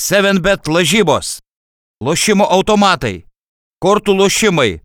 7bet 0.00 0.68
lažybos, 0.72 1.38
lošimo 2.00 2.46
automatai, 2.48 3.26
kortų 3.84 4.14
lošimai, 4.16 4.78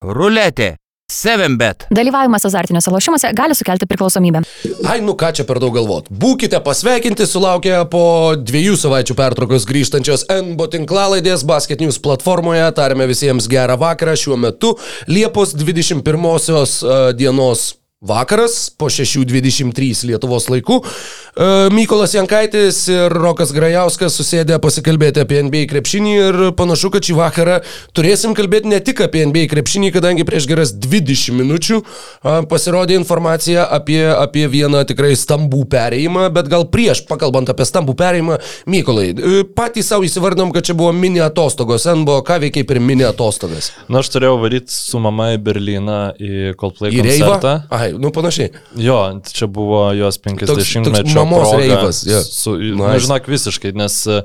ruletė, 0.00 0.78
7bet. 1.12 1.84
Dalyvavimas 1.92 2.46
azartiniuose 2.48 2.90
lošimuose 2.94 3.32
gali 3.36 3.56
sukelti 3.58 3.84
priklausomybę. 3.90 4.40
Ai, 4.88 5.02
nu 5.04 5.12
ką 5.18 5.28
čia 5.36 5.44
per 5.44 5.60
daug 5.60 5.76
galvot. 5.76 6.08
Būkite 6.08 6.62
pasveikinti, 6.64 7.26
sulaukę 7.28 7.82
po 7.92 8.32
dviejų 8.40 8.78
savaičių 8.80 9.18
pertraukos 9.18 9.68
grįžtančios 9.68 10.24
NBO 10.32 10.70
tinklalaidės 10.72 11.44
Basket 11.44 11.84
News 11.84 12.00
platformoje. 12.00 12.64
Tarėme 12.78 13.10
visiems 13.12 13.50
gerą 13.52 13.76
vakarą 13.82 14.16
šiuo 14.16 14.40
metu 14.40 14.72
Liepos 15.10 15.52
21 15.52 16.00
uh, 16.32 17.12
dienos 17.12 17.68
Vakaras 18.02 18.66
po 18.74 18.88
6.23 18.90 20.08
Lietuvos 20.10 20.48
laikų. 20.50 20.80
E, 20.82 21.44
Mykolas 21.70 22.16
Jankaitis 22.16 22.80
ir 22.90 23.14
Rokas 23.14 23.52
Grajauskas 23.54 24.16
susėdė 24.18 24.56
pasikalbėti 24.62 25.22
apie 25.22 25.38
NBA 25.46 25.68
krepšinį 25.70 26.14
ir 26.18 26.38
panašu, 26.58 26.90
kad 26.96 27.06
šį 27.06 27.14
vakarą 27.20 27.60
turėsim 27.94 28.34
kalbėti 28.34 28.72
ne 28.72 28.80
tik 28.82 29.04
apie 29.06 29.22
NBA 29.30 29.44
krepšinį, 29.52 29.92
kadangi 29.94 30.26
prieš 30.26 30.48
geras 30.50 30.72
20 30.74 31.36
minučių 31.38 31.78
e, 31.78 32.34
pasirodė 32.50 32.98
informacija 32.98 33.68
apie, 33.78 34.00
apie 34.10 34.48
vieną 34.50 34.82
tikrai 34.90 35.12
stambų 35.18 35.62
perėjimą, 35.70 36.26
bet 36.34 36.50
gal 36.50 36.66
prieš, 36.74 37.04
pakalbant 37.06 37.54
apie 37.54 37.68
stambų 37.70 37.94
perėjimą, 38.02 38.40
Mykolai, 38.66 39.12
e, 39.14 39.44
patys 39.46 39.92
savo 39.94 40.02
įsivardom, 40.08 40.50
kad 40.50 40.66
čia 40.66 40.74
buvo 40.74 40.90
mini 40.96 41.22
atostogos, 41.22 41.86
NBO, 41.86 42.18
ką 42.26 42.40
veikiai 42.48 42.66
per 42.66 42.82
mini 42.82 43.06
atostogas? 43.06 43.70
Na, 43.86 44.02
aš 44.02 44.10
turėjau 44.16 44.40
varyti 44.42 44.74
su 44.74 44.98
mama 45.02 45.30
į 45.36 45.40
Berliną 45.46 46.02
į 46.18 46.58
Coldplay 46.58 46.98
Į 46.98 47.06
Reivą? 47.06 47.38
koncertą. 47.38 47.56
Ai, 47.92 48.00
nu 48.00 48.10
panašiai. 48.14 48.50
Jo, 48.80 48.98
čia 49.32 49.46
buvo 49.46 49.84
jos 49.96 50.18
50-mečio 50.22 50.84
toks 50.88 51.14
mamos 51.14 51.52
reivas, 51.58 52.02
jo. 52.08 52.22
Su, 52.24 52.56
Nice. 52.58 52.76
nu, 52.78 52.88
žinok, 53.04 53.28
visiškai, 53.28 53.72
nes 53.76 53.96
e, 54.08 54.22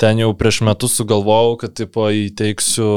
ten 0.00 0.18
jau 0.18 0.32
prieš 0.36 0.60
metus 0.66 0.96
sugalvojau, 0.98 1.56
kad, 1.62 1.74
tipo, 1.78 2.06
įteiksiu, 2.10 2.88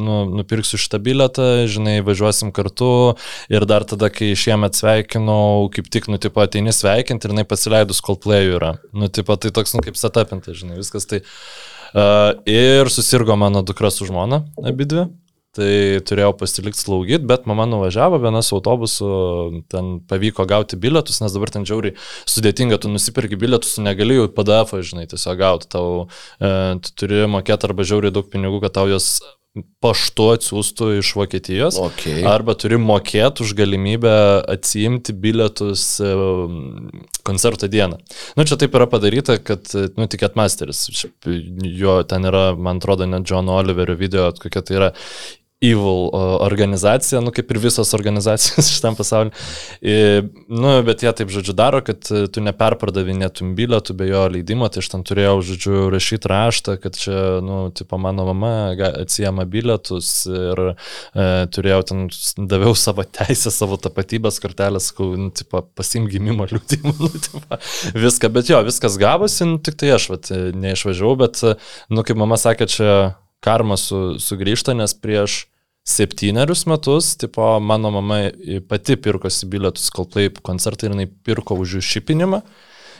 nu, 0.00 0.18
nupirksiu 0.40 0.80
šitą 0.80 1.00
biletą, 1.02 1.48
žinai, 1.70 1.98
važiuosim 2.06 2.52
kartu 2.56 3.16
ir 3.52 3.66
dar 3.68 3.86
tada, 3.88 4.10
kai 4.12 4.34
šiemet 4.36 4.76
sveikinau, 4.76 5.68
kaip 5.72 5.88
tik, 5.92 6.10
nu, 6.12 6.20
tipo, 6.22 6.44
ateini 6.44 6.74
sveikinti 6.76 7.28
ir 7.28 7.36
jinai 7.36 7.46
pasileidus 7.48 8.02
Coldplay 8.04 8.52
yra. 8.56 8.76
Nu, 8.92 9.08
tipo, 9.08 9.36
tai 9.40 9.54
toks, 9.56 9.76
nu, 9.76 9.84
kaip 9.86 9.98
setapinta, 10.00 10.56
žinai, 10.56 10.78
viskas 10.82 11.08
tai. 11.08 11.24
Uh, 11.96 12.34
ir 12.50 12.90
susirgo 12.92 13.36
mano 13.40 13.62
dukra 13.64 13.88
su 13.94 14.04
žmona, 14.04 14.42
abi 14.66 14.84
dvi. 14.84 15.06
Tai 15.56 15.70
turėjau 16.04 16.34
pasilikti 16.36 16.82
slaugyti, 16.82 17.24
bet 17.28 17.46
mama 17.48 17.64
nuvažiavo 17.70 18.18
viena 18.20 18.42
su 18.44 18.58
autobusu, 18.58 19.08
ten 19.72 19.94
pavyko 20.10 20.44
gauti 20.48 20.76
bilietus, 20.80 21.22
nes 21.22 21.32
dabar 21.32 21.52
ten 21.54 21.64
žiauriai 21.68 21.96
sudėtinga, 22.28 22.76
tu 22.82 22.92
nusipirki 22.92 23.38
bilietus, 23.40 23.78
tu 23.78 23.86
negali 23.86 24.18
jų 24.18 24.28
PDF, 24.36 24.76
žinai, 24.90 25.06
tiesiog 25.08 25.40
gauti, 25.40 25.70
tau 25.72 25.88
e, 26.04 26.50
tu 26.84 26.92
turi 27.00 27.24
mokėti 27.30 27.70
arba 27.70 27.88
žiauriai 27.88 28.12
daug 28.12 28.28
pinigų, 28.32 28.60
kad 28.66 28.76
tau 28.76 28.90
jos 28.90 29.14
paštu 29.80 30.26
atsiųstų 30.34 30.90
iš 30.98 31.12
Vokietijos. 31.16 31.78
Okay. 31.80 32.20
Arba 32.28 32.56
turi 32.58 32.78
mokėti 32.80 33.44
už 33.44 33.54
galimybę 33.56 34.12
atsiimti 34.52 35.14
bilietus 35.16 35.86
e, 36.04 36.10
koncerto 37.26 37.70
dieną. 37.72 37.98
Nu, 38.36 38.46
čia 38.48 38.58
taip 38.60 38.76
yra 38.76 38.88
padaryta, 38.90 39.38
kad, 39.40 39.70
nu, 39.96 40.08
Ticketmasteris, 40.10 40.86
šiaip 40.92 41.30
jo 41.80 41.98
ten 42.08 42.28
yra, 42.28 42.50
man 42.58 42.82
atrodo, 42.82 43.08
net 43.08 43.26
John 43.28 43.48
Oliverio 43.52 43.96
video, 43.98 44.28
kokia 44.42 44.64
tai 44.66 44.80
yra 44.80 44.92
evil 45.60 46.10
organizacija, 46.40 47.20
nu 47.24 47.32
kaip 47.32 47.50
ir 47.50 47.58
visos 47.62 47.94
organizacijos 47.96 48.68
šitam 48.74 48.96
pasauliu. 48.96 49.32
Nu, 50.48 50.72
bet 50.84 51.02
jie 51.02 51.12
taip, 51.16 51.32
žodžiu, 51.32 51.54
daro, 51.56 51.80
kad 51.84 52.04
e, 52.12 52.26
tu 52.32 52.42
neperpardavinėtum 52.44 53.54
bilietų 53.56 53.96
be 53.96 54.10
jo 54.10 54.26
leidimo, 54.34 54.68
tai 54.68 54.82
aš 54.84 54.90
ten 54.92 55.04
turėjau, 55.06 55.38
žodžiu, 55.48 55.78
rašyti 55.94 56.30
raštą, 56.30 56.76
kad 56.82 57.00
čia, 57.00 57.16
nu, 57.44 57.58
tipo, 57.76 57.96
mano 58.00 58.28
mama 58.28 58.52
atsijama 58.76 59.46
bilietus 59.48 60.10
ir 60.28 60.62
e, 60.68 61.26
turėjau 61.56 61.82
ten, 61.88 62.06
daviau 62.36 62.76
savo 62.76 63.06
teisę, 63.08 63.52
savo 63.54 63.80
tapatybės 63.80 64.42
kortelę, 64.44 64.82
sakau, 64.84 65.14
nu, 65.16 65.32
tipo, 65.32 65.64
pasim 65.76 66.10
gimimo 66.12 66.48
liūdimą, 66.52 66.96
nu, 67.00 67.12
tipo, 67.16 67.60
viską, 67.96 68.32
bet 68.36 68.52
jo, 68.52 68.60
viskas 68.68 69.00
gavosi, 69.00 69.46
nu, 69.48 69.56
tik 69.56 69.80
tai 69.80 69.96
aš, 69.96 70.10
vat, 70.12 70.34
neišvažiavau, 70.66 71.16
bet, 71.24 71.40
e, 71.48 71.56
nu, 71.88 72.04
kaip 72.04 72.20
mama 72.20 72.36
sakė, 72.40 72.68
čia 72.76 72.90
karma 73.44 73.76
su, 73.80 74.16
sugrįžta, 74.22 74.74
nes 74.76 74.94
prieš 74.94 75.44
septynerius 75.86 76.66
metus, 76.66 77.16
tipo, 77.16 77.60
mano 77.60 77.90
mama 77.94 78.30
pati 78.68 78.96
pirkosi 78.96 79.46
bilietus 79.46 79.90
Coldplay 79.94 80.32
koncertą 80.42 80.88
ir 80.88 80.96
jinai 80.96 81.06
pirko 81.06 81.58
už 81.62 81.76
jų 81.78 81.82
šipinimą, 81.90 82.40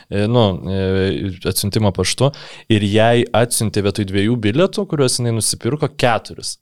e, 0.09 0.23
nu, 0.31 0.45
e, 0.71 1.33
atsiuntimo 1.51 1.91
paštu, 1.95 2.31
ir 2.71 2.85
jai 2.87 3.25
atsiuntė 3.35 3.83
vietoj 3.89 4.07
dviejų 4.07 4.39
bilietų, 4.47 4.87
kuriuos 4.87 5.19
jinai 5.19 5.35
nusipirko 5.35 5.91
keturis. 5.99 6.55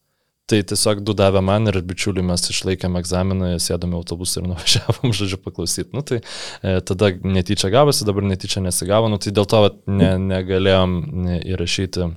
Tai 0.49 0.59
tiesiog 0.61 0.99
du 1.01 1.15
davė 1.17 1.41
man 1.41 1.65
ir 1.71 1.79
bičiuliui 1.81 2.21
mes 2.25 2.43
išlaikėm 2.53 2.99
egzaminą, 2.99 3.55
sėdome 3.61 3.97
autobusą 3.97 4.41
ir 4.41 4.47
nuvažiavom, 4.51 5.13
žodžiu, 5.13 5.39
paklausyti. 5.45 5.89
Nu, 5.93 6.01
tai 6.05 6.21
e, 6.21 6.75
tada 6.85 7.13
netyčia 7.21 7.69
gavosi, 7.73 8.05
dabar 8.05 8.25
netyčia 8.25 8.65
nesigavo, 8.65 9.13
nu, 9.13 9.21
tai 9.21 9.33
dėl 9.33 9.49
to 9.49 9.61
vat, 9.69 9.81
ne, 9.89 10.15
negalėjom 10.21 11.01
ne, 11.25 11.41
įrašyti 11.53 12.13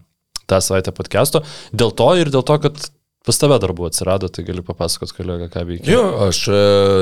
tą 0.49 0.61
savaitę 0.65 0.95
podcast'o. 0.97 1.45
Dėl 1.77 1.93
to 1.97 2.13
ir 2.21 2.33
dėl 2.35 2.47
to, 2.47 2.57
kad 2.65 2.89
pas 3.29 3.37
tave 3.37 3.59
darbų 3.61 3.89
atsirado, 3.91 4.31
tai 4.33 4.45
gali 4.47 4.63
papasakot, 4.65 5.13
kolega, 5.13 5.51
ką 5.53 5.65
veikia. 5.69 5.93
Jo, 5.93 6.05
aš 6.29 6.41
e, 6.49 6.61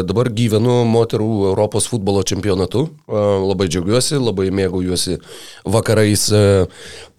dabar 0.08 0.30
gyvenu 0.34 0.80
moterų 0.90 1.28
Europos 1.52 1.86
futbolo 1.90 2.24
čempionatu. 2.26 2.88
E, 3.06 3.22
Labai 3.46 3.68
džiaugiuosi, 3.70 4.18
labai 4.18 4.48
mėgaujuosi 4.54 5.20
vakarais 5.70 6.26
e, 6.34 6.42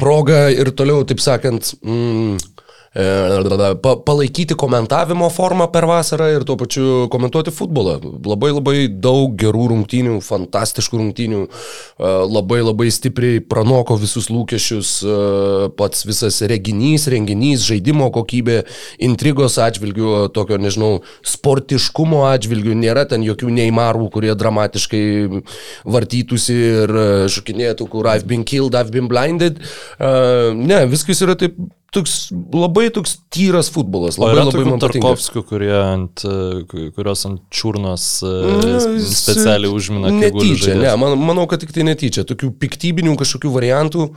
progą 0.01 0.47
ir 0.51 0.73
toliau, 0.75 1.05
taip 1.07 1.23
sakant, 1.23 1.71
mm, 1.79 2.56
pa, 2.93 3.95
palaikyti 4.05 4.55
komentavimo 4.55 5.29
formą 5.29 5.67
per 5.71 5.85
vasarą 5.85 6.29
ir 6.35 6.43
tuo 6.43 6.57
pačiu 6.57 7.07
komentuoti 7.11 7.51
futbolą. 7.51 7.99
Labai 8.25 8.51
labai 8.53 8.87
daug 8.87 9.35
gerų 9.37 9.67
rungtynių, 9.73 10.19
fantastiškų 10.21 10.97
rungtynių, 11.01 11.41
e, 11.47 12.11
labai 12.27 12.61
labai 12.63 12.89
stipriai 12.91 13.39
pranoko 13.39 13.97
visus 13.97 14.29
lūkesčius, 14.29 15.03
e, 15.03 15.69
pats 15.77 16.05
visas 16.05 16.41
reginys, 16.41 17.07
renginys, 17.07 17.65
žaidimo 17.67 18.09
kokybė, 18.11 18.63
intrigos 18.99 19.57
atžvilgių, 19.57 20.29
tokio, 20.33 20.57
nežinau, 20.57 21.01
sportiškumo 21.23 22.25
atžvilgių, 22.31 22.75
nėra 22.75 23.07
ten 23.07 23.21
jokių 23.21 23.51
neimarų, 23.51 24.09
kurie 24.11 24.33
dramatiškai 24.35 25.43
vartytųsi 25.85 26.57
ir 26.83 26.89
e, 26.89 27.07
šokinėtų, 27.31 27.87
kur 27.89 28.07
I've 28.07 28.27
been 28.27 28.43
killed, 28.43 28.75
I've 28.75 28.91
been 28.91 29.07
blinded. 29.07 29.59
Ne, 29.99 30.85
viskas 30.89 31.21
yra 31.21 31.35
taip 31.37 31.55
toks 31.91 32.15
labai 32.53 32.89
toks 32.93 33.17
tyras 33.31 33.69
futbolas. 33.71 34.17
Labai 34.19 34.41
labai 34.41 34.65
man 34.67 34.81
patinka. 34.81 34.99
Tarkovskių, 34.99 35.43
kurie 35.47 35.73
ant, 35.77 36.23
e, 36.27 36.63
ku- 36.67 36.89
kurios 36.95 37.23
ant 37.29 37.41
čiurnos 37.53 38.07
e, 38.27 38.33
Nu, 38.67 38.99
specialiai 38.99 39.71
užmina, 39.71 40.11
Netyčia, 40.11 40.75
ne, 40.75 40.91
man, 40.99 41.15
manau, 41.19 41.47
kad 41.47 41.61
tik 41.63 41.71
tai 41.75 41.85
netyčia. 41.87 42.25
Tokių 42.27 42.51
piktybinių 42.59 43.15
kažkokių 43.19 43.51
variantų, 43.53 44.07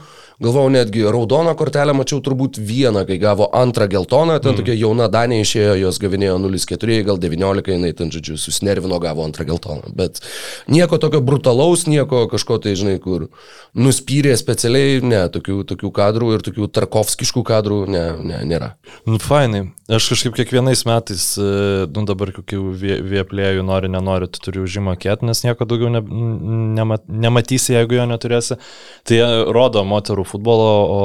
galvau 0.41 0.65
netgi 0.73 1.05
raudoną 1.05 1.53
kortelę 1.55 1.93
mačiau 1.95 2.19
turbūt 2.23 2.57
vieną, 2.59 3.05
kai 3.07 3.19
gavo 3.21 3.47
antrą 3.55 3.87
geltoną, 3.91 4.39
ten 4.41 4.51
mm. 4.51 4.59
tokia 4.59 4.75
jauna 4.75 5.07
Danė 5.11 5.41
išėjo, 5.45 5.77
jos 5.85 5.99
gavinėjo 6.01 6.39
0,4, 6.41 6.99
gal 7.07 7.21
19, 7.21 7.71
jinai 7.77 7.93
ten, 7.95 8.11
žodžiu, 8.11 8.39
susinervino, 8.41 8.99
gavo 8.99 9.23
antrą 9.23 9.45
geltoną. 9.47 9.93
Bet 9.95 10.19
nieko 10.67 10.99
tokio 11.01 11.21
brutalaus, 11.21 11.85
nieko 11.87 12.25
kažko 12.31 12.57
tai, 12.63 12.75
žinai, 12.79 12.97
kur 13.03 13.29
nuspyrė 13.77 14.33
specialiai, 14.39 14.99
ne, 15.05 15.23
tokių, 15.31 15.61
tokių 15.69 15.93
kadrų 15.95 16.33
ir 16.35 16.45
tokių 16.49 16.67
tarkovskiškų 16.73 17.45
kadrų, 17.45 17.60
ne, 17.69 18.01
ne, 18.25 18.39
nėra. 18.47 18.71
Nu, 19.05 19.19
fainai. 19.21 19.67
Aš 19.91 20.09
kažkaip 20.13 20.33
kiekvienais 20.39 20.81
metais, 20.87 21.25
e, 21.37 21.85
nu 21.91 22.05
dabar 22.09 22.31
kokių 22.35 22.59
vie- 22.81 22.99
vieplėjų 23.13 23.63
nori, 23.67 23.91
nenori, 23.91 24.27
tu 24.31 24.39
turi 24.39 24.63
už 24.63 24.79
jį 24.79 24.83
mokėti, 24.89 25.27
nes 25.27 25.43
nieko 25.45 25.67
daugiau 25.69 25.91
ne, 25.93 26.01
nema, 26.01 26.97
nematysi, 27.07 27.75
jeigu 27.77 27.99
jo 27.99 28.05
neturėsi. 28.09 28.57
Tai 29.05 29.15
jie 29.21 29.29
rodo 29.53 29.83
moterų 29.83 30.25
futbolo, 30.25 30.69
o 30.89 31.01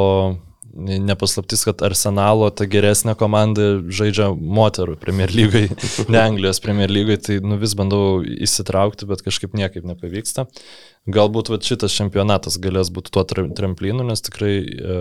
nepaslaptis, 0.77 1.65
kad 1.65 1.81
Arsenalo 1.87 2.49
ta 2.53 2.67
geresnė 2.69 3.15
komanda 3.19 3.79
žaidžia 3.89 4.29
moterų 4.37 4.97
Premier 5.01 5.33
lygai, 5.33 5.67
ne 6.13 6.21
Anglijos 6.21 6.61
Premier 6.61 6.93
lygai, 6.93 7.17
tai 7.23 7.39
nu, 7.45 7.57
vis 7.61 7.75
bandau 7.79 8.21
įsitraukti, 8.23 9.09
bet 9.09 9.25
kažkaip 9.25 9.57
niekaip 9.57 9.87
nepavyksta. 9.89 10.47
Galbūt 11.09 11.53
vat, 11.53 11.65
šitas 11.67 11.95
čempionatas 11.97 12.59
galės 12.63 12.91
būti 12.93 13.15
tuo 13.15 13.25
tra- 13.29 13.49
tramplinu, 13.57 14.05
nes 14.07 14.21
tikrai, 14.27 14.55
e, 14.67 14.99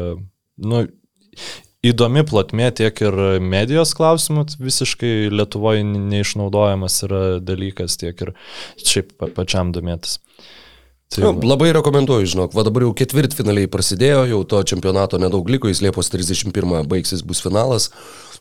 nu, 0.63 0.86
įdomi 1.86 2.24
plotmė 2.28 2.72
tiek 2.76 3.02
ir 3.06 3.18
medijos 3.44 3.94
klausimų, 3.98 4.48
visiškai 4.62 5.14
Lietuvoje 5.34 5.84
neišnaudojamas 5.86 7.00
yra 7.08 7.24
dalykas, 7.44 7.98
tiek 8.02 8.22
ir 8.26 8.34
šiaip 8.82 9.14
pa- 9.20 9.32
pačiam 9.36 9.74
domėtis. 9.76 10.20
Tai 11.14 11.22
Nu, 11.22 11.32
labai 11.46 11.70
rekomenduoju, 11.78 12.26
žinok, 12.32 12.56
va 12.58 12.64
dabar 12.66 12.88
jau 12.88 12.94
ketvirtfinaliai 12.98 13.70
prasidėjo, 13.70 14.24
jau 14.32 14.40
to 14.50 14.64
čempionato 14.66 15.20
nedaug 15.22 15.46
liko, 15.54 15.70
jis 15.70 15.84
Liepos 15.86 16.10
31 16.10 16.82
baigsis, 16.90 17.22
bus 17.22 17.44
finalas. 17.46 17.92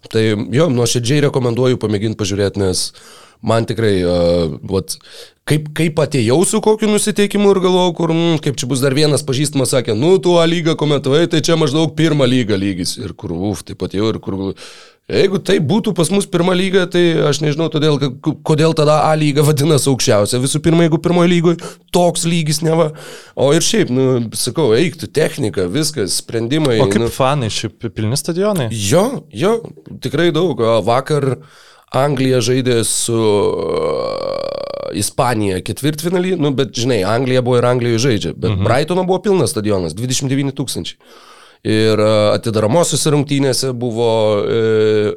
Tai 0.08 0.22
jo, 0.24 0.70
nuoširdžiai 0.72 1.26
rekomenduoju 1.26 1.78
pamėginti 1.80 2.18
pažiūrėti, 2.20 2.62
nes 2.64 2.86
man 3.44 3.68
tikrai, 3.68 3.92
uh, 4.08 4.56
vat, 4.72 4.96
kaip, 5.48 5.68
kaip 5.76 6.00
atėjau 6.04 6.38
su 6.48 6.60
kokiu 6.64 6.88
nusiteikimu 6.92 7.52
ir 7.52 7.60
galvojau, 7.66 7.92
kur, 7.98 8.14
mm, 8.14 8.40
kaip 8.44 8.56
čia 8.60 8.70
bus 8.70 8.82
dar 8.84 8.96
vienas 8.96 9.26
pažįstamas, 9.26 9.74
sakė, 9.76 9.96
nu, 9.98 10.16
tu 10.22 10.38
A 10.40 10.46
lygą 10.48 10.76
komentavai, 10.80 11.26
tai 11.28 11.42
čia 11.44 11.58
maždaug 11.60 11.94
pirmą 11.98 12.28
lygą 12.28 12.58
lygis. 12.58 12.96
Ir 12.98 13.12
kur, 13.12 13.36
uf, 13.52 13.64
taip 13.66 13.84
atėjau 13.84 14.14
ir 14.14 14.20
kur, 14.24 14.42
Jeigu 15.04 15.36
tai 15.36 15.58
būtų 15.60 15.92
pas 15.92 16.08
mus 16.08 16.24
pirma 16.24 16.54
lyga, 16.56 16.86
tai 16.88 17.02
aš 17.28 17.42
nežinau, 17.44 17.66
todėl, 17.68 17.98
kodėl 18.40 18.72
tada 18.72 19.02
A 19.04 19.10
lyga 19.20 19.42
vadinasi 19.44 19.90
aukščiausia. 19.90 20.40
Visų 20.40 20.62
pirma, 20.64 20.86
jeigu 20.86 20.96
pirmoje 21.04 21.28
lygoje 21.28 21.58
toks 21.92 22.24
lygis 22.24 22.62
neva. 22.64 22.86
O 23.36 23.50
ir 23.52 23.60
šiaip, 23.60 23.92
nu, 23.92 24.06
sakau, 24.32 24.70
eiktų 24.72 25.10
technika, 25.12 25.68
viskas, 25.68 26.22
sprendimai. 26.22 26.78
O 26.80 26.88
kaip 26.88 27.04
nu, 27.04 27.10
fanai, 27.12 27.52
šiaip 27.52 27.84
pilni 27.92 28.16
stadionai? 28.16 28.70
Jo, 28.72 29.26
jo, 29.28 29.58
tikrai 30.00 30.30
daug. 30.32 30.64
Vakar 30.88 31.34
Anglija 31.92 32.40
žaidė 32.40 32.80
su 32.88 33.20
Ispanija 34.98 35.60
ketvirtfinalį, 35.64 36.34
nu, 36.40 36.52
bet 36.56 36.74
žinai, 36.78 37.02
Anglija 37.08 37.42
buvo 37.44 37.60
ir 37.60 37.68
Anglijoje 37.68 38.02
žaidžia, 38.06 38.34
bet 38.36 38.52
mhm. 38.54 38.66
Brightono 38.66 39.06
buvo 39.08 39.20
pilnas 39.24 39.54
stadionas, 39.54 39.96
29 39.98 40.54
tūkstančiai. 40.58 40.98
Ir 41.64 41.96
uh, 41.96 42.34
atidaromosios 42.34 43.06
rungtynėse 43.08 43.70
buvo, 43.72 44.08
e, 44.44 45.14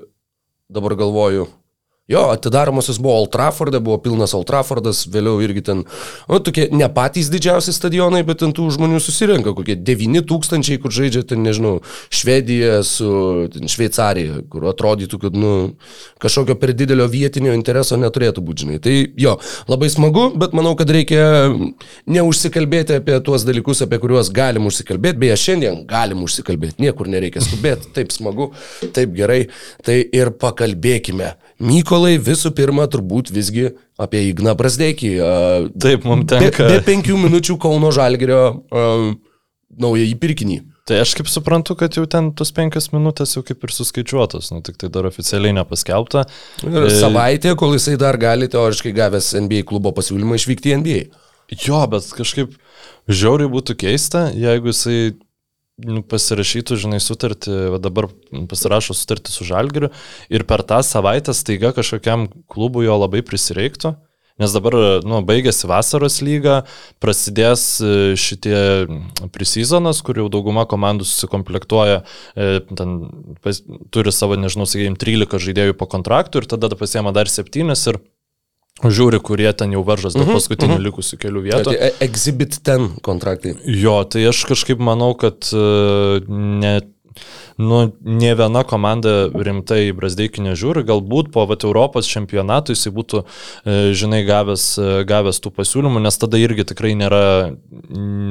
dabar 0.72 0.94
galvoju, 0.96 1.50
Jo, 2.08 2.22
atidaromosios 2.32 3.02
buvo 3.04 3.18
Old 3.20 3.34
Trafford'e, 3.34 3.82
buvo 3.84 3.98
pilnas 4.00 4.32
Old 4.32 4.48
Traffordas, 4.48 5.02
vėliau 5.12 5.42
irgi 5.44 5.60
ten, 5.68 5.82
nu, 6.30 6.38
tokie 6.40 6.70
ne 6.72 6.88
patys 6.96 7.28
didžiausi 7.28 7.74
stadionai, 7.76 8.22
bet 8.24 8.40
ten 8.40 8.54
tų 8.56 8.70
žmonių 8.78 9.02
susirenka, 9.04 9.52
kokie 9.58 9.76
9 9.76 10.24
tūkstančiai, 10.30 10.80
kur 10.80 10.94
žaidžia 10.96 11.26
ten, 11.28 11.42
nežinau, 11.44 11.82
Švedija 12.08 12.78
su 12.88 13.10
ten, 13.52 13.68
Šveicarija, 13.68 14.38
kur 14.48 14.70
atrodytų, 14.72 15.20
kad, 15.26 15.36
nu, 15.36 15.52
kažkokio 16.24 16.56
per 16.62 16.72
didelio 16.80 17.10
vietinio 17.12 17.52
intereso 17.58 18.00
neturėtų 18.00 18.46
būti, 18.48 18.64
žinai. 18.64 18.80
Tai 18.88 18.96
jo, 19.20 19.36
labai 19.68 19.92
smagu, 19.92 20.30
bet 20.40 20.56
manau, 20.56 20.78
kad 20.80 20.96
reikia 20.96 21.26
neužsikalbėti 22.08 23.02
apie 23.02 23.20
tuos 23.28 23.44
dalykus, 23.44 23.84
apie 23.84 24.00
kuriuos 24.00 24.32
galim 24.32 24.72
užsikalbėti, 24.72 25.20
beje, 25.26 25.36
šiandien 25.44 25.84
galim 25.92 26.24
užsikalbėti, 26.24 26.80
niekur 26.88 27.12
nereikia 27.12 27.44
skubėti, 27.44 27.92
taip 28.00 28.16
smagu, 28.16 28.54
taip 28.96 29.12
gerai, 29.20 29.42
tai 29.84 30.00
ir 30.08 30.32
pakalbėkime. 30.40 31.36
Mykolai 31.58 32.18
visų 32.22 32.52
pirma 32.58 32.86
turbūt 32.92 33.32
visgi 33.34 33.72
apie 33.98 34.28
Igną 34.30 34.54
Brasdeikį. 34.58 35.12
a, 35.26 35.30
Taip, 35.82 36.06
mums 36.06 36.28
Be, 36.30 36.38
tenka. 36.38 36.68
be 36.70 36.82
penkių 36.86 37.18
minučių 37.18 37.58
Kauno 37.62 37.90
Žalgerio 37.96 38.42
um, 38.70 39.16
naująjį 39.82 40.18
pirkinį. 40.22 40.58
Tai 40.88 41.02
aš 41.04 41.16
kaip 41.20 41.28
suprantu, 41.28 41.76
kad 41.76 41.98
jau 41.98 42.06
ten 42.08 42.30
tos 42.38 42.54
penkias 42.56 42.92
minutės 42.94 43.34
jau 43.36 43.42
kaip 43.44 43.66
ir 43.68 43.74
suskaičiuotos, 43.76 44.54
nu 44.56 44.62
tik 44.64 44.78
tai 44.80 44.88
dar 44.94 45.10
oficialiai 45.10 45.52
nepaskelbta. 45.58 46.24
Ir 46.64 46.86
E, 46.88 46.92
savaitė, 47.02 47.52
kol 47.60 47.74
jisai 47.76 47.98
dar 48.00 48.16
gali 48.22 48.48
teoriškai 48.54 48.94
gavęs 48.96 49.34
NBA 49.42 49.66
klubo 49.68 49.92
pasiūlymą 49.98 50.38
išvykti 50.40 50.72
į 50.72 50.78
NBA. 50.80 51.02
Jo, 51.66 51.82
bet 51.92 52.08
kažkaip 52.16 52.56
žiauriai 53.12 53.52
būtų 53.52 53.76
keista, 53.84 54.30
jeigu 54.36 54.72
jisai 54.72 55.18
nu, 55.78 56.02
pasirašytų, 56.10 56.78
žinai, 56.82 57.00
sutartį, 57.04 57.54
va 57.76 57.80
dabar 57.82 58.10
pasirašo 58.50 58.96
sutartį 58.98 59.34
su 59.34 59.48
Žalgiriu 59.48 59.92
ir 60.34 60.46
per 60.50 60.66
tą 60.68 60.82
savaitę 60.86 61.36
staiga 61.38 61.74
kažkokiam 61.76 62.28
klubui 62.50 62.88
jo 62.88 62.98
labai 62.98 63.24
prisireiktų. 63.26 63.96
Nes 64.38 64.54
dabar, 64.54 64.76
nu, 65.02 65.24
baigėsi 65.26 65.66
vasaros 65.66 66.20
lyga, 66.22 66.60
prasidės 67.02 67.80
e, 67.82 67.94
šitie 68.22 68.60
prisizonas, 69.34 70.04
kur 70.06 70.20
jau 70.22 70.28
dauguma 70.30 70.68
komandų 70.70 71.08
susikomplektuoja, 71.10 72.04
e, 72.38 72.60
ten 72.70 73.00
pas, 73.42 73.64
turi 73.90 74.14
savo, 74.14 74.38
nežinau, 74.38 74.70
sakykime, 74.70 75.00
13 75.02 75.42
žaidėjų 75.42 75.78
po 75.80 75.90
kontraktų 75.90 76.44
ir 76.44 76.50
tada 76.54 76.70
pasiema 76.78 77.16
dar 77.18 77.34
7 77.34 77.74
ir 77.74 78.00
žiūri, 78.84 79.22
kurie 79.24 79.50
ten 79.58 79.74
jau 79.74 79.82
varžas 79.86 80.18
dėl 80.18 80.30
paskutinių 80.30 80.78
likusių 80.90 81.18
kelių 81.22 81.48
vietų. 81.48 81.72
Tai 81.72 81.90
Exhibit 82.06 82.60
10 82.62 83.00
kontraktai. 83.06 83.56
Jo, 83.66 84.04
tai 84.06 84.28
aš 84.30 84.44
kažkaip 84.52 84.82
manau, 84.84 85.14
kad 85.18 85.50
e, 85.50 86.22
ne, 86.28 86.74
nu, 87.58 87.80
ne 88.06 88.34
viena 88.38 88.62
komanda 88.70 89.16
rimtai 89.34 89.88
į 89.88 89.96
Brasdeikį 89.98 90.46
nežiūri, 90.50 90.84
galbūt 90.86 91.32
po 91.34 91.48
vat, 91.50 91.66
Europos 91.66 92.10
čempionato 92.12 92.76
jisai 92.76 92.94
būtų, 92.94 93.24
e, 93.24 93.80
žinai, 93.98 94.22
gavęs, 94.28 94.68
e, 94.78 94.92
gavęs 95.10 95.42
tų 95.42 95.54
pasiūlymų, 95.58 96.04
nes 96.06 96.22
tada 96.22 96.38
irgi 96.38 96.68
tikrai 96.70 96.94
nėra, 97.00 97.24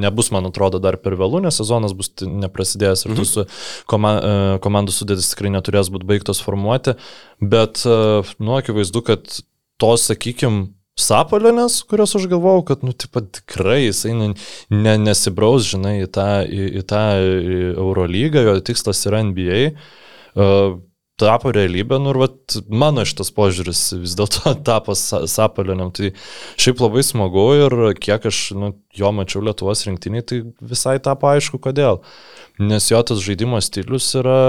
nebus, 0.06 0.30
man 0.30 0.46
atrodo, 0.52 0.78
dar 0.78 1.00
per 1.02 1.18
vėlų, 1.18 1.42
nes 1.48 1.58
sezonas 1.58 1.96
bus 1.98 2.14
neprasidėjęs 2.22 3.08
ir 3.08 3.16
mhm. 3.16 3.28
su 3.32 3.48
koma, 3.90 4.14
komandų 4.62 4.94
sudėtis 4.94 5.34
tikrai 5.34 5.50
neturės 5.58 5.90
būti 5.90 6.06
baigtos 6.06 6.44
formuoti, 6.46 6.94
bet, 7.42 7.82
nu, 7.82 8.56
akivaizdu, 8.60 9.02
kad 9.10 9.42
tos, 9.82 10.08
sakykime, 10.10 10.70
Sapolinės, 10.96 11.82
kurios 11.84 12.14
aš 12.16 12.24
galvojau, 12.30 12.62
kad, 12.70 12.84
nu, 12.86 12.94
taip 12.96 13.10
pat 13.12 13.26
tikrai 13.36 13.82
jisai 13.82 14.14
nu, 14.16 14.30
ne, 14.72 14.94
nesibraus, 14.96 15.66
žinai, 15.68 15.98
į 16.06 16.08
tą, 16.08 16.24
į, 16.48 16.68
į 16.80 16.84
tą 16.88 17.02
Eurolygą, 17.74 18.46
jo 18.46 18.54
tikslas 18.64 19.02
yra 19.04 19.20
NBA, 19.28 19.58
uh, 20.40 20.78
tapo 21.20 21.52
realybė, 21.52 21.98
nu 22.00 22.12
ir 22.12 22.20
vat, 22.20 22.56
mano 22.68 23.04
šitas 23.08 23.28
požiūris 23.36 23.82
vis 24.00 24.16
dėlto 24.16 24.52
tapo 24.68 24.96
Sa- 24.96 25.24
Sapoliniam, 25.30 25.92
tai 25.96 26.12
šiaip 26.60 26.80
labai 26.84 27.04
smagu 27.06 27.46
ir 27.60 27.78
kiek 28.00 28.28
aš 28.32 28.40
nu, 28.56 28.74
jo 28.96 29.12
mačiau 29.16 29.44
Lietuvos 29.44 29.86
rinktiniai, 29.88 30.24
tai 30.24 30.42
visai 30.60 30.98
tapo 31.04 31.28
aišku, 31.28 31.60
kodėl. 31.62 32.02
Nes 32.60 32.88
jo 32.92 33.00
tas 33.04 33.20
žaidimo 33.24 33.60
stilius 33.64 34.12
yra 34.16 34.40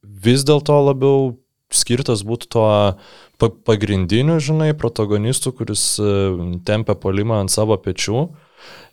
vis 0.00 0.44
dėlto 0.48 0.76
labiau 0.88 1.30
skirtas 1.74 2.24
būtų 2.26 2.50
to 2.52 2.66
pa- 3.40 3.54
pagrindiniu, 3.70 4.38
žinai, 4.42 4.72
protagonistu, 4.78 5.52
kuris 5.56 5.84
e, 6.02 6.12
tempia 6.66 6.94
polimą 6.98 7.40
ant 7.44 7.52
savo 7.54 7.78
pečių. 7.80 8.28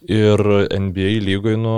Ir 0.08 0.40
NBA 0.72 1.18
lygoje, 1.26 1.58
nu, 1.60 1.76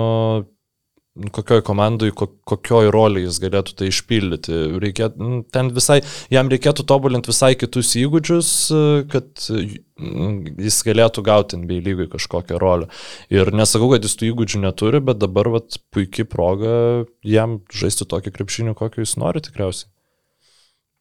kokioj 1.34 1.62
komandai, 1.66 2.12
ko- 2.14 2.28
kokioj 2.46 2.90
roliai 2.94 3.24
jis 3.26 3.40
galėtų 3.42 3.74
tai 3.76 3.88
išpildyti. 3.90 4.58
Reikėtų, 4.80 5.18
nu, 5.18 5.40
ten 5.52 5.72
visai, 5.74 5.98
jam 6.30 6.48
reikėtų 6.52 6.84
tobulinti 6.86 7.32
visai 7.32 7.54
kitus 7.58 7.90
įgūdžius, 7.98 8.50
e, 8.70 8.82
kad 9.10 9.46
jis 9.50 10.80
galėtų 10.86 11.24
gauti 11.26 11.58
NBA 11.58 11.80
lygoj 11.88 12.10
kažkokią 12.14 12.60
rolę. 12.62 12.88
Ir 13.34 13.50
nesakau, 13.52 13.90
kad 13.92 14.06
jis 14.06 14.16
tų 14.20 14.30
įgūdžių 14.30 14.62
neturi, 14.64 15.02
bet 15.02 15.18
dabar 15.20 15.50
vat, 15.58 15.80
puikiai 15.92 16.28
proga 16.30 17.06
jam 17.26 17.60
žaisti 17.74 18.06
tokį 18.08 18.36
krepšinį, 18.38 18.76
kokį 18.78 19.02
jis 19.04 19.18
nori 19.20 19.42
tikriausiai. 19.44 19.90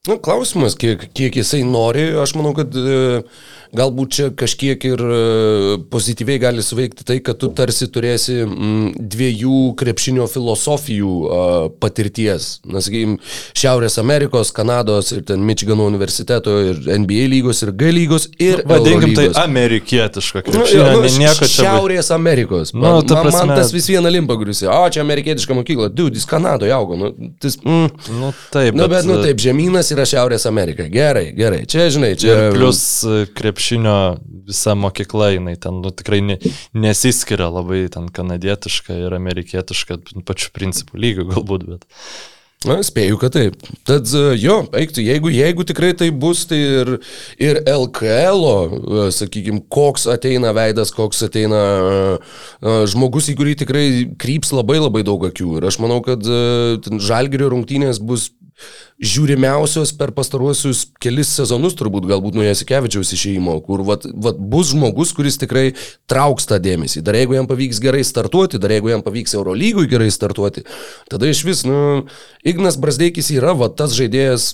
Na, 0.08 0.16
klausimas, 0.16 0.78
kiek, 0.80 1.02
kiek 1.12 1.36
jisai 1.42 1.60
nori, 1.68 2.06
aš 2.22 2.32
manau, 2.40 2.54
kad 2.56 2.72
e, 2.72 3.00
galbūt 3.76 4.14
čia 4.16 4.28
kažkiek 4.38 4.84
ir 4.90 5.02
e, 5.04 5.78
pozityviai 5.92 6.40
gali 6.42 6.64
suveikti 6.66 7.06
tai, 7.06 7.20
kad 7.24 7.38
tu 7.42 7.50
tarsi 7.56 7.88
turėsi 7.92 8.40
m, 8.46 8.90
dviejų 8.98 9.60
krepšinio 9.80 10.26
filosofijų 10.32 11.12
a, 11.30 11.42
patirties. 11.82 12.48
Na, 12.66 12.82
sakykime, 12.84 13.20
Šiaurės 13.60 14.00
Amerikos, 14.02 14.52
Kanados 14.56 15.12
ir 15.16 15.22
ten 15.28 15.44
Michigano 15.46 15.86
universiteto 15.90 16.56
ir 16.72 16.82
NBA 17.04 17.28
lygos 17.34 17.62
ir 17.66 17.74
G 17.78 17.92
lygos 17.96 18.30
ir... 18.42 18.64
Vadinkim 18.70 19.14
tai 19.18 19.28
amerikietišką 19.44 20.42
Nu, 20.44 20.48
krepšinį, 20.50 20.84
nu, 20.90 21.04
nu, 21.04 21.14
nieko 21.22 21.46
čia. 21.46 21.64
Šiaurės 21.66 22.12
Amerikos. 22.16 22.74
Nu, 22.74 22.82
Man, 22.86 23.06
ta 23.08 23.20
man, 23.20 23.28
man 23.28 23.32
prasme- 23.32 23.60
tas 23.60 23.74
vis 23.76 23.90
viena 23.92 24.10
limpa, 24.12 24.36
kuris, 24.40 24.64
o 24.66 24.82
čia 24.92 25.04
amerikietiška 25.06 25.56
mokykla, 25.58 25.90
dude, 25.94 26.18
jis 26.18 26.26
Kanadoje 26.30 26.74
augo. 26.76 26.98
Nu, 27.00 27.12
tas, 27.42 27.58
mm, 27.62 27.90
Nu, 28.20 28.32
taip, 28.54 28.74
nu, 28.76 28.88
bet, 28.92 29.06
nu, 29.08 29.20
taip, 29.24 29.38
žemynas 29.42 29.92
yra 29.94 30.06
Šiaurės 30.10 30.46
Amerika. 30.50 30.88
Gerai, 30.92 31.30
gerai. 31.38 31.62
Čia, 31.70 31.90
žinai, 31.94 32.14
čia... 32.20 32.34
Ir 32.50 32.56
plus 32.58 32.82
e, 33.06 33.26
krepšinio 33.60 34.18
visa 34.48 34.76
mokykla, 34.76 35.34
jinai 35.36 35.56
ten 35.60 35.82
nu, 35.84 35.92
tikrai 35.92 36.22
ne, 36.22 36.38
nesiskiria 36.74 37.50
labai 37.52 37.90
ten 37.92 38.08
kanadietiška 38.08 38.96
ir 38.96 39.14
amerikietiška 39.14 40.00
pačiu 40.26 40.54
principu 40.56 40.98
lygiu 40.98 41.28
galbūt, 41.28 41.66
bet. 41.68 41.84
Na, 42.68 42.76
spėju, 42.84 43.16
kad 43.22 43.32
taip. 43.32 43.62
Tad 43.88 44.10
e, 44.16 44.22
jo, 44.40 44.58
eiktų, 44.76 45.04
jeigu, 45.04 45.30
jeigu 45.32 45.64
tikrai 45.64 45.94
tai 45.96 46.10
bus, 46.12 46.42
tai 46.48 46.58
ir, 46.60 46.90
ir 47.40 47.60
LKL, 47.64 49.12
sakykime, 49.16 49.62
koks 49.72 50.10
ateina 50.12 50.52
veidas, 50.56 50.92
koks 50.92 51.24
ateina 51.24 51.62
uh, 51.86 52.82
žmogus, 52.92 53.30
į 53.32 53.38
kurį 53.40 53.56
tikrai 53.62 53.86
kryps 54.20 54.52
labai 54.52 54.80
labai 54.82 55.06
daug 55.08 55.24
akių. 55.30 55.54
Ir 55.60 55.70
aš 55.72 55.80
manau, 55.80 56.02
kad 56.04 56.28
žalgerio 57.00 57.52
rungtynės 57.56 58.04
bus 58.04 58.28
žiūrimiausios 59.00 59.94
per 59.96 60.12
pastaruosius 60.16 60.82
kelis 61.00 61.30
sezonus, 61.38 61.76
turbūt 61.80 62.08
galbūt 62.10 62.36
nuo 62.36 62.44
Jasikevičiaus 62.44 63.14
išėjimo, 63.16 63.54
kur 63.64 63.84
vat, 63.88 64.04
vat 64.12 64.40
bus 64.52 64.74
žmogus, 64.74 65.14
kuris 65.16 65.38
tikrai 65.40 65.70
trauks 66.12 66.50
tą 66.50 66.58
dėmesį. 66.60 67.04
Dar 67.08 67.16
jeigu 67.16 67.38
jam 67.38 67.48
pavyks 67.48 67.80
gerai 67.84 68.04
startuoti, 68.04 68.60
dar 68.60 68.74
jeigu 68.76 68.92
jam 68.92 69.04
pavyks 69.06 69.38
Eurolygui 69.40 69.88
gerai 69.92 70.10
startuoti, 70.12 70.66
tada 71.12 71.30
iš 71.32 71.46
vis, 71.48 71.64
nu, 71.68 71.80
Ignas 72.48 72.76
Brasdeikis 72.80 73.32
yra 73.36 73.54
vat, 73.56 73.78
tas 73.80 73.96
žaidėjas, 73.96 74.50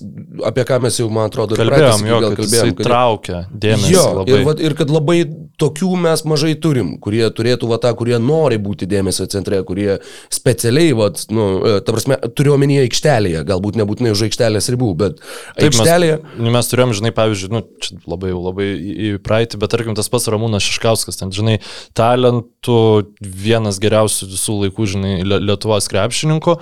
apie 0.46 0.66
ką 0.70 0.78
mes 0.86 1.00
jau, 1.02 1.10
man 1.14 1.32
atrodo, 1.32 1.58
Kalbėjom, 1.58 2.06
jo, 2.06 2.22
gal 2.28 2.38
kalbėjom, 2.38 2.76
kad- 2.78 2.86
traukia 2.92 3.42
dėmesį 3.50 3.92
Jo, 3.96 4.06
labai. 4.20 4.30
ir, 4.38 4.46
vat, 4.46 4.62
ir 4.62 4.78
kad 4.78 4.94
labai 4.94 5.18
tokių 5.62 5.92
mes 6.06 6.22
mažai 6.28 6.54
turim, 6.62 6.96
kurie 7.02 7.24
turėtų 7.34 7.70
va 7.72 7.78
tą, 7.82 7.94
kurie 7.98 8.18
nori 8.22 8.58
būti 8.62 8.86
dėmesio 8.90 9.26
centre, 9.32 9.62
kurie 9.66 9.98
specialiai, 10.34 10.94
va, 10.98 11.10
nu, 11.34 11.46
e, 11.66 11.76
ta 11.82 11.96
prasme, 11.96 12.18
turiu 12.36 12.56
omenyje 12.58 12.86
aikštelėje, 12.90 13.44
galbūt 13.48 13.80
nebūtinai 13.96 14.14
už 14.14 14.26
aikštelės 14.28 14.70
ribų, 14.74 14.90
bet 15.00 15.20
Taip, 15.56 15.70
aikštelėje. 15.70 16.18
Mes, 16.22 16.40
nu, 16.44 16.52
mes 16.54 16.70
turėjom, 16.72 16.94
žinai, 17.00 17.12
pavyzdžiui, 17.16 17.52
nu, 17.54 17.62
čia 17.82 17.98
labai, 18.12 18.32
jau 18.34 18.42
labai 18.44 18.68
į, 18.76 19.12
praeitį, 19.26 19.60
bet 19.62 19.72
tarkim 19.74 19.96
tas 19.98 20.10
pats 20.12 20.28
Ramūnas 20.32 20.66
Šiškauskas, 20.66 21.20
ten, 21.20 21.32
žinai, 21.36 21.60
talentų 21.98 22.80
vienas 23.22 23.80
geriausių 23.84 24.30
visų 24.34 24.58
laikų, 24.66 24.90
žinai, 24.96 25.14
Lie- 25.26 25.42
Lietuvos 25.44 25.88
krepšininkų. 25.92 26.58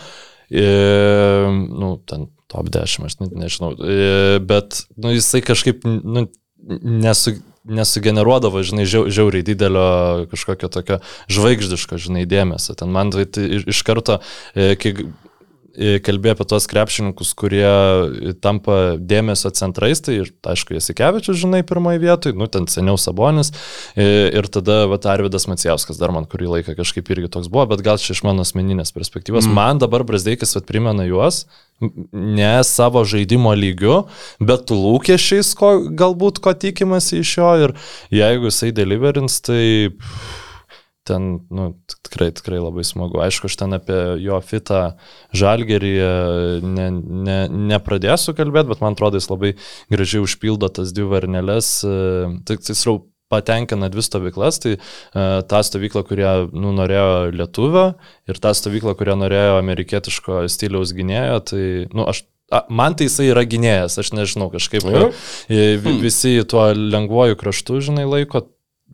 E, 0.53 0.67
nu, 1.49 1.95
ten 2.05 2.29
top 2.51 2.69
10, 2.69 3.07
aš 3.09 3.17
net 3.23 3.33
nežinau. 3.33 3.73
E, 3.81 4.37
bet, 4.43 4.83
nu, 5.01 5.13
jisai 5.15 5.41
kažkaip, 5.45 5.83
nu, 5.87 6.27
nesu, 6.83 7.37
nesugeneruodavo, 7.63 8.61
žinai, 8.67 8.85
žiau, 8.89 9.07
žiauriai 9.11 9.45
didelio 9.47 9.85
kažkokio 10.31 10.69
tokio 10.71 10.99
žvaigždiško, 11.31 11.97
žinai, 12.01 12.25
dėmesio. 12.29 12.75
Ten 12.79 12.91
man 12.93 13.13
tai, 13.15 13.25
tai 13.25 13.47
iš 13.63 13.81
karto, 13.87 14.19
e, 14.53 14.75
kai 14.79 14.93
kalbėjo 15.73 16.35
apie 16.35 16.45
tos 16.49 16.67
krepšininkus, 16.69 17.31
kurie 17.37 17.65
tampa 18.45 18.95
dėmesio 19.01 19.49
centrais, 19.57 20.01
tai 20.05 20.19
ir, 20.21 20.29
aišku, 20.45 20.75
Jasikevičius, 20.77 21.39
žinai, 21.41 21.63
pirmoji 21.65 22.01
vietoje, 22.03 22.37
nu, 22.37 22.45
ten 22.51 22.67
seniau 22.69 22.99
Sabonis 23.01 23.49
ir 23.97 24.49
tada, 24.53 24.83
va, 24.91 24.99
Arvidas 25.13 25.47
Macijauskas 25.49 25.97
dar 26.01 26.13
man 26.13 26.27
kurį 26.29 26.51
laiką 26.57 26.77
kažkaip 26.77 27.09
irgi 27.13 27.31
toks 27.33 27.49
buvo, 27.53 27.65
bet 27.73 27.81
gal 27.85 27.97
čia 28.01 28.13
iš 28.13 28.23
mano 28.27 28.45
asmeninės 28.45 28.93
perspektyvos. 28.95 29.49
Mm. 29.49 29.57
Man 29.57 29.81
dabar 29.81 30.05
Brasdeikis, 30.07 30.53
vad, 30.57 30.67
primena 30.69 31.07
juos, 31.09 31.43
ne 32.13 32.53
savo 32.67 33.01
žaidimo 33.09 33.55
lygiu, 33.57 34.03
bet 34.39 34.69
lūkesčiais, 34.69 35.55
ko, 35.57 35.73
galbūt 35.89 36.39
ko 36.43 36.53
tikimasi 36.53 37.23
iš 37.23 37.35
jo 37.41 37.51
ir 37.65 37.75
jeigu 38.13 38.53
jisai 38.53 38.71
deliverins, 38.77 39.41
tai 39.43 39.63
pff, 39.89 40.42
ten, 41.07 41.29
nu, 41.51 41.69
tikrai, 42.03 42.29
tikrai 42.36 42.60
labai 42.63 42.83
smagu. 42.88 43.19
Aišku, 43.24 43.50
aš 43.51 43.57
ten 43.60 43.75
apie 43.75 43.98
jo 44.24 44.38
fitą 44.45 44.81
žalgerį 45.36 45.93
e, 46.00 46.12
ne, 46.63 46.89
ne, 47.27 47.39
nepradėsiu 47.74 48.36
kalbėti, 48.38 48.72
bet 48.74 48.83
man 48.83 48.95
atrodo, 48.95 49.19
jis 49.19 49.29
labai 49.31 49.53
gražiai 49.91 50.24
užpildo 50.24 50.69
tas 50.74 50.93
dvi 50.95 51.07
varneles. 51.12 51.74
e, 51.88 51.98
Tai 52.48 52.57
tiksliau 52.60 53.01
patenkina 53.33 53.88
dvi 53.89 54.03
stovyklas, 54.05 54.60
tai 54.62 54.75
uh, 54.77 55.39
tą 55.50 55.63
stovyklą, 55.65 56.03
kurią 56.05 56.33
nu, 56.53 56.69
norėjo 56.77 57.31
lietuvio 57.33 57.86
ir 58.29 58.38
tą 58.38 58.51
stovyklą, 58.53 58.93
kurią 59.00 59.15
norėjo 59.24 59.55
amerikietiško 59.57 60.43
stiliaus 60.53 60.91
gynėjo, 60.93 61.39
tai, 61.50 61.63
nu, 61.95 62.05
aš 62.12 62.25
A, 62.53 62.60
man 62.69 62.93
tai 62.93 63.07
jisai 63.07 63.31
yra 63.31 63.41
gynėjas, 63.50 63.95
aš 63.98 64.12
nežinau, 64.13 64.51
kažkaip 64.53 64.83
e, 65.50 65.77
vi- 65.81 65.95
visi 66.03 66.33
tuo 66.45 66.67
lengvuoju 66.75 67.38
kraštu, 67.39 67.79
žinai, 67.81 68.03
laiko, 68.05 68.43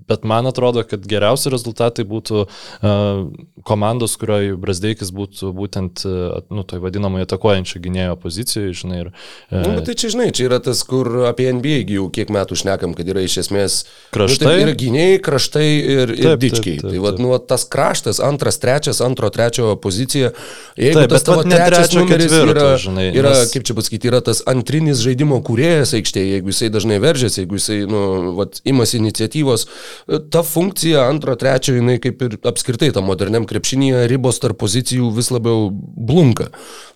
bet 0.09 0.25
man 0.27 0.49
atrodo, 0.49 0.83
kad 0.87 1.05
geriausi 1.09 1.51
rezultatai 1.53 2.03
būtų 2.09 2.43
uh, 2.43 3.23
komandos, 3.67 4.15
kurioje 4.19 4.55
Brasdeikis 4.59 5.11
būtų 5.15 5.51
būtent, 5.55 6.03
uh, 6.07 6.39
nu, 6.53 6.63
toj 6.67 6.81
vadinamoje 6.83 7.27
atakuojančio 7.27 7.81
gynėjo 7.83 8.15
pozicijoje, 8.21 8.73
žinai, 8.83 8.99
ir 9.05 9.11
Nu, 9.53 9.61
uh, 9.61 9.75
bet 9.79 9.85
tai 9.89 9.95
čia, 9.99 10.11
žinai, 10.15 10.29
čia 10.35 10.47
yra 10.49 10.59
tas, 10.63 10.81
kur 10.87 11.07
apie 11.29 11.49
NBA 11.53 11.83
jau 11.93 12.07
kiek 12.13 12.31
metų 12.33 12.57
šnekam, 12.59 12.93
kad 12.97 13.07
yra 13.09 13.23
iš 13.25 13.39
esmės 13.45 13.79
Kraštai? 14.15 14.45
Nu, 14.45 14.49
tai 14.49 14.63
yra 14.65 14.73
gynėjai, 14.79 15.19
kraštai 15.25 15.67
ir, 15.69 16.13
ir 16.15 16.15
Taip, 16.15 16.25
taip, 16.25 16.43
dičkiai. 16.43 16.77
taip, 16.81 16.89
Tai 16.89 17.03
taip. 17.05 17.21
nu, 17.23 17.33
tas 17.49 17.65
kraštas, 17.69 18.19
antras, 18.23 18.57
trečias, 18.61 19.01
antro, 19.05 19.29
trečio 19.33 19.75
pozicija. 19.81 20.31
Jeigu 20.79 20.99
Taip, 21.03 21.11
tas 21.13 21.25
tavo 21.27 21.43
trečias 21.45 21.93
numeris 21.93 22.31
ketvirto, 22.31 22.55
yra, 22.55 22.77
žinai, 22.81 23.07
yra 23.17 23.33
nes- 23.35 23.51
kaip 23.53 23.67
čia 23.67 23.75
pasakyti, 23.77 24.09
yra 24.11 24.21
tas 24.25 24.41
antrinis 24.49 25.01
žaidimo 25.03 25.37
kūrėjas 25.45 25.93
aikštėje, 25.99 26.33
jeigu 26.37 26.53
jisai 26.53 26.69
dažnai 26.73 26.99
veržiasi, 27.03 27.43
jeigu 27.43 27.59
jisai, 27.59 27.79
nu, 27.89 28.01
vat, 28.39 28.61
imasi 28.69 28.97
iniciatyvos, 29.01 29.67
ta 30.31 30.43
funkcija 30.45 31.07
antro, 31.09 31.35
trečio, 31.39 31.75
jinai 31.79 31.97
kaip 32.03 32.21
ir 32.25 32.37
apskritai 32.49 32.91
tam 32.95 33.09
moderniam 33.09 33.47
krepšinėje 33.49 34.07
ribos 34.11 34.41
tarp 34.43 34.59
pozicijų 34.61 35.11
vis 35.15 35.31
labiau 35.33 35.69
blunka. 35.71 36.49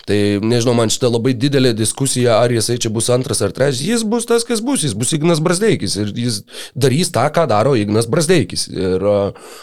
Tai 0.03 0.17
nežinau, 0.43 0.73
man 0.75 0.91
šitą 0.91 1.07
labai 1.07 1.31
didelė 1.39 1.71
diskusija, 1.77 2.35
ar 2.43 2.51
jisai 2.51 2.75
čia 2.81 2.89
bus 2.91 3.07
antras 3.13 3.39
ar 3.45 3.53
trečias, 3.55 3.79
jis 3.87 4.01
bus 4.03 4.27
tas, 4.27 4.43
kas 4.43 4.59
bus, 4.59 4.81
jis 4.83 4.95
bus 4.99 5.13
Ignas 5.15 5.39
Brasdeikis 5.43 5.95
ir 5.95 6.09
jis 6.17 6.41
darys 6.75 7.11
tą, 7.15 7.23
ką 7.31 7.45
daro 7.47 7.71
Ignas 7.79 8.09
Brasdeikis. 8.11 8.65
Ir 8.67 9.05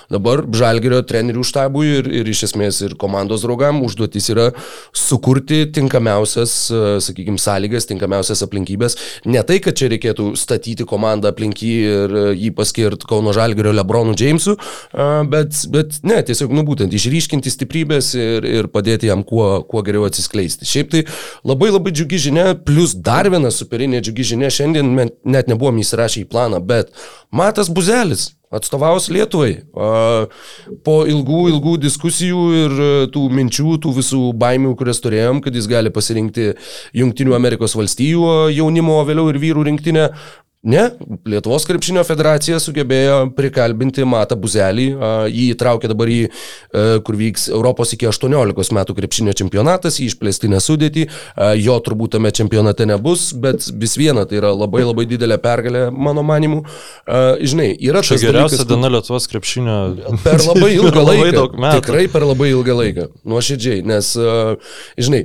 dabar 0.08 0.40
Žalgerio 0.48 1.02
trenerių 1.04 1.44
štabui 1.44 1.90
ir, 1.98 2.08
ir 2.22 2.30
iš 2.32 2.46
esmės 2.48 2.80
ir 2.86 2.96
komandos 3.00 3.44
draugam 3.44 3.82
užduotis 3.84 4.30
yra 4.32 4.46
sukurti 4.96 5.66
tinkamiausias, 5.76 6.56
sakykime, 7.04 7.36
sąlygas, 7.40 7.90
tinkamiausias 7.92 8.40
aplinkybės. 8.46 8.96
Ne 9.28 9.44
tai, 9.44 9.60
kad 9.60 9.76
čia 9.76 9.90
reikėtų 9.92 10.30
statyti 10.40 10.88
komandą 10.88 11.34
aplink 11.34 11.60
jį 11.60 11.76
ir 11.84 12.16
jį 12.32 12.54
paskirti 12.56 13.08
Kauno 13.12 13.29
Žalgerio 13.36 13.74
Lebronų 13.76 14.16
Jamesų, 14.18 14.56
a, 14.56 15.10
bet, 15.30 15.62
bet 15.72 16.00
ne, 16.06 16.20
tiesiog, 16.26 16.54
nu 16.56 16.64
būtent, 16.68 16.94
išryškinti 16.96 17.52
stiprybės 17.52 18.12
ir, 18.18 18.48
ir 18.48 18.70
padėti 18.72 19.10
jam 19.10 19.24
kuo, 19.26 19.60
kuo 19.68 19.84
geriau 19.86 20.08
atsiskleisti. 20.08 20.68
Šiaip 20.68 20.92
tai 20.94 21.04
labai 21.46 21.70
labai 21.74 21.94
džiugi 21.94 22.24
žinia, 22.28 22.50
plus 22.54 22.96
dar 22.96 23.30
viena 23.32 23.52
superinė 23.54 24.02
džiugi 24.04 24.32
žinia, 24.34 24.52
šiandien 24.54 24.92
net 25.24 25.50
nebuvom 25.50 25.80
įsirašę 25.82 26.24
į 26.24 26.28
planą, 26.30 26.62
bet 26.64 26.92
Matas 27.30 27.70
Buzelis 27.72 28.30
atstovaus 28.50 29.06
Lietuvai. 29.12 29.52
Po 30.84 30.96
ilgų, 31.08 31.42
ilgų 31.52 31.76
diskusijų 31.84 32.44
ir 32.58 32.76
tų 33.14 33.24
minčių, 33.38 33.76
tų 33.84 33.94
visų 34.00 34.22
baimių, 34.40 34.74
kurias 34.78 35.02
turėjom, 35.04 35.42
kad 35.44 35.54
jis 35.54 35.70
gali 35.70 35.92
pasirinkti 35.94 36.52
Junktinių 36.98 37.36
Amerikos 37.38 37.76
valstijų 37.78 38.26
a, 38.26 38.38
jaunimo, 38.54 38.98
o 38.98 39.06
vėliau 39.06 39.30
ir 39.30 39.40
vyrų 39.42 39.68
rinktinę. 39.70 40.10
Ne, 40.60 40.82
Lietuvos 41.24 41.64
krepšinio 41.64 42.02
federacija 42.04 42.58
sugebėjo 42.60 43.30
prikalbinti 43.32 44.04
Matą 44.04 44.36
Buzelį, 44.36 44.90
jį 45.32 45.44
įtraukė 45.54 45.88
dabar 45.88 46.10
į, 46.12 46.18
e, 46.28 46.82
kur 47.06 47.16
vyks 47.16 47.46
Europos 47.48 47.94
iki 47.96 48.04
18 48.10 48.74
metų 48.76 48.96
krepšinio 48.98 49.32
čempionatas, 49.40 49.96
į 49.96 50.10
išplėstinę 50.10 50.60
sudėtį, 50.60 51.06
jo 51.64 51.76
turbūt 51.80 52.12
tame 52.18 52.28
čempionate 52.36 52.84
nebus, 52.84 53.30
bet 53.32 53.70
vis 53.72 53.96
viena 53.96 54.26
tai 54.28 54.36
yra 54.42 54.50
labai 54.52 54.82
labai 54.84 55.06
didelė 55.08 55.38
pergalė, 55.40 55.86
mano 55.90 56.26
manimu. 56.28 56.60
Žinai, 57.08 57.70
yra 57.80 58.04
čia 58.04 58.18
tas 58.18 58.26
geriausia 58.26 58.60
dalykas, 58.60 58.68
diena 58.68 58.92
Lietuvos 58.92 59.30
krepšinio. 59.32 59.78
Per 60.26 60.44
labai 60.50 60.74
ilgą 60.74 61.06
labai 61.06 61.16
laiką. 61.22 61.46
metų. 61.56 61.80
Tikrai 61.80 62.04
per 62.12 62.28
labai 62.28 62.50
ilgą 62.52 62.76
laiką. 62.82 63.08
Nuoširdžiai, 63.32 63.80
nes, 63.88 64.12
žinai, 65.00 65.24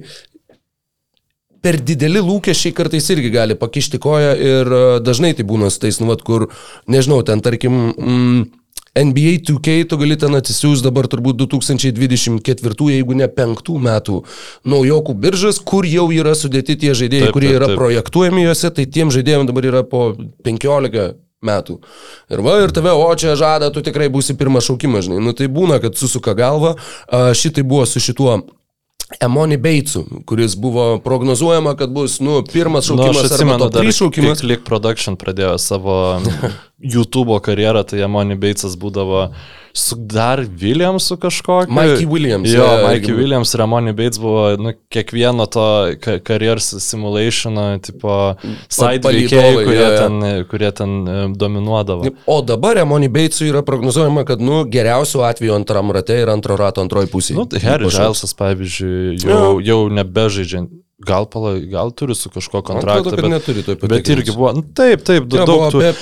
per 1.66 1.80
dideli 1.82 2.22
lūkesčiai 2.22 2.76
kartais 2.78 3.10
irgi 3.16 3.32
gali 3.34 3.58
pakišti 3.58 4.02
koją 4.02 4.36
ir 4.52 4.70
uh, 4.70 4.84
dažnai 5.02 5.34
tai 5.38 5.48
būna 5.50 5.72
su 5.74 5.82
tais, 5.82 5.98
nu, 6.02 6.12
vat, 6.12 6.22
kur, 6.26 6.52
nežinau, 6.92 7.24
ten 7.26 7.42
tarkim, 7.46 7.80
mm, 7.98 8.46
NBA 8.96 9.42
2K 9.44 9.84
tu 9.90 9.98
gali 10.00 10.16
ten 10.16 10.38
atsisiųs 10.38 10.80
dabar 10.86 11.10
turbūt 11.12 11.36
2024, 11.42 12.88
jeigu 12.94 13.18
ne 13.20 13.28
5 13.28 13.76
metų 13.84 14.22
naujokų 14.72 15.16
biržas, 15.26 15.60
kur 15.60 15.88
jau 15.90 16.08
yra 16.16 16.32
sudėti 16.38 16.78
tie 16.80 16.94
žaidėjai, 16.96 17.28
Taip, 17.28 17.36
kurie 17.36 17.52
taip, 17.52 17.60
yra 17.60 17.72
taip. 17.74 17.82
projektuojami 17.82 18.46
juose, 18.46 18.72
tai 18.72 18.86
tiem 18.88 19.12
žaidėjams 19.12 19.52
dabar 19.52 19.68
yra 19.74 19.84
po 19.84 20.08
15 20.48 21.18
metų. 21.46 21.80
Ir 22.32 22.44
va, 22.46 22.56
ir 22.64 22.72
tave, 22.76 22.94
o 22.96 23.10
čia 23.20 23.36
žada, 23.40 23.68
tu 23.74 23.84
tikrai 23.84 24.08
būsi 24.14 24.38
pirmas 24.40 24.70
šaukimas, 24.70 25.10
žinai. 25.10 25.20
Nu 25.24 25.36
tai 25.36 25.52
būna, 25.52 25.82
kad 25.84 26.00
susuka 26.00 26.34
galvą. 26.38 26.78
A, 27.10 27.28
Šitai 27.36 27.66
buvo 27.68 27.84
su 27.90 28.00
šituo 28.02 28.40
Emoni 29.22 29.58
Beitsu, 29.58 30.06
kuris 30.26 30.56
buvo 30.58 31.00
prognozuojama, 31.00 31.76
kad 31.78 31.90
bus, 31.94 32.20
nu, 32.20 32.44
pirmas 32.54 32.90
Nu, 32.90 32.98
šaukimas 32.98 33.24
arba 33.24 33.36
atsimenu, 33.36 33.70
dar 33.70 33.84
3 33.86 33.98
šaukimas. 34.00 34.42
Click 34.42 34.66
Production 34.66 35.18
pradėjo 35.22 35.58
savo 35.62 35.98
YouTube 36.96 37.38
karjerą, 37.46 37.84
tai 37.86 38.02
Amoni 38.06 38.38
Beitsas 38.40 38.74
būdavo 38.82 39.28
su 39.78 39.96
dar 40.00 40.40
Williamsu 40.62 41.18
kažkokiu. 41.18 41.74
Mikey 41.74 42.06
Williams, 42.06 42.50
Jo, 42.54 42.64
jo, 42.64 42.88
Mikey 42.88 42.98
irgi. 42.98 43.14
Williams 43.14 43.54
ir 43.54 43.62
Amoni 43.62 43.94
Beits 43.94 44.20
buvo 44.20 44.56
nu, 44.58 44.72
kiekvieno 44.90 45.46
to 45.46 45.66
ka 46.00 46.20
karjeros 46.20 46.70
simulationo, 46.80 47.66
tipo, 47.84 48.36
side 48.70 49.04
veikėjai, 49.04 49.66
kurie, 49.66 49.82
jo. 49.82 49.98
ten, 50.00 50.46
kurie 50.52 50.72
ten 50.72 50.96
e, 51.08 51.18
dominuodavo. 51.36 52.08
O 52.26 52.40
dabar 52.42 52.80
Emoni 52.80 53.12
Beitsui 53.12 53.50
yra 53.52 53.66
prognozuojama, 53.68 54.24
kad, 54.26 54.40
nu, 54.42 54.64
geriausiu 54.72 55.26
atveju 55.28 55.58
antram 55.60 55.92
rate 55.92 56.22
ir 56.24 56.32
antro 56.32 56.56
rato 56.56 56.84
antroji 56.86 57.12
pusė. 57.12 57.36
Nu, 57.36 57.44
tai 57.44 57.60
Harry 57.68 57.92
Žalsas, 57.92 58.32
pavyzdžiui, 58.40 59.20
jau, 59.28 59.58
jau 59.60 59.82
nebežaidžia. 59.92 60.64
Gal, 60.98 61.26
pala, 61.26 61.60
gal 61.60 61.92
turi 61.92 62.16
su 62.16 62.30
kažkuo 62.30 62.62
kontraktą. 62.62 63.00
atrodo, 63.00 63.22
bet, 63.22 63.32
neturi 63.32 63.64
toj 63.64 63.76
bet 63.76 63.82
patikrinus. 63.82 64.10
irgi 64.10 64.36
buvo, 64.36 64.52
nu, 64.56 64.62
taip, 64.74 65.02
taip, 65.04 65.26
Jo, 65.28 65.44
daug 65.44 65.64
tų. 65.74 65.82
Bet 65.84 66.00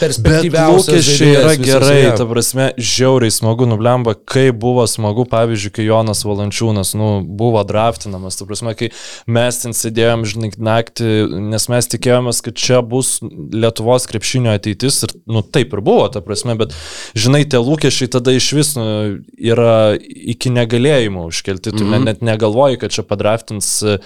lūkesčiai 0.70 1.30
yra 1.34 1.56
gerai, 1.58 2.04
jo. 2.04 2.12
ta 2.20 2.28
prasme, 2.30 2.68
žiauriai 2.78 3.34
smagu 3.34 3.66
nublemba, 3.66 4.14
kaip 4.14 4.60
buvo 4.62 4.86
smagu, 4.90 5.26
pavyzdžiui, 5.32 5.72
kai 5.74 5.88
Jonas 5.88 6.22
Valančiūnas, 6.28 6.94
nu, 7.00 7.08
buvo 7.26 7.64
draftinamas, 7.66 8.38
ta 8.38 8.46
prasme, 8.46 8.76
kai 8.78 8.92
mes 9.26 9.60
ten 9.64 9.74
sėdėjom, 9.74 10.28
žinai, 10.30 10.52
naktį, 10.70 11.10
nes 11.54 11.68
mes 11.74 11.90
tikėjomės, 11.96 12.44
kad 12.46 12.62
čia 12.62 12.84
bus 12.86 13.16
Lietuvos 13.24 14.06
krepšinio 14.12 14.54
ateitis 14.54 15.02
ir, 15.08 15.16
nu, 15.26 15.42
taip 15.42 15.74
ir 15.74 15.82
buvo, 15.82 16.06
ta 16.14 16.22
prasme, 16.22 16.54
bet, 16.60 16.78
žinai, 17.18 17.42
tie 17.50 17.58
lūkesčiai 17.58 18.14
tada 18.14 18.38
iš 18.38 18.52
vis 18.54 18.76
nu, 18.78 18.86
yra 19.42 19.98
iki 19.98 20.54
negalėjimo 20.54 21.26
užkelti, 21.32 21.74
tu 21.74 21.82
mm 21.82 21.94
-hmm. 21.94 22.06
net 22.12 22.22
negalvoji, 22.22 22.78
kad 22.86 22.94
čia 22.94 23.02
padraftins 23.10 23.74
e, 23.82 23.98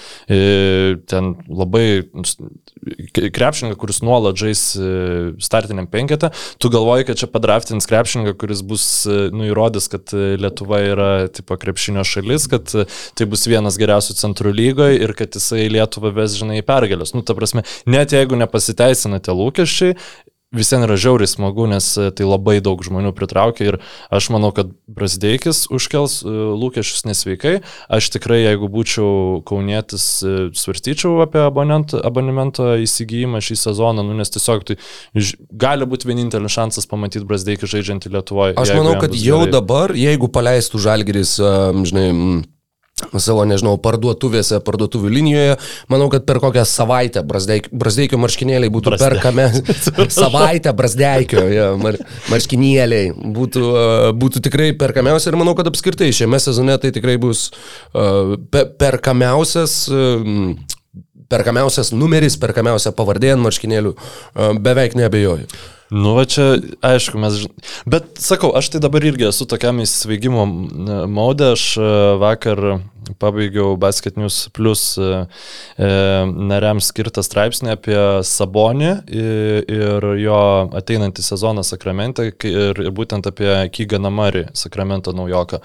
ten 1.09 1.33
labai 1.47 2.03
krepšininką, 3.13 3.77
kuris 3.79 4.01
nuolat 4.05 4.37
žais 4.39 4.61
e, 4.75 4.91
startiniam 5.43 5.87
penketą, 5.91 6.29
tu 6.61 6.71
galvoji, 6.73 7.07
kad 7.09 7.19
čia 7.21 7.29
padraftins 7.31 7.89
krepšininką, 7.89 8.35
kuris 8.39 8.63
bus 8.67 8.85
e, 9.09 9.17
nu, 9.33 9.47
įrodęs, 9.49 9.89
kad 9.91 10.13
e, 10.15 10.29
Lietuva 10.41 10.81
yra 10.85 11.09
tipo 11.33 11.57
krepšinio 11.59 12.05
šalis, 12.07 12.47
kad 12.51 12.71
tai 13.17 13.29
bus 13.29 13.47
vienas 13.49 13.79
geriausių 13.81 14.17
centrų 14.19 14.53
lygoje 14.55 15.01
ir 15.01 15.15
kad 15.17 15.35
jisai 15.37 15.67
Lietuvą 15.73 16.13
ves, 16.15 16.37
žinai, 16.39 16.61
į 16.61 16.67
pergalės. 16.67 17.15
Nu, 17.17 17.25
ta 17.25 17.35
prasme, 17.37 17.65
net 17.89 18.15
jeigu 18.15 18.39
nepasiteisina 18.39 19.21
tie 19.23 19.35
lūkesčiai, 19.35 19.97
visiems 20.55 20.85
yra 20.87 20.95
žiauriai 20.95 21.27
smagu, 21.27 21.65
nes 21.67 21.89
e, 21.99 22.07
tai 22.15 22.27
labai 22.27 22.57
daug 22.63 22.79
žmonių 22.83 23.11
pritraukia 23.15 23.67
ir 23.67 23.77
aš 24.13 24.29
manau, 24.31 24.53
kad 24.55 24.71
Brasdeikis 24.87 25.65
užkels 25.73 26.21
e, 26.23 26.31
lūkesčius 26.31 27.03
nesveikai. 27.09 27.57
Aš 27.91 28.09
tikrai, 28.15 28.39
jeigu 28.45 28.69
būčiau 28.71 29.41
kaunietis, 29.47 30.07
e, 30.23 30.49
svarstyčiau 30.55 31.19
apie 31.25 31.43
abonent, 31.43 31.97
abonemento 31.99 32.73
įsigijimą 32.79 33.43
šį 33.43 33.59
sezoną, 33.65 34.05
nu, 34.07 34.15
nes 34.17 34.31
tiesiog 34.31 34.67
tai 34.67 34.79
gali 35.51 35.87
būti 35.89 36.07
vienintelis 36.07 36.55
šansas 36.55 36.87
pamatyti 36.87 37.27
Brasdeikį 37.27 37.71
žaidžiantį 37.75 38.13
Lietuvoje. 38.15 38.59
Aš 38.61 38.75
manau, 38.77 38.95
kad 39.03 39.15
jau 39.19 39.43
dabar, 39.51 39.95
jeigu 39.99 40.31
paleistų 40.31 40.79
žalgeris, 40.87 41.37
žinai, 41.91 42.07
savo, 43.21 43.43
nežinau, 43.47 43.75
parduotuvėse, 43.81 44.59
parduotuvių 44.65 45.11
linijoje, 45.13 45.57
manau, 45.91 46.07
kad 46.13 46.25
per 46.27 46.39
kokią 46.43 46.63
savaitę 46.67 47.23
Brazdeik, 47.27 47.69
Brazdeikio 47.71 48.19
marškinėliai 48.21 48.71
būtų 48.73 48.93
Brazdeik. 48.95 49.19
perkami. 49.21 49.45
savaitę 50.17 50.73
Brazdeikio 50.77 51.45
ja, 51.51 51.67
mar, 51.79 51.99
marškinėliai 52.33 53.11
būtų, 53.37 53.65
uh, 53.69 54.09
būtų 54.17 54.41
tikrai 54.49 54.71
perkamiausia 54.77 55.31
ir 55.31 55.39
manau, 55.39 55.53
kad 55.57 55.69
apskritai 55.69 56.09
šiame 56.15 56.41
sezone 56.41 56.77
tai 56.81 56.93
tikrai 56.95 57.19
bus 57.21 57.51
uh, 57.93 58.35
pe, 58.51 58.65
perkamiausias. 58.79 59.83
Uh, 59.91 60.55
Perkamiausias 61.27 61.89
numeris, 61.91 62.37
perkamiausia 62.39 62.93
pavardė 62.95 63.33
ant 63.33 63.43
marškinėlių, 63.43 63.89
uh, 63.91 64.53
beveik 64.63 64.93
nebejoju. 64.95 65.49
Nu, 65.87 66.11
va 66.17 66.25
čia, 66.27 66.57
aišku, 66.83 67.15
mes. 67.21 67.45
Bet 67.87 68.17
sakau, 68.19 68.51
aš 68.59 68.73
tai 68.73 68.81
dabar 68.83 69.05
irgi 69.07 69.29
esu 69.29 69.45
tokiam 69.47 69.79
įsveigimo 69.79 70.43
maude. 71.07 71.53
Aš 71.55 71.63
e, 71.79 71.91
vakar 72.19 72.59
pabaigiau 73.21 73.77
Basket 73.79 74.19
News 74.19 74.49
Plus 74.51 74.83
e, 74.99 75.21
e, 75.79 75.87
nariams 76.51 76.91
skirtą 76.91 77.23
straipsnį 77.23 77.71
apie 77.77 77.97
Sabonį 78.27 78.91
ir 79.07 80.09
jo 80.19 80.41
ateinantį 80.75 81.23
sezoną 81.23 81.63
Sakramente 81.63 82.27
ir, 82.35 82.83
būtent 82.91 83.31
apie 83.31 83.53
Kyganą 83.71 84.11
Marį, 84.11 84.49
Sakramento 84.59 85.15
naujoką. 85.15 85.63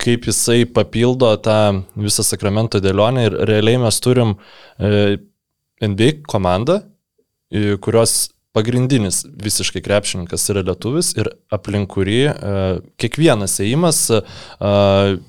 Kaip 0.00 0.24
jisai 0.24 0.64
papildo 0.64 1.34
tą 1.44 1.82
visą 2.00 2.24
Sakramento 2.24 2.80
dėlionę 2.80 3.28
ir 3.28 3.40
realiai 3.52 3.84
mes 3.84 4.00
turim 4.00 4.38
e, 4.80 5.18
NBA 5.84 6.22
komandą, 6.28 6.80
kurios 7.82 8.30
pagrindinis 8.52 9.22
visiškai 9.42 9.82
krepšininkas 9.84 10.48
yra 10.50 10.64
lietuvis 10.66 11.12
ir 11.14 11.30
aplink 11.54 11.92
kurį 11.94 12.18
uh, 12.30 12.80
kiekvienas 12.98 13.54
ėjimas 13.62 14.00
uh, 14.16 14.24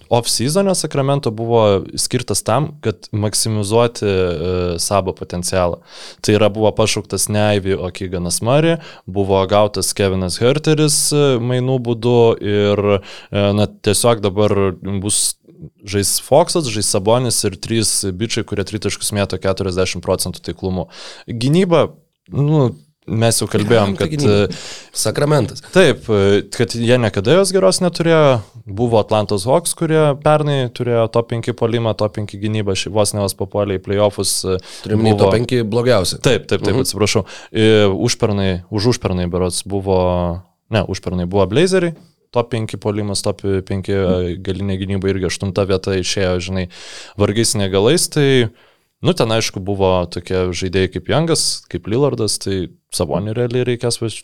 off-seasonio 0.09 0.73
Sakramento 0.77 1.29
buvo 1.35 1.61
skirtas 2.01 2.41
tam, 2.47 2.71
kad 2.81 3.05
maksimizuoti 3.13 4.07
uh, 4.07 4.73
savo 4.81 5.13
potencialą. 5.17 5.83
Tai 6.25 6.37
yra 6.39 6.49
buvo 6.53 6.73
pašauktas 6.77 7.29
ne 7.29 7.45
Ivy, 7.59 7.77
o 7.77 7.91
Kyganas 7.93 8.41
Mari, 8.45 8.79
buvo 9.05 9.43
gautas 9.49 9.93
Kevinas 9.97 10.41
Herteris 10.41 10.97
uh, 11.13 11.37
mainų 11.37 11.77
būdu 11.85 12.17
ir 12.41 12.85
uh, 12.97 13.15
na, 13.29 13.69
tiesiog 13.69 14.25
dabar 14.25 14.57
bus 14.81 15.35
žais 15.85 16.17
Foxas, 16.25 16.69
žais 16.73 16.89
Sabonis 16.89 17.43
ir 17.45 17.57
trys 17.61 17.99
bičiai, 18.17 18.45
kurie 18.47 18.65
tritaškus 18.65 19.13
mėto 19.13 19.37
40 19.41 20.01
procentų 20.01 20.41
taiklumu. 20.47 20.87
Gynyba, 21.29 21.91
nu, 22.33 22.71
mes 23.11 23.39
jau 23.41 23.47
kalbėjom, 23.51 23.95
kad 23.99 24.13
e, 24.15 24.35
Sakramentas. 24.95 25.63
taip, 25.73 26.07
e, 26.09 26.41
kad 26.53 26.75
jie 26.75 26.97
niekada 27.01 27.37
jos 27.39 27.53
geros 27.55 27.81
neturėjo. 27.83 28.41
Buvo 28.71 28.99
Atlantos 29.01 29.47
Hawks, 29.49 29.73
kurie 29.75 29.99
pernai 30.21 30.69
turėjo 30.71 31.07
top 31.11 31.31
5 31.33 31.55
polimą, 31.57 31.95
top 31.97 32.19
5 32.19 32.37
gynybą, 32.39 32.75
ši 32.77 32.91
vos 32.93 33.11
ne 33.15 33.23
vos 33.23 33.35
papuolė 33.35 33.79
į 33.79 33.83
playoffus. 33.83 34.35
e, 34.45 34.59
Turime 34.85 35.15
to 35.15 35.25
buvo- 35.25 35.31
penki 35.33 35.63
blogiausi. 35.67 36.21
Taip, 36.21 36.47
taip, 36.47 36.61
taip, 36.61 36.75
mhm. 36.75 36.85
atsiprašau. 36.85 37.25
Užpernai, 38.07 38.63
už 38.69 38.93
užpernai 38.93 39.27
berots 39.31 39.63
buvo, 39.65 40.41
ne, 40.69 40.85
užpernai 40.87 41.25
buvo 41.25 41.47
Blazeriai, 41.49 41.95
top 42.31 42.53
5 42.53 42.77
polimas, 42.77 43.21
top 43.21 43.41
5 43.41 44.37
galinė 44.45 44.77
gynyba 44.79 45.09
irgi 45.11 45.27
8 45.27 45.51
vieta 45.67 45.97
išėjo, 45.99 46.37
žinai, 46.39 46.69
vargais 47.17 47.55
negalais, 47.59 48.07
tai, 48.07 48.51
nu, 49.01 49.13
ten 49.17 49.33
aišku 49.33 49.63
buvo 49.65 49.93
tokie 50.11 50.47
žaidėjai 50.55 50.93
kaip 50.95 51.11
Jangas, 51.11 51.43
kaip 51.71 51.89
Lillardas, 51.91 52.37
tai 52.41 52.69
Savonį 52.95 53.35
realiai 53.37 53.67
reikės 53.73 54.01
važ... 54.03 54.23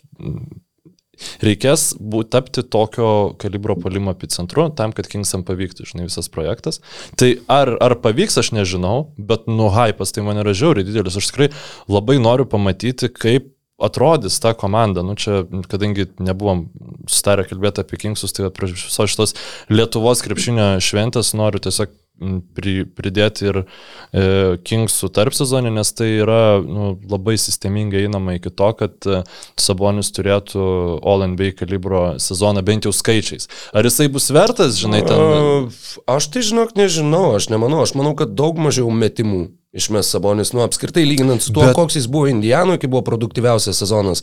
Reikės 1.42 1.96
būt, 1.98 2.28
tapti 2.30 2.62
tokio 2.62 3.34
kalibro 3.42 3.74
polimo 3.74 4.12
epicentru 4.14 4.68
tam, 4.78 4.92
kad 4.94 5.08
Kingsam 5.10 5.42
pavyktų, 5.42 5.88
žinai, 5.90 6.04
visas 6.06 6.30
projektas. 6.30 6.78
Tai 7.18 7.32
ar, 7.50 7.72
ar 7.82 7.96
pavyks, 8.04 8.38
aš 8.38 8.52
nežinau, 8.54 9.08
bet 9.18 9.50
nu, 9.50 9.66
hypas 9.74 10.14
tai 10.14 10.22
man 10.22 10.38
yra 10.44 10.54
žiauriai 10.54 10.86
didelis. 10.86 11.18
Aš 11.18 11.32
tikrai 11.32 11.48
labai 11.90 12.20
noriu 12.22 12.46
pamatyti, 12.46 13.10
kaip 13.10 13.50
atrodys 13.82 14.38
ta 14.42 14.54
komanda. 14.54 15.02
Nu, 15.02 15.14
čia, 15.18 15.44
kadangi 15.70 16.08
nebuvom 16.22 16.66
sustarę 17.10 17.46
kalbėti 17.50 17.82
apie 17.82 17.98
Kingsus, 17.98 18.34
tai 18.34 18.46
vat 18.46 18.54
prie 18.54 18.72
visos 18.72 19.10
šitos 19.10 19.34
Lietuvos 19.70 20.22
krepšinio 20.22 20.76
šventės 20.82 21.34
noriu 21.38 21.62
tiesiog 21.62 21.94
pri, 22.56 22.74
pridėti 22.98 23.48
ir 23.50 23.60
e, 23.62 23.64
Kingsų 24.66 25.10
tarp 25.14 25.36
sezonį, 25.36 25.72
nes 25.78 25.92
tai 25.96 26.10
yra 26.22 26.58
nu, 26.64 26.92
labai 27.10 27.36
sistemingai 27.40 28.04
einama 28.06 28.36
iki 28.38 28.52
to, 28.54 28.70
kad 28.78 29.08
e, 29.08 29.22
Sabonis 29.60 30.12
turėtų 30.16 30.64
All 31.02 31.26
NBA 31.34 31.54
kalibro 31.60 32.04
sezoną 32.22 32.64
bent 32.66 32.88
jau 32.88 32.94
skaičiais. 32.94 33.48
Ar 33.76 33.86
jisai 33.86 34.08
bus 34.12 34.30
vertas, 34.34 34.78
žinai, 34.80 35.04
ten... 35.06 35.18
A, 35.18 36.16
Aš 36.18 36.30
tai 36.32 36.42
žinok, 36.46 36.74
nežinau, 36.78 37.36
aš 37.36 37.50
nemanau, 37.52 37.82
aš 37.84 37.94
manau, 37.98 38.14
kad 38.18 38.32
daug 38.38 38.58
mažiau 38.60 38.90
metimų 38.90 39.48
išmes 39.76 40.08
Sabonis, 40.08 40.54
nu 40.56 40.62
apskritai 40.64 41.04
lyginant 41.04 41.42
su 41.44 41.52
tuo, 41.52 41.66
Bet- 41.66 41.74
koks 41.76 41.96
jis 41.98 42.06
buvo 42.08 42.26
Indijanoje, 42.26 42.78
kai 42.80 42.88
buvo 42.88 43.02
produktyviausias 43.04 43.76
sezonas, 43.76 44.22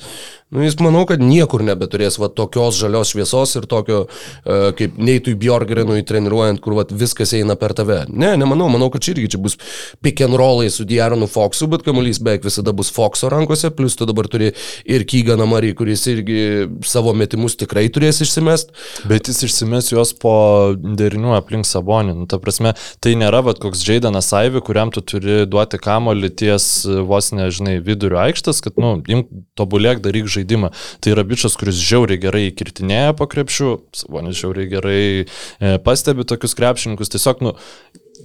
nu 0.50 0.64
jis 0.64 0.74
manau, 0.82 1.04
kad 1.06 1.22
niekur 1.22 1.62
nebeturės 1.62 2.18
va 2.18 2.32
tokios 2.34 2.80
žalios 2.80 3.12
šviesos 3.14 3.54
ir 3.60 3.68
tokio, 3.70 4.00
uh, 4.10 4.72
kaip 4.78 4.98
Neitui 4.98 5.36
Bjorgrenui 5.38 6.02
treniruojant, 6.06 6.62
kur 6.66 6.74
va 6.74 6.86
viskas 6.90 7.36
eina 7.38 7.54
per 7.62 7.76
tave. 7.78 8.00
Ne, 8.10 8.32
nemanau, 8.42 8.72
manau, 8.74 8.90
kad 8.90 9.06
čia 9.06 9.14
irgi 9.14 9.36
čia 9.36 9.42
bus 9.44 9.58
pick 10.02 10.24
and 10.26 10.34
rollai 10.34 10.72
su 10.74 10.86
Diaronu 10.86 11.28
Foxu, 11.30 11.70
bet 11.70 11.86
kamuolys 11.86 12.18
beveik 12.26 12.50
visada 12.50 12.74
bus 12.74 12.90
Foxo 12.90 13.30
rankose, 13.30 13.70
plus 13.70 13.96
tu 13.96 14.10
dabar 14.10 14.26
turi 14.26 14.50
ir 14.86 15.06
Kyganą 15.06 15.46
Marį, 15.52 15.76
kuris 15.78 16.08
irgi 16.10 16.40
savo 16.82 17.14
metimus 17.14 17.54
tikrai 17.62 17.86
turės 17.94 18.24
išsimest. 18.26 18.74
Bet 19.06 19.30
jis 19.30 19.44
išsimes 19.46 19.92
juos 19.94 20.16
po 20.18 20.74
derinių 20.74 21.38
aplink 21.38 21.70
Sabonį. 21.70 22.18
Nu, 22.18 22.26
ta 22.26 22.42
prasme, 22.42 22.74
tai 23.00 23.14
nėra 23.20 23.44
vat, 23.46 23.62
koks 23.62 23.86
Jaidanas 23.86 24.34
Aivi, 24.34 24.64
kuriam 24.66 24.90
tu 24.90 25.06
turi 25.06 25.35
duoti 25.50 25.80
kamolį 25.82 26.32
ties 26.42 26.68
e, 26.88 27.02
vos 27.08 27.32
nežinai 27.36 27.78
vidurio 27.84 28.20
aikštės, 28.24 28.62
kad, 28.66 28.80
nu, 28.82 28.96
imk 29.12 29.30
tobulėk, 29.60 30.02
daryk 30.06 30.30
žaidimą. 30.32 30.72
Tai 31.04 31.14
yra 31.16 31.26
bičias, 31.28 31.58
kuris 31.60 31.82
žiauriai 31.82 32.22
gerai 32.22 32.46
kirtinėja 32.56 33.18
po 33.20 33.28
krepšių, 33.32 33.76
Sabonis 33.96 34.40
žiauriai 34.40 34.72
gerai 34.72 35.04
e, 35.26 35.76
pastebi 35.86 36.28
tokius 36.28 36.58
krepšininkus. 36.58 37.14
Tiesiog, 37.16 37.46
nu, 37.46 37.56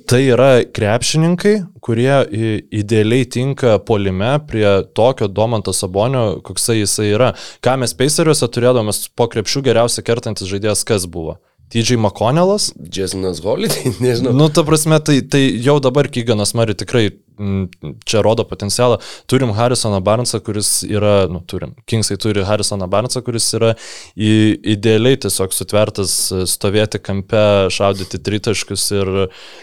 Tai 0.07 0.21
yra 0.23 0.63
krepšininkai, 0.75 1.53
kurie 1.83 2.15
idealiai 2.75 3.27
tinka 3.31 3.77
polime 3.87 4.31
prie 4.49 4.67
tokio 4.95 5.29
Domanto 5.29 5.75
Sabonio, 5.75 6.41
koksai 6.47 6.81
jisai 6.81 7.11
yra. 7.11 7.33
Ką 7.63 7.77
mes 7.83 7.95
Paceriuose 7.99 8.49
turėdamas 8.55 9.05
po 9.19 9.27
krepšių 9.31 9.65
geriausiai 9.67 10.07
kertantis 10.07 10.51
žaidėjas 10.51 10.87
kas 10.87 11.07
buvo? 11.11 11.41
TJ 11.71 11.97
McConnellas? 12.03 12.73
Jasonas 12.91 13.41
Holiday, 13.45 13.93
nežinau. 14.03 14.35
Nu, 14.35 14.49
ta 14.51 14.65
prasme, 14.67 14.99
tai, 15.07 15.21
tai 15.23 15.45
jau 15.63 15.79
dabar 15.83 16.11
Kyganas 16.11 16.55
Mari 16.59 16.75
tikrai 16.75 17.11
čia 18.05 18.23
rodo 18.25 18.45
potencialą. 18.45 18.99
Turim 19.31 19.53
Harrisoną 19.57 20.01
Barnesą, 20.05 20.41
kuris 20.45 20.83
yra, 20.89 21.27
nu, 21.31 21.41
turim, 21.47 21.75
Kingsai 21.91 22.19
turi 22.21 22.45
Harrisoną 22.47 22.89
Barnesą, 22.91 23.23
kuris 23.27 23.49
yra 23.57 23.73
į, 24.17 24.33
idealiai 24.75 25.19
tiesiog 25.21 25.55
sutvertas 25.57 26.15
e, 26.33 26.43
stovėti 26.51 27.01
kampe, 27.03 27.45
šaudyti 27.73 28.21
tritaškus 28.27 28.87
ir... 28.97 29.13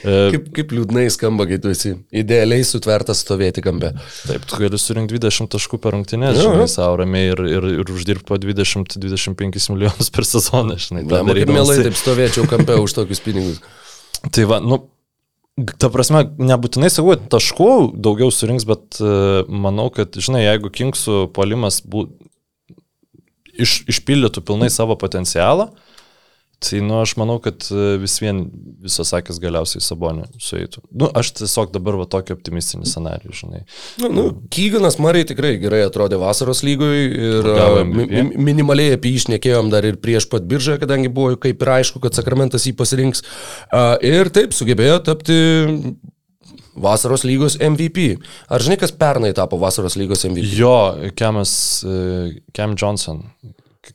E, 0.04 0.18
Kaip, 0.34 0.50
kaip 0.58 0.74
liūdnai 0.76 1.08
skamba, 1.14 1.48
kai 1.50 1.60
tu 1.62 1.72
esi 1.74 1.94
idealiai 2.12 2.66
sutvertas 2.68 3.24
stovėti 3.26 3.64
kampe. 3.66 3.94
Taip, 4.28 4.48
tu 4.50 4.62
gali 4.62 4.82
surinkti 4.82 5.18
20 5.18 5.52
taškų 5.54 5.82
per 5.84 5.98
jo. 5.98 6.52
žinai, 6.52 6.68
savo 6.72 7.00
ramiai 7.02 7.32
ir, 7.32 7.44
ir, 7.58 7.70
ir 7.82 7.94
uždirbti 7.94 8.28
po 8.28 8.38
20-25 8.42 9.72
milijonus 9.74 10.12
per 10.14 10.28
sezoną, 10.28 10.78
žinai. 10.82 11.06
darydamas. 11.08 11.56
mielai 11.56 11.88
taip 11.88 11.98
stovėčiau 12.00 12.48
kampe 12.50 12.78
už 12.84 12.98
tokius 12.98 13.24
pinigus. 13.24 13.62
Tai 14.34 14.46
va, 14.50 14.60
nu, 14.64 14.82
ta 15.58 15.90
prasme, 15.94 16.24
nebūtinai 16.38 16.90
sakau, 16.94 17.16
taškų 17.18 17.72
daugiau 17.98 18.30
surinks, 18.34 18.68
bet 18.70 19.00
uh, 19.02 19.42
manau, 19.50 19.90
kad, 19.94 20.18
žinai, 20.22 20.44
jeigu 20.46 20.72
Kingsų 20.74 21.28
polimas 21.34 21.82
bū... 21.82 22.06
iš, 23.58 23.82
išpildytų 23.90 24.44
pilnai 24.46 24.70
savo 24.74 24.98
potencialą, 25.00 25.72
tai, 26.64 26.80
nu, 26.82 26.96
aš 27.04 27.12
manau, 27.20 27.36
kad 27.44 27.62
e, 27.70 27.98
vis 28.02 28.16
vien 28.24 28.40
visas 28.82 29.12
sakęs 29.14 29.38
galiausiai 29.44 29.84
Sabonė 29.86 30.26
sueitų. 30.42 30.82
Nu, 30.98 31.10
aš 31.18 31.30
tiesiog 31.38 31.70
dabar 31.76 31.98
va 32.00 32.08
tokį 32.10 32.34
optimistinį 32.34 32.88
scenarių, 32.90 33.34
žinai. 33.38 33.62
Nu, 34.02 34.10
nu, 34.14 34.24
Kyganas 34.54 34.98
Mariai 35.04 35.28
tikrai 35.30 35.54
gerai 35.62 35.84
atrodė 35.86 36.18
vasaros 36.22 36.64
lygoj 36.66 36.98
ir 37.30 37.50
a, 37.54 37.68
mi- 37.86 38.08
mi- 38.10 38.44
minimaliai 38.50 38.98
apie 38.98 39.14
jį 39.14 39.22
išnekėjom 39.22 39.70
dar 39.74 39.86
ir 39.86 40.00
prieš 40.02 40.26
pat 40.34 40.48
biržą, 40.50 40.80
kadangi 40.82 41.14
buvo 41.14 41.38
kaip 41.46 41.62
ir 41.62 41.74
aišku, 41.78 42.02
kad 42.04 42.18
Sakramentas 42.18 42.66
jį 42.66 42.74
pasirinks. 42.82 43.22
A, 43.72 43.86
Ir 44.02 44.30
taip 44.34 44.54
sugebėjo 44.58 44.98
tapti 45.12 45.38
vasaros 46.78 47.24
lygos 47.26 47.56
MVP. 47.62 48.18
Ar 48.54 48.62
žinai, 48.62 48.78
kas 48.82 48.92
pernai 48.94 49.32
tapo 49.38 49.58
vasaros 49.62 49.96
lygos 49.98 50.26
MVP? 50.30 50.46
Jo, 50.58 50.74
Kemas, 51.18 51.54
Kem 52.54 52.76
Johnson. 52.78 53.24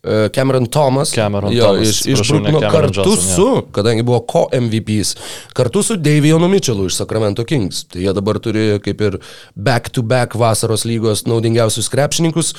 E, 0.03 0.29
Cameron 0.35 0.67
Thomas. 0.67 1.13
Cameron 1.15 1.53
jo, 1.53 1.65
Thomas, 1.65 1.89
iš, 1.89 2.01
iš 2.07 2.23
Brooklyno 2.29 2.61
kartu 2.61 3.05
Johnson, 3.11 3.35
su, 3.37 3.63
kadangi 3.73 4.03
buvo 4.07 4.21
ko 4.29 4.47
MVPs, 4.53 5.15
kartu 5.53 5.83
su 5.83 5.97
Davionu 5.97 6.49
Mitchellu 6.49 6.87
iš 6.87 6.97
Sacramento 7.03 7.45
Kings. 7.45 7.85
Tai 7.93 8.03
jie 8.03 8.17
dabar 8.17 8.41
turi 8.43 8.67
kaip 8.85 9.01
ir 9.01 9.21
back-to-back 9.55 10.39
vasaros 10.39 10.87
lygos 10.89 11.27
naudingiausius 11.27 11.91
krepšininkus. 11.93 12.55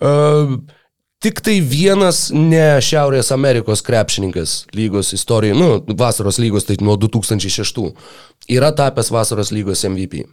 Uh, 0.00 0.58
Tik 1.24 1.38
tai 1.40 1.54
vienas 1.64 2.26
ne 2.28 2.76
Šiaurės 2.84 3.32
Amerikos 3.32 3.80
krepšininkas 3.82 4.66
lygos 4.76 5.14
istorijoje, 5.16 5.56
nu, 5.56 5.96
vasaros 5.96 6.36
lygos, 6.38 6.66
tai 6.68 6.76
nuo 6.84 6.98
2006, 7.00 7.86
yra 8.52 8.68
tapęs 8.76 9.08
vasaros 9.14 9.50
lygos 9.50 9.86
MVP. 9.88 10.26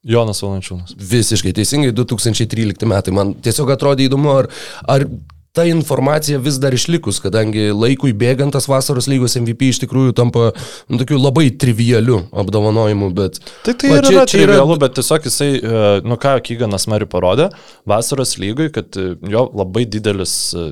Jonas 0.00 0.40
Valančiūnas. 0.40 0.94
Visiškai 0.96 1.52
teisingai, 1.58 1.92
2013 1.92 2.88
metai. 2.88 3.12
Man 3.12 3.34
tiesiog 3.44 3.74
atrodė 3.74 4.06
įdomu, 4.08 4.32
ar, 4.32 4.48
ar 4.88 5.04
ta 5.52 5.64
informacija 5.66 6.38
vis 6.38 6.58
dar 6.62 6.74
išlikus, 6.76 7.18
kadangi 7.22 7.70
laikui 7.74 8.12
bėgant 8.16 8.54
tas 8.54 8.68
vasaros 8.70 9.08
lygos 9.10 9.34
MVP 9.40 9.72
iš 9.72 9.80
tikrųjų 9.82 10.14
tampa 10.18 10.50
nu, 10.88 10.98
tokiu 11.00 11.18
labai 11.18 11.48
trivialiu 11.50 12.20
apdovanojimu, 12.42 13.10
bet... 13.16 13.40
Tai 13.66 13.74
tai 13.74 13.90
Va, 13.90 13.98
ir 13.98 14.10
yra 14.12 14.26
trivialu, 14.30 14.76
bet 14.82 14.94
tiesiog 14.98 15.26
jisai, 15.26 15.50
e, 15.58 15.82
nu 16.06 16.18
ką 16.22 16.36
Kyganas 16.46 16.86
Mari 16.90 17.08
parodė, 17.10 17.50
vasaros 17.90 18.36
lygoj, 18.38 18.70
kad 18.76 19.00
e, 19.00 19.08
jo 19.32 19.44
labai 19.58 19.86
didelis, 19.90 20.36
e, 20.54 20.70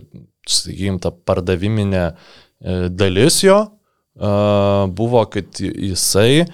sakykim, 0.48 1.02
ta 1.02 1.10
pardaviminė 1.12 2.06
dalis 2.98 3.42
jo 3.44 3.58
buvo, 4.98 5.20
kad 5.30 5.60
jisai 5.60 6.46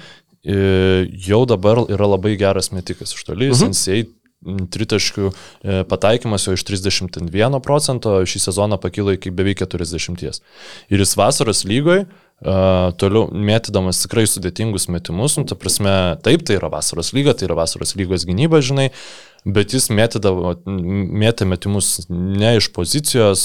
jau 0.44 1.38
dabar 1.48 1.78
yra 1.88 2.08
labai 2.10 2.34
geras 2.36 2.68
metikas 2.74 3.14
iš 3.16 3.22
toli, 3.24 3.48
Mhm. 3.48 3.56
sensei 3.62 4.02
tritaškių 4.44 5.30
e, 5.30 5.78
pataikymas 5.90 6.48
jo 6.48 6.56
iš 6.56 6.66
31 6.68 7.60
procento 7.64 8.16
šį 8.28 8.44
sezoną 8.48 8.78
pakilo 8.82 9.14
iki 9.16 9.32
beveik 9.34 9.64
40. 9.64 10.42
Ir 10.92 11.04
jis 11.04 11.16
vasaros 11.20 11.64
lygoj 11.68 12.06
Uh, 12.44 12.90
toliau 13.00 13.28
mėtydamas 13.30 14.02
tikrai 14.02 14.24
sudėtingus 14.28 14.88
metimus, 14.92 15.36
nu, 15.38 15.46
ta 15.48 15.54
prasme, 15.56 15.92
taip, 16.26 16.42
tai 16.44 16.58
yra 16.58 16.68
vasaros 16.68 17.12
lyga, 17.16 17.32
tai 17.32 17.46
yra 17.46 17.56
vasaros 17.56 17.94
lygos 17.96 18.26
gynyba, 18.28 18.58
žinai, 18.60 18.88
bet 19.44 19.74
jis 19.76 19.90
mėtydavo, 19.92 20.54
mėtė 20.64 21.46
metimus 21.48 22.06
ne 22.08 22.54
iš 22.58 22.70
pozicijos, 22.74 23.44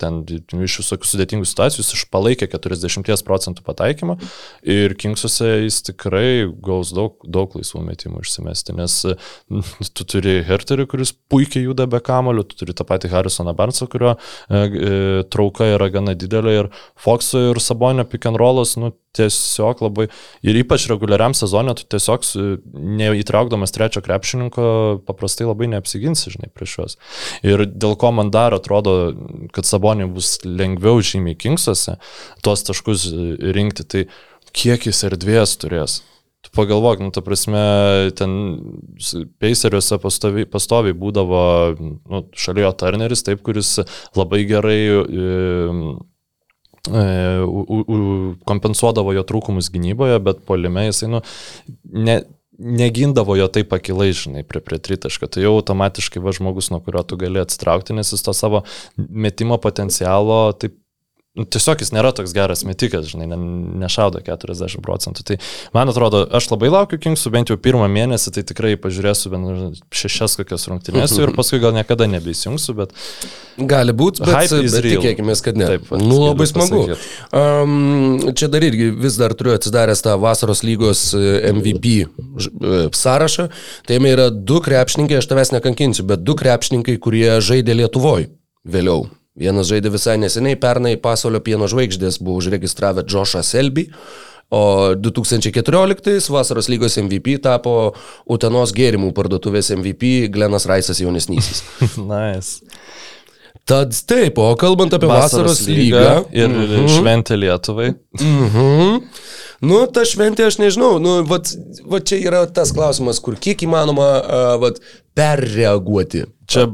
ten 0.00 0.20
iš 0.26 0.78
visokių 0.82 1.10
sudėtingų 1.12 1.46
situacijų, 1.48 1.84
jis 1.84 1.94
išpalaikė 2.00 2.48
40 2.50 3.24
procentų 3.26 3.64
pataikymą 3.66 4.18
ir 4.66 4.96
Kingsuose 4.98 5.50
jis 5.64 5.80
tikrai 5.86 6.48
gaus 6.64 6.90
daug, 6.96 7.16
daug 7.22 7.54
laisvų 7.58 7.84
metimų 7.86 8.24
išsimesti, 8.24 8.74
nes 8.78 8.98
tu 9.94 10.08
turi 10.08 10.40
Herterį, 10.48 10.88
kuris 10.90 11.14
puikiai 11.30 11.68
juda 11.68 11.86
be 11.90 12.00
kamulio, 12.04 12.44
tu 12.48 12.58
turi 12.62 12.74
tą 12.76 12.86
patį 12.88 13.12
Harrisoną 13.12 13.54
Barnsą, 13.58 13.88
kurio 13.90 14.14
e, 14.14 14.18
e, 14.58 14.94
trauka 15.30 15.70
yra 15.76 15.90
gana 15.94 16.16
didelė 16.18 16.56
ir 16.62 16.70
Fox'o 16.98 17.50
ir 17.52 17.62
Sabonio 17.62 18.06
pick 18.08 18.26
and 18.28 18.40
rollas, 18.40 18.76
nu, 18.80 18.92
tiesiog 19.16 19.82
labai, 19.82 20.08
ir 20.44 20.58
ypač 20.60 20.86
reguliariam 20.90 21.34
sezonė, 21.36 21.74
tu 21.78 21.86
tiesiog 21.94 22.26
neįtraukdamas 22.98 23.72
trečio 23.74 24.02
krepšininko 24.04 24.66
paprastai 25.08 25.48
labai 25.48 25.70
neapsiginsi, 25.72 26.34
žinai, 26.34 26.50
prieš 26.54 26.76
juos. 26.78 26.98
Ir 27.46 27.64
dėl 27.68 27.96
ko 28.00 28.12
man 28.14 28.32
dar 28.34 28.56
atrodo, 28.56 28.98
kad 29.54 29.68
Sabonė 29.68 30.08
bus 30.12 30.36
lengviau 30.44 31.00
žymiai 31.04 31.38
Kingsuose 31.38 31.96
tuos 32.44 32.66
taškus 32.68 33.08
rinkti, 33.56 33.88
tai 33.88 34.04
kiek 34.56 34.88
jis 34.88 35.04
erdvės 35.08 35.56
turės. 35.62 36.02
Tu 36.44 36.52
pagalvok, 36.54 37.00
nu, 37.02 37.10
ta 37.10 37.22
prasme, 37.26 37.60
ten 38.14 38.34
peiseriuose 39.42 39.98
pastoviai, 39.98 40.46
pastoviai 40.46 40.94
būdavo 40.94 41.40
nu, 41.82 42.20
šalia 42.38 42.68
jo 42.68 42.76
Turneris, 42.78 43.24
taip, 43.26 43.42
kuris 43.46 43.72
labai 44.14 44.44
gerai 44.46 44.78
e, 44.86 45.32
u, 46.88 47.62
u, 47.62 47.84
u, 47.84 48.00
kompensuodavo 48.48 49.14
jo 49.16 49.24
trūkumus 49.28 49.70
gynyboje, 49.74 50.18
bet 50.24 50.42
polime 50.48 50.88
jisai, 50.88 51.10
nu, 51.12 51.22
ne, 52.08 52.18
negindavo 52.58 53.36
jo 53.38 53.46
taip 53.52 53.72
akilai, 53.76 54.10
žinai, 54.16 54.42
prie, 54.46 54.60
prie 54.64 54.80
tritaško. 54.82 55.30
Tai 55.30 55.44
jau 55.44 55.54
automatiškai 55.60 56.22
va 56.22 56.34
žmogus, 56.34 56.72
nuo 56.74 56.80
kurio 56.84 57.04
tu 57.06 57.18
gali 57.20 57.40
atstraukti, 57.42 57.94
nes 57.96 58.12
jis 58.12 58.24
to 58.26 58.34
savo 58.36 58.64
metimo 58.96 59.60
potencialo 59.62 60.40
taip 60.58 60.76
nu, 61.36 61.44
tiesiog 61.44 61.82
jis 61.82 61.92
nėra 61.94 62.12
toks 62.16 62.32
geras 62.36 62.64
metikas, 62.66 63.08
žinai, 63.12 63.28
ne, 63.30 63.38
nešaudo 63.84 64.20
40 64.24 64.80
procentų. 64.84 65.24
Tai 65.28 65.36
man 65.76 65.92
atrodo, 65.92 66.24
aš 66.34 66.48
labai 66.52 66.70
laukiu 66.72 66.98
Kingsų, 67.02 67.32
bent 67.34 67.52
jau 67.52 67.58
pirmą 67.60 67.88
mėnesį, 67.92 68.32
tai 68.34 68.44
tikrai 68.48 68.74
pažiūrėsiu 68.80 69.32
bent 69.34 69.82
šešias 69.94 70.38
kokias 70.40 70.66
rungtynės 70.70 71.14
ir 71.20 71.32
paskui 71.38 71.60
gal 71.62 71.76
niekada 71.76 72.08
nebeįsijungsiu, 72.10 72.74
bet... 72.78 72.96
Gali 73.58 73.90
būti, 73.90 74.22
bet, 74.22 74.52
bet 74.54 74.84
tikėkime, 74.86 75.34
kad 75.42 75.56
ne. 75.58 75.66
Taip, 75.72 75.88
nu, 75.98 76.20
labai 76.22 76.46
smagu. 76.46 76.84
pasakyt. 76.86 77.08
Um, 77.34 78.30
čia 78.38 78.46
dar 78.52 78.62
irgi 78.62 78.92
vis 78.94 79.18
dar 79.18 79.34
turiu 79.34 79.56
atsidaręs 79.56 80.04
tą 80.06 80.14
vasaros 80.22 80.62
lygos 80.62 81.08
e, 81.18 81.50
MVP 81.50 81.94
e, 81.98 82.06
sąrašą. 82.94 83.48
Tai 83.82 83.98
jame 83.98 84.14
yra 84.14 84.28
du 84.30 84.62
krepšininkai, 84.62 85.18
aš 85.18 85.30
tavęs 85.32 85.50
nekankinsiu, 85.56 86.06
bet 86.06 86.22
du 86.22 86.38
krepšininkai, 86.38 87.00
kurie 87.02 87.40
žaidė 87.42 87.80
Lietuvoje 87.80 88.30
vėliau. 88.62 89.08
Vienas 89.38 89.68
žaidė 89.70 89.92
visai 89.94 90.16
neseniai, 90.20 90.58
pernai 90.58 90.96
pasaulio 91.00 91.40
pieno 91.44 91.68
žvaigždės 91.70 92.18
buvo 92.22 92.40
užregistravę 92.42 93.04
Joshą 93.06 93.44
Selby, 93.46 93.88
o 94.50 94.94
2014 94.96 96.30
vasaros 96.32 96.70
lygos 96.72 96.96
MVP 97.02 97.36
tapo 97.44 97.92
Utenos 98.26 98.72
gėrimų 98.76 99.12
parduotuvės 99.16 99.70
MVP 99.76 100.30
Glenas 100.32 100.66
Raisas 100.66 101.02
jaunesnysis. 101.04 101.62
nice. 102.12 102.64
Tad 103.68 103.92
taip, 104.08 104.38
o 104.40 104.54
kalbant 104.56 104.94
apie 104.96 105.10
vasaros, 105.10 105.58
vasaros 105.60 105.66
lygą. 105.68 106.12
ir 106.32 106.48
mhm. 106.48 106.86
šventė 106.94 107.36
Lietuvai. 107.36 107.90
Mhm. 108.16 109.02
Nu, 109.68 109.82
ta 109.90 110.04
šventė, 110.06 110.46
aš 110.46 110.60
nežinau, 110.62 110.96
nu, 111.02 111.18
vat 111.26 111.50
čia 112.06 112.20
yra 112.22 112.44
tas 112.46 112.70
klausimas, 112.72 113.18
kur 113.20 113.34
kiek 113.34 113.66
įmanoma 113.66 114.06
uh, 114.22 114.50
vat, 114.62 114.78
perreaguoti. 115.18 116.24
Čia 116.48 116.64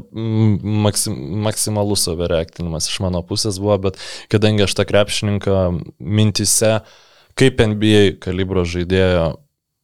maksim, 0.85 1.15
maksimalus 1.43 2.05
savireaktinimas 2.07 2.87
iš 2.91 2.99
mano 3.03 3.23
pusės 3.27 3.57
buvo, 3.59 3.77
bet 3.89 3.97
kadangi 4.31 4.63
aš 4.65 4.77
tą 4.77 4.85
krepšininką 4.87 5.63
mintise, 5.99 6.77
kaip 7.35 7.63
NBA 7.73 8.19
kalibro 8.23 8.63
žaidėjo, 8.69 9.25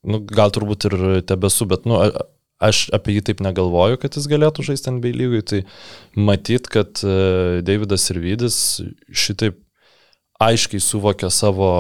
nu, 0.08 0.22
gal 0.30 0.54
turbūt 0.54 0.88
ir 0.92 1.02
tebesu, 1.28 1.68
bet 1.70 1.90
nu, 1.90 2.00
aš 2.62 2.86
apie 2.96 3.18
jį 3.18 3.26
taip 3.32 3.42
negalvoju, 3.44 4.00
kad 4.02 4.16
jis 4.16 4.30
galėtų 4.32 4.70
žaisti 4.70 4.94
NBA 4.94 5.16
lygui, 5.18 5.42
tai 5.42 5.64
matyt, 6.16 6.70
kad 6.72 7.02
e, 7.04 7.60
Davidas 7.66 8.06
ir 8.14 8.22
Vydis 8.22 8.58
šitaip 9.10 9.58
aiškiai 10.42 10.82
suvokė 10.82 11.30
savo 11.34 11.72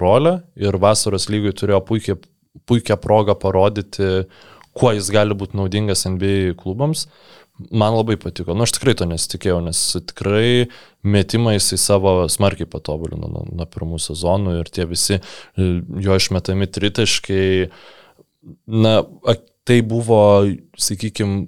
rolę 0.00 0.40
ir 0.58 0.76
vasaros 0.80 1.28
lygui 1.32 1.52
turėjo 1.56 1.80
puikia, 1.88 2.16
puikią 2.68 2.96
progą 3.00 3.36
parodyti, 3.38 4.24
kuo 4.80 4.94
jis 4.96 5.10
gali 5.12 5.36
būti 5.36 5.58
naudingas 5.60 6.06
NBA 6.08 6.56
klubams. 6.60 7.06
Man 7.60 7.92
labai 7.92 8.16
patiko. 8.16 8.54
Nu, 8.56 8.64
aš 8.64 8.78
tikrai 8.78 8.94
to 8.96 9.04
nesitikėjau, 9.04 9.58
nes 9.66 9.80
tikrai 10.08 10.70
metimą 11.04 11.52
jisai 11.58 11.76
savo 11.82 12.14
smarkiai 12.32 12.68
patobulino 12.70 13.28
nuo, 13.28 13.44
nuo 13.52 13.66
pirmų 13.68 14.00
sezonų 14.00 14.56
ir 14.62 14.70
tie 14.72 14.86
visi 14.88 15.18
e, 15.18 15.66
jo 16.00 16.16
išmetami 16.16 16.70
tritaškai, 16.72 17.44
na, 18.80 18.94
tai 19.68 19.82
buvo, 19.84 20.22
sakykime, 20.80 21.42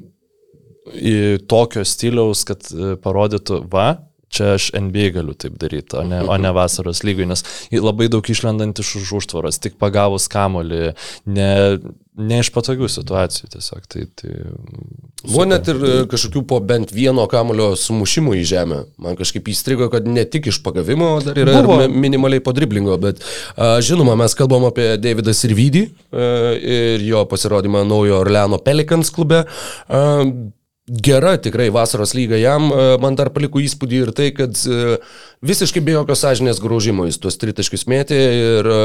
tokio 1.49 1.85
stiliaus, 1.87 2.45
kad 2.45 2.69
e, 2.75 2.95
parodytų, 3.01 3.63
va, 3.73 3.87
čia 4.33 4.55
aš 4.57 4.71
NBA 4.77 5.13
galiu 5.17 5.35
taip 5.39 5.59
daryti, 5.61 5.97
o 6.01 6.05
ne, 6.07 6.23
o 6.25 6.37
ne 6.41 6.53
vasaros 6.57 7.03
lygui, 7.07 7.27
nes 7.29 7.45
labai 7.73 8.09
daug 8.13 8.27
išlendant 8.29 8.81
iš 8.81 8.97
už 9.03 9.13
užtvaros, 9.21 9.61
tik 9.63 9.77
pagavus 9.81 10.29
kamolį, 10.33 10.95
ne, 11.31 11.51
ne 12.21 12.39
iš 12.43 12.51
patogių 12.53 12.89
situacijų 12.93 13.49
tiesiog. 13.55 13.87
Tai, 13.89 14.05
tai, 14.21 14.33
Buvo 15.23 15.45
net 15.47 15.69
ir 15.71 15.79
e, 15.79 15.93
kažkokių 16.11 16.43
po 16.51 16.59
bent 16.67 16.93
vieno 16.93 17.25
kamulio 17.31 17.73
sumušimų 17.79 18.35
į 18.41 18.45
žemę. 18.53 18.81
Man 19.03 19.19
kažkaip 19.19 19.49
įstrigo, 19.53 19.89
kad 19.93 20.09
ne 20.09 20.25
tik 20.29 20.51
iš 20.53 20.61
pagavimo, 20.65 21.13
dar 21.25 21.39
yra 21.39 21.61
Buvo. 21.63 21.79
ir 21.85 21.95
minimaliai 21.95 22.43
po 22.45 22.55
driblingo, 22.57 22.99
bet 23.03 23.23
žinoma, 23.87 24.17
mes 24.19 24.35
kalbam 24.39 24.67
apie 24.69 24.93
Davidą 25.01 25.35
Sirvidį 25.37 25.87
a, 25.89 26.27
ir 26.59 27.07
jo 27.07 27.23
pasirodymą 27.31 27.87
naujo 27.89 28.19
Orleano 28.23 28.61
Pelicans 28.63 29.15
klube. 29.15 29.45
Gera 30.91 31.37
tikrai 31.39 31.69
vasaros 31.71 32.11
lyga 32.11 32.35
jam, 32.41 32.65
e, 32.75 32.85
man 32.99 33.15
dar 33.15 33.29
paliko 33.31 33.61
įspūdį 33.63 33.99
ir 34.03 34.09
tai, 34.19 34.33
kad 34.35 34.59
e, 34.67 34.97
visiškai 35.47 35.79
be 35.79 35.93
jokios 35.95 36.25
sąžinės 36.25 36.59
graužimo 36.59 37.05
jis 37.07 37.21
tuos 37.23 37.37
tritaškius 37.39 37.85
mėtė 37.87 38.17
ir 38.19 38.67
e, 38.67 38.79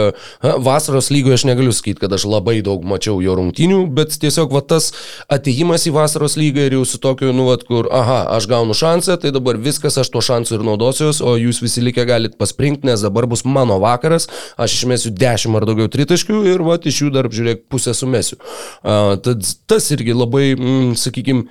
vasaros 0.62 1.08
lygoje 1.10 1.40
aš 1.40 1.46
negaliu 1.50 1.72
sakyti, 1.74 1.98
kad 2.04 2.12
aš 2.14 2.28
labai 2.30 2.60
daug 2.62 2.84
mačiau 2.86 3.18
jo 3.26 3.34
rungtinių, 3.40 3.80
bet 3.98 4.14
tiesiog 4.14 4.54
va 4.54 4.62
tas 4.62 4.92
ateimas 5.26 5.88
į 5.90 5.96
vasaros 5.96 6.38
lygą 6.38 6.68
ir 6.68 6.76
jau 6.78 6.84
su 6.86 7.00
tokiu, 7.02 7.32
nu, 7.34 7.48
va, 7.50 7.56
kur, 7.66 7.90
aha, 7.90 8.20
aš 8.36 8.46
gaunu 8.52 8.76
šansą, 8.78 9.16
tai 9.24 9.32
dabar 9.34 9.58
viskas, 9.58 9.98
aš 9.98 10.12
to 10.14 10.22
šansų 10.22 10.60
ir 10.60 10.66
naudosiuos, 10.70 11.24
o 11.26 11.34
jūs 11.42 11.64
visi 11.66 11.82
likę 11.82 12.06
galit 12.06 12.36
pasprinkti, 12.38 12.86
nes 12.92 13.02
dabar 13.08 13.26
bus 13.26 13.42
mano 13.42 13.80
vakaras, 13.82 14.30
aš 14.54 14.76
išmėsiu 14.84 15.16
10 15.18 15.58
ar 15.58 15.66
daugiau 15.66 15.90
tritaškių 15.98 16.44
ir 16.54 16.62
va, 16.62 16.78
iš 16.78 17.02
jų 17.08 17.10
dar, 17.18 17.32
žiūrėk, 17.34 17.66
pusę 17.74 17.98
sumesiu. 17.98 18.38
Uh, 18.86 19.18
tad 19.18 19.42
tas 19.66 19.90
irgi 19.98 20.14
labai, 20.14 20.52
mm, 20.54 20.94
sakykime, 21.02 21.48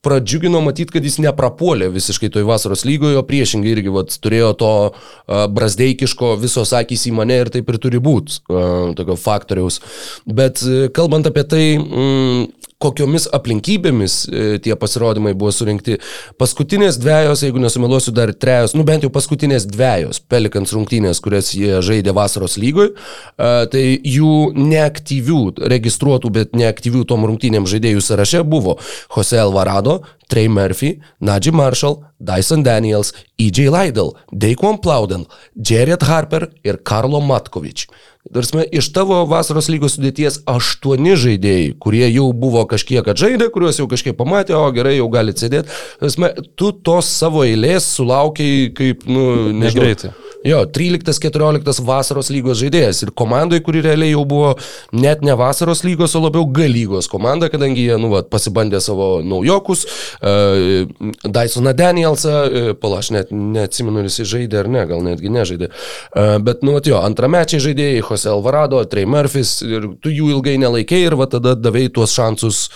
pradžiugino 0.00 0.60
matyti, 0.64 0.94
kad 0.94 1.04
jis 1.04 1.18
neprapuolė 1.20 1.90
visiškai 1.92 2.30
toj 2.32 2.46
vasaros 2.48 2.86
lygoje, 2.88 3.18
o 3.20 3.24
priešingai 3.26 3.74
irgi 3.74 3.92
vat, 3.92 4.14
turėjo 4.24 4.52
to 4.60 4.72
uh, 4.88 5.42
brazdeikiško 5.52 6.34
visos 6.40 6.72
akys 6.76 7.06
į 7.10 7.14
mane 7.18 7.36
ir 7.42 7.52
taip 7.52 7.68
ir 7.68 7.80
turi 7.82 8.00
būti, 8.02 8.40
uh, 8.48 8.94
tokio 8.96 9.18
faktoriaus. 9.20 9.80
Bet 10.24 10.64
uh, 10.64 10.86
kalbant 10.96 11.28
apie 11.28 11.44
tai, 11.44 11.64
mm, 11.76 12.59
kokiomis 12.80 13.26
aplinkybėmis 13.36 14.14
e, 14.26 14.44
tie 14.64 14.76
pasirodymai 14.80 15.34
buvo 15.38 15.52
surinkti. 15.54 15.98
Paskutinės 16.40 16.98
dviejos, 17.00 17.44
jeigu 17.44 17.60
nesumeluosiu, 17.62 18.14
dar 18.16 18.32
trejos, 18.32 18.74
nu 18.76 18.86
bent 18.88 19.04
jau 19.04 19.12
paskutinės 19.12 19.68
dviejos 19.68 20.22
Pelikans 20.30 20.72
rungtynės, 20.76 21.20
kurias 21.24 21.52
jie 21.56 21.82
žaidė 21.84 22.14
vasaros 22.16 22.56
lygoj, 22.60 22.92
e, 22.92 23.50
tai 23.72 23.84
jų 23.98 24.52
neaktyvių, 24.56 25.42
registruotų, 25.70 26.32
bet 26.40 26.56
neaktyvių 26.56 27.04
tom 27.10 27.28
rungtynėm 27.28 27.68
žaidėjų 27.70 28.04
sąraše 28.06 28.44
buvo 28.48 28.78
Jose 29.12 29.40
Alvarado, 29.40 30.00
Trey 30.30 30.48
Murphy, 30.48 31.00
Najee 31.20 31.52
Marshall, 31.52 32.04
Dyson 32.20 32.62
Daniels, 32.62 33.12
E.J. 33.36 33.68
Lydell, 33.70 34.14
Daquan 34.32 34.78
Plowden, 34.78 35.26
Jared 35.56 36.04
Harper 36.06 36.48
ir 36.62 36.78
Karlo 36.86 37.20
Matkovič. 37.20 37.88
Darsime, 38.28 38.66
iš 38.68 38.90
tavo 38.92 39.22
vasaros 39.24 39.70
lygos 39.72 39.94
sudėties 39.96 40.42
aštuoni 40.50 41.14
žaidėjai, 41.16 41.70
kurie 41.80 42.04
jau 42.04 42.26
buvo 42.36 42.66
kažkiek 42.68 43.06
atžaidę, 43.08 43.48
kuriuos 43.54 43.80
jau 43.80 43.86
kažkiek 43.88 44.12
pamatė, 44.18 44.58
o 44.58 44.66
gerai, 44.76 44.98
jau 44.98 45.08
gali 45.12 45.32
sėdėti. 45.32 45.72
Darsime, 46.02 46.34
tu 46.52 46.68
tos 46.84 47.08
savo 47.08 47.46
eilės 47.48 47.88
sulaukiai 47.96 48.68
kaip, 48.76 49.08
nu, 49.08 49.24
nežinau. 49.56 49.86
Negreitai. 49.88 50.12
Jo, 50.40 50.62
13-14 50.64 51.82
vasaros 51.84 52.30
lygos 52.32 52.56
žaidėjas 52.62 53.02
ir 53.04 53.10
komandai, 53.12 53.58
kuri 53.60 53.82
realiai 53.84 54.14
jau 54.14 54.22
buvo 54.24 54.54
net 54.96 55.20
ne 55.20 55.34
vasaros 55.36 55.82
lygos, 55.84 56.14
o 56.16 56.22
labiau 56.24 56.46
G 56.48 56.64
lygos 56.64 57.10
komanda, 57.12 57.50
kadangi 57.52 57.84
jie, 57.84 57.98
nu, 58.00 58.08
va, 58.14 58.22
pasibandė 58.24 58.80
savo 58.80 59.10
naujokus, 59.20 59.84
uh, 60.24 60.88
Dysoną 61.28 61.76
Danielsą, 61.76 62.32
uh, 62.32 62.70
pala, 62.80 63.02
aš 63.04 63.12
net 63.18 63.36
neatsimenu, 63.36 64.06
jis 64.08 64.32
žaidė 64.32 64.62
ar 64.62 64.72
ne, 64.72 64.86
gal 64.88 65.04
netgi 65.04 65.34
nežaidė. 65.36 65.68
Uh, 66.08 66.38
bet, 66.40 66.64
nu, 66.64 66.78
jo, 66.88 67.04
antramečiai 67.04 67.60
žaidėjai, 67.68 68.00
Jose 68.08 68.32
Alvarado, 68.32 68.80
Trey 68.88 69.04
Murphys, 69.04 69.58
ir 69.60 69.90
tu 70.00 70.08
jų 70.08 70.32
ilgai 70.38 70.56
nelaikėjai 70.64 71.12
ir 71.12 71.20
va 71.20 71.28
tada 71.28 71.52
davėjai 71.52 71.98
tuos 72.00 72.16
šansus 72.16 72.68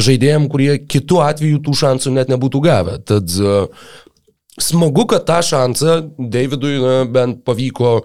žaidėjim, 0.00 0.48
kurie 0.48 0.78
kitu 0.88 1.20
atveju 1.20 1.60
tų 1.66 1.82
šansų 1.84 2.16
net 2.16 2.32
nebūtų 2.32 2.64
gavę. 2.64 3.02
Tad 3.04 3.36
uh, 3.44 3.90
smagu, 4.64 5.06
kad 5.10 5.26
tą 5.28 5.40
šansą 5.46 6.00
Davidui 6.18 6.76
na, 6.82 6.96
bent 7.10 7.44
pavyko 7.46 8.00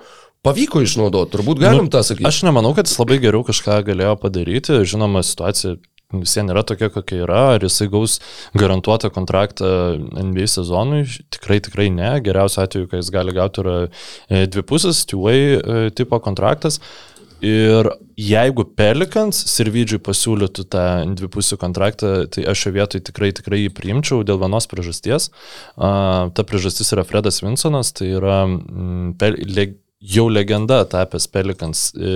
pavyko 0.45 0.83
išnaudoti, 0.85 1.33
turbūt 1.33 1.61
galim 1.63 1.87
nu, 1.87 1.91
tą 1.93 2.03
sakyti. 2.05 2.27
Aš 2.29 2.43
nemanau, 2.45 2.75
kad 2.77 2.85
jis 2.85 2.99
labai 3.01 3.17
geriau 3.23 3.41
kažką 3.47 3.79
galėjo 3.87 4.13
padaryti, 4.21 4.83
žinoma, 4.85 5.23
situacija 5.25 5.79
visiems 6.13 6.53
yra 6.53 6.63
tokia, 6.67 6.89
kokia 6.93 7.23
yra, 7.25 7.41
ar 7.55 7.65
jisai 7.65 7.87
gaus 7.91 8.19
garantuotą 8.57 9.09
kontraktą 9.13 9.67
NBA 9.97 10.47
sezonui, 10.51 11.03
tikrai, 11.33 11.59
tikrai 11.65 11.89
ne, 11.93 12.11
geriausiu 12.25 12.61
atveju, 12.63 12.89
kai 12.91 13.01
jis 13.01 13.11
gali 13.13 13.33
gauti 13.35 13.63
yra 13.63 13.75
e, 13.87 14.45
dvipusis, 14.51 15.03
two-way 15.09 15.57
e, 15.57 15.89
tipo 15.97 16.19
kontraktas. 16.23 16.79
Ir 17.45 17.89
jeigu 18.17 18.63
Pelikans 18.77 19.37
Sirvidžiui 19.51 19.99
pasiūlytų 20.03 20.65
tą 20.73 20.85
dvipusį 21.19 21.59
kontraktą, 21.61 22.13
tai 22.31 22.45
aš 22.49 22.65
šio 22.65 22.75
vietoj 22.79 23.03
tikrai, 23.05 23.31
tikrai 23.37 23.59
jį 23.65 23.73
priimčiau 23.77 24.23
dėl 24.25 24.39
vienos 24.41 24.65
priežasties. 24.71 25.29
Uh, 25.75 26.31
ta 26.33 26.45
priežastis 26.47 26.93
yra 26.95 27.05
Fredas 27.05 27.43
Vinsonas, 27.43 27.91
tai 27.93 28.13
yra 28.17 28.39
mm, 28.47 29.17
pel, 29.21 29.37
le, 29.51 29.67
jau 30.05 30.29
legenda 30.29 30.83
tapęs 30.89 31.27
Pelikans 31.33 31.89
e, 31.95 32.15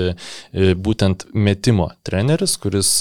e, 0.54 0.74
būtent 0.78 1.30
metimo 1.34 1.90
treneris, 2.06 2.58
kuris 2.62 2.92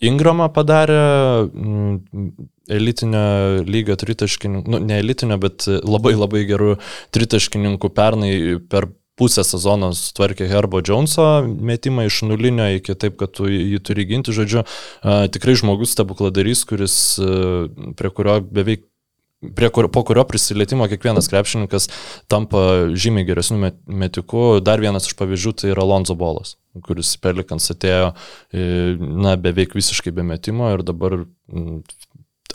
Ingramą 0.00 0.46
padarė 0.54 1.00
mm, 1.44 2.30
elitinio 2.72 3.24
lygio 3.66 3.96
tritaškininkų, 4.00 4.70
nu, 4.70 4.80
ne 4.86 5.00
elitinio, 5.02 5.36
bet 5.42 5.66
labai 5.68 6.14
labai 6.16 6.46
gerų 6.48 6.76
tritaškininkų 7.16 7.90
pernai 7.96 8.32
per 8.70 8.88
pusę 9.20 9.44
sezono 9.46 9.92
sutvarkė 9.96 10.48
Herbo 10.50 10.80
Joneso 10.80 11.28
metimą 11.46 12.08
iš 12.08 12.22
nulinio 12.26 12.70
iki 12.80 12.96
taip, 12.96 13.20
kad 13.20 13.36
tu 13.36 13.50
jį 13.52 13.80
turi 13.84 14.08
ginti. 14.08 14.34
Žodžiu, 14.34 14.64
tikrai 15.36 15.58
žmogus 15.60 15.92
stebukladarys, 15.94 16.64
kuris 16.68 16.94
prie 18.00 18.14
kurio 18.16 18.40
beveik 18.40 18.88
prie 19.56 19.70
kur, 19.72 19.88
po 19.88 20.02
kurio 20.04 20.24
prisilietimo 20.28 20.84
kiekvienas 20.88 21.30
krepšininkas 21.32 21.88
tampa 22.28 22.90
žymiai 22.92 23.24
geresniu 23.24 23.70
metiku. 23.86 24.42
Dar 24.64 24.82
vienas 24.84 25.08
iš 25.08 25.16
pavyzdžių 25.16 25.52
tai 25.56 25.70
yra 25.72 25.86
Lonzo 25.88 26.16
Bolas, 26.18 26.58
kuris 26.84 27.14
Pelikans 27.22 27.70
atėjo 27.72 28.12
na, 28.52 29.36
beveik 29.40 29.72
visiškai 29.78 30.12
be 30.16 30.26
metimo 30.28 30.68
ir 30.74 30.84
dabar 30.84 31.22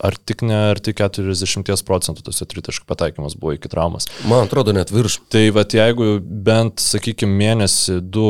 ar 0.03 0.17
tik 0.17 0.43
ne, 0.45 0.57
ar 0.71 0.79
tik 0.83 0.99
40 1.01 1.83
procentų 1.87 2.25
tose 2.25 2.47
tritaškų 2.49 2.87
pataikymas 2.89 3.37
buvo 3.39 3.55
iki 3.55 3.71
traumas. 3.71 4.09
Man 4.29 4.45
atrodo, 4.45 4.73
net 4.75 4.91
virš. 4.93 5.19
Tai 5.31 5.43
vad 5.55 5.75
jeigu 5.75 6.19
bent, 6.21 6.83
sakykime, 6.83 7.35
mėnesį, 7.41 7.99
du 8.01 8.27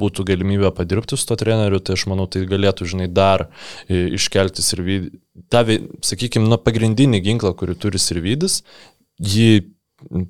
būtų 0.00 0.26
galimybė 0.30 0.72
padirbti 0.76 1.18
su 1.18 1.28
to 1.28 1.38
treneriu, 1.40 1.80
tai 1.82 1.96
aš 1.98 2.06
manau, 2.10 2.28
tai 2.30 2.44
galėtų, 2.50 2.88
žinai, 2.92 3.10
dar 3.10 3.48
iškelti 3.88 4.64
ir 4.64 4.86
vydį. 4.86 5.12
Ta, 5.50 5.64
sakykime, 6.04 6.48
nuo 6.50 6.58
pagrindinį 6.60 7.22
ginklą, 7.24 7.54
kurį 7.56 7.78
turi 7.80 8.00
ir 8.00 8.22
vydis, 8.24 8.60
jį 9.20 9.52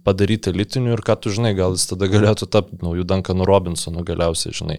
padaryti 0.04 0.50
elitiniu 0.50 0.94
ir 0.96 1.02
ką 1.06 1.16
tu 1.22 1.33
žinai, 1.35 1.52
gal 1.59 1.76
jis 1.76 1.88
tada 1.92 2.09
galėtų 2.11 2.48
tapti 2.50 2.80
naujų 2.83 3.06
Duncanu 3.06 3.46
Robinsonu 3.48 4.02
galiausiai, 4.06 4.54
žinai. 4.56 4.78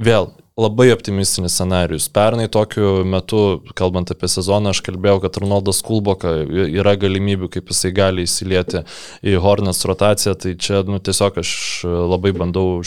Vėl, 0.00 0.30
labai 0.60 0.90
optimistinis 0.94 1.56
scenarius. 1.56 2.08
Pernai 2.12 2.48
tokiu 2.52 3.00
metu, 3.08 3.42
kalbant 3.78 4.12
apie 4.12 4.28
sezoną, 4.30 4.74
aš 4.74 4.82
kalbėjau, 4.86 5.20
kad 5.24 5.38
Ronaldas 5.42 5.82
Kulboka 5.86 6.34
yra 6.68 6.96
galimybių, 7.00 7.50
kaip 7.56 7.70
jisai 7.72 7.92
gali 7.96 8.26
įsilieti 8.28 8.84
į 9.26 9.38
Hornets 9.42 9.86
rotaciją, 9.88 10.36
tai 10.40 10.56
čia 10.60 10.82
nu, 10.88 11.00
tiesiog 11.02 11.40
aš 11.42 11.52
labai 11.86 12.34
bandau 12.36 12.82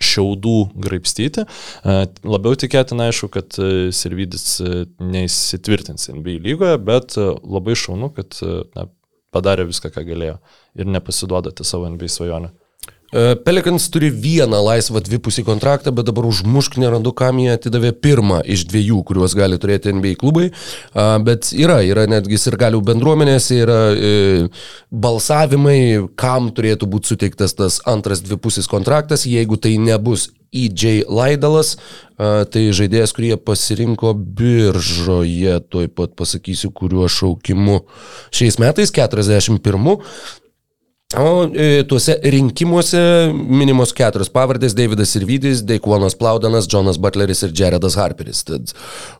šiaudų 0.00 0.56
graipstyti. 0.80 1.44
E, 1.44 1.96
labiau 2.24 2.56
tikėtina, 2.58 3.10
aišku, 3.10 3.28
kad 3.34 3.58
e, 3.60 3.90
Sirvidis 3.94 4.46
e, 4.64 4.84
neįsitvirtins 5.04 6.08
NBA 6.14 6.38
lygoje, 6.46 6.80
bet 6.84 7.18
labai 7.20 7.76
šaunu, 7.78 8.10
kad 8.16 8.40
na, 8.76 8.88
padarė 9.34 9.68
viską, 9.68 9.92
ką 9.94 10.06
galėjo 10.08 10.38
ir 10.80 10.90
nepasiduodate 10.90 11.66
savo 11.68 11.90
NBA 11.92 12.10
svajonę. 12.12 12.52
E, 13.12 13.34
Pelikans 13.44 13.88
turi 13.90 14.10
vieną 14.14 14.60
laisvą 14.64 15.02
dvipusį 15.02 15.44
kontraktą, 15.46 15.92
bet 15.94 16.06
dabar 16.06 16.28
užmušk 16.28 16.78
nerandu, 16.82 17.12
kam 17.16 17.40
jie 17.42 17.50
atidavė 17.56 17.90
pirmą 17.92 18.40
iš 18.46 18.64
dviejų, 18.70 19.02
kuriuos 19.08 19.34
gali 19.38 19.58
turėti 19.58 19.94
NBA 19.96 20.14
klubai. 20.20 20.50
Bet 21.26 21.50
yra, 21.56 21.80
yra 21.86 22.06
netgi 22.10 22.38
ir 22.38 22.58
galių 22.60 22.82
bendruomenėse, 22.86 23.60
yra 23.64 23.80
e, 23.94 24.12
balsavimai, 24.90 26.10
kam 26.20 26.52
turėtų 26.54 26.90
būti 26.90 27.14
suteiktas 27.14 27.56
tas 27.58 27.80
antras 27.90 28.22
dvipusis 28.22 28.70
kontraktas, 28.70 29.26
jeigu 29.26 29.58
tai 29.58 29.74
nebus 29.82 30.30
EJ 30.50 31.04
Laidalas, 31.06 31.76
tai 32.18 32.62
žaidėjas, 32.74 33.14
kurį 33.14 33.36
pasirinko 33.46 34.12
biržoje, 34.18 35.60
tuoj 35.70 35.86
pat 35.94 36.16
pasakysiu, 36.18 36.72
kuriuo 36.74 37.06
šaukimu 37.08 37.78
šiais 38.34 38.58
metais, 38.60 38.90
41. 38.92 40.00
O 41.18 41.50
e, 41.54 41.82
tuose 41.82 42.14
rinkimuose 42.22 42.98
minimos 43.34 43.90
keturios 43.90 44.28
pavardės- 44.30 44.76
Davidas 44.78 45.16
Irvidis, 45.18 45.62
Deikuonas 45.66 46.14
Plaudanas, 46.14 46.68
Jonas 46.70 47.00
Butleris 47.02 47.42
ir 47.42 47.50
Jaredas 47.50 47.96
Harperis. 47.98 48.44
Tad 48.46 48.70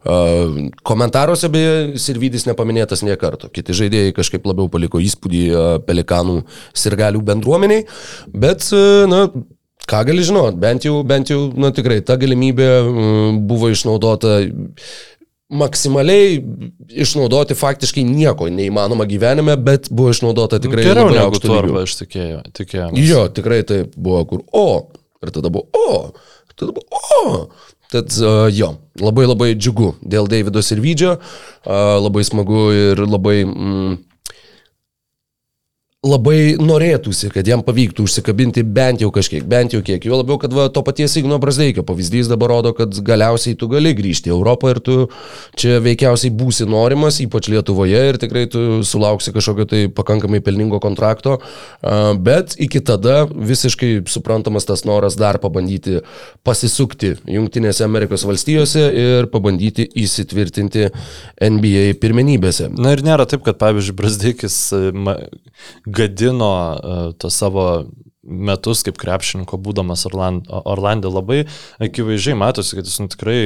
uh, 0.07 0.71
komentaruose 0.87 1.51
beje 1.51 1.99
Irvidis 2.15 2.47
nepaminėtas 2.47 3.03
nie 3.03 3.17
karto. 3.19 3.51
Kiti 3.51 3.75
žaidėjai 3.75 4.15
kažkaip 4.15 4.47
labiau 4.47 4.71
paliko 4.71 5.03
įspūdį 5.03 5.43
uh, 5.51 5.71
pelikanų 5.83 6.45
sirgalių 6.79 7.25
bendruomeniai, 7.27 7.89
bet, 8.39 8.71
uh, 8.71 9.11
na, 9.11 9.27
ką 9.91 10.07
gali 10.07 10.23
žinot, 10.23 10.63
bent 10.63 10.87
jau, 10.87 11.01
bent 11.03 11.35
jau, 11.35 11.49
na 11.59 11.75
tikrai, 11.75 12.05
ta 12.07 12.15
galimybė 12.21 12.71
buvo 13.51 13.75
išnaudota 13.75 14.45
maksimaliai 15.51 16.39
išnaudoti 16.91 17.57
faktiškai 17.59 18.05
nieko 18.07 18.49
neįmanoma 18.53 19.07
gyvenime, 19.11 19.57
bet 19.59 19.91
buvo 19.91 20.15
išnaudota 20.15 20.61
tikrai 20.63 20.85
Geriau 20.87 21.11
negu 21.13 21.41
tu 21.43 21.53
arba 21.57 21.85
aš 21.87 21.97
tikėjau. 22.05 22.43
tikėjau. 22.57 22.91
Jo, 23.03 23.25
tikrai 23.35 23.63
taip 23.67 23.97
buvo, 23.97 24.23
kur 24.31 24.45
o, 24.53 24.69
ir 25.23 25.35
tada 25.35 25.51
buvo 25.53 25.67
o, 25.75 26.13
tada 26.61 26.77
buvo 26.77 27.03
o. 27.25 27.49
Tad 27.91 28.13
uh, 28.23 28.47
jo, 28.55 28.77
labai 29.03 29.25
labai 29.27 29.49
džiugu 29.59 29.97
dėl 30.07 30.29
Davido 30.31 30.63
Sirvidžio, 30.63 31.17
uh, 31.19 31.97
labai 31.99 32.23
smagu 32.27 32.69
ir 32.77 33.03
labai... 33.03 33.41
Mm, 33.43 33.99
labai 36.01 36.55
norėtųsi, 36.57 37.29
kad 37.29 37.45
jam 37.45 37.61
pavyktų 37.61 38.07
užsikabinti 38.07 38.63
bent 38.65 39.03
jau 39.05 39.11
kažkiek, 39.13 39.45
bent 39.45 39.75
jau 39.75 39.83
kiek. 39.85 40.01
Jo 40.09 40.17
labiau, 40.23 40.39
kad 40.41 40.55
va, 40.57 40.71
to 40.73 40.81
paties 40.81 41.13
Igno 41.21 41.37
Brasdeikio 41.41 41.85
pavyzdys 41.85 42.31
dabar 42.31 42.49
rodo, 42.55 42.71
kad 42.77 42.95
galiausiai 43.05 43.59
tu 43.61 43.69
gali 43.69 43.93
grįžti 43.99 44.31
į 44.31 44.33
Europą 44.33 44.71
ir 44.73 44.81
tu 44.81 44.95
čia 45.61 45.77
veikiausiai 45.85 46.33
būsi 46.33 46.65
norimas, 46.65 47.19
ypač 47.21 47.51
Lietuvoje 47.53 48.01
ir 48.13 48.19
tikrai 48.23 48.47
tu 48.49 48.81
sulauksi 48.81 49.35
kažkokio 49.35 49.67
tai 49.69 49.83
pakankamai 49.93 50.41
pelningo 50.41 50.81
kontrakto. 50.81 51.37
Bet 52.25 52.57
iki 52.57 52.81
tada 52.81 53.27
visiškai 53.29 53.93
suprantamas 54.09 54.65
tas 54.71 54.87
noras 54.89 55.21
dar 55.21 55.37
pabandyti 55.45 56.01
pasisukti 56.49 57.13
Junktinėse 57.29 57.85
Amerikos 57.85 58.25
valstijose 58.25 58.87
ir 59.05 59.29
pabandyti 59.29 59.85
įsitvirtinti 60.01 60.89
NBA 61.45 61.85
pirmenybėse. 62.01 62.73
Na 62.81 62.97
ir 62.97 63.05
nėra 63.05 63.29
taip, 63.29 63.45
kad 63.45 63.61
pavyzdžiui 63.61 63.99
Brasdikis 64.01 64.59
e, 64.73 64.83
gadino 65.97 66.53
uh, 66.53 67.11
to 67.19 67.31
savo 67.35 67.67
metus 68.23 68.83
kaip 68.85 68.99
krepšininko 69.01 69.59
būdamas 69.65 70.05
Orland, 70.09 70.49
Orlandė 70.51 71.11
labai 71.11 71.39
akivaizdžiai 71.83 72.37
matosi, 72.39 72.77
kad 72.77 72.89
jis 72.89 72.99
nu, 73.01 73.09
tikrai 73.13 73.39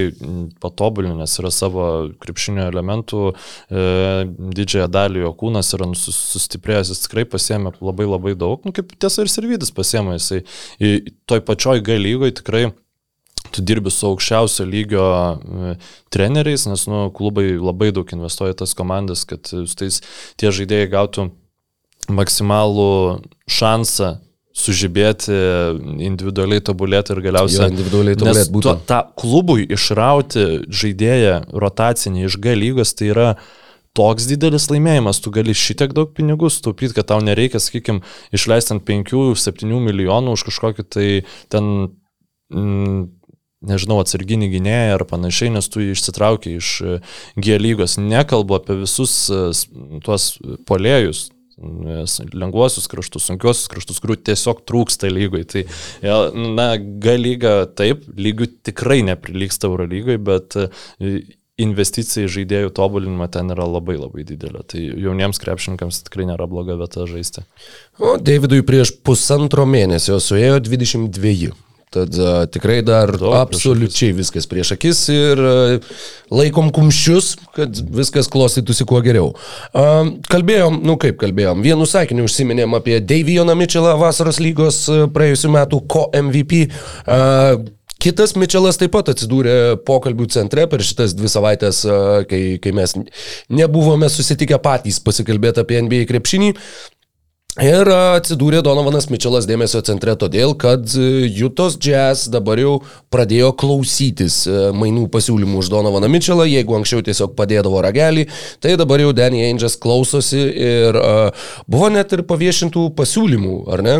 patobulinęs 0.62 1.38
yra 1.40 1.52
savo 1.54 1.86
krepšinio 2.22 2.66
elementų, 2.72 3.22
e, 3.32 3.84
didžiąją 4.58 4.88
dalį 4.92 5.24
jo 5.24 5.34
kūnas 5.40 5.72
yra 5.78 5.88
nu, 5.90 5.98
sus- 5.98 6.18
sustiprėjęs, 6.34 6.90
jis 6.92 7.04
tikrai 7.06 7.26
pasiemė 7.30 7.76
labai 7.80 8.08
labai 8.08 8.34
daug, 8.38 8.64
nu, 8.66 8.74
kaip 8.74 8.96
tiesa 8.98 9.22
ir 9.22 9.30
Sirvidis 9.32 9.70
pasiemė, 9.74 10.18
jisai 10.18 10.42
į 10.82 11.14
toj 11.30 11.44
pačioj 11.46 11.84
galygoj 11.84 12.34
tikrai 12.42 12.66
tu 13.54 13.62
dirbi 13.62 13.92
su 13.92 14.08
aukščiausio 14.08 14.66
lygio 14.66 15.06
e, 15.06 15.76
treneriais, 16.10 16.66
nes 16.66 16.88
nu, 16.90 17.06
klubai 17.14 17.52
labai 17.60 17.92
daug 17.94 18.10
investuoja 18.16 18.58
tas 18.58 18.74
komandas, 18.74 19.22
kad 19.28 19.46
e, 19.54 19.62
tais 19.78 20.02
tie 20.40 20.50
žaidėjai 20.50 20.90
gautų 20.98 21.30
maksimalų 22.12 22.92
šansą 23.50 24.14
sužibėti, 24.54 25.34
individualiai 26.06 26.62
tobulėti 26.62 27.10
ir 27.14 27.18
Jo, 27.20 27.24
galiausiai 27.26 27.72
individualiai 27.72 28.14
Nes 28.14 28.22
tobulėt 28.22 28.46
tuo, 28.46 28.54
būtent. 28.54 28.86
tą 28.86 29.00
klubui 29.18 29.66
išrauti 29.66 30.44
žaidėją 30.70 31.40
rotacinį 31.58 32.28
iš 32.28 32.38
G 32.38 32.54
lygos, 32.60 32.94
tai 32.94 33.10
yra 33.10 33.28
toks 33.98 34.28
didelis 34.30 34.68
laimėjimas, 34.70 35.20
tu 35.22 35.32
gali 35.34 35.54
šitiek 35.58 35.92
daug 35.94 36.14
pinigų 36.14 36.50
sutaupyti, 36.50 36.94
kad 36.96 37.10
tau 37.10 37.20
nereikia, 37.22 37.62
sakykime, 37.62 38.02
išleisti 38.34 38.76
ant 38.76 38.86
5-7 38.86 39.74
milijonų 39.88 40.34
už 40.38 40.46
kažkokį 40.50 40.86
tai 40.86 41.08
ten, 41.50 41.90
mm, 42.54 43.04
nežinau, 43.70 44.00
atsarginį 44.02 44.50
gynėją 44.54 44.98
ar 44.98 45.06
panašiai, 45.10 45.50
nes 45.54 45.70
tu 45.70 45.82
išsitraukiai 45.82 46.58
iš 46.62 46.72
G 47.38 47.58
lygos. 47.58 47.98
Nekalbu 47.98 48.58
apie 48.58 48.78
visus 48.82 49.14
e, 49.30 49.46
tuos 50.04 50.34
polėjus, 50.68 51.28
lengvuosius 51.58 52.88
kraštus, 52.90 53.28
sunkiuosius 53.28 53.70
kraštus, 53.72 54.00
kurių 54.02 54.18
tiesiog 54.30 54.64
trūksta 54.68 55.10
lygoj. 55.12 55.46
Tai, 55.52 55.64
na, 56.34 56.68
G 56.78 57.16
lyga 57.20 57.54
taip, 57.78 58.04
lygių 58.18 58.50
tikrai 58.66 59.02
neprilyksta 59.06 59.70
Euro 59.70 59.86
lygai, 59.88 60.18
bet 60.22 60.58
e, 60.58 60.68
investicija 61.60 62.26
į 62.26 62.32
žaidėjų 62.34 62.72
tobulinimą 62.74 63.28
ten 63.34 63.52
yra 63.54 63.66
labai 63.68 63.96
labai 64.00 64.26
didelė. 64.26 64.64
Tai 64.70 64.80
jauniems 64.82 65.38
krepšininkams 65.42 66.02
tikrai 66.08 66.26
nėra 66.30 66.48
bloga 66.50 66.78
vieta 66.80 67.06
žaisti. 67.10 67.44
O 68.02 68.16
Davidui 68.18 68.64
prieš 68.66 68.96
pusantro 69.06 69.66
mėnesio 69.68 70.18
suėjo 70.22 70.58
22. 70.64 71.54
Tad 71.94 72.16
uh, 72.18 72.40
tikrai 72.50 72.80
dar 72.86 73.12
Daug 73.14 73.36
absoliučiai 73.38 74.14
viskas 74.16 74.48
prieš 74.50 74.74
akis 74.74 75.04
ir 75.14 75.40
uh, 75.40 75.92
laikom 76.34 76.72
kumščius, 76.74 77.34
kad 77.54 77.78
viskas 77.94 78.30
klostytųsi 78.32 78.86
kuo 78.88 78.98
geriau. 79.04 79.30
Uh, 79.70 80.16
kalbėjom, 80.32 80.80
nu 80.86 80.98
kaip 81.00 81.20
kalbėjom, 81.22 81.62
vienu 81.64 81.86
sakiniu 81.88 82.26
užsiminėm 82.28 82.74
apie 82.80 82.98
Davijoną 83.04 83.54
Mitchellą 83.58 83.94
vasaros 84.00 84.42
lygos 84.42 84.84
praėjusiu 85.14 85.54
metu 85.54 85.80
ko 85.86 86.08
MVP. 86.18 86.66
Uh, 87.06 87.62
Kitas 88.04 88.34
Mitčelas 88.36 88.76
taip 88.76 88.90
pat 88.92 89.08
atsidūrė 89.14 89.78
pokalbių 89.88 90.26
centre 90.34 90.66
per 90.68 90.82
šitas 90.84 91.14
dvi 91.16 91.30
savaitės, 91.32 91.78
a, 91.88 92.00
kai, 92.28 92.58
kai 92.60 92.74
mes 92.76 92.92
nebuvome 93.48 94.10
susitikę 94.12 94.58
patys 94.60 94.98
pasikalbėti 95.00 95.62
apie 95.62 95.78
NBA 95.86 96.02
krepšinį. 96.10 96.50
Ir 97.62 97.86
atsidūrė 97.86 98.64
Donovanas 98.66 99.04
Mitčelas 99.12 99.46
dėmesio 99.46 99.78
centre 99.86 100.16
todėl, 100.18 100.56
kad 100.58 100.90
e, 100.98 101.28
Jutos 101.30 101.76
Jazz 101.78 102.26
dabar 102.26 102.58
jau 102.58 102.72
pradėjo 103.14 103.52
klausytis 103.54 104.40
e, 104.50 104.56
mainų 104.74 105.04
pasiūlymų 105.14 105.60
už 105.62 105.70
Donovaną 105.70 106.08
Mitčelą, 106.10 106.48
jeigu 106.50 106.74
anksčiau 106.80 107.04
tiesiog 107.06 107.36
padėdavo 107.38 107.78
ragelį, 107.86 108.24
tai 108.58 108.74
dabar 108.80 109.04
jau 109.04 109.12
Danny 109.14 109.44
Ainges 109.46 109.78
klausosi 109.78 110.40
ir 110.50 110.98
a, 110.98 111.12
buvo 111.70 111.92
net 111.94 112.16
ir 112.16 112.24
paviešintų 112.26 112.88
pasiūlymų, 112.98 113.54
ar 113.70 113.84
ne? 113.86 113.94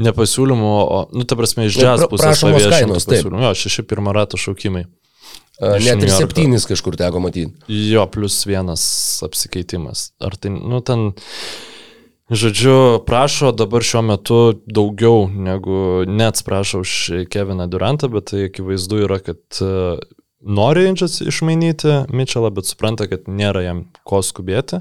Ne 0.00 0.16
pasiūlymų, 0.16 0.72
o, 0.80 1.02
nu, 1.12 1.28
ta 1.28 1.36
prasme, 1.36 1.68
iš 1.68 1.76
jazz 1.82 2.06
pusės 2.08 2.40
prašomos 2.40 2.70
kainos, 2.72 3.08
taip. 3.10 3.28
Jo, 3.28 3.52
šeši 3.66 3.84
pirmą 3.90 4.16
ratą 4.16 4.40
šaukimai. 4.40 4.86
Iš 5.60 5.84
Net 5.86 6.02
ir 6.02 6.10
septynis 6.10 6.64
kažkur 6.66 6.96
teko 6.98 7.20
matyti. 7.22 7.52
Jo, 7.68 8.08
plus 8.10 8.40
vienas 8.48 8.82
apsikeitimas. 9.22 10.08
Ar 10.24 10.34
tai, 10.40 10.50
nu, 10.56 10.80
ten, 10.82 11.12
žodžiu, 12.30 13.04
prašo 13.06 13.52
dabar 13.52 13.84
šiuo 13.84 14.02
metu 14.02 14.40
daugiau 14.66 15.28
negu 15.28 16.04
net 16.08 16.42
prašo 16.46 16.80
už 16.84 16.92
Keviną 17.30 17.68
Durantą, 17.70 18.08
bet 18.08 18.30
tai 18.32 18.46
akivaizdu 18.48 19.04
yra, 19.04 19.20
kad 19.24 19.40
e, 19.60 19.96
nori 20.40 20.86
Inčias 20.88 21.20
išmainyti 21.20 22.04
Mitchellą, 22.12 22.50
bet 22.54 22.68
supranta, 22.68 23.08
kad 23.10 23.28
nėra 23.28 23.64
jam 23.64 23.86
ko 24.04 24.22
skubėti. 24.24 24.80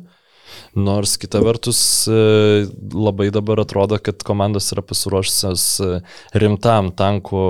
Nors 0.74 1.18
kita 1.22 1.40
vertus 1.44 1.80
e, 2.10 2.66
labai 2.94 3.30
dabar 3.34 3.62
atrodo, 3.62 4.00
kad 4.02 4.24
komandos 4.26 4.72
yra 4.74 4.82
pasiruošusios 4.86 5.66
e, 5.86 5.90
rimtam 6.42 6.90
tankų 6.98 7.44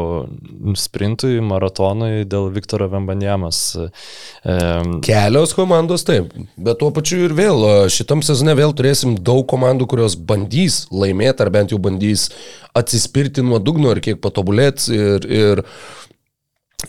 sprintui, 0.79 1.37
maratonui 1.43 2.25
dėl 2.27 2.49
Viktoro 2.55 2.89
Vembanjamas. 2.91 3.61
E, 3.79 4.57
Kelios 5.07 5.55
komandos 5.55 6.03
taip, 6.07 6.33
bet 6.57 6.81
tuo 6.83 6.91
pačiu 6.95 7.23
ir 7.29 7.37
vėl 7.37 7.87
šitam 7.93 8.25
sezone 8.25 8.57
vėl 8.59 8.75
turėsim 8.75 9.15
daug 9.15 9.45
komandų, 9.47 9.87
kurios 9.93 10.19
bandys 10.19 10.83
laimėti 10.91 11.45
ar 11.45 11.53
bent 11.53 11.71
jau 11.71 11.79
bandys 11.79 12.27
atsispirti 12.75 13.43
nuo 13.45 13.59
dugno 13.61 13.93
ir 13.93 14.01
kiek 14.03 14.21
patobulėti. 14.21 14.91
Ir, 14.93 15.27
ir 15.29 15.63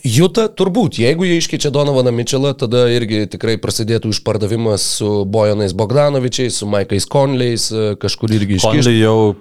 Juta, 0.03 0.47
turbūt, 0.51 0.99
jeigu 0.99 1.25
jie 1.25 1.37
iškeičia 1.39 1.71
Donovaną 1.73 2.11
Mitchellą, 2.13 2.51
tada 2.59 2.85
irgi 2.91 3.23
tikrai 3.31 3.55
prasidėtų 3.61 4.11
išpardavimas 4.13 4.83
su 4.99 5.09
Bojanais 5.25 5.75
Bogdanovičiais, 5.77 6.59
su 6.59 6.67
Maikais 6.69 7.07
Conleis, 7.09 7.69
a, 7.71 7.93
kažkur 7.99 8.33
irgi 8.35 8.59
iškišti. 8.59 8.83
Konley 8.83 8.99
jau, 8.99 9.35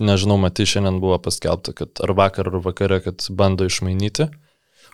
nežinau, 0.00 0.38
matai, 0.40 0.68
šiandien 0.70 1.00
buvo 1.02 1.18
paskelbta, 1.22 1.74
kad 1.76 2.04
ar 2.04 2.14
vakar, 2.18 2.52
ar 2.52 2.62
vakare, 2.64 3.02
kad 3.04 3.26
bando 3.34 3.66
išmainyti 3.68 4.30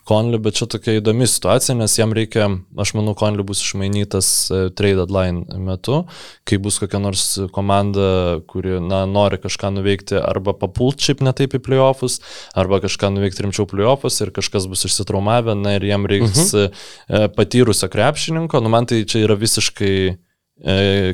Konley, 0.05 0.39
bet 0.41 0.59
čia 0.59 0.67
tokia 0.69 0.99
įdomi 0.99 1.27
situacija, 1.29 1.75
nes 1.79 1.95
jam 1.97 2.13
reikia, 2.15 2.47
aš 2.81 2.93
manau, 2.97 3.15
Konley 3.17 3.45
bus 3.47 3.63
išmainytas 3.63 4.29
e, 4.49 4.59
trade 4.77 4.99
deadline 5.01 5.59
metu, 5.65 6.03
kai 6.47 6.59
bus 6.61 6.77
kokia 6.81 7.01
nors 7.01 7.25
komanda, 7.55 8.41
kuri, 8.49 8.77
na, 8.85 9.03
nori 9.09 9.39
kažką 9.41 9.73
nuveikti 9.79 10.19
arba 10.21 10.53
papult 10.57 11.01
šiaip 11.01 11.23
netaip 11.25 11.57
į 11.57 11.63
playoffus, 11.65 12.19
arba 12.57 12.81
kažką 12.83 13.09
nuveikti 13.15 13.47
rimčiau 13.47 13.65
playoffus 13.69 14.21
ir 14.21 14.33
kažkas 14.35 14.69
bus 14.71 14.85
išsitraumavę, 14.89 15.57
na 15.57 15.77
ir 15.79 15.87
jam 15.89 16.05
reiks 16.09 16.51
mhm. 16.53 17.33
patyrusio 17.37 17.89
krepšininko, 17.91 18.61
nu 18.61 18.71
man 18.73 18.89
tai 18.89 19.03
čia 19.09 19.25
yra 19.25 19.39
visiškai 19.41 19.95
e, 20.05 20.15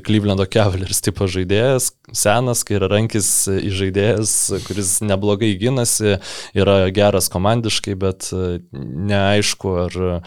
Clevelando 0.05 0.45
Cavaliers 0.45 1.01
tipo 1.01 1.25
žaidėjas, 1.25 1.89
senas, 2.13 2.61
kai 2.61 2.75
yra 2.77 2.91
rankis 2.91 3.29
į 3.49 3.71
žaidėjas, 3.73 4.33
kuris 4.67 4.99
neblogai 5.01 5.55
gynasi, 5.57 6.19
yra 6.53 6.83
geras 6.93 7.31
komandiškai, 7.33 7.95
bet 7.97 8.29
e, 8.37 8.59
neaišku, 8.71 9.73
ar, 9.87 10.21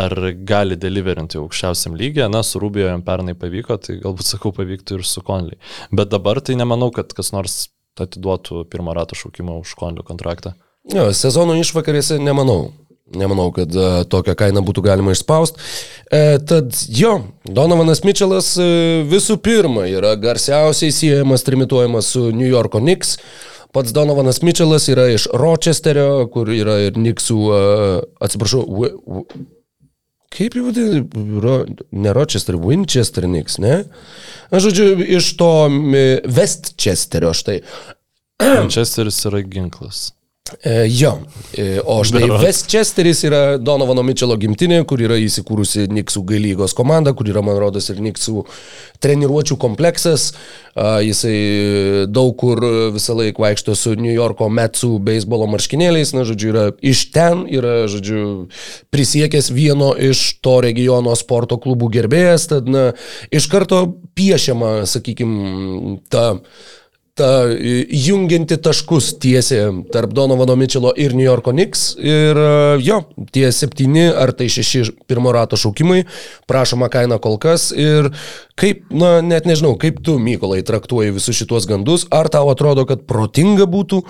ar 0.00 0.16
gali 0.48 0.80
deliverinti 0.80 1.36
aukščiausiam 1.42 1.98
lygiai, 2.00 2.30
na, 2.32 2.40
su 2.40 2.62
Rubio 2.62 2.88
jam 2.88 3.04
pernai 3.04 3.36
pavyko, 3.36 3.76
tai 3.84 3.98
galbūt 4.00 4.32
sakau 4.32 4.54
pavyktų 4.56 5.02
ir 5.02 5.04
su 5.04 5.20
Konley. 5.26 5.60
Bet 5.92 6.08
dabar 6.14 6.40
tai 6.40 6.56
nemanau, 6.56 6.88
kad 6.96 7.12
kas 7.12 7.34
nors 7.36 7.66
atiduotų 8.00 8.64
pirmą 8.72 8.96
ratą 8.96 9.16
šaukimą 9.16 9.60
už 9.60 9.76
Konley 9.76 10.08
kontraktą. 10.08 10.56
Jo, 10.88 11.10
sezono 11.12 11.52
išvakarėse 11.60 12.16
nemanau. 12.22 12.70
Nemanau, 13.14 13.52
kad 13.54 13.70
uh, 13.78 14.00
tokią 14.10 14.34
kainą 14.34 14.64
būtų 14.66 14.82
galima 14.82 15.12
išspausti. 15.14 15.62
E, 16.10 16.38
tad 16.42 16.74
jo, 16.90 17.20
Donovanas 17.46 18.02
Mitčelas 18.02 18.48
e, 18.58 18.66
visų 19.06 19.36
pirma 19.42 19.84
yra 19.86 20.16
garsiausiai 20.18 20.90
siejamas, 20.94 21.46
trimituojamas 21.46 22.10
su 22.16 22.32
New 22.34 22.48
Yorko 22.50 22.82
Knicks. 22.82 23.14
Pats 23.70 23.94
Donovanas 23.94 24.40
Mitčelas 24.42 24.88
yra 24.90 25.06
iš 25.14 25.28
Rochesterio, 25.38 26.26
kur 26.34 26.50
yra 26.50 26.80
ir 26.88 26.96
Knicksų, 26.96 27.38
uh, 27.46 28.02
atsiprašau, 28.24 28.64
kaip 30.34 30.56
jau 30.58 30.66
vadinasi, 30.66 31.02
Ro, 31.44 31.56
ne 31.92 32.14
Rochester, 32.16 32.58
Winchester 32.58 33.26
Knicks, 33.28 33.60
ne? 33.62 33.84
Aš 34.50 34.68
žodžiu, 34.68 34.90
iš 35.18 35.30
to 35.38 35.52
e, 35.70 36.04
Westchesterio 36.26 37.34
štai. 37.36 37.60
Manchesteris 38.42 39.22
yra 39.30 39.44
ginklas. 39.46 40.08
E, 40.62 40.86
jo, 40.88 41.18
e, 41.58 41.80
o 41.84 42.04
štai. 42.04 42.28
Westchesteris 42.30 43.24
yra 43.26 43.40
Donovano 43.58 44.04
Mitchelo 44.06 44.36
gimtinė, 44.38 44.78
kur 44.86 45.00
yra 45.02 45.16
įsikūrusi 45.18 45.88
Niksų 45.90 46.22
galygos 46.28 46.74
komanda, 46.76 47.10
kur 47.18 47.26
yra, 47.26 47.42
man 47.42 47.58
rodos, 47.58 47.88
ir 47.90 47.98
Niksų 48.04 48.44
treniruočių 49.02 49.58
kompleksas. 49.58 50.28
Jisai 50.76 52.04
daug 52.12 52.34
kur 52.38 52.60
visą 52.94 53.16
laiką 53.16 53.42
vaikšto 53.42 53.74
su 53.78 53.94
New 53.98 54.12
Yorko 54.12 54.46
Metsų 54.52 54.92
beisbolo 55.02 55.48
marškinėliais, 55.50 56.12
na, 56.14 56.22
žodžiu, 56.28 56.52
yra 56.52 56.64
iš 56.84 57.06
ten, 57.14 57.46
yra, 57.50 57.74
žodžiu, 57.90 58.46
prisiekęs 58.94 59.50
vieno 59.56 59.94
iš 59.96 60.36
to 60.44 60.60
regiono 60.62 61.16
sporto 61.18 61.58
klubų 61.58 61.90
gerbėjas, 61.96 62.50
tad, 62.52 62.70
na, 62.70 62.90
iš 63.34 63.48
karto 63.50 63.82
piešiama, 64.14 64.78
sakykime, 64.90 65.96
ta 66.12 66.28
ta 67.16 67.28
jungianti 67.48 68.58
taškus 68.60 69.14
tiesė 69.22 69.60
tarp 69.92 70.12
Donovano 70.16 70.52
Mitchelo 70.58 70.90
ir 71.00 71.14
New 71.16 71.24
Yorko 71.24 71.54
Knicks. 71.54 71.94
Ir 71.96 72.36
e, 72.36 72.48
jo, 72.84 72.98
tie 73.32 73.48
septyni 73.56 74.04
ar 74.12 74.34
tai 74.36 74.50
šeši 74.52 74.82
pirmo 75.08 75.32
rato 75.32 75.56
šaukimai, 75.56 76.02
prašoma 76.50 76.90
kaina 76.92 77.16
kol 77.22 77.38
kas. 77.40 77.70
Ir 77.72 78.10
kaip, 78.60 78.84
na, 78.92 79.22
net 79.24 79.48
nežinau, 79.48 79.74
kaip 79.80 80.02
tu, 80.04 80.18
Mykolai, 80.20 80.60
traktuoji 80.66 81.14
visus 81.16 81.40
šituos 81.40 81.68
gandus. 81.70 82.04
Ar 82.12 82.28
tau 82.32 82.50
atrodo, 82.52 82.84
kad 82.88 83.06
protinga 83.08 83.64
būtų 83.70 84.02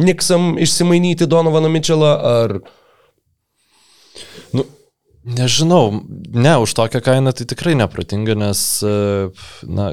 Knicksam 0.00 0.54
išsimainyti 0.56 1.28
Donovaną 1.28 1.68
Mitchellą, 1.74 2.14
ar... 2.32 2.56
Nu, 4.56 4.64
nežinau, 5.36 6.00
ne, 6.32 6.56
už 6.64 6.72
tokią 6.80 7.04
kainą 7.04 7.36
tai 7.36 7.44
tikrai 7.50 7.76
neprotinga, 7.76 8.40
nes, 8.40 8.64
e, 8.80 9.28
na, 9.68 9.92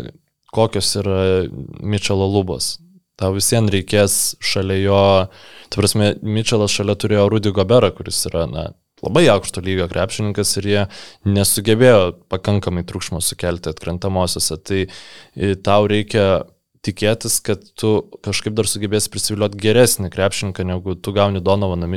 kokios 0.53 0.93
yra 0.99 1.47
Mitchelo 1.79 2.27
lubos. 2.31 2.75
Tau 3.21 3.35
visiems 3.35 3.69
reikės 3.73 4.13
šalia 4.41 4.77
jo, 4.81 5.01
tu 5.69 5.81
prasme, 5.81 6.15
Mitchellas 6.25 6.73
šalia 6.73 6.95
turėjo 6.97 7.27
Rudy 7.29 7.51
Goberą, 7.53 7.91
kuris 7.93 8.23
yra, 8.29 8.47
na, 8.49 8.63
labai 9.05 9.27
aukšto 9.33 9.61
lygio 9.65 9.87
krepšininkas 9.91 10.55
ir 10.61 10.69
jie 10.69 10.81
nesugebėjo 11.29 12.01
pakankamai 12.31 12.85
triukšmo 12.87 13.21
sukelti 13.23 13.71
atkrentamosiose. 13.71 14.57
Tai 14.65 14.81
e, 14.85 15.53
tau 15.61 15.85
reikia 15.89 16.25
tikėtis, 16.85 17.37
kad 17.45 17.61
tu 17.77 17.91
kažkaip 18.25 18.55
dar 18.57 18.69
sugebėsi 18.69 19.11
prisivilioti 19.13 19.59
geresnį 19.61 20.09
krepšininką, 20.13 20.65
negu 20.65 20.95
tu 20.97 21.13
gauni 21.13 21.43
Donovaną, 21.45 21.89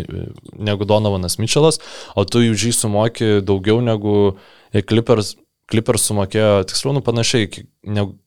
negu 0.61 0.89
Donovanas 0.89 1.39
Mitchellas, 1.41 1.81
o 2.13 2.27
tu 2.29 2.45
jų 2.45 2.59
žy 2.67 2.75
sumoki 2.77 3.31
daugiau 3.45 3.81
negu 3.85 4.37
Clippers, 4.75 5.39
Clippers 5.73 6.05
sumokėjo, 6.11 6.67
tiksliau, 6.69 6.99
nu 6.99 7.01
panašiai, 7.05 7.65
negu, 7.89 8.19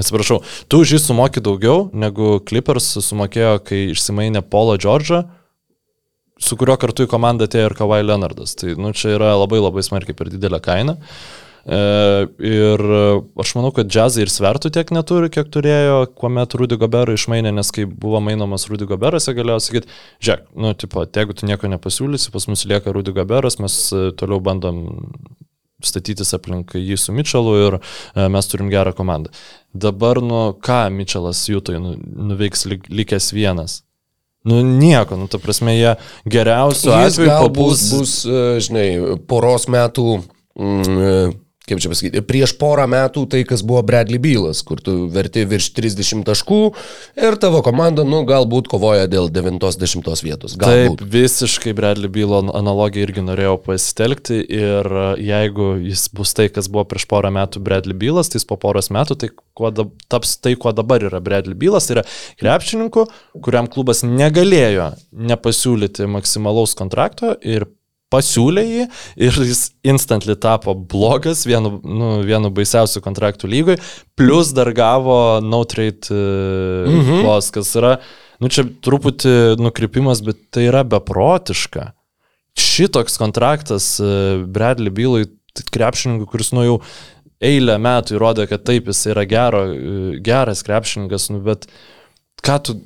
atsiprašau, 0.00 0.40
tu 0.68 0.82
už 0.82 0.96
jį 0.96 1.00
sumoki 1.02 1.42
daugiau 1.44 1.88
negu 1.94 2.38
Clippers 2.48 2.90
sumokėjo, 3.04 3.56
kai 3.66 3.86
išsimainė 3.92 4.44
Paulą 4.46 4.76
Džordžą, 4.80 5.24
su 6.42 6.58
kuriuo 6.58 6.76
kartu 6.80 7.06
į 7.06 7.12
komandą 7.12 7.48
atėjo 7.48 7.70
ir 7.70 7.78
Kawhi 7.78 8.02
Leonardas. 8.04 8.56
Tai 8.58 8.74
nu, 8.80 8.92
čia 8.96 9.14
yra 9.16 9.34
labai 9.38 9.62
labai 9.62 9.84
smarkiai 9.86 10.16
per 10.18 10.32
didelę 10.32 10.60
kainą. 10.64 10.98
E, 11.64 11.76
ir 12.44 12.82
aš 13.40 13.54
manau, 13.56 13.70
kad 13.72 13.88
džiazai 13.88 14.26
ir 14.26 14.32
svertų 14.32 14.68
tiek 14.74 14.90
neturi, 14.92 15.30
kiek 15.32 15.48
turėjo, 15.52 16.02
kuomet 16.18 16.56
Rudy 16.60 16.76
Goberą 16.80 17.14
išmainė, 17.16 17.54
nes 17.56 17.70
kai 17.72 17.86
buvo 17.88 18.20
mainomas 18.20 18.66
Rudy 18.68 18.88
Goberas, 18.90 19.30
jie 19.30 19.36
galėjo 19.38 19.62
sakyti, 19.64 19.96
žiūrėk, 20.20 20.44
nu, 20.60 20.74
tipo, 20.76 21.06
jeigu 21.06 21.38
tu 21.38 21.48
nieko 21.48 21.70
nepasiūlysi, 21.72 22.34
pas 22.34 22.48
mus 22.50 22.66
lieka 22.68 22.92
Rudy 22.92 23.16
Goberas, 23.16 23.56
mes 23.64 23.78
e, 23.96 24.10
toliau 24.18 24.42
bandom 24.44 24.82
statytis 25.88 26.34
aplink 26.36 26.76
jį 26.78 26.98
su 27.00 27.14
Mitčelu 27.14 27.54
ir 27.62 27.78
e, 27.78 28.28
mes 28.32 28.50
turim 28.50 28.70
gerą 28.72 28.94
komandą. 28.96 29.32
Dabar, 29.74 30.20
nu, 30.22 30.44
ką 30.64 30.86
Mitčelas 30.94 31.42
jūtoj 31.50 31.80
nu, 31.82 31.96
nuveiks 32.30 32.66
lik, 32.70 32.88
likęs 32.90 33.32
vienas? 33.34 33.82
Nu, 34.44 34.60
nieko, 34.60 35.16
nu, 35.16 35.26
ta 35.32 35.40
prasme, 35.40 35.72
jie 35.72 35.94
geriausiu 36.28 36.92
Jis 36.92 37.16
atveju 37.16 37.30
pabūs. 37.32 37.84
bus, 37.94 38.16
e, 38.28 38.42
žinai, 38.64 38.88
poros 39.30 39.64
metų, 39.72 40.18
mm, 40.60 40.98
e, 41.00 41.14
kaip 41.64 41.80
čia 41.80 41.88
pasakyti, 41.88 42.20
prieš 42.28 42.52
porą 42.60 42.84
metų 42.90 43.24
tai, 43.32 43.40
kas 43.48 43.62
buvo 43.64 43.80
Bradley 43.86 44.20
Bylas, 44.20 44.60
kur 44.66 44.82
tu 44.84 45.06
verti 45.12 45.46
virš 45.48 45.70
30 45.78 46.24
taškų 46.28 46.60
ir 47.24 47.36
tavo 47.40 47.62
komanda, 47.64 48.04
nu, 48.04 48.20
galbūt 48.28 48.68
kovoja 48.68 49.06
dėl 49.08 49.30
90 49.32 50.24
vietos. 50.26 50.58
Taip, 50.60 50.90
Galbūt. 50.92 51.04
visiškai 51.14 51.72
Bradley 51.76 52.12
Bylo 52.12 52.42
analogiją 52.52 53.08
irgi 53.08 53.24
norėjau 53.24 53.56
pasitelkti 53.64 54.42
ir 54.44 54.90
e, 54.90 55.06
jeigu 55.24 55.70
jis 55.86 56.04
bus 56.12 56.34
tai, 56.36 56.50
kas 56.52 56.68
buvo 56.68 56.84
prieš 56.90 57.08
porą 57.08 57.32
metų 57.32 57.64
Bradley 57.64 57.96
Bylas, 57.96 58.28
tai 58.28 58.42
jis 58.42 58.48
po 58.50 58.60
poros 58.60 58.92
metų 58.92 59.16
tai 59.22 59.32
kuo 59.56 59.70
dab, 59.72 59.94
taps 60.12 60.36
tai, 60.44 60.56
kuo 60.60 60.74
dabar 60.76 61.06
yra 61.08 61.22
Bradley 61.24 61.56
Bylas, 61.56 61.88
tai 61.88 61.98
yra 61.98 62.04
krepšininkų, 62.42 63.06
kuriam 63.44 63.70
klubas 63.72 64.04
negalėjo 64.04 64.90
nepasiūlyti 65.32 66.10
maksimalaus 66.12 66.76
kontrakto 66.76 67.32
ir 67.40 67.64
pasiūlė 68.14 68.64
jį 68.64 68.84
ir 69.26 69.38
jis 69.50 69.66
instantly 69.86 70.36
tapo 70.40 70.74
blogas, 70.74 71.44
vienu, 71.48 71.76
nu, 71.82 72.10
vienu 72.26 72.52
baisiausių 72.54 73.02
kontraktų 73.04 73.50
lygoj, 73.50 73.80
plus 74.18 74.54
dar 74.56 74.70
gavo 74.76 75.18
no 75.44 75.64
trade 75.68 76.08
mhm. 76.14 77.00
Mhm. 77.02 77.24
clause, 77.24 77.52
kas 77.54 77.74
yra, 77.80 77.96
nu 78.42 78.50
čia 78.52 78.66
truputį 78.86 79.58
nukrypimas, 79.60 80.22
bet 80.24 80.40
tai 80.54 80.68
yra 80.70 80.84
beprotiška. 80.86 81.90
Šitoks 82.54 83.18
kontraktas 83.18 83.96
e, 83.98 84.06
Bradley 84.46 84.92
Bylui, 84.94 85.26
krepšininkui, 85.74 86.28
kuris 86.30 86.52
nu 86.54 86.62
jau 86.62 86.76
eilę 87.44 87.76
metų 87.82 88.14
įrodė, 88.16 88.46
kad 88.50 88.62
taip, 88.66 88.90
jis 88.90 89.08
yra 89.10 89.24
gero, 89.28 89.64
e, 89.74 89.94
geras 90.24 90.62
krepšininkas, 90.66 91.28
nu, 91.34 91.42
bet 91.44 91.66
ką 92.46 92.60
tu, 92.62 92.76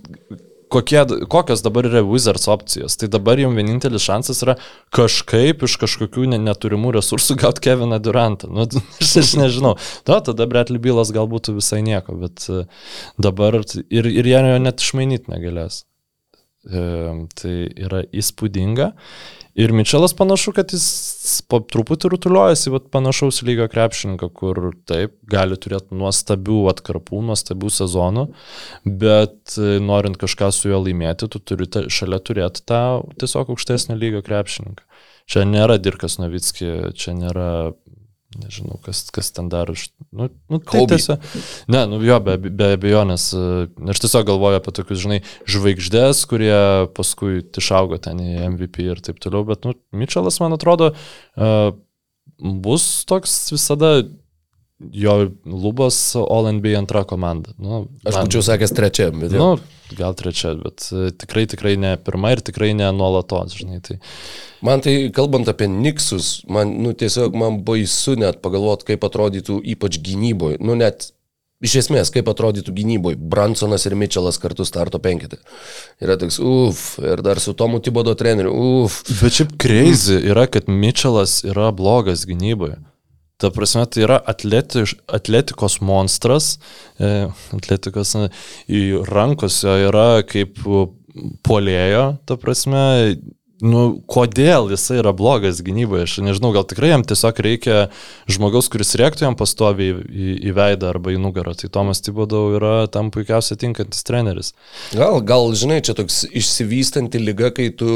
kokie, 0.70 1.00
kokios 1.32 1.62
dabar 1.64 1.88
yra 1.88 2.02
Wizards 2.06 2.48
opcijos. 2.48 2.96
Tai 3.00 3.08
dabar 3.12 3.40
jums 3.40 3.58
vienintelis 3.58 4.04
šansas 4.04 4.42
yra 4.46 4.56
kažkaip 4.94 5.64
iš 5.66 5.78
kažkokių 5.82 6.28
ne, 6.34 6.40
neturimų 6.48 6.94
resursų 6.98 7.38
gauti 7.42 7.64
Keviną 7.68 8.00
Durantą. 8.02 8.50
Nu, 8.52 8.68
aš, 9.00 9.16
aš 9.24 9.34
nežinau. 9.40 9.76
Da, 10.08 10.20
tada 10.24 10.48
Bradley 10.50 10.82
Bylas 10.82 11.12
gal 11.14 11.30
būtų 11.30 11.58
visai 11.58 11.82
nieko, 11.86 12.16
bet 12.20 12.48
e, 12.52 12.64
dabar 13.20 13.60
ir, 13.62 14.12
ir 14.12 14.32
jie 14.34 14.40
jo 14.52 14.58
net 14.62 14.84
išmainyti 14.84 15.32
negalės. 15.34 15.87
Tai 16.68 17.54
yra 17.80 18.02
įspūdinga. 18.12 18.92
Ir 19.58 19.72
Mitčelas 19.74 20.12
panašu, 20.14 20.52
kad 20.54 20.70
jis 20.70 21.40
po 21.50 21.58
truputį 21.64 22.12
rutuliuojasi, 22.12 22.70
bet 22.70 22.84
panašaus 22.94 23.40
lygio 23.42 23.66
krepšininką, 23.72 24.28
kur 24.36 24.60
taip, 24.86 25.16
gali 25.26 25.58
turėti 25.58 25.96
nuostabių 25.98 26.60
atkarpų, 26.70 27.24
nuostabių 27.32 27.72
sezonų, 27.74 28.24
bet 28.86 29.56
e, 29.58 29.80
norint 29.82 30.20
kažką 30.20 30.52
su 30.54 30.70
juo 30.70 30.78
laimėti, 30.84 31.26
tu 31.32 31.42
turi 31.42 31.66
šalia 31.90 32.20
turėti 32.22 32.62
tą 32.70 32.82
tiesiog 33.18 33.50
aukštesnio 33.56 33.98
lygio 33.98 34.22
krepšininką. 34.28 34.86
Čia 35.28 35.42
nėra 35.48 35.80
Dirkas 35.82 36.20
Novitski, 36.22 36.94
čia 36.94 37.16
nėra, 37.18 37.74
nežinau, 38.36 38.76
kas, 38.84 39.06
kas 39.14 39.30
ten 39.32 39.48
dar 39.48 39.70
iš... 39.72 39.88
Nu, 40.12 40.28
nu, 40.52 40.60
tai 40.60 40.84
tiesiog, 40.90 41.24
ne, 41.72 41.84
nu 41.88 42.00
jo, 42.04 42.18
be, 42.24 42.36
be 42.36 42.72
abejonės. 42.76 43.30
e, 43.32 43.66
Aš 43.88 44.02
tiesiog 44.04 44.28
galvoju 44.28 44.60
apie 44.60 44.74
tokius, 44.76 45.00
žinai, 45.06 45.18
žvaigždės, 45.48 46.26
kurie 46.28 46.58
paskui 46.96 47.40
išaugo 47.62 48.00
ten 48.04 48.20
į 48.20 48.36
MVP 48.52 48.84
ir 48.84 49.00
taip 49.04 49.22
toliau, 49.24 49.46
bet, 49.48 49.64
nu, 49.64 49.72
Mitčelas, 49.96 50.40
man 50.44 50.56
atrodo, 50.58 50.92
e, 50.92 51.52
bus 52.38 52.88
toks 53.08 53.40
visada 53.54 53.94
jo 54.78 55.30
lubos 55.44 56.16
All 56.16 56.52
NBA 56.52 56.78
antra 56.78 57.04
komanda. 57.04 57.50
Nu, 57.58 57.88
Aš 58.04 58.14
man- 58.14 58.28
būčiau 58.28 58.44
sakęs 58.46 58.74
trečia, 58.76 59.10
bet 59.10 59.34
jau. 59.34 59.56
Nu, 59.56 59.96
gal 59.98 60.14
trečia, 60.14 60.54
bet 60.62 60.88
e, 60.92 61.10
tikrai, 61.10 61.46
tikrai 61.50 61.76
ne 61.80 61.96
pirma 61.96 62.32
ir 62.32 62.42
tikrai 62.44 62.74
ne 62.78 62.90
nuolatos, 62.92 63.56
žinai. 63.58 63.80
Tai, 63.82 63.98
Man 64.62 64.80
tai, 64.82 65.10
kalbant 65.14 65.46
apie 65.48 65.68
Niksus, 65.70 66.42
man, 66.50 66.72
nu, 66.82 66.90
tiesiog 66.92 67.34
man 67.38 67.60
baisu 67.62 68.16
net 68.18 68.40
pagalvoti, 68.42 68.88
kaip 68.92 69.04
atrodytų 69.06 69.60
ypač 69.74 70.00
gynyboje. 70.02 70.58
Nu, 70.60 70.74
net 70.74 71.12
Iš 71.58 71.72
esmės, 71.80 72.12
kaip 72.14 72.28
atrodytų 72.30 72.70
gynyboje, 72.70 73.16
Bransonas 73.18 73.82
ir 73.88 73.96
Mitčelas 73.98 74.36
kartu 74.38 74.62
starto 74.62 75.00
penketė. 75.02 75.40
Yra 75.98 76.14
toks, 76.14 76.36
uff, 76.38 77.00
ir 77.02 77.18
dar 77.26 77.40
su 77.42 77.50
Tomu 77.58 77.80
Tibodo 77.82 78.14
treneriu, 78.14 78.52
uff. 78.84 79.00
Bet 79.18 79.34
šiaip 79.40 79.56
crazy 79.58 80.20
yra, 80.30 80.44
kad 80.46 80.70
Mitčelas 80.70 81.40
yra 81.42 81.72
blogas 81.74 82.22
gynyboje. 82.30 82.78
Ta 83.38 83.52
prasme, 83.54 83.84
tai 83.86 84.02
yra 84.02 84.18
atletiš, 84.26 84.96
atletikos 85.14 85.78
monstras, 85.84 86.56
e, 86.98 87.28
atletikos 87.54 88.16
e, 88.18 88.24
į 88.66 88.80
rankos 89.06 89.60
jo 89.62 89.76
yra 89.88 90.24
kaip 90.26 90.58
polėjo, 91.46 92.04
ta 92.26 92.38
prasme, 92.40 92.82
Nu, 93.58 93.98
kodėl 94.06 94.68
jisai 94.70 95.00
yra 95.00 95.10
blogas 95.16 95.58
gynyboje? 95.66 96.04
Aš 96.06 96.12
nežinau, 96.22 96.52
gal 96.54 96.62
tikrai 96.68 96.92
jam 96.92 97.02
tiesiog 97.02 97.40
reikia 97.42 97.78
žmogaus, 98.30 98.68
kuris 98.70 98.94
rėktų 99.00 99.24
jam 99.26 99.34
pastoviai 99.38 99.96
į, 99.96 100.04
į, 100.06 100.34
į 100.46 100.52
veidą 100.54 100.92
arba 100.92 101.10
į 101.10 101.18
nugarą. 101.18 101.56
Tai 101.58 101.70
Tomas 101.74 101.98
Tibodau 102.04 102.52
yra 102.54 102.86
tam 102.94 103.10
puikiausiai 103.14 103.58
tinkantis 103.58 104.06
treneris. 104.06 104.52
Gal, 104.94 105.18
gal, 105.26 105.50
žinai, 105.58 105.80
čia 105.82 105.96
toks 105.98 106.20
išsivystanti 106.30 107.18
lyga, 107.18 107.50
kai 107.56 107.72
tu, 107.74 107.88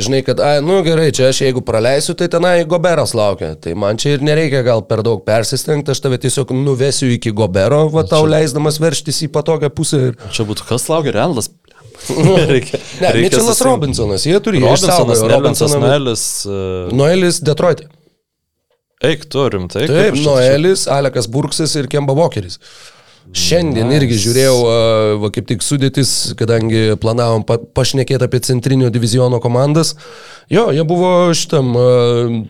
žinai, 0.00 0.22
kad, 0.24 0.40
ai, 0.40 0.64
nu 0.64 0.80
gerai, 0.86 1.10
čia 1.12 1.28
aš 1.28 1.42
jeigu 1.44 1.60
praleisiu, 1.66 2.16
tai 2.16 2.30
tenai 2.32 2.56
Goberas 2.64 3.12
laukia. 3.12 3.52
Tai 3.60 3.76
man 3.76 4.00
čia 4.00 4.16
ir 4.16 4.24
nereikia 4.24 4.64
gal 4.64 4.86
per 4.88 5.04
daug 5.04 5.20
persistengti, 5.28 5.92
aš 5.92 6.00
tave 6.06 6.22
tiesiog 6.24 6.56
nuvesiu 6.56 7.12
iki 7.12 7.34
Gobero, 7.36 7.84
va 7.92 8.06
tau 8.08 8.24
čia... 8.24 8.32
leisdamas 8.38 8.80
verštis 8.80 9.26
į 9.28 9.32
patogią 9.36 9.68
pusę. 9.76 10.06
Ir... 10.08 10.18
Čia 10.32 10.48
būtų 10.48 10.70
kas 10.72 10.88
laukia, 10.88 11.18
Renlas 11.20 11.52
reikia, 12.08 12.80
ne, 13.00 13.10
reikia 13.12 13.22
Mitchellas 13.24 13.58
susim... 13.58 13.68
Robinsonas, 13.68 14.26
jie 14.28 14.38
turi 14.44 14.62
Robinsonas, 14.62 15.24
Robinsonas, 15.34 15.80
Noelis. 15.82 16.24
Uh... 16.48 16.92
Noelis 16.96 17.40
Detroit. 17.44 17.84
Eik, 19.04 19.26
turim, 19.32 19.68
tai. 19.72 19.86
Taip, 19.88 20.16
Noelis, 20.20 20.86
Alekas 20.92 21.28
Burksas 21.32 21.76
ir 21.80 21.88
Kemba 21.92 22.16
Walkeris. 22.16 22.60
Šiandien 23.36 23.86
nice. 23.86 24.00
irgi 24.00 24.16
žiūrėjau, 24.24 24.56
va 25.22 25.28
kaip 25.30 25.46
tik 25.46 25.62
sudėtis, 25.62 26.32
kadangi 26.38 26.96
planavom 27.00 27.44
pa, 27.46 27.60
pašnekėti 27.78 28.26
apie 28.26 28.40
centrinio 28.42 28.88
diviziono 28.90 29.38
komandas. 29.44 29.94
Jo, 30.50 30.70
jie 30.74 30.82
buvo 30.88 31.12
šitam 31.36 31.70
uh, 31.78 32.40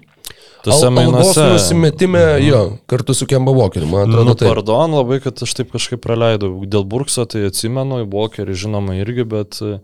Tuose 0.65 0.91
mainuose. 0.93 1.45
Nusimetime, 1.53 2.19
mhm. 2.19 2.47
jo, 2.47 2.61
kartu 2.91 3.15
su 3.15 3.27
Kemba 3.27 3.53
Walkeriu, 3.57 3.89
man 3.89 4.09
atrodo. 4.09 4.25
Nu, 4.31 4.37
pardon 4.41 4.97
labai, 4.99 5.21
kad 5.25 5.41
aš 5.47 5.55
taip 5.57 5.73
kažkaip 5.75 6.03
praleidau. 6.05 6.53
Dėl 6.69 6.85
Burkso 6.91 7.25
tai 7.31 7.47
atsimenu, 7.49 8.03
Walkerį 8.13 8.57
žinoma 8.65 8.99
irgi, 9.01 9.27
bet 9.29 9.61
e, 9.65 9.79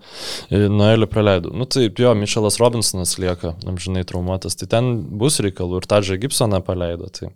Noelį 0.53 1.09
praleidau. 1.13 1.55
Nu 1.57 1.69
taip, 1.71 2.01
jo, 2.03 2.13
Mišelas 2.19 2.61
Robinsonas 2.63 3.17
lieka, 3.23 3.55
amžinai 3.69 4.05
traumuotas, 4.09 4.59
tai 4.61 4.69
ten 4.77 4.93
bus 5.21 5.41
reikalų 5.45 5.81
ir 5.81 5.89
Tadžą 5.91 6.21
Gibsoną 6.27 6.61
paleido, 6.67 7.09
tai 7.13 7.33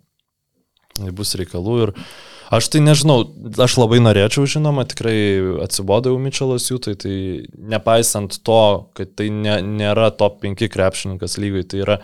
bus 1.15 1.33
reikalų 1.39 1.79
ir 1.87 1.95
Aš 2.51 2.67
tai 2.67 2.81
nežinau, 2.83 3.21
aš 3.63 3.77
labai 3.79 4.01
norėčiau, 4.03 4.43
žinoma, 4.49 4.83
tikrai 4.83 5.15
atsibodau 5.63 6.17
Mičelas 6.19 6.65
jų, 6.67 6.81
tai, 6.83 6.97
tai 6.99 7.13
nepaisant 7.55 8.35
to, 8.43 8.63
kad 8.97 9.13
tai 9.15 9.29
ne, 9.31 9.53
nėra 9.63 10.09
top 10.19 10.41
5 10.43 10.67
krepšininkas 10.73 11.37
lygai, 11.39 11.63
tai 11.63 11.79
yra 11.85 11.97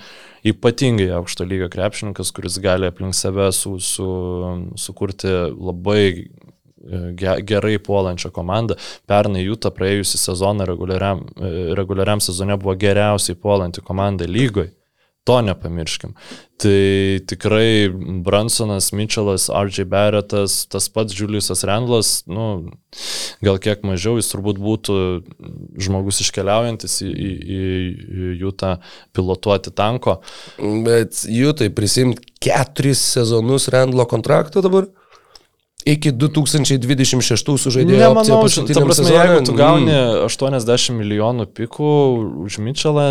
ypatingai 0.48 1.10
aukšto 1.18 1.44
lygio 1.44 1.68
krepšininkas, 1.74 2.32
kuris 2.32 2.62
gali 2.64 2.88
aplink 2.88 3.18
save 3.18 3.50
su, 3.52 3.76
su, 3.84 4.08
sukurti 4.80 5.34
labai 5.52 6.06
e, 6.16 7.36
gerai 7.44 7.76
puolančią 7.84 8.32
komandą. 8.32 8.80
Pernai 9.04 9.44
jų 9.44 9.60
tą 9.60 9.76
praėjusią 9.76 10.22
sezoną 10.30 10.70
reguliariam, 10.72 11.28
e, 11.36 11.54
reguliariam 11.76 12.24
sezone 12.24 12.56
buvo 12.56 12.78
geriausiai 12.80 13.36
puolanti 13.36 13.84
komanda 13.84 14.24
lygoje. 14.32 14.72
To 15.28 15.42
nepamirškim. 15.44 16.14
Tai 16.58 17.20
tikrai 17.28 17.90
Bransonas, 18.24 18.94
Mitchellas, 18.96 19.50
R.J. 19.52 19.84
Barrettas, 19.92 20.62
tas 20.72 20.88
pats 20.90 21.14
Juliusas 21.20 21.66
Randlas, 21.68 22.22
nu, 22.32 22.72
gal 23.44 23.60
kiek 23.62 23.84
mažiau, 23.86 24.16
jis 24.18 24.32
turbūt 24.32 24.62
būtų 24.64 24.96
žmogus 25.84 26.22
iškeliaujantis 26.24 27.02
į, 27.04 27.12
į, 27.12 27.60
į 27.60 28.32
jų 28.40 28.54
tą 28.58 28.78
pilotuoti 29.14 29.76
tanko. 29.76 30.22
Bet 30.88 31.26
jų 31.28 31.52
tai 31.60 31.70
prisimti 31.76 32.24
keturis 32.48 33.04
sezonus 33.18 33.68
Randlo 33.74 34.08
kontrakto 34.08 34.64
dabar? 34.64 34.88
Iki 35.94 36.12
2026 36.12 37.54
sužaidėjo. 37.64 38.00
Nemanau, 38.02 38.26
ta 38.28 38.40
prasme, 38.44 38.96
sezonė, 38.98 39.14
jeigu 39.16 39.44
tu 39.48 39.56
gauni 39.58 39.94
mm. 39.94 40.26
80 40.28 40.98
milijonų 40.98 41.48
pikų 41.58 41.92
už 42.46 42.60
Mitchellą, 42.64 43.08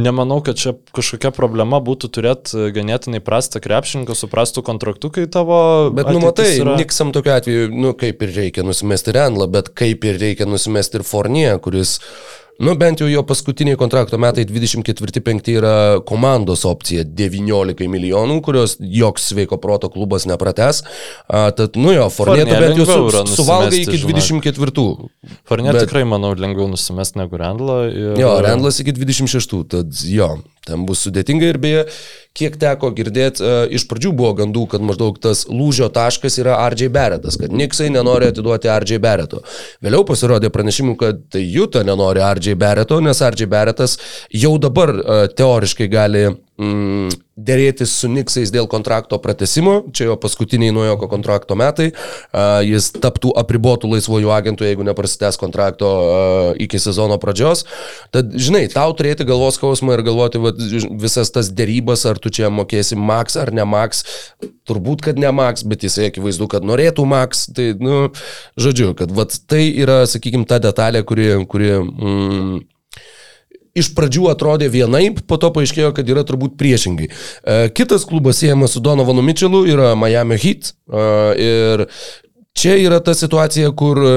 nemanau, 0.00 0.40
kad 0.44 0.60
čia 0.60 0.74
kažkokia 0.94 1.32
problema 1.34 1.80
būtų 1.82 2.12
turėti 2.14 2.68
ganėtinai 2.76 3.22
prastą 3.24 3.62
krepšininką 3.64 4.16
su 4.18 4.30
prastu 4.32 4.64
kontraktu, 4.66 5.10
kai 5.14 5.26
tavo... 5.30 5.90
Bet, 5.94 6.10
nu, 6.12 6.22
matai, 6.24 6.50
yra... 6.60 6.76
Niksam 6.80 7.14
tokiu 7.14 7.34
atveju, 7.36 7.72
nu, 7.74 7.94
kaip 7.98 8.22
ir 8.26 8.36
reikia 8.36 8.66
nusimesti 8.66 9.16
Renlą, 9.16 9.48
bet 9.52 9.72
kaip 9.78 10.06
ir 10.08 10.20
reikia 10.22 10.48
nusimesti 10.48 11.00
ir 11.00 11.06
Fornie, 11.08 11.50
kuris 11.62 11.98
Nu, 12.60 12.74
bent 12.76 13.00
jau 13.00 13.08
jo 13.08 13.22
paskutiniai 13.26 13.78
kontrakto 13.80 14.18
metai 14.20 14.44
24-5 14.46 15.48
yra 15.56 15.74
komandos 16.06 16.66
opcija 16.68 17.04
19 17.04 17.88
milijonų, 17.90 18.38
kurios 18.44 18.76
joks 18.78 19.30
sveiko 19.32 19.56
proto 19.62 19.88
klubas 19.92 20.26
neprates. 20.28 20.82
A, 21.26 21.48
tad, 21.56 21.78
nu 21.80 21.94
jo, 21.94 22.06
Fornėta 22.12 22.60
bent 22.60 22.78
jau 22.78 22.86
su, 22.86 23.24
suvalgai 23.40 23.82
iki 23.86 24.02
24. 24.04 24.86
Fornėta 25.48 25.78
Bet... 25.80 25.86
tikrai, 25.88 26.04
manau, 26.08 26.34
lengviau 26.38 26.68
nusimest 26.70 27.16
negu 27.18 27.40
Rendlą. 27.40 27.78
Ir... 27.88 28.12
Jo, 28.20 28.34
Rendlas 28.44 28.82
iki 28.84 28.94
26, 29.00 29.56
tad 29.72 30.04
jo, 30.12 30.34
ten 30.68 30.84
bus 30.86 31.02
sudėtinga 31.06 31.48
ir 31.50 31.58
beje, 31.62 31.86
kiek 32.38 32.56
teko 32.60 32.92
girdėti, 32.96 33.42
uh, 33.42 33.64
iš 33.74 33.86
pradžių 33.90 34.12
buvo 34.16 34.32
gandų, 34.42 34.66
kad 34.72 34.84
maždaug 34.86 35.18
tas 35.22 35.44
lūžio 35.50 35.88
taškas 35.92 36.38
yra 36.42 36.58
RJ 36.72 36.92
Beretas, 36.94 37.38
kad 37.40 37.52
Niksai 37.52 37.90
nenori 37.92 38.30
atiduoti 38.30 38.70
RJ 38.70 39.00
Bereto. 39.02 39.42
Vėliau 39.84 40.06
pasirodė 40.08 40.52
pranešimų, 40.54 40.96
kad 41.00 41.26
tai 41.34 41.42
Juta 41.44 41.82
nenori 41.86 42.22
RJ 42.22 42.56
Bereto, 42.60 43.00
nes 43.04 43.20
RJ 43.26 43.50
Beretas 43.52 43.98
jau 44.30 44.54
dabar 44.62 44.94
uh, 44.94 45.26
teoriškai 45.34 45.90
gali 45.92 46.26
mm, 46.60 47.12
dėrėtis 47.36 47.92
su 47.96 48.10
Niksais 48.12 48.52
dėl 48.52 48.68
kontrakto 48.70 49.16
pratesimo, 49.22 49.78
čia 49.96 50.10
jo 50.10 50.16
paskutiniai 50.20 50.74
nuojoko 50.74 51.08
kontrakto 51.10 51.56
metai, 51.58 51.90
uh, 51.92 52.60
jis 52.66 52.90
taptų 52.92 53.32
apribotų 53.40 53.90
laisvojų 53.94 54.32
agentų, 54.34 54.66
jeigu 54.68 54.86
neprasitęs 54.86 55.40
kontrakto 55.40 55.88
uh, 55.88 56.50
iki 56.60 56.80
sezono 56.82 57.16
pradžios. 57.22 57.64
Tad, 58.14 58.34
žinai, 58.36 58.66
tau 58.72 58.92
turėti 58.96 59.26
galvos 59.28 59.56
skausmą 59.58 59.96
ir 59.96 60.04
galvoti 60.06 60.42
va, 60.42 60.52
visas 61.02 61.32
tas 61.32 61.48
dėrybas, 61.52 62.04
ar 62.08 62.20
tu 62.22 62.32
čia 62.32 62.52
mokėsi 62.52 62.98
Max 63.00 63.38
ar 63.40 63.52
ne 63.54 63.64
Max, 63.68 64.04
turbūt, 64.68 65.06
kad 65.08 65.20
ne 65.20 65.32
Max, 65.34 65.64
bet 65.68 65.86
jisai 65.86 66.10
akivaizdu, 66.10 66.50
kad 66.52 66.66
norėtų 66.68 67.06
Max, 67.08 67.46
tai, 67.56 67.72
nu, 67.80 68.04
žodžiu, 68.60 68.92
kad 68.98 69.12
va, 69.14 69.26
tai 69.48 69.64
yra, 69.72 70.02
sakykime, 70.10 70.44
ta 70.48 70.60
detalė, 70.62 71.04
kuri, 71.08 71.32
kuri 71.48 71.74
mm, 71.80 72.60
iš 73.78 73.92
pradžių 73.96 74.28
atrodė 74.32 74.68
vienaip, 74.72 75.22
po 75.28 75.38
to 75.40 75.52
paaiškėjo, 75.54 75.92
kad 75.96 76.08
yra 76.12 76.24
turbūt 76.28 76.58
priešingai. 76.60 77.08
E, 77.08 77.60
kitas 77.76 78.04
klubas 78.08 78.42
siejamas 78.42 78.76
su 78.76 78.82
Donovanu 78.84 79.24
Mitchellu 79.24 79.64
yra 79.70 79.94
Miami 79.98 80.38
Heat. 80.40 80.72
E, 80.72 81.06
ir 81.46 81.86
čia 82.58 82.76
yra 82.80 83.00
ta 83.04 83.16
situacija, 83.16 83.72
kur 83.76 84.00
e, 84.04 84.16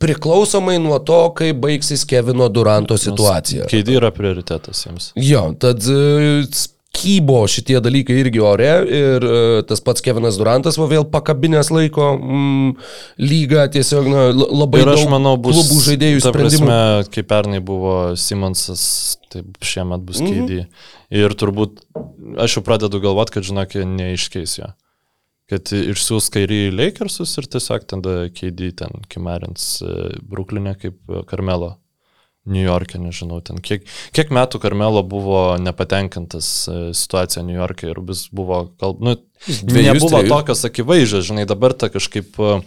priklausomai 0.00 0.78
nuo 0.82 0.98
to, 1.04 1.20
kaip 1.36 1.60
baigsis 1.64 2.04
Kevino 2.08 2.48
Duranto 2.52 2.96
situacija. 3.00 3.68
Keidai 3.70 3.98
yra 4.00 4.12
prioritetas 4.14 4.84
jiems. 4.86 5.12
Jo, 5.16 5.48
tad 5.60 5.84
kybo 6.98 7.42
šitie 7.50 7.78
dalykai 7.84 8.16
irgi 8.22 8.42
ore 8.42 8.70
ir 8.98 9.26
uh, 9.26 9.60
tas 9.68 9.82
pats 9.84 10.02
Kevinas 10.04 10.38
Durantas 10.40 10.78
va 10.80 10.88
vėl 10.90 11.06
pakabinės 11.12 11.70
laiko 11.74 12.10
mm, 12.16 12.72
lygą 13.22 13.68
tiesiog 13.76 14.10
na, 14.10 14.26
labai 14.34 14.82
ir 14.82 14.92
aš 14.94 15.06
manau 15.10 15.36
bus 15.40 15.56
klubų 15.56 15.84
žaidėjų 15.86 16.24
sprendimų. 16.26 16.66
Prasme, 16.66 17.14
kaip 17.14 17.30
pernai 17.30 17.62
buvo 17.64 17.94
Simonsas, 18.18 18.82
taip 19.32 19.62
šiemet 19.62 20.04
bus 20.08 20.20
mm 20.20 20.28
-hmm. 20.28 20.50
keidį. 20.50 20.66
Ir 21.22 21.38
turbūt 21.40 21.80
aš 22.44 22.58
jau 22.58 22.64
pradedu 22.66 23.00
galvoti, 23.00 23.38
kad 23.38 23.48
žinokė 23.48 23.86
neiškeis 23.88 24.58
jo. 24.60 24.72
Kad 25.48 25.70
išsiūs 25.72 26.28
kairį 26.32 26.62
į 26.68 26.72
Lakersus 26.76 27.38
ir 27.40 27.46
tiesiog 27.48 27.86
tada 27.88 28.16
keidį 28.28 28.72
ten 28.82 29.04
Kimarins 29.08 29.78
e, 29.80 29.94
Bruklinė 30.20 30.74
kaip 30.76 30.98
Karmelo 31.30 31.78
New 32.48 32.64
York'e, 32.64 33.00
nežinau, 33.02 33.40
ten 33.44 33.62
kiek, 33.64 33.86
kiek 34.16 34.32
metų 34.34 34.60
Karmelo 34.62 35.04
buvo 35.06 35.42
nepatenkintas 35.62 36.50
e, 36.68 36.76
situacija 36.96 37.44
New 37.46 37.58
York'e 37.58 37.92
ir 37.92 38.02
vis 38.08 38.26
buvo, 38.34 38.64
gal, 38.80 38.96
nu, 39.04 39.18
Dviejus, 39.46 39.92
nebuvo 39.92 40.16
trejus. 40.16 40.32
tokios 40.32 40.64
akivaizdžios, 40.66 41.28
žinai, 41.30 41.44
dabar 41.48 41.76
ta 41.78 41.92
kažkaip 41.94 42.40
uh, 42.42 42.64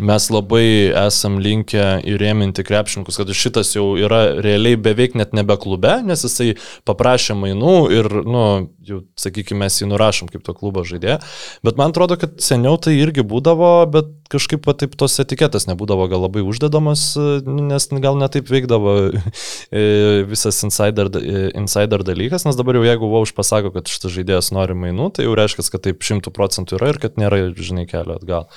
mes 0.00 0.26
labai 0.32 0.90
esam 1.06 1.38
linkę 1.42 2.00
įrėminti 2.08 2.64
krepšininkus, 2.66 3.18
kad 3.20 3.32
šitas 3.36 3.74
jau 3.74 3.92
yra 4.00 4.40
realiai 4.42 4.78
beveik 4.80 5.16
net 5.18 5.34
nebe 5.36 5.56
klube, 5.60 5.98
nes 6.06 6.24
jisai 6.24 6.54
paprašė 6.88 7.36
mainų 7.38 7.74
ir, 7.94 8.08
nu, 8.24 8.44
jau, 8.86 9.02
sakykime, 9.20 9.64
mes 9.64 9.80
jį 9.80 9.90
nurašom 9.90 10.30
kaip 10.32 10.44
to 10.46 10.54
klubo 10.56 10.84
žaidėją. 10.88 11.18
Bet 11.66 11.80
man 11.80 11.92
atrodo, 11.92 12.16
kad 12.20 12.38
seniau 12.42 12.78
tai 12.80 12.96
irgi 13.00 13.26
būdavo, 13.26 13.72
bet 13.92 14.14
kažkaip 14.30 14.66
va, 14.68 14.74
taip 14.78 14.94
tos 14.98 15.18
etiketas 15.22 15.66
nebūdavo 15.68 16.06
gal 16.10 16.24
labai 16.24 16.44
uždedamas, 16.46 17.04
nu, 17.46 17.56
nes 17.70 17.88
gal 18.02 18.18
netaip 18.20 18.50
veikdavo 18.50 18.94
e, 19.10 19.82
visas 20.30 20.60
insider, 20.66 21.10
e, 21.18 21.48
insider 21.58 22.04
dalykas, 22.06 22.46
nes 22.46 22.58
dabar 22.58 22.78
jau 22.78 22.86
jeigu 22.86 23.10
Vauš 23.10 23.34
pasako, 23.36 23.74
kad 23.74 23.90
šitas 23.90 24.14
žaidėjas 24.14 24.52
nori 24.56 24.78
mainų, 24.78 25.10
tai 25.16 25.26
jau 25.26 25.34
reiškia, 25.38 25.66
kad 25.74 25.86
taip 25.88 26.06
šimtų 26.06 26.34
procentų 26.36 26.78
yra 26.78 26.94
ir 26.94 27.02
kad 27.02 27.20
nėra, 27.20 27.42
žinai, 27.58 27.88
kelio 27.90 28.16
atgal. 28.20 28.48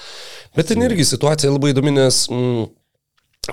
Bet 0.57 0.69
ten 0.71 0.85
irgi 0.85 1.07
situacija 1.09 1.51
labai 1.53 1.73
įdomi, 1.73 1.95
nes 1.97 2.23
mm, 2.29 2.71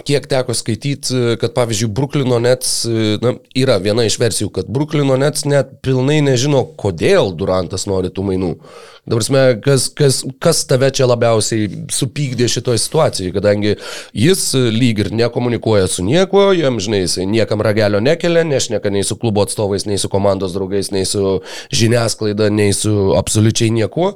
kiek 0.07 0.27
teko 0.31 0.55
skaityti, 0.55 1.37
kad 1.41 1.55
pavyzdžiui, 1.57 1.91
Bruklino 1.95 2.39
Nets, 2.43 2.85
na, 3.23 3.35
yra 3.59 3.81
viena 3.83 4.05
iš 4.07 4.21
versijų, 4.23 4.51
kad 4.61 4.71
Bruklino 4.71 5.17
Nets 5.19 5.47
net 5.49 5.81
pilnai 5.85 6.21
nežino, 6.23 6.63
kodėl 6.79 7.33
Durantas 7.35 7.89
nori 7.91 8.13
tų 8.15 8.29
mainų. 8.31 8.53
Dabar, 9.11 9.59
kas, 9.65 9.89
kas, 9.97 10.21
kas 10.43 10.63
tave 10.71 10.91
čia 10.95 11.09
labiausiai 11.11 11.67
supykdė 11.91 12.47
šitoje 12.51 12.79
situacijoje, 12.83 13.35
kadangi 13.35 13.75
jis 14.17 14.45
lyg 14.71 15.03
ir 15.03 15.11
nekomunikuoja 15.19 15.89
su 15.91 16.05
niekuo, 16.07 16.51
jam, 16.55 16.79
žinai, 16.83 17.03
jis 17.05 17.19
niekam 17.27 17.63
ragelio 17.65 18.01
nekelia, 18.05 18.45
nešneka 18.47 18.93
nei 18.95 19.03
su 19.07 19.19
klubo 19.19 19.43
atstovais, 19.47 19.87
nei 19.91 19.99
su 19.99 20.11
komandos 20.13 20.55
draugais, 20.55 20.93
nei 20.95 21.09
su 21.09 21.41
žiniasklaida, 21.75 22.51
nei 22.55 22.75
su 22.77 23.13
absoliučiai 23.19 23.73
niekuo. 23.75 24.13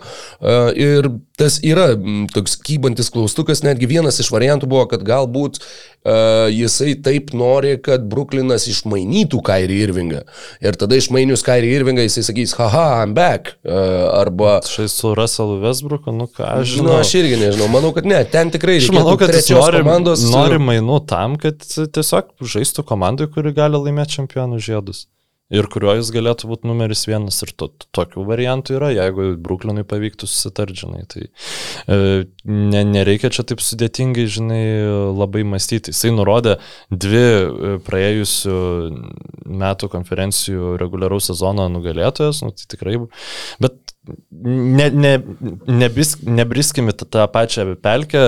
Ir 0.79 1.11
tas 1.39 1.59
yra 1.67 1.91
toks 2.35 2.55
kybantis 2.63 3.11
klaustukas, 3.11 3.65
netgi 3.67 3.91
vienas 3.91 4.21
iš 4.23 4.31
variantų 4.35 4.71
buvo, 4.71 4.87
kad 4.91 5.03
galbūt 5.07 5.59
jisai 6.05 6.95
taip 7.01 7.33
nori, 7.37 7.77
kad 7.83 8.05
Bruklinas 8.11 8.67
išmainytų 8.69 9.41
Kairį 9.45 9.79
Irvingą. 9.87 10.21
Ir 10.65 10.77
tada 10.81 10.99
išmainius 11.01 11.45
Kairį 11.47 11.71
Irvingą 11.79 12.05
jisai 12.05 12.27
sakys, 12.29 12.53
haha, 12.59 13.05
I'm 13.05 13.15
back. 13.17 13.55
Arba... 13.65 14.59
Šai 14.69 14.89
su 14.93 15.15
Russellu 15.17 15.63
Westbrooku, 15.65 16.13
nu 16.13 16.29
ką 16.29 16.51
aš 16.61 16.77
žinau. 16.77 16.91
Na, 16.91 16.99
nu, 16.99 17.07
aš 17.07 17.15
irgi 17.23 17.41
nežinau, 17.41 17.71
manau, 17.73 17.95
kad 17.97 18.09
ne, 18.09 18.21
ten 18.29 18.53
tikrai 18.53 18.77
Aš 18.83 18.93
manau, 18.93 19.17
kad 19.21 19.33
jis 19.33 19.49
nori, 19.57 19.81
komandos... 19.81 20.29
nori 20.35 20.61
mainų 20.61 21.01
tam, 21.09 21.41
kad 21.41 21.65
tiesiog 21.65 22.37
žaistų 22.55 22.85
komandai, 22.93 23.31
kuri 23.33 23.57
gali 23.57 23.81
laimėti 23.81 24.21
čempionų 24.21 24.61
žiedus 24.61 25.07
ir 25.53 25.69
kuriuo 25.73 25.95
jis 25.99 26.11
galėtų 26.15 26.49
būti 26.51 26.69
numeris 26.69 27.05
vienas. 27.09 27.41
Ir 27.45 27.53
to, 27.59 27.69
tokių 27.97 28.25
variantų 28.29 28.79
yra, 28.79 28.91
jeigu 28.95 29.29
Bruklinui 29.45 29.85
pavyktų 29.89 30.29
susitarti, 30.31 30.79
žinai. 30.85 31.03
Tai 31.11 31.25
e, 31.27 31.99
ne, 32.49 32.85
nereikia 32.89 33.33
čia 33.35 33.45
taip 33.49 33.63
sudėtingai, 33.65 34.27
žinai, 34.31 34.63
labai 35.13 35.45
mąstyti. 35.49 35.95
Jisai 35.95 36.15
nurodė 36.17 36.57
dvi 36.91 37.25
e, 37.25 37.75
praėjusių 37.85 38.59
metų 39.65 39.91
konferencijų 39.93 40.77
reguliaraus 40.81 41.29
sezono 41.31 41.69
nugalėtojas, 41.73 42.45
nu, 42.45 42.55
tai 42.57 42.71
tikrai, 42.77 42.99
bet 43.63 43.94
ne, 44.45 44.91
ne, 44.91 45.13
nebis, 45.67 46.17
nebriskimi 46.23 46.93
tą, 46.93 47.07
tą 47.07 47.27
pačią 47.29 47.77
pelkę, 47.83 48.19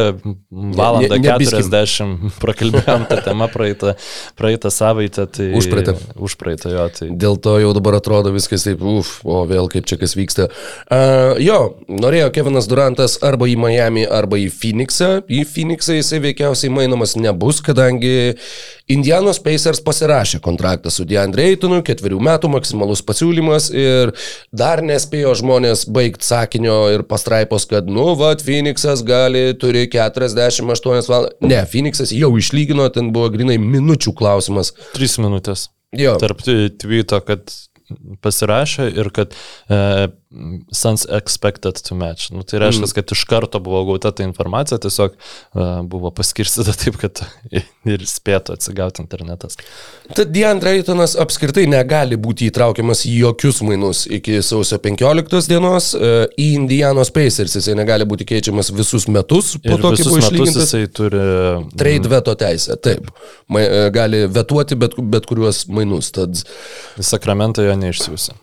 valandą 0.51 1.17
ne, 1.17 1.21
ne, 1.21 1.47
40 1.49 2.31
prakalbėjom 2.41 3.05
tą 3.11 3.19
temą 3.25 3.49
praeitą, 3.53 3.95
praeitą 4.39 4.71
savaitę. 4.73 5.27
Tai, 5.27 5.51
užpraeitą. 5.59 5.97
Užpraeitą, 6.17 6.73
jo. 6.73 6.87
Tai. 6.97 7.11
Dėl 7.25 7.37
to 7.43 7.57
jau 7.61 7.75
dabar 7.77 7.99
atrodo 8.01 8.33
viskas 8.35 8.65
taip, 8.67 8.81
uf, 8.81 9.19
o 9.27 9.43
vėl 9.49 9.69
kaip 9.73 9.89
čia 9.89 9.99
kas 10.01 10.17
vyksta. 10.17 10.49
Uh, 10.87 11.37
jo, 11.43 11.59
norėjo 11.91 12.31
Kevinas 12.35 12.71
Durantas 12.71 13.19
arba 13.27 13.51
į 13.51 13.59
Miami, 13.61 14.07
arba 14.09 14.41
į 14.41 14.49
Phoenixą. 14.55 15.11
Į 15.29 15.43
Phoenixą 15.51 15.99
jisai 15.99 16.23
veikiausiai 16.25 16.73
mainomas 16.73 17.17
nebus, 17.21 17.61
kadangi 17.65 18.37
Indianos 18.93 19.41
Pacers 19.43 19.81
pasirašė 19.83 20.39
kontraktą 20.45 20.93
su 20.95 21.05
DeAndre 21.09 21.49
Aitonu, 21.51 21.81
ketverių 21.87 22.21
metų 22.23 22.53
maksimalus 22.53 23.03
pasiūlymas 23.07 23.69
ir 23.75 24.13
dar 24.55 24.83
nespėjo 24.87 25.35
žmonės 25.41 25.66
žmonės 25.67 25.87
baigti 25.91 26.25
sakinio 26.25 26.91
ir 26.95 27.03
pastraipos, 27.07 27.67
kad, 27.67 27.87
nu, 27.89 28.15
va, 28.17 28.35
Phoenixas 28.39 29.03
gali, 29.05 29.55
turi 29.59 29.89
48 29.89 31.09
valandas. 31.09 31.37
Ne, 31.41 31.65
Phoenixas 31.67 32.13
jau 32.13 32.37
išlygino, 32.37 32.89
ten 32.93 33.13
buvo 33.13 33.31
grinai 33.31 33.59
minučių 33.59 34.15
klausimas. 34.15 34.73
3 34.95 35.19
minutės. 35.25 35.71
Jo. 35.97 36.17
Tarp 36.21 36.43
tweeto, 36.43 37.21
kad 37.25 37.51
pasirašė 38.23 38.89
ir 38.99 39.11
kad 39.15 39.35
e, 39.71 40.09
Suns 40.73 41.07
expected 41.09 41.79
to 41.89 41.95
match. 41.95 42.31
Nu, 42.31 42.43
tai 42.43 42.59
reiškia, 42.59 42.83
mm. 42.83 42.95
kad 42.95 43.13
iš 43.13 43.21
karto 43.25 43.61
buvo 43.63 43.85
gauta 43.87 44.11
ta 44.11 44.25
informacija, 44.27 44.79
tiesiog 44.83 45.13
uh, 45.15 45.61
buvo 45.87 46.11
paskirstyta 46.11 46.73
taip, 46.81 46.97
kad 46.99 47.21
ir 47.87 48.03
spėtų 48.11 48.57
atsigauti 48.57 49.05
internetas. 49.05 49.55
Tad 50.11 50.33
Deandre 50.35 50.73
Aytonas 50.75 51.15
apskritai 51.23 51.69
negali 51.71 52.19
būti 52.19 52.49
įtraukiamas 52.51 53.05
į 53.07 53.13
jokius 53.21 53.61
mainus 53.63 54.01
iki 54.11 54.41
sausio 54.43 54.81
15 54.83 55.47
dienos. 55.53 55.93
Uh, 55.95 56.25
į 56.35 56.49
Indianos 56.59 57.13
Pacers 57.15 57.55
jisai 57.61 57.77
negali 57.79 58.09
būti 58.09 58.27
keičiamas 58.27 58.73
visus 58.75 59.07
metus. 59.07 59.53
Po 59.63 59.79
to, 59.79 59.93
kai 59.95 60.09
buvo 60.09 60.19
išlygintas, 60.25 60.59
jisai 60.65 60.89
turi... 60.91 61.23
Trade 61.79 62.11
veto 62.11 62.35
teisę, 62.39 62.75
taip. 62.83 63.07
Ma, 63.47 63.63
uh, 63.63 63.87
gali 63.95 64.25
vetuoti 64.27 64.75
bet, 64.83 64.99
bet 65.15 65.31
kuriuos 65.31 65.69
mainus. 65.71 66.11
Tad... 66.19 66.43
Sakramentą 66.99 67.63
jo 67.63 67.79
neišsiusi. 67.79 68.35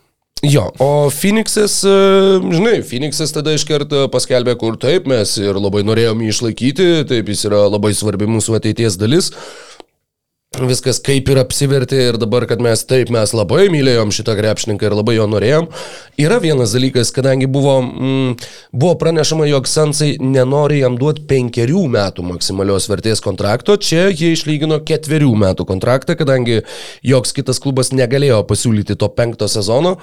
Jo, 0.43 0.65
o 0.83 1.07
Phoenixas, 1.07 1.77
e, 1.87 1.91
žinai, 2.51 2.81
Phoenixas 2.83 3.31
tada 3.31 3.53
iš 3.55 3.63
karto 3.63 4.09
paskelbė, 4.11 4.57
kur 4.59 4.75
taip 4.75 5.07
mes 5.07 5.37
ir 5.39 5.55
labai 5.55 5.85
norėjom 5.87 6.19
jį 6.19 6.33
išlaikyti, 6.33 6.87
taip 7.07 7.31
jis 7.31 7.45
yra 7.47 7.61
labai 7.71 7.93
svarbi 7.95 8.27
mūsų 8.27 8.57
ateities 8.59 8.99
dalis 8.99 9.31
viskas 10.61 10.99
kaip 11.01 11.29
ir 11.31 11.39
apsivertė 11.41 11.99
ir 12.11 12.17
dabar, 12.21 12.45
kad 12.49 12.61
mes 12.61 12.83
taip, 12.85 13.09
mes 13.13 13.31
labai 13.33 13.65
mylėjom 13.73 14.11
šitą 14.13 14.35
krepšininką 14.37 14.85
ir 14.85 14.95
labai 14.99 15.15
jo 15.15 15.25
norėjom. 15.29 15.69
Yra 16.21 16.37
vienas 16.43 16.75
dalykas, 16.75 17.09
kadangi 17.15 17.47
buvo, 17.49 17.79
mm, 17.81 18.35
buvo 18.71 18.93
pranešama, 19.01 19.47
jog 19.49 19.67
Sansai 19.67 20.17
nenori 20.21 20.83
jam 20.83 20.97
duoti 20.97 21.25
penkerių 21.29 21.87
metų 21.95 22.25
maksimalios 22.27 22.87
vertės 22.91 23.23
kontrakto, 23.23 23.77
čia 23.77 24.11
jie 24.11 24.33
išlygino 24.35 24.77
ketverių 24.85 25.33
metų 25.33 25.65
kontraktą, 25.65 26.15
kadangi 26.19 26.61
joks 27.01 27.33
kitas 27.33 27.59
klubas 27.59 27.91
negalėjo 27.91 28.43
pasiūlyti 28.45 28.95
to 28.95 29.09
penkto 29.09 29.49
sezono. 29.49 29.97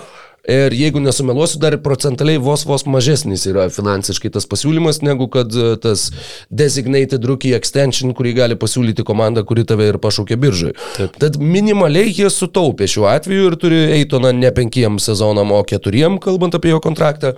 Ir 0.49 0.73
jeigu 0.73 1.01
nesumeluosiu, 1.05 1.59
dar 1.61 1.77
procentaliai 1.85 2.41
vos 2.41 2.65
vos 2.65 2.87
mažesnis 2.89 3.45
yra 3.51 3.67
finansiškai 3.73 4.31
tas 4.33 4.49
pasiūlymas, 4.49 5.03
negu 5.05 5.29
kad 5.33 5.53
e, 5.53 5.75
tas 5.83 6.07
designated 6.49 7.27
rookie 7.29 7.53
extension, 7.57 8.15
kurį 8.17 8.33
gali 8.39 8.57
pasiūlyti 8.61 9.05
komanda, 9.07 9.45
kuri 9.45 9.67
tave 9.69 9.91
ir 9.91 10.01
pašaukė 10.01 10.39
biržai. 10.41 10.73
Taip. 10.97 11.19
Tad 11.21 11.37
minimaliai 11.41 12.09
jie 12.09 12.31
sutaupė 12.33 12.89
šiuo 12.89 13.11
atveju 13.13 13.51
ir 13.51 13.59
turi 13.61 13.83
Eitoną 14.01 14.33
ne 14.37 14.53
penkiem 14.57 14.97
sezonam, 15.03 15.53
o 15.53 15.61
keturiem, 15.67 16.17
kalbant 16.23 16.57
apie 16.57 16.73
jo 16.73 16.81
kontraktą. 16.85 17.35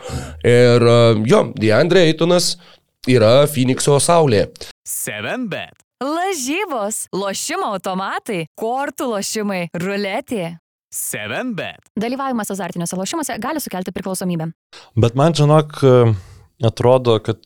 Ir 0.47 0.87
e, 0.95 0.99
jo, 1.27 1.45
Deandre 1.59 2.07
Eitonas 2.07 2.55
yra 3.11 3.43
Phoenixo 3.51 3.99
saulė. 3.99 4.47
7 4.87 5.49
bet. 5.51 5.75
Lažybos, 6.03 7.05
lošimo 7.15 7.69
automatai, 7.77 8.47
kortų 8.59 9.13
lošimai, 9.13 9.69
ruletė. 9.79 10.57
7 10.93 11.55
bet. 11.57 11.89
Dalyvavimas 12.01 12.53
azartiniuose 12.53 12.99
lošimuose 12.99 13.39
gali 13.43 13.61
sukelti 13.65 13.95
priklausomybę. 13.97 14.51
Bet 15.01 15.17
man, 15.19 15.35
žinok, 15.37 15.81
atrodo, 16.67 17.19
kad 17.25 17.41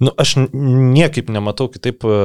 nu, 0.00 0.12
aš 0.18 0.36
niekaip 0.54 1.30
nematau 1.32 1.68
kitaip 1.72 2.06
e, 2.08 2.18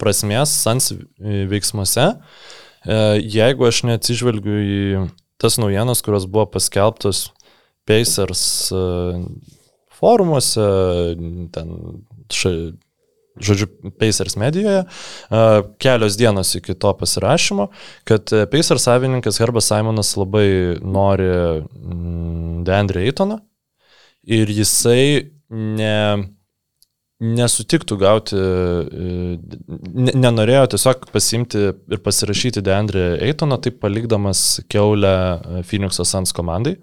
prasmės 0.00 0.52
sans 0.64 0.92
veiksmuose, 1.20 2.08
e, 2.16 2.98
jeigu 3.20 3.68
aš 3.68 3.84
neatsižvelgiu 3.90 4.56
į 4.56 4.80
tas 5.40 5.60
naujienas, 5.60 6.02
kurios 6.04 6.28
buvo 6.30 6.48
paskelbtos 6.56 7.28
Pacers 7.86 8.72
e, 8.74 8.82
forumuose, 10.00 10.66
ten 11.54 11.76
žodžiu, 13.40 13.68
Pacers 13.98 14.36
medijoje, 14.36 14.84
kelios 15.82 16.16
dienos 16.16 16.54
iki 16.54 16.74
to 16.74 16.92
pasirašymo, 16.96 17.68
kad 18.04 18.32
e, 18.32 18.46
Pacers 18.50 18.86
savininkas 18.88 19.40
Herbas 19.40 19.68
Simonas 19.70 20.14
labai 20.16 20.48
nori 20.82 21.28
mm, 21.28 22.64
Deandre 22.66 23.04
Eitoną 23.06 23.40
ir 24.26 24.50
jisai 24.50 25.28
ne, 25.50 25.98
nesutiktų 27.22 27.98
gauti, 28.00 28.38
e, 28.40 29.36
ne, 29.92 30.16
nenorėjo 30.16 30.64
tiesiog 30.74 31.06
pasimti 31.12 31.66
ir 31.70 32.02
pasirašyti 32.04 32.64
Deandre 32.64 33.04
Eitoną, 33.28 33.60
taip 33.62 33.78
palikdamas 33.84 34.62
keulę 34.72 35.12
e, 35.12 35.62
Phoenix 35.68 36.00
Suns 36.02 36.34
komandai. 36.36 36.78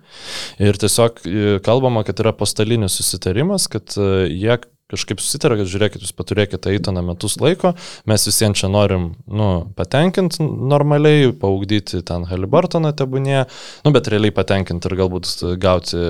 Ir 0.61 0.77
tiesiog 0.79 1.25
kalbama, 1.65 2.05
kad 2.07 2.21
yra 2.23 2.35
postalinis 2.37 2.99
susitarimas, 3.01 3.67
kad 3.71 3.97
jie 3.97 4.61
kažkaip 4.93 5.21
susitarė, 5.23 5.59
kad 5.61 5.71
žiūrėkit, 5.73 6.05
jūs 6.05 6.13
paturėkite 6.15 6.71
Eitoną 6.73 7.03
metus 7.05 7.35
laiko, 7.41 7.73
mes 8.09 8.27
visiems 8.29 8.61
čia 8.61 8.69
norim, 8.71 9.09
nu, 9.27 9.49
patenkinti 9.77 10.45
normaliai, 10.45 11.31
paugdyti 11.41 12.03
ten 12.05 12.27
Halibartoną 12.29 12.93
tebūnė, 12.97 13.43
nu, 13.85 13.93
bet 13.95 14.09
realiai 14.13 14.33
patenkinti 14.35 14.89
ir 14.89 14.97
galbūt 15.01 15.31
gauti 15.61 16.03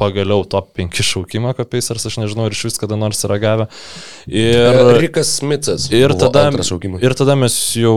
pagaliau 0.00 0.46
top 0.48 0.72
5 0.78 1.02
šaukimą 1.10 1.54
kopiais, 1.58 1.90
ar 1.92 2.00
aš 2.00 2.20
nežinau, 2.22 2.48
ar 2.48 2.56
iš 2.56 2.64
vis 2.68 2.80
kada 2.80 2.98
nors 3.00 3.22
yra 3.26 3.38
gavę. 3.42 3.68
Ir, 4.30 4.80
Rikas 5.02 5.36
Smitsas. 5.40 5.88
Ir 5.94 6.14
tada, 6.18 6.48
ir 7.02 7.16
tada 7.18 7.36
mes 7.38 7.56
jau 7.78 7.96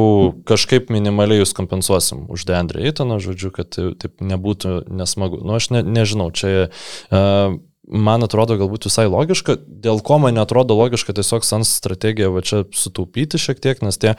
kažkaip 0.49 0.91
minimaliai 0.93 1.41
jūs 1.43 1.55
kompensuosim 1.57 2.25
už 2.31 2.45
Deandre 2.49 2.83
Eitoną, 2.87 3.19
žodžiu, 3.23 3.53
kad 3.55 3.71
tai- 3.73 3.91
taip 4.01 4.21
nebūtų 4.21 4.87
nesmagu. 4.91 5.41
Nu, 5.45 5.55
aš 5.59 5.71
ne, 5.75 5.83
nežinau, 5.85 6.31
čia 6.33 6.69
uh, 6.69 7.57
man 7.91 8.23
atrodo 8.25 8.55
galbūt 8.59 8.87
visai 8.87 9.05
logiška, 9.11 9.57
dėl 9.83 10.01
ko 10.05 10.17
man 10.23 10.39
atrodo 10.41 10.77
logiška 10.79 11.15
tiesiog 11.17 11.45
Sans 11.45 11.75
strategija 11.81 12.31
va 12.31 12.43
čia 12.45 12.63
sutaupyti 12.75 13.39
šiek 13.41 13.59
tiek, 13.63 13.81
nes 13.83 13.99
tie 14.01 14.15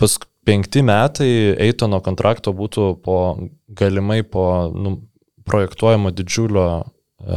pas 0.00 0.18
penkti 0.44 0.82
metai 0.84 1.30
Eitono 1.62 2.00
kontrakto 2.04 2.52
būtų 2.56 2.88
po 3.04 3.18
galimai 3.74 4.22
po 4.26 4.46
nu, 4.74 4.98
projektuojamo 5.48 6.12
didžiulio 6.14 6.66
e, 6.74 6.84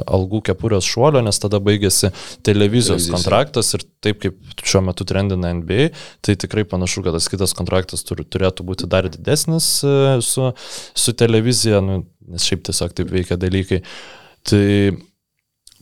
algų 0.01 0.41
kepurės 0.49 0.87
šuolio, 0.87 1.21
nes 1.25 1.39
tada 1.43 1.59
baigėsi 1.63 2.09
televizijos 2.45 3.07
Televizija. 3.07 3.15
kontraktas 3.15 3.73
ir 3.77 3.85
taip 4.03 4.21
kaip 4.23 4.63
šiuo 4.63 4.83
metu 4.89 5.07
trendina 5.07 5.53
NBA, 5.55 5.91
tai 6.25 6.37
tikrai 6.39 6.65
panašu, 6.67 7.05
kad 7.05 7.17
tas 7.17 7.29
kitas 7.31 7.55
kontraktas 7.57 8.05
turi, 8.07 8.25
turėtų 8.27 8.65
būti 8.67 8.89
dar 8.91 9.09
didesnis 9.13 9.69
e, 9.85 9.97
su, 10.25 10.51
su 10.97 11.17
televizija, 11.17 11.83
nu, 11.85 12.01
nes 12.27 12.47
šiaip 12.47 12.65
tiesiog 12.67 12.97
taip 12.97 13.13
veikia 13.13 13.39
dalykai. 13.39 13.83
Tai 14.47 14.65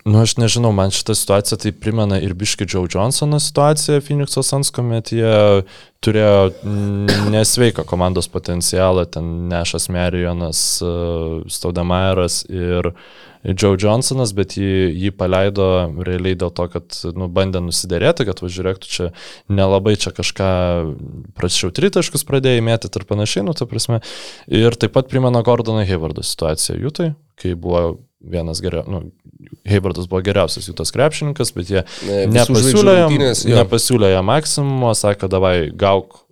Nu, 0.05 0.19
aš 0.21 0.35
nežinau, 0.37 0.69
man 0.69 0.91
šitą 0.93 1.15
situaciją 1.17 1.57
tai 1.63 1.71
primena 1.81 2.19
ir 2.21 2.35
Biški 2.37 2.67
Joe 2.69 2.85
Johnsono 2.85 3.39
situaciją 3.41 4.03
Phoenix'o 4.05 4.43
Suns, 4.45 4.69
kuomet 4.69 5.09
jie 5.17 5.31
turėjo 6.05 6.51
nesveiką 7.33 7.87
komandos 7.89 8.29
potencialą, 8.29 9.07
ten 9.09 9.31
Nešas 9.49 9.89
Merijonas, 9.89 10.61
Staudamairas 11.57 12.43
ir 12.53 12.91
Joe 13.53 13.77
Johnsonas, 13.77 14.33
bet 14.33 14.55
jį, 14.57 14.89
jį 14.97 15.11
paleido 15.17 15.67
realiai 16.07 16.37
dėl 16.39 16.49
to, 16.55 16.65
kad 16.73 16.97
nu, 17.17 17.27
bandė 17.31 17.61
nusidėrėti, 17.61 18.25
kad 18.25 18.41
važiuok, 18.41 18.79
tu 18.81 18.89
čia 18.89 19.11
nelabai 19.51 19.93
čia 20.01 20.13
kažką 20.15 20.49
prašiau 21.37 21.69
tritaškus 21.75 22.25
pradėjai 22.25 22.63
mėtyti 22.65 23.01
ir 23.01 23.05
panašiai, 23.09 23.45
nu, 23.45 23.53
ta 23.57 23.69
prasme. 23.69 24.01
Ir 24.49 24.77
taip 24.81 24.95
pat 24.97 25.11
primena 25.11 25.43
Gordoną 25.45 25.85
Haywardo 25.85 26.25
situaciją 26.25 26.79
Jutai, 26.81 27.13
kai 27.41 27.53
buvo 27.53 27.85
vienas 28.25 28.63
geriausias, 28.65 28.89
nu, 28.89 29.51
Haywardas 29.69 30.09
buvo 30.09 30.23
geriausias 30.25 30.65
Jutos 30.69 30.93
krepšininkas, 30.95 31.53
bet 31.53 31.69
jie 31.69 31.85
Ne, 32.07 32.25
nepasiūlė 32.39 32.97
jam, 32.97 33.17
nepasiūlė 33.59 34.15
jam 34.15 34.29
maksimumo, 34.31 34.93
sakė, 34.97 35.29
davai 35.29 35.55
gauk, 35.69 36.24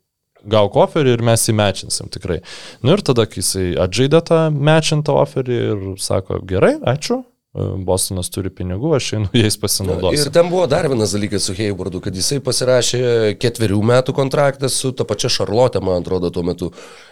gauk 0.44 0.78
oferį 0.84 1.18
ir 1.18 1.26
mes 1.26 1.44
įmečinsim 1.52 2.12
tikrai. 2.14 2.42
Nu 2.84 2.98
ir 2.98 3.04
tada, 3.06 3.26
kai 3.30 3.42
jisai 3.42 3.74
atžaidė 3.80 4.24
tą 4.28 4.42
mečintą 4.54 5.16
oferį 5.24 5.60
ir 5.74 5.86
sako, 6.04 6.42
gerai, 6.48 6.76
ačiū, 6.94 7.24
Bostonas 7.54 8.32
turi 8.34 8.50
pinigų, 8.50 8.96
aš 8.98 9.08
einu 9.20 9.28
jais 9.44 9.60
pasinaudosiu. 9.62 10.18
Ir 10.18 10.32
ten 10.34 10.48
buvo 10.50 10.66
dar 10.70 10.88
vienas 10.90 11.12
dalykas 11.14 11.46
su 11.46 11.54
Haywardu, 11.54 12.00
kad 12.02 12.16
jisai 12.18 12.40
pasirašė 12.42 13.02
ketverių 13.38 13.78
metų 13.92 14.16
kontraktą 14.18 14.72
su 14.74 14.90
ta 14.98 15.06
pačia 15.06 15.30
Šarlotė, 15.30 15.84
man 15.86 16.02
atrodo, 16.02 16.32
tuo 16.34 16.42
metu. 16.48 16.72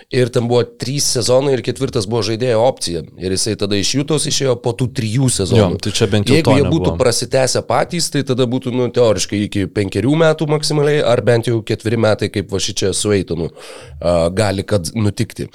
Ir 0.10 0.32
ten 0.34 0.50
buvo 0.50 0.64
trys 0.66 1.12
sezonai 1.14 1.54
ir 1.54 1.64
ketvirtas 1.68 2.10
buvo 2.10 2.24
žaidėjo 2.26 2.58
opcija. 2.66 3.04
Ir 3.22 3.38
jisai 3.38 3.54
tada 3.62 3.78
iš 3.78 3.94
Jūtos 4.00 4.26
išėjo 4.34 4.58
po 4.66 4.74
tų 4.76 4.90
trijų 4.98 5.30
sezonų. 5.38 5.78
Jo, 5.78 5.84
tai 5.86 5.94
čia 6.02 6.10
bent 6.10 6.28
jau 6.28 6.40
Jeigu 6.40 6.58
jie 6.58 6.66
būtų 6.74 6.98
prasitęsę 7.00 7.62
patys, 7.70 8.10
tai 8.12 8.26
tada 8.28 8.50
būtų, 8.50 8.74
nu, 8.76 8.90
teoriškai 8.92 9.46
iki 9.46 9.68
penkerių 9.72 10.18
metų 10.26 10.50
maksimaliai, 10.52 11.06
ar 11.06 11.22
bent 11.28 11.54
jau 11.54 11.62
ketveri 11.62 12.02
metai, 12.02 12.34
kaip 12.34 12.50
va 12.50 12.60
šičia 12.60 12.96
su 12.98 13.14
Eitonu, 13.14 13.54
uh, 13.54 14.26
gali 14.34 14.66
kad 14.66 14.90
nutikti. 14.98 15.52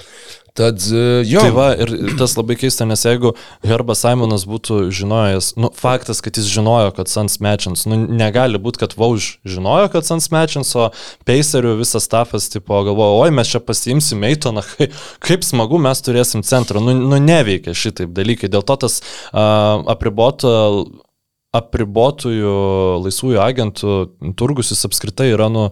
Tad, 0.57 0.81
uh, 0.89 1.21
jo. 1.27 1.41
Tai 1.45 1.51
va, 1.53 1.67
ir 1.77 1.91
tas 2.17 2.33
labai 2.33 2.55
keista, 2.57 2.87
nes 2.89 3.03
jeigu 3.05 3.35
Herbas 3.65 4.01
Simonas 4.01 4.47
būtų 4.49 4.87
žinojęs, 4.95 5.51
nu, 5.61 5.69
faktas, 5.77 6.23
kad 6.25 6.39
jis 6.39 6.49
žinojo, 6.49 6.95
kad 6.97 7.11
Sans 7.11 7.37
Mečins, 7.45 7.85
nu, 7.85 7.99
negali 8.09 8.57
būti, 8.61 8.81
kad 8.81 8.95
Vauž 8.97 9.35
žinojo, 9.45 9.91
kad 9.93 10.07
Sans 10.09 10.31
Mečins, 10.33 10.73
o 10.73 10.89
Pacerių 11.29 11.75
visas 11.77 12.07
stafas, 12.09 12.49
tipo, 12.49 12.81
galvojo, 12.87 13.19
oi, 13.21 13.35
mes 13.37 13.53
čia 13.53 13.61
pasiimsim 13.61 14.25
Eitoną, 14.31 14.65
kaip, 14.73 14.97
kaip 15.29 15.45
smagu 15.45 15.77
mes 15.83 16.01
turėsim 16.01 16.41
centrą. 16.47 16.81
Nu, 16.81 16.97
nu 16.97 17.21
neveikia 17.21 17.77
šitaip 17.77 18.17
dalykai. 18.17 18.49
Dėl 18.49 18.65
to 18.65 18.79
tas 18.87 19.01
uh, 19.03 19.85
apriboto 19.93 20.55
apribotųjų 21.55 22.57
laisvųjų 23.05 23.39
agentų 23.41 23.93
turgus 24.37 24.73
jis 24.73 24.83
apskritai 24.89 25.29
yra, 25.31 25.47
nu, 25.53 25.69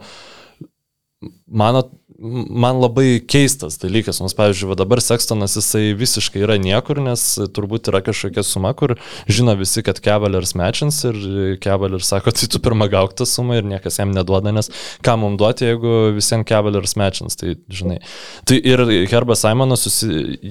mano, 1.45 1.83
man 2.19 2.79
labai 2.79 3.19
keistas 3.27 3.75
dalykas, 3.81 4.21
nes, 4.23 4.33
pavyzdžiui, 4.37 4.69
va 4.71 4.77
dabar 4.79 5.01
Sextonas 5.03 5.57
jisai 5.57 5.93
visiškai 5.97 6.43
yra 6.45 6.55
niekur, 6.61 7.01
nes 7.03 7.23
turbūt 7.55 7.89
yra 7.91 7.99
kažkokia 8.05 8.43
suma, 8.45 8.71
kur 8.77 8.95
žino 9.27 9.55
visi, 9.59 9.83
kad 9.85 9.99
Cavaliers 10.03 10.55
mečins 10.55 11.01
ir 11.09 11.19
Cavaliers 11.63 12.07
sako, 12.11 12.31
tai 12.35 12.47
tu 12.51 12.61
pirmą 12.63 12.87
gauk 12.91 13.15
tą 13.17 13.27
sumą 13.27 13.59
ir 13.59 13.67
niekas 13.67 13.99
jam 13.99 14.13
neduoda, 14.15 14.53
nes 14.55 14.71
ką 15.05 15.17
mums 15.21 15.39
duoti, 15.41 15.67
jeigu 15.71 15.95
visiems 16.15 16.47
Cavaliers 16.47 16.95
mečins, 16.99 17.35
tai 17.39 17.57
žinai. 17.67 17.99
Tai 18.47 18.61
ir 18.61 18.85
Herbas 19.11 19.43
Simonas, 19.43 19.85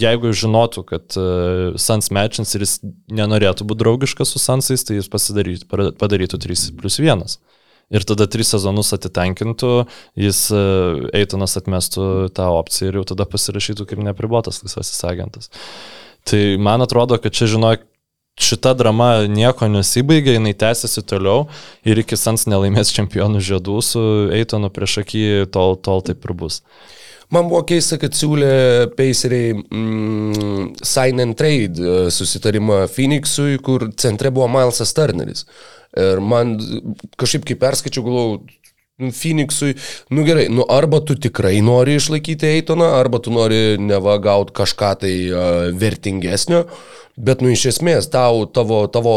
jeigu 0.05 0.35
žinotų, 0.37 0.85
kad 0.91 1.19
uh, 1.21 1.81
Sans 1.81 2.11
mečins 2.13 2.55
ir 2.55 2.65
jis 2.67 2.79
nenorėtų 3.13 3.67
būti 3.69 3.85
draugiškas 3.85 4.35
su 4.35 4.43
Sansais, 4.43 4.85
tai 4.85 5.01
jis 5.01 5.09
padarytų 5.11 6.41
3 6.45 6.71
plus 6.81 7.01
1. 7.01 7.25
Ir 7.93 8.05
tada 8.09 8.27
tris 8.31 8.49
sezonus 8.55 8.95
atitenkintų, 8.97 9.73
jis 10.17 10.47
e, 10.55 10.63
Eitonas 11.21 11.59
atmestų 11.61 12.31
tą 12.35 12.49
opciją 12.57 12.91
ir 12.91 13.01
jau 13.01 13.09
tada 13.13 13.27
pasirašytų 13.29 13.89
kaip 13.91 14.05
nepribotas 14.07 14.63
laisvasis 14.65 15.03
agentas. 15.09 15.51
Tai 16.25 16.41
man 16.57 16.85
atrodo, 16.85 17.19
kad 17.21 17.37
čia 17.37 17.51
žinok, 17.53 17.85
šita 18.41 18.73
drama 18.79 19.27
nieko 19.31 19.69
nesibaigė, 19.71 20.39
jinai 20.39 20.55
tęsiasi 20.59 21.05
toliau 21.07 21.47
ir 21.87 22.01
iki 22.03 22.19
Sans 22.19 22.49
nelaimės 22.51 22.93
čempionų 22.97 23.43
žiedų 23.45 23.79
su 23.85 24.03
Eitonu 24.35 24.73
prieš 24.75 25.03
akį, 25.05 25.25
tol, 25.55 25.77
tol 25.77 26.03
taip 26.07 26.25
ir 26.25 26.35
bus. 26.41 26.63
Man 27.33 27.49
buvo 27.49 27.63
keista, 27.67 27.97
kad 27.99 28.15
siūlė 28.15 28.91
Paceriai 28.99 29.55
mm, 29.57 30.83
sign 30.85 31.23
and 31.25 31.39
trade 31.39 31.81
e, 31.81 31.95
susitarimą 32.13 32.85
Phoenixui, 32.93 33.57
kur 33.65 33.89
centre 33.99 34.31
buvo 34.35 34.49
Milesas 34.53 34.93
Turneris. 34.95 35.47
Ir 36.01 36.21
man 36.25 36.57
kažkaip 37.21 37.45
kaip 37.47 37.61
perskaičiau, 37.63 38.05
galvojau, 38.07 38.39
nu, 38.97 39.11
Phoenixui, 39.11 39.77
nu 40.09 40.23
gerai, 40.23 40.47
nu 40.51 40.65
arba 40.71 41.01
tu 41.01 41.15
tikrai 41.15 41.61
nori 41.61 41.97
išlaikyti 41.99 42.47
Eitoną, 42.47 42.93
arba 42.99 43.19
tu 43.19 43.33
nori 43.35 43.77
neva 43.79 44.19
gauti 44.23 44.55
kažką 44.55 44.91
tai 45.03 45.15
uh, 45.31 45.71
vertingesnio, 45.79 46.65
bet 47.15 47.43
nu 47.43 47.51
iš 47.51 47.67
esmės 47.73 48.07
tau, 48.11 48.45
tavo, 48.47 48.85
tavo 48.91 49.15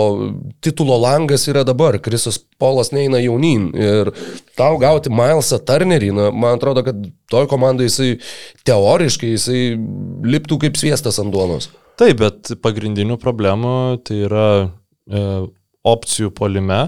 titulo 0.65 0.97
langas 1.01 1.47
yra 1.49 1.63
dabar, 1.65 1.99
Krisas 2.01 2.39
Polas 2.57 2.89
neina 2.93 3.21
jaunin 3.21 3.69
ir 3.77 4.13
tau 4.57 4.77
gauti 4.81 5.13
Milesą 5.13 5.61
Turnerį, 5.61 6.13
na, 6.13 6.29
man 6.33 6.57
atrodo, 6.57 6.85
kad 6.85 6.97
toj 7.29 7.49
komandai 7.49 7.89
jisai 7.89 8.15
teoriškai 8.65 9.33
jisai 9.35 9.61
liptų 10.25 10.61
kaip 10.65 10.81
sviestas 10.81 11.21
ant 11.21 11.33
duonos. 11.33 11.69
Taip, 11.97 12.19
bet 12.21 12.53
pagrindinių 12.61 13.17
problemų 13.21 13.77
tai 14.05 14.19
yra 14.27 14.49
e, 15.09 15.21
opcijų 15.87 16.31
polime 16.35 16.79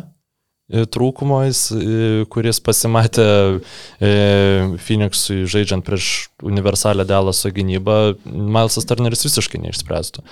e, 0.70 0.86
trūkumo, 0.92 1.42
jis, 1.48 1.62
e, 1.74 2.08
kuris 2.32 2.62
pasimatė 2.64 3.28
e, 3.30 4.12
Phoenixui 4.86 5.44
žaidžiant 5.50 5.86
prieš 5.88 6.30
universalę 6.46 7.06
Delaso 7.10 7.52
gynybą, 7.56 8.00
Milesas 8.26 8.88
Turneris 8.90 9.26
visiškai 9.28 9.62
neišspręstų. 9.66 10.26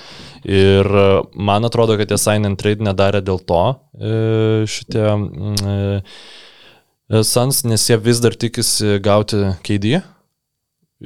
Ir 0.47 0.91
man 1.34 1.68
atrodo, 1.68 1.97
kad 1.99 2.11
tie 2.11 2.20
sign 2.22 2.49
and 2.49 2.59
trade 2.61 2.86
nedarė 2.86 3.24
dėl 3.26 3.41
to 3.43 3.63
šitie 4.68 5.07
mm, 5.07 6.03
Sans, 7.24 7.61
nes 7.63 7.86
jie 7.88 7.95
vis 8.03 8.20
dar 8.20 8.34
tikisi 8.36 8.97
gauti 8.99 9.38
KD. 9.63 10.01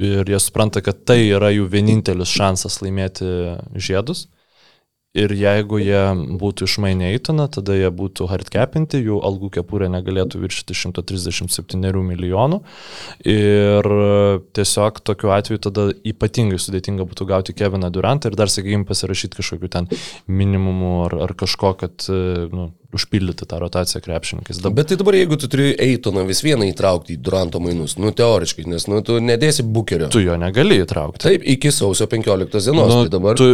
Ir 0.02 0.26
jie 0.26 0.38
supranta, 0.42 0.80
kad 0.82 1.04
tai 1.06 1.20
yra 1.28 1.52
jų 1.54 1.68
vienintelis 1.70 2.32
šansas 2.32 2.80
laimėti 2.82 3.28
žiedus. 3.76 4.24
Ir 5.12 5.28
jeigu 5.36 5.76
jie 5.76 6.00
būtų 6.40 6.64
išmainę 6.64 7.10
Eitoną, 7.12 7.44
tada 7.52 7.74
jie 7.76 7.90
būtų 7.92 8.30
hardcapinti, 8.30 9.02
jų 9.04 9.18
algų 9.28 9.50
kepurė 9.58 9.90
negalėtų 9.92 10.40
viršyti 10.40 10.72
137 10.72 12.00
milijonų. 12.08 12.62
Ir 13.28 13.88
tiesiog 14.56 15.02
tokiu 15.04 15.34
atveju 15.36 15.60
tada 15.68 15.84
ypatingai 16.00 16.56
sudėtinga 16.56 17.04
būtų 17.10 17.28
gauti 17.28 17.52
Keviną 17.52 17.92
Durantą 17.92 18.32
ir 18.32 18.38
dar, 18.40 18.48
sakykime, 18.48 18.88
pasirašyti 18.88 19.36
kažkokiu 19.42 19.68
ten 19.76 19.90
minimumu 20.32 20.94
ar, 21.04 21.18
ar 21.28 21.36
kažko, 21.36 21.74
kad 21.84 22.08
nu, 22.08 22.70
užpildyti 22.92 23.46
tą 23.48 23.58
rotaciją 23.62 24.02
krepšininkais. 24.04 24.60
Dab... 24.62 24.74
Bet 24.76 24.90
tai 24.90 24.98
dabar, 25.00 25.16
jeigu 25.16 25.38
tu 25.40 25.48
turi 25.52 25.72
Eitoną 25.80 26.24
vis 26.28 26.42
vieną 26.44 26.68
įtraukti 26.70 27.16
į 27.16 27.20
Duranto 27.24 27.60
mainus, 27.62 27.96
nu 28.00 28.12
teoriškai, 28.16 28.66
nes 28.68 28.86
nu, 28.90 29.00
tu 29.06 29.16
nedėsi 29.22 29.64
bukerio. 29.64 30.10
Tu 30.12 30.24
jo 30.26 30.36
negali 30.40 30.80
įtraukti. 30.82 31.22
Taip, 31.24 31.46
iki 31.54 31.72
sausio 31.74 32.08
15 32.10 32.66
dienos. 32.68 32.92
Nu, 32.92 33.00
tai 33.06 33.14
dabar... 33.16 33.40
tu, 33.40 33.48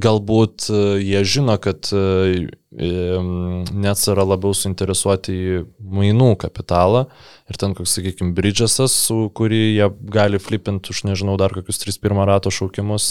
galbūt 0.00 0.70
e, 0.70 0.82
jie 1.04 1.22
žino, 1.28 1.58
kad 1.62 1.92
e, 1.92 2.48
Nets 2.70 4.04
yra 4.12 4.22
labiau 4.22 4.54
suinteresuoti 4.54 5.34
į 5.34 5.62
mainų 5.90 6.36
kapitalą 6.38 7.08
ir 7.50 7.58
ten 7.60 7.74
koks, 7.74 7.96
sakykime, 7.96 8.34
Bridgesas, 8.36 8.94
kurį 9.36 9.60
jie 9.74 9.88
gali 10.14 10.40
flipinti 10.42 10.94
už, 10.94 11.02
nežinau, 11.08 11.34
dar 11.40 11.54
kokius 11.56 11.82
3-1 11.82 12.22
rato 12.28 12.52
šaukimus, 12.54 13.10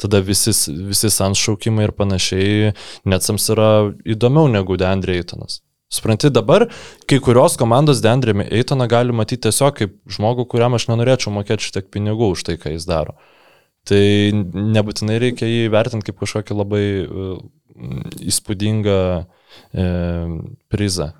tada 0.00 0.20
visi, 0.24 0.54
visi 0.90 1.10
sans 1.12 1.40
šaukimai 1.40 1.88
ir 1.88 1.96
panašiai, 1.96 2.74
Netsams 3.08 3.48
yra 3.54 3.70
įdomiau 4.04 4.50
negu 4.52 4.78
Deandre 4.80 5.16
Eitonas. 5.20 5.62
Supranti, 5.90 6.28
dabar 6.30 6.68
kai 7.10 7.18
kurios 7.18 7.56
komandos 7.58 8.02
Deandre 8.04 8.36
Eitoną 8.46 8.86
gali 8.90 9.16
matyti 9.16 9.48
tiesiog 9.48 9.74
kaip 9.80 9.96
žmogų, 10.14 10.46
kuriam 10.52 10.76
aš 10.78 10.86
nenorėčiau 10.92 11.32
mokėti 11.34 11.66
šitiek 11.66 11.88
pinigų 11.90 12.30
už 12.36 12.44
tai, 12.46 12.60
ką 12.62 12.76
jis 12.76 12.86
daro. 12.86 13.16
Tai 13.88 14.04
nebūtinai 14.76 15.16
reikia 15.18 15.48
jį 15.48 15.72
vertinti 15.72 16.10
kaip 16.10 16.20
kažkokį 16.20 16.56
labai 16.58 16.84
įspūdingą 18.30 19.00
e, 19.18 19.86
prizą 20.70 21.08
e, 21.10 21.16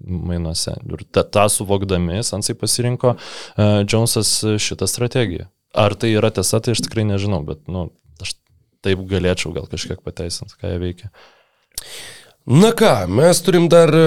mainuose. 0.00 0.74
Ir 0.86 1.04
tą, 1.10 1.24
tą 1.32 1.46
suvokdami, 1.52 2.20
Sansai 2.26 2.56
pasirinko 2.58 3.14
e, 3.16 3.68
Jonesas 3.84 4.38
šitą 4.62 4.88
strategiją. 4.90 5.48
Ar 5.76 5.96
tai 5.98 6.14
yra 6.16 6.30
tiesa, 6.32 6.60
tai 6.64 6.76
aš 6.76 6.84
tikrai 6.86 7.04
nežinau, 7.08 7.42
bet 7.46 7.66
nu, 7.68 7.88
aš 8.24 8.36
taip 8.84 9.02
galėčiau 9.10 9.52
gal 9.56 9.68
kažkiek 9.70 10.00
pateisinti, 10.04 10.56
ką 10.60 10.72
jie 10.72 10.82
veikia. 10.82 11.10
Na 12.46 12.68
ką, 12.70 13.08
mes 13.10 13.40
turim 13.42 13.64
dar 13.66 13.90
e, 13.90 14.02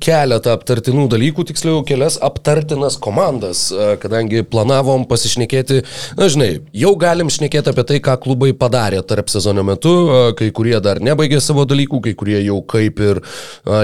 keletą 0.00 0.54
aptartinų 0.56 1.02
dalykų, 1.12 1.44
tiksliau 1.50 1.82
kelias 1.84 2.14
aptartinas 2.24 2.94
komandas, 2.96 3.66
e, 3.68 3.88
kadangi 4.00 4.40
planavom 4.48 5.02
pasišnekėti, 5.10 5.82
na 6.16 6.30
žinai, 6.32 6.62
jau 6.72 6.94
galim 6.96 7.28
šnekėti 7.28 7.68
apie 7.68 7.84
tai, 7.90 7.98
ką 8.00 8.14
klubai 8.22 8.54
padarė 8.56 9.02
tarp 9.04 9.28
sezono 9.28 9.60
metu, 9.68 9.92
e, 10.08 10.22
kai 10.38 10.48
kurie 10.56 10.78
dar 10.80 11.02
nebaigė 11.04 11.42
savo 11.44 11.66
dalykų, 11.68 12.00
kai 12.06 12.14
kurie 12.16 12.38
jau 12.38 12.62
kaip 12.64 13.02
ir 13.04 13.20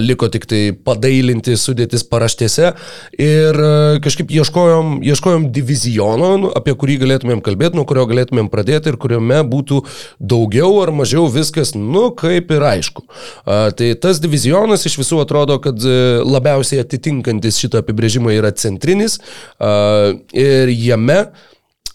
liko 0.01 0.31
tik 0.33 0.49
tai 0.49 0.63
padailinti 0.73 1.59
sudėtis 1.61 2.07
paraštėse 2.09 2.73
ir 3.21 3.61
kažkaip 4.01 4.33
ieškojom, 4.33 5.03
ieškojom 5.05 5.51
diviziono, 5.53 6.33
nu, 6.41 6.55
apie 6.57 6.73
kurį 6.81 6.97
galėtumėm 7.05 7.45
kalbėti, 7.45 7.77
nuo 7.77 7.85
kurio 7.85 8.09
galėtumėm 8.09 8.49
pradėti 8.49 8.89
ir 8.89 8.99
kuriame 9.01 9.45
būtų 9.53 9.85
daugiau 10.19 10.73
ar 10.81 10.97
mažiau 10.97 11.29
viskas, 11.33 11.77
nu 11.77 12.09
kaip 12.17 12.57
ir 12.57 12.69
aišku. 12.73 13.05
Tai 13.45 13.93
tas 14.03 14.23
divizionas 14.23 14.87
iš 14.89 14.99
visų 15.03 15.23
atrodo, 15.25 15.59
kad 15.63 15.83
e, 15.83 15.99
labiausiai 16.25 16.83
atitinkantis 16.85 17.61
šitą 17.63 17.83
apibrėžimą 17.85 18.35
yra 18.39 18.53
centrinis 18.57 19.19
ir 19.59 20.71
jame 20.73 21.23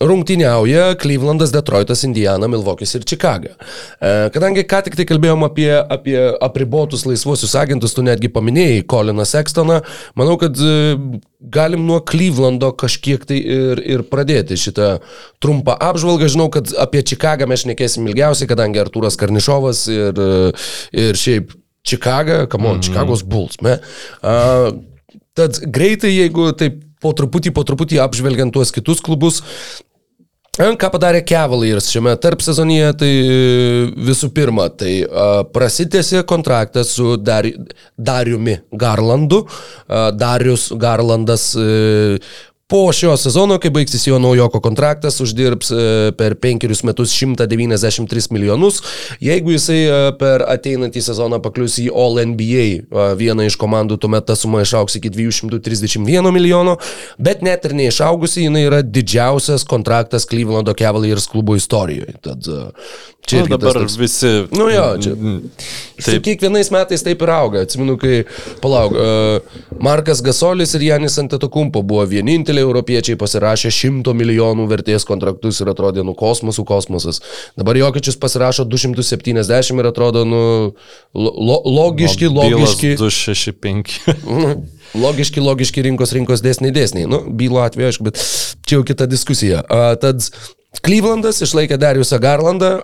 rungtyniauja 0.06 0.96
Clevelandas, 1.02 1.52
Detroitas, 1.52 2.04
Indiana, 2.04 2.48
Milvokis 2.48 2.96
ir 2.96 3.06
Čikaga. 3.08 3.54
E, 3.54 4.12
kadangi 4.34 4.66
ką 4.68 4.82
tik 4.88 4.98
tai 5.00 5.06
kalbėjom 5.08 5.46
apie, 5.48 5.70
apie 5.72 6.18
apribotus 6.44 7.06
laisvuosius 7.08 7.56
agentus, 7.60 7.96
tu 7.96 8.06
netgi 8.06 8.32
paminėjai 8.34 8.84
Coliną 8.90 9.26
Sextoną, 9.28 9.80
manau, 10.20 10.38
kad 10.42 10.60
e, 10.60 11.00
galim 11.54 11.86
nuo 11.88 12.02
Clevelando 12.04 12.74
kažkiek 12.80 13.26
tai 13.30 13.40
ir, 13.40 13.84
ir 13.96 14.06
pradėti 14.10 14.60
šitą 14.60 14.96
trumpą 15.44 15.78
apžvalgą. 15.90 16.32
Žinau, 16.32 16.50
kad 16.54 16.72
apie 16.80 17.04
Čikagą 17.14 17.48
mes 17.50 17.66
šnekėsim 17.66 18.08
ilgiausiai, 18.10 18.50
kadangi 18.50 18.82
Artūras 18.84 19.20
Karnišovas 19.20 19.88
ir, 19.92 20.24
ir 20.92 21.20
šiaip 21.20 21.54
Čikagą, 21.84 22.48
kamo, 22.48 22.70
mm 22.70 22.76
-hmm. 22.80 22.84
Čikagos 22.84 23.24
Bulls. 23.24 23.62
Me. 23.62 23.80
Uh, 24.24 24.74
tad 25.34 25.60
greitai, 25.66 26.16
jeigu 26.16 26.52
taip 26.52 26.84
po 27.02 27.12
truputį, 27.12 27.52
po 27.52 27.64
truputį 27.64 28.00
apžvelgiant 28.00 28.54
tuos 28.54 28.72
kitus 28.72 29.02
klubus, 29.02 29.44
Ką 30.54 30.90
padarė 30.94 31.24
Cavaliers 31.26 31.88
šiame 31.90 32.12
tarp 32.22 32.44
sezonyje, 32.46 32.92
tai 33.02 33.08
visų 34.06 34.28
pirma, 34.36 34.68
tai 34.70 35.00
uh, 35.02 35.40
prasitėsi 35.50 36.22
kontraktas 36.30 36.92
su 36.94 37.16
Dar 37.18 37.48
Dariumi 37.98 38.60
Garlandu. 38.70 39.40
Uh, 39.48 40.12
Darius 40.14 40.68
Garlandas 40.78 41.48
Po 42.68 42.92
šio 42.96 43.18
sezono, 43.18 43.58
kai 43.60 43.70
baigsis 43.76 44.06
jo 44.08 44.16
naujoko 44.24 44.62
kontraktas, 44.64 45.18
uždirbs 45.22 45.72
e, 45.72 46.12
per 46.18 46.36
penkerius 46.40 46.84
metus 46.88 47.12
193 47.12 48.32
milijonus. 48.32 48.80
Jeigu 49.20 49.52
jisai 49.52 49.82
e, 49.84 49.98
per 50.20 50.46
ateinantį 50.48 51.04
sezoną 51.04 51.42
paklius 51.44 51.76
į 51.84 51.90
All 51.92 52.22
NBA 52.32 52.64
e, 52.64 53.04
vieną 53.20 53.50
iš 53.50 53.58
komandų, 53.60 53.98
tuomet 54.00 54.30
ta 54.30 54.38
suma 54.40 54.64
išauks 54.64 54.96
iki 55.02 55.12
231 55.12 56.32
milijono, 56.32 56.78
bet 57.20 57.44
net 57.44 57.68
ir 57.68 57.76
neišaugusi, 57.82 58.46
jinai 58.48 58.64
yra 58.70 58.80
didžiausias 58.80 59.68
kontraktas 59.68 60.24
Clevelando 60.32 60.72
Cavaliers 60.80 61.28
klubo 61.28 61.60
istorijoje. 61.60 62.16
Tad 62.24 62.48
Čia 63.26 63.40
nu, 63.40 63.48
dabar 63.48 63.74
toks... 63.74 63.96
visi. 63.96 64.32
Nu 64.52 64.68
jo, 64.68 64.84
čia. 65.00 65.14
Taip. 66.04 66.24
Kiekvienais 66.26 66.68
metais 66.74 67.04
taip 67.06 67.22
ir 67.24 67.32
auga. 67.32 67.62
Atsimenu, 67.64 67.96
kai, 68.00 68.26
palauk, 68.60 68.96
uh, 69.00 69.62
Markas 69.84 70.20
Gasolis 70.26 70.74
ir 70.76 70.84
Janis 70.90 71.16
Antetokumpo 71.22 71.80
buvo 71.88 72.04
vieninteliai 72.10 72.66
europiečiai 72.66 73.16
pasirašę 73.20 73.72
100 73.72 74.12
milijonų 74.20 74.66
vertės 74.68 75.08
kontraktus 75.08 75.62
ir 75.64 75.72
atrodė, 75.72 76.04
nu, 76.04 76.16
kosmosų 76.20 76.66
kosmosas. 76.68 77.22
Dabar 77.60 77.80
Jokičius 77.80 78.20
pasirašo 78.20 78.66
270 78.68 79.80
ir 79.80 79.88
atrodo, 79.88 80.26
nu, 80.28 80.42
lo, 81.16 81.58
logiški, 81.64 82.28
logiški. 82.28 82.98
265. 83.00 84.02
logiški, 85.06 85.46
logiški 85.48 85.86
rinkos 85.88 86.12
rinkos 86.18 86.44
dėsniai 86.44 86.76
dėsniai. 86.76 87.08
Nu, 87.08 87.24
bylo 87.32 87.64
atveju, 87.64 87.94
aišku, 87.94 88.10
bet 88.12 88.20
čia 88.68 88.82
jau 88.82 88.84
kita 88.92 89.08
diskusija. 89.08 89.64
Uh, 89.64 89.94
tad 90.02 90.28
Clevelandas 90.82 91.42
išlaikė 91.46 91.78
Dariusą 91.78 92.18
Garlandą, 92.24 92.80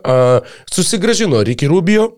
susigražino 0.69 1.41
Ricky 1.47 1.67
Rubio, 1.71 2.11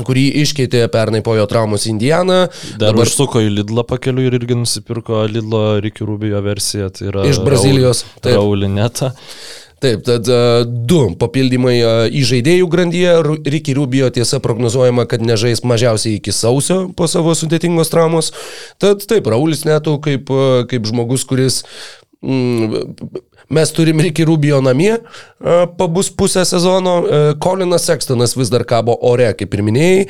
kurį 0.00 0.24
iškeitė 0.42 0.86
pernai 0.92 1.22
po 1.24 1.36
jo 1.36 1.46
traumos 1.50 1.86
Indianą. 1.90 2.46
Dar 2.80 2.90
dabar 2.90 3.06
užsuko 3.06 3.42
į 3.44 3.50
Lidlą 3.58 3.84
pakeliu 3.88 4.26
ir 4.26 4.38
irgi 4.40 4.56
nusipirko 4.58 5.24
Lidlo 5.30 5.80
Ricky 5.84 6.06
Rubio 6.08 6.40
versiją. 6.44 6.90
Tai 6.92 7.10
yra 7.10 7.26
iš 7.28 7.42
Brazilijos. 7.44 8.06
Raulineta. 8.24 9.12
Taip, 9.82 10.04
tad 10.06 10.28
du 10.86 11.00
papildymai 11.18 11.74
į 12.14 12.22
žaidėjų 12.28 12.68
grandyje. 12.70 13.16
Ricky 13.50 13.74
Rubio 13.74 14.12
tiesa 14.14 14.38
prognozuojama, 14.42 15.08
kad 15.10 15.24
nežais 15.26 15.64
mažiausiai 15.66 16.20
iki 16.20 16.34
sausio 16.34 16.84
po 16.94 17.08
savo 17.10 17.34
sudėtingos 17.34 17.90
traumos. 17.90 18.30
Tad 18.82 19.02
taip, 19.10 19.26
Raulis 19.32 19.66
netų 19.66 19.96
kaip, 20.04 20.30
kaip 20.70 20.86
žmogus, 20.86 21.26
kuris 21.26 21.64
mm, 22.22 22.86
Mes 23.52 23.72
turim 23.76 24.00
Ricky 24.00 24.24
Rubio 24.24 24.60
namie, 24.64 24.94
pabus 25.78 26.08
pusę 26.10 26.44
sezono, 26.48 26.94
Kolinas 27.42 27.84
Sextonas 27.84 28.36
vis 28.38 28.48
dar 28.52 28.64
kabo 28.68 28.96
ore, 29.04 29.28
kaip 29.36 29.56
ir 29.56 29.64
minėjai. 29.66 30.06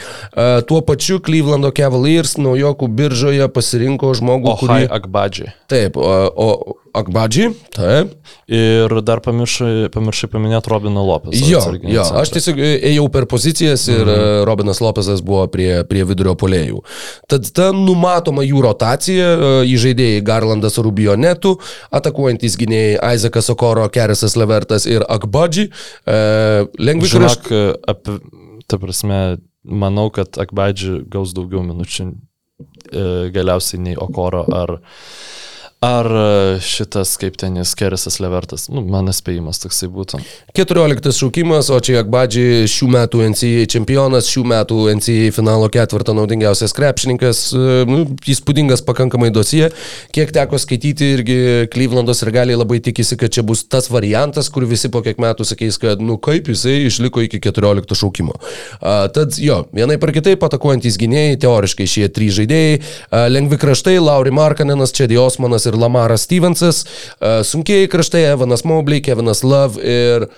Tuo 0.69 0.83
pačiu 0.87 1.19
Clevelando 1.25 1.73
Cavaliers 1.75 2.37
naujokų 2.39 2.87
biržoje 3.01 3.49
pasirinko 3.51 4.13
žmogų, 4.19 4.55
kurį... 4.63 4.87
Akbadžiai. 4.93 5.55
Taip, 5.73 5.97
o, 5.99 6.13
o 6.37 6.92
Akbadži, 6.93 7.49
taip. 7.73 8.13
Ir 8.53 8.93
dar 9.01 9.23
pamiršai, 9.25 9.89
pamiršai 9.95 10.29
paminėti 10.29 10.69
Robiną 10.69 11.01
Lopesą. 11.07 11.41
Jo, 11.49 11.63
jo 11.89 12.05
aš 12.21 12.33
tiesiog 12.35 12.59
ėjau 12.61 13.07
per 13.15 13.25
pozicijas 13.31 13.87
ir 13.89 14.03
mm 14.03 14.11
-hmm. 14.11 14.45
Robinas 14.49 14.81
Lopesas 14.85 15.23
buvo 15.25 15.47
prie, 15.49 15.85
prie 15.89 16.05
vidurio 16.05 16.35
polėjų. 16.37 16.83
Tad 17.29 17.49
ta 17.57 17.71
numatoma 17.73 18.45
jų 18.45 18.61
rotacija, 18.67 19.29
į 19.65 19.77
žaidėjai 19.87 20.21
Garlandas 20.21 20.77
Rubionetų, 20.79 21.57
atakuojantis 21.91 22.59
gynėjai 22.61 23.15
Isaacas 23.15 23.51
Okoro, 23.51 23.89
Kerisas 23.89 24.37
Levertas 24.37 24.87
ir 24.87 25.05
Akbadži. 25.09 25.71
E, 26.07 26.67
kraštai. 26.77 27.09
Žinok, 27.09 27.53
apie, 27.89 28.19
ta 28.67 28.79
prasme, 28.79 29.39
manau, 29.65 30.11
kad 30.11 30.37
Akbadži 30.37 31.05
gaus 31.09 31.33
daugiau 31.33 31.63
minučių 31.63 32.13
e, 32.93 33.31
galiausiai 33.33 33.81
nei 33.81 33.97
Okoro 33.97 34.45
ar... 34.53 34.79
Ar 35.83 36.07
e, 36.07 36.61
šitas, 36.63 37.17
kaip 37.19 37.35
ten 37.41 37.57
jis, 37.59 37.73
Kerisas 37.75 38.21
Levertas, 38.23 38.69
nu, 38.71 38.85
mano 38.87 39.11
spėjimas 39.11 39.59
toksai 39.59 39.89
būtų. 39.91 40.21
14 40.55 41.09
šaukimas, 41.17 41.73
o 41.75 41.79
čia 41.83 41.97
Akbadži 42.05 42.69
šių 42.71 42.87
metų 42.95 43.25
NCAA 43.33 43.65
čempionas, 43.73 44.29
šių 44.31 44.45
metų 44.53 44.77
NCAA 45.01 45.33
finalo 45.35 45.67
ketvirto 45.75 46.15
naudingiausias 46.15 46.71
krepšininkas, 46.77 47.41
e, 47.51 47.81
nu, 47.91 48.05
įspūdingas 48.31 48.85
pakankamai 48.87 49.33
dosie. 49.35 49.73
Kiek 50.15 50.31
teko 50.37 50.61
skaityti, 50.63 51.09
irgi 51.17 51.39
Klyvlandos 51.75 52.23
ir 52.23 52.31
galiai 52.39 52.61
labai 52.61 52.79
tikisi, 52.79 53.19
kad 53.19 53.35
čia 53.35 53.43
bus 53.43 53.65
tas 53.67 53.91
variantas, 53.91 54.53
kur 54.55 54.69
visi 54.71 54.87
po 54.87 55.03
kiek 55.03 55.19
metų 55.19 55.49
sakys, 55.51 55.81
kad, 55.83 55.99
nu, 55.99 56.15
kaip 56.23 56.53
jisai 56.53 56.77
išliko 56.85 57.27
iki 57.27 57.43
14 57.43 57.99
šaukimo. 58.05 58.39
A, 58.79 59.09
tad 59.11 59.35
jo, 59.43 59.65
vienai 59.75 59.99
par 59.99 60.15
kitaip 60.15 60.47
atakuojantys 60.47 61.01
gynėjai, 61.03 61.43
teoriškai 61.43 61.91
šie 61.91 62.07
trys 62.15 62.39
žaidėjai, 62.39 62.81
a, 63.11 63.27
lengvi 63.35 63.59
kraštai, 63.67 63.99
Lauri 63.99 64.31
Markanenas, 64.31 64.95
Čedi 64.95 65.19
Osmanas 65.19 65.67
ir 65.67 65.72
ir 65.73 65.81
Lamaras 65.81 66.27
Stevensas, 66.29 66.85
sunkiai 67.49 67.89
kraštai 67.91 68.27
Evanas 68.31 68.67
Mobley, 68.69 69.03
Kevinas 69.05 69.43
Love 69.47 69.81
ir 69.83 70.29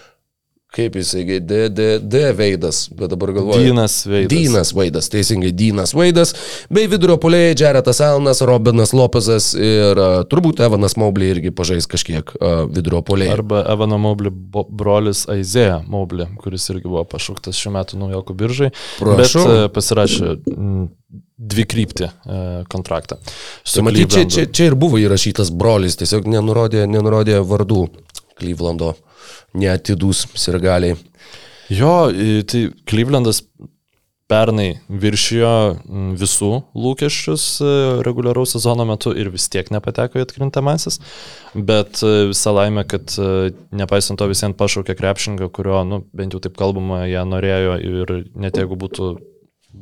kaip 0.75 0.97
jisai, 0.99 1.39
D, 1.41 1.69
D, 1.71 1.87
D 2.03 2.23
Veidas, 2.35 2.89
bet 2.95 3.13
dabar 3.13 3.33
galvoju. 3.37 3.63
Dynas 3.63 4.01
Veidas. 4.09 4.33
Dynas 4.33 4.73
Vaidas, 4.75 5.09
teisingai 5.13 5.53
Dynas 5.55 5.95
Vaidas, 5.95 6.35
bei 6.73 6.89
vidurio 6.91 7.17
polėjai 7.23 7.55
Jaretas 7.61 8.01
Alanas, 8.05 8.43
Robinas 8.47 8.95
Lopezas 8.97 9.53
ir 9.55 10.01
uh, 10.01 10.17
turbūt 10.31 10.63
Evanas 10.67 10.99
Maublį 11.01 11.31
irgi 11.37 11.55
pažais 11.55 11.87
kažkiek 11.91 12.35
uh, 12.37 12.65
vidurio 12.67 13.05
polėjai. 13.07 13.37
Arba 13.39 13.63
Evano 13.71 14.01
Maublį 14.03 14.35
bo- 14.35 14.67
brolis 14.67 15.25
Aizėja 15.31 15.81
Maublį, 15.87 16.29
kuris 16.43 16.67
irgi 16.75 16.91
buvo 16.91 17.05
pašauktas 17.09 17.59
šiuo 17.61 17.75
metu 17.77 18.01
naujokų 18.01 18.37
biržai. 18.43 18.73
Prašau. 18.99 19.47
Bet 19.47 19.55
e, 19.55 19.73
pasirašė 19.75 20.35
mm, 20.43 20.85
dvi 21.55 21.65
kryptį 21.71 22.07
e, 22.09 22.43
kontraktą. 22.73 23.19
Tai 23.23 23.87
matyt, 23.87 24.11
čia, 24.15 24.27
čia, 24.31 24.47
čia 24.51 24.71
ir 24.71 24.79
buvo 24.79 25.01
įrašytas 25.03 25.53
brolis, 25.55 25.99
tiesiog 26.01 26.29
nenurodė, 26.31 26.85
nenurodė 26.91 27.41
vardų 27.47 27.87
Klyvlando 28.35 28.95
neatidus 29.55 30.27
sirgaliai. 30.39 30.99
Jo, 31.73 32.11
tai 32.51 32.67
Klyvlandas 32.89 33.43
pernai 34.31 34.79
viršijo 34.89 35.53
visų 36.17 36.51
lūkesčius 36.81 37.45
e, 37.61 37.73
reguliaraus 38.07 38.55
sezono 38.55 38.87
metu 38.89 39.13
ir 39.17 39.29
vis 39.33 39.47
tiek 39.53 39.69
nepateko 39.75 40.19
į 40.21 40.25
atkrintamasis. 40.25 41.01
Bet 41.55 42.01
e, 42.01 42.31
visą 42.31 42.55
laimę, 42.57 42.87
kad 42.89 43.15
e, 43.21 43.53
nepaisant 43.77 44.21
to 44.21 44.29
visiems 44.31 44.57
pašaukė 44.61 44.97
krepšingą, 44.97 45.51
kurio, 45.55 45.83
nu, 45.89 46.01
bent 46.17 46.37
jau 46.37 46.41
taip 46.45 46.57
kalbama, 46.61 47.05
jie 47.11 47.21
norėjo 47.29 47.79
ir 47.85 48.15
net 48.33 48.61
jeigu 48.61 48.81
būtų 48.81 49.13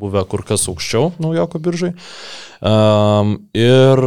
buvę 0.03 0.25
kur 0.27 0.43
kas 0.49 0.67
aukščiau 0.73 1.13
naujoko 1.23 1.61
biržai. 1.63 1.93
Um, 2.65 3.37
ir 3.55 4.03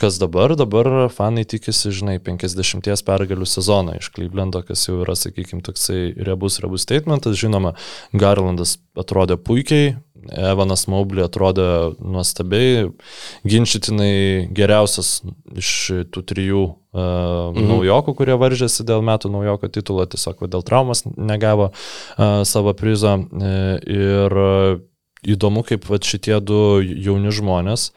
kas 0.00 0.18
dabar? 0.22 0.54
Dabar 0.58 1.08
fanai 1.14 1.44
tikisi, 1.48 1.92
žinai, 1.94 2.18
50 2.22 3.04
pergalių 3.06 3.48
sezoną 3.48 3.98
iš 4.00 4.10
Clevelando, 4.14 4.62
kas 4.66 4.86
jau 4.88 5.00
yra, 5.04 5.16
sakykime, 5.18 5.62
toksai 5.64 6.14
rebus, 6.26 6.60
rebus 6.64 6.86
statementas. 6.86 7.38
Žinoma, 7.40 7.74
Garlandas 8.12 8.78
atrodė 8.98 9.38
puikiai, 9.40 9.94
Evanas 10.32 10.86
Maublį 10.88 11.24
atrodė 11.26 11.66
nuostabiai, 12.00 12.88
ginčytinai 13.48 14.48
geriausias 14.56 15.18
iš 15.58 15.70
tų 16.14 16.24
trijų 16.30 16.62
uh, 16.64 17.52
mhm. 17.52 17.68
naujokų, 17.68 18.16
kurie 18.16 18.38
varžėsi 18.40 18.86
dėl 18.88 19.04
metų 19.04 19.32
naujoko 19.34 19.68
titulo, 19.72 20.06
tiesiog 20.08 20.46
dėl 20.48 20.64
traumas 20.66 21.04
negavo 21.04 21.70
uh, 21.72 22.42
savo 22.48 22.74
prizo. 22.78 23.16
Uh, 23.28 23.76
ir 23.84 24.38
uh, 24.40 24.82
įdomu, 25.24 25.64
kaip 25.64 25.86
va, 25.88 25.98
šitie 26.00 26.36
du 26.44 26.80
jauni 26.82 27.32
žmonės 27.32 27.90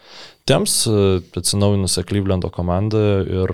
temps 0.48 0.76
e, 0.88 1.20
atsinaujinusią 1.40 2.04
Klyvlendo 2.08 2.52
komandą 2.54 3.04
ir 3.26 3.54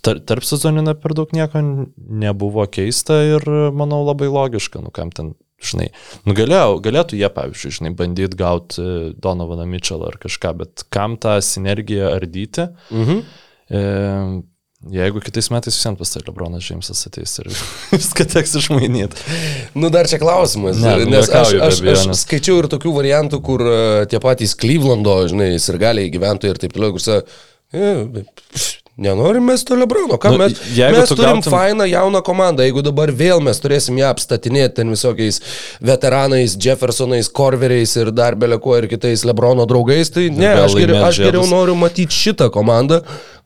tar, 0.00 0.20
tarp 0.26 0.46
sezoninę 0.46 0.94
per 1.02 1.14
daug 1.18 1.32
nieko 1.36 1.62
nebuvo 1.96 2.66
keista 2.72 3.20
ir 3.36 3.46
manau 3.76 4.02
labai 4.06 4.30
logiška, 4.32 4.82
nu 4.84 4.92
kam 4.94 5.12
ten, 5.14 5.34
žinai, 5.62 5.90
nu 6.28 6.36
galėjo, 6.38 6.78
galėtų 6.84 7.18
jie, 7.20 7.28
pavyzdžiui, 7.36 7.76
žinai, 7.80 7.94
bandyti 7.98 8.38
gauti 8.40 8.86
Donovaną 9.20 9.66
Mitchellą 9.70 10.12
ar 10.12 10.20
kažką, 10.22 10.54
bet 10.62 10.86
kam 10.94 11.18
tą 11.20 11.38
sinergiją 11.44 12.14
ardyti? 12.14 12.70
Mhm. 12.94 13.22
E, 13.70 13.84
jeigu 14.88 15.20
kitais 15.20 15.50
metais 15.52 15.76
visiems 15.76 15.98
pas 16.00 16.10
tai 16.14 16.22
Lebronas 16.24 16.64
Džeimsas 16.64 17.04
ateis 17.10 17.36
ir 17.42 17.50
viską 17.92 18.26
teks 18.32 18.56
išmainyti. 18.62 19.26
Nu, 19.76 19.92
dar 19.92 20.08
čia 20.08 20.20
klausimas. 20.22 20.80
Ne, 20.80 20.96
nu, 21.04 21.10
nes 21.12 21.28
aš, 21.28 21.52
aš, 21.68 21.82
aš 21.92 22.08
skaičiau 22.24 22.62
ir 22.62 22.70
tokių 22.72 22.94
variantų, 22.96 23.42
kur 23.44 23.64
uh, 23.66 23.76
tie 24.10 24.22
patys 24.22 24.56
Klyvlando, 24.56 25.18
žinai, 25.28 25.52
sirgaliai 25.60 26.12
gyventojai 26.12 26.56
ir 26.56 26.62
taip 26.64 26.76
toliau, 26.76 26.96
kur 26.96 27.04
e, 27.12 27.90
bet, 28.16 28.32
pff, 28.54 28.80
nenorim 29.00 29.44
mes 29.48 29.64
to 29.64 29.74
Lebrono, 29.74 30.18
ką 30.20 30.32
Nu, 30.34 30.38
mes, 30.42 30.52
mes 30.76 31.08
tu 31.08 31.16
turim 31.16 31.40
gautum- 31.40 31.52
fainą 31.52 31.84
jauną 31.88 32.20
komandą, 32.22 32.64
jeigu 32.66 32.82
dabar 32.84 33.12
vėl 33.12 33.40
mes 33.40 33.60
turėsim 33.62 33.96
ją 34.00 34.10
apstatinėti 34.12 34.74
ten 34.80 34.92
visokiais 34.92 35.40
veteranais, 35.80 36.56
Jeffersonais, 36.60 37.30
Korveriais 37.32 37.96
ir 37.96 38.12
dar 38.12 38.36
beleko 38.36 38.76
ir 38.78 38.88
kitais 38.92 39.24
Lebrono 39.24 39.64
draugais, 39.66 40.12
tai 40.12 40.28
ne, 40.28 40.52
aš 40.66 40.76
geriau, 40.76 40.98
laimės 41.00 41.08
aš 41.08 41.22
geriau 41.24 41.46
noriu 41.48 41.78
matyti 41.80 42.12
šitą 42.12 42.50
komandą. 42.52 43.00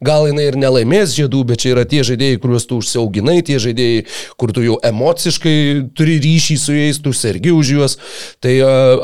Gal 0.05 0.29
jinai 0.29 0.49
ir 0.51 0.59
nelaimės 0.61 1.15
žiedų, 1.17 1.43
bet 1.49 1.63
čia 1.63 1.73
yra 1.75 1.85
tie 1.89 2.03
žaidėjai, 2.07 2.41
kuriuos 2.43 2.67
tu 2.69 2.79
užsiauginai, 2.83 3.39
tie 3.47 3.57
žaidėjai, 3.63 4.05
kur 4.41 4.53
tu 4.55 4.65
jau 4.65 4.77
emociškai 4.85 5.57
turi 5.97 6.19
ryšį 6.23 6.57
su 6.61 6.77
jais, 6.77 7.01
tu 7.01 7.15
sergi 7.17 7.55
už 7.55 7.73
juos. 7.77 7.97
Tai 8.45 8.53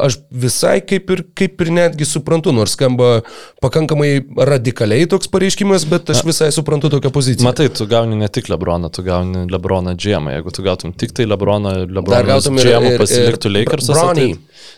aš 0.06 0.20
visai 0.30 0.78
kaip 0.84 1.10
ir, 1.14 1.24
kaip 1.38 1.64
ir 1.64 1.72
netgi 1.78 2.08
suprantu, 2.08 2.52
nors 2.56 2.76
skamba 2.76 3.22
pakankamai 3.64 4.10
radikaliai 4.50 5.08
toks 5.10 5.30
pareiškimas, 5.32 5.86
bet 5.90 6.12
aš 6.12 6.22
visai 6.28 6.50
suprantu 6.54 6.92
tokią 6.92 7.12
poziciją. 7.14 7.48
Matai, 7.48 7.70
tu 7.72 7.88
gauni 7.90 8.18
ne 8.20 8.28
tik 8.28 8.50
Lebroną, 8.52 8.92
tu 8.92 9.04
gauni 9.06 9.46
Lebroną 9.50 9.96
džiemą. 9.96 10.36
Jeigu 10.36 10.54
tu 10.54 10.66
gautum 10.66 10.92
tik 10.92 11.16
tai 11.16 11.28
Lebroną, 11.30 11.74
Lebroną 11.88 12.40
džiemą 12.60 12.94
pasiliktų 13.00 13.52
Lakers'as, 13.56 14.04
tai, 14.16 14.30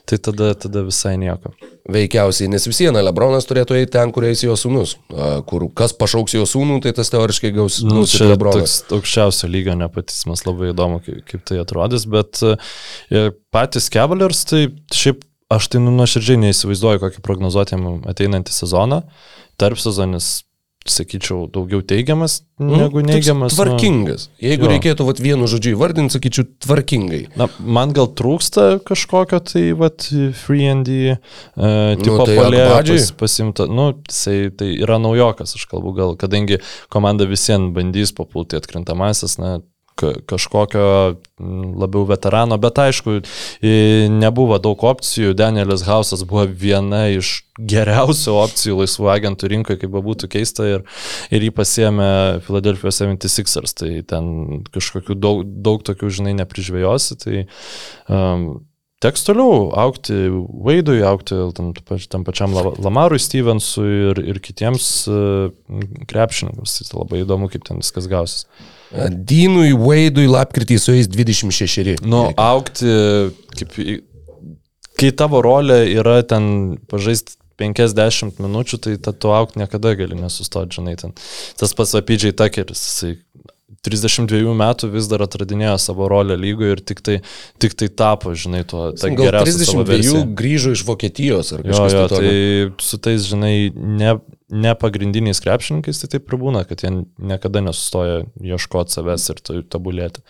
tai 0.06 0.22
tada, 0.30 0.52
tada 0.54 0.86
visai 0.86 1.16
nieko. 1.20 1.54
Veikiausiai, 1.92 2.46
nes 2.52 2.62
vis 2.68 2.78
viena 2.84 3.02
Lebronas 3.02 3.48
turėtų 3.48 3.74
eiti 3.80 3.96
ten, 3.96 4.12
kur 4.14 4.28
eis 4.28 4.44
jo 4.44 4.54
sūnus. 4.58 4.94
A, 5.10 5.32
Kur 5.46 5.64
kas 5.74 5.94
pašauks 6.12 6.34
jo 6.36 6.44
sūnų, 6.48 6.78
tai 6.84 6.92
tas 6.96 7.10
teoriškai 7.12 7.52
gaus, 7.56 7.80
Nu, 7.82 8.02
gaus 8.02 8.12
ir 8.18 8.28
Lebronas. 8.32 8.82
toks 8.84 8.92
aukščiausio 8.98 9.48
lygio 9.48 9.74
nepatysmas, 9.80 10.44
labai 10.46 10.72
įdomu, 10.72 11.00
kaip, 11.04 11.22
kaip 11.28 11.44
tai 11.48 11.58
atrodys, 11.62 12.04
bet 12.10 12.42
e, 12.44 13.30
patys 13.54 13.88
Cavaliers, 13.92 14.44
tai 14.48 14.66
šiaip 14.92 15.24
aš 15.52 15.68
tai 15.72 15.80
nu, 15.84 15.92
nuoširdžiai 15.96 16.40
neįsivaizduoju, 16.46 17.00
kokį 17.02 17.24
prognozuoti 17.24 17.76
jam 17.76 17.88
ateinantį 18.08 18.52
sezoną. 18.56 19.02
Tarp 19.60 19.80
sezonis, 19.80 20.42
sakyčiau, 20.90 21.46
daugiau 21.52 21.82
teigiamas 21.82 22.42
negu 22.58 23.00
Toks 23.02 23.08
neigiamas. 23.08 23.52
nu. 23.54 23.64
Tvarkingas. 23.64 24.28
Jeigu 24.42 24.66
Jo. 24.66 24.70
reikėtų 24.70 25.06
vat, 25.06 25.20
vienu 25.22 25.46
žodžiu 25.50 25.74
įvardinti, 25.76 26.14
sakyčiau, 26.16 26.46
tvarkingai. 26.62 27.22
Na, 27.38 27.48
man 27.58 27.92
gal 27.92 28.06
trūksta 28.06 28.80
kažkokio 28.86 29.40
tai, 29.46 29.64
vat, 29.78 30.06
free 30.34 30.66
and 30.70 30.86
uh, 30.88 31.16
tipo 31.98 32.24
tai 32.26 32.36
polėjo 32.38 32.68
Agbaji? 32.74 32.98
pas, 32.98 33.10
pasimta. 33.24 33.66
Nu, 33.66 33.92
jisai 34.08 34.50
tai 34.54 34.72
yra 34.78 34.98
naujokas, 35.02 35.54
aš 35.58 35.66
kalbu 35.70 35.94
gal, 35.98 36.14
kadangi 36.16 36.60
komanda 36.92 37.26
visiems 37.26 37.74
bandys 37.74 38.12
papulti 38.14 38.56
atkrintamasis, 38.58 39.38
na, 39.42 39.58
kažkokio 40.00 40.86
mm, 41.38 41.74
labiau 41.82 42.06
veterano, 42.08 42.58
bet 42.60 42.80
aišku, 42.82 43.20
nebuvo 44.12 44.58
daug 44.62 44.82
opcijų. 44.92 45.34
Danielis 45.38 45.84
Hausas 45.86 46.24
buvo 46.28 46.46
viena 46.46 47.04
iš 47.12 47.42
geriausių 47.60 48.34
opcijų 48.40 48.80
laisvų 48.80 49.12
agentų 49.12 49.52
rinkoje, 49.52 49.82
kaip 49.82 49.94
būtų 50.08 50.30
keista, 50.32 50.66
ir, 50.78 50.84
ir 51.30 51.46
jį 51.46 51.52
pasiemė 51.56 52.10
Philadelphia 52.46 52.92
76ers, 52.94 53.76
tai 53.78 53.94
ten 54.08 54.64
kažkokių 54.72 55.18
daug, 55.20 55.46
daug 55.46 55.84
tokių, 55.86 56.10
žinai, 56.18 56.36
neprižvėjosi, 56.40 57.18
tai 57.22 57.44
um, 58.08 58.62
teks 59.02 59.26
toliau 59.26 59.70
aukti 59.82 60.16
Vaidui, 60.64 61.00
aukti 61.06 61.38
tam, 61.56 61.72
tam 61.74 62.26
pačiam 62.26 62.54
La- 62.56 62.74
Lamarui 62.78 63.20
Stevensui 63.22 63.90
ir, 64.12 64.22
ir 64.34 64.40
kitiems 64.42 64.92
uh, 65.10 65.50
krepšininkams. 66.10 66.78
Tai 66.88 67.02
labai 67.02 67.24
įdomu, 67.24 67.50
kaip 67.52 67.66
ten 67.68 67.82
viskas 67.82 68.08
gausis. 68.10 68.46
Dynui 68.92 69.72
Vaidui 69.78 70.26
lapkritį 70.28 70.78
su 70.80 70.96
jais 70.96 71.08
26. 71.10 72.02
Nu, 72.04 72.26
aukti, 72.40 72.88
kaip, 73.56 73.78
kai 75.00 75.12
tavo 75.16 75.40
rolė 75.44 75.84
yra 75.94 76.20
ten 76.28 76.76
pažaisti 76.92 77.38
50 77.62 78.40
minučių, 78.42 78.78
tai 78.82 78.96
ta, 79.00 79.12
tu 79.12 79.32
aukti 79.32 79.60
niekada 79.60 79.94
gali 79.98 80.16
nesustoti, 80.18 80.78
žinai, 80.80 80.96
ten. 81.00 81.14
Tas 81.60 81.74
pats 81.78 81.94
Apidžiai 81.98 82.34
Takeris, 82.36 82.82
jisai 82.88 83.14
32 83.82 84.52
metų 84.54 84.88
vis 84.92 85.08
dar 85.10 85.24
atradinėjo 85.24 85.74
savo 85.82 86.06
rolę 86.10 86.36
lygoje 86.38 86.76
ir 86.76 86.82
tik 86.86 87.00
tai, 87.02 87.16
tik 87.58 87.72
tai 87.74 87.88
tapo, 87.90 88.30
žinai, 88.38 88.60
tuo 88.68 88.92
savo 88.94 89.16
32 89.42 89.82
versija. 89.88 90.22
grįžo 90.38 90.70
iš 90.76 90.84
Vokietijos 90.86 91.50
ar 91.56 91.64
Jo, 91.66 91.72
kažkas 91.72 91.96
jo, 91.96 92.04
tai 92.12 92.20
tokio. 92.22 92.76
su 92.86 93.00
tais, 93.02 93.26
žinai, 93.26 93.54
ne, 93.74 94.12
ne 94.54 94.74
pagrindiniais 94.78 95.42
krepšininkais, 95.42 95.98
tai 96.04 96.12
taip 96.14 96.30
ir 96.30 96.38
būna, 96.38 96.62
kad 96.68 96.84
jie 96.86 96.92
niekada 97.18 97.64
nesustoja 97.66 98.22
ieškoti 98.38 98.94
savęs 98.94 99.26
ir 99.34 99.42
to- 99.42 99.62
tobulėti. 99.74 100.22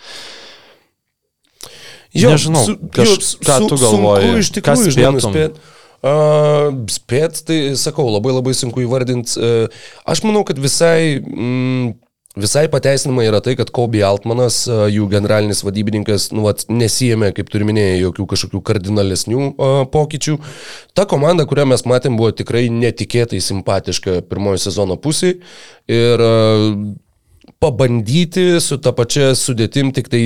Nežinau, 2.15 2.65
kaž- 2.93 3.37
ką 3.41 3.57
tu 3.69 3.77
galvoji? 3.81 4.33
Iš 4.43 4.51
tikrųjų, 4.59 4.91
žinai, 4.97 5.13
nuspėt. 5.17 5.61
Uh, 6.03 6.73
spėt, 6.91 7.45
tai 7.47 7.77
sakau, 7.79 8.09
labai 8.11 8.33
labai 8.35 8.53
sunku 8.59 8.83
įvardinti. 8.83 9.37
Uh, 9.39 9.69
aš 10.05 10.25
manau, 10.27 10.43
kad 10.45 10.59
visai, 10.59 11.21
mm, 11.23 11.93
visai 12.39 12.65
pateisinama 12.73 13.27
yra 13.27 13.41
tai, 13.45 13.55
kad 13.59 13.71
Kobe 13.75 14.03
Altmanas, 14.07 14.63
uh, 14.71 14.87
jų 14.93 15.09
generalinis 15.13 15.63
vadybininkas, 15.67 16.31
nu, 16.33 16.47
vat, 16.49 16.65
nesijėmė, 16.73 17.33
kaip 17.37 17.53
turi 17.53 17.69
minėjai, 17.69 18.01
jokių 18.07 18.27
kažkokių 18.33 18.63
kardinalesnių 18.71 19.45
uh, 19.53 19.79
pokyčių. 19.93 20.39
Ta 20.97 21.07
komanda, 21.11 21.47
kurią 21.49 21.69
mes 21.75 21.87
matėm, 21.89 22.19
buvo 22.21 22.33
tikrai 22.37 22.67
netikėtai 22.73 23.43
simpatiška 23.45 24.21
pirmojo 24.31 24.65
sezono 24.65 24.99
pusėje. 25.01 25.41
Ir 25.93 26.25
uh, 26.25 26.77
pabandyti 27.63 28.61
su 28.61 28.79
ta 28.83 28.93
pačia 28.95 29.33
sudėtim, 29.39 29.93
tik 29.95 30.09
tai 30.13 30.23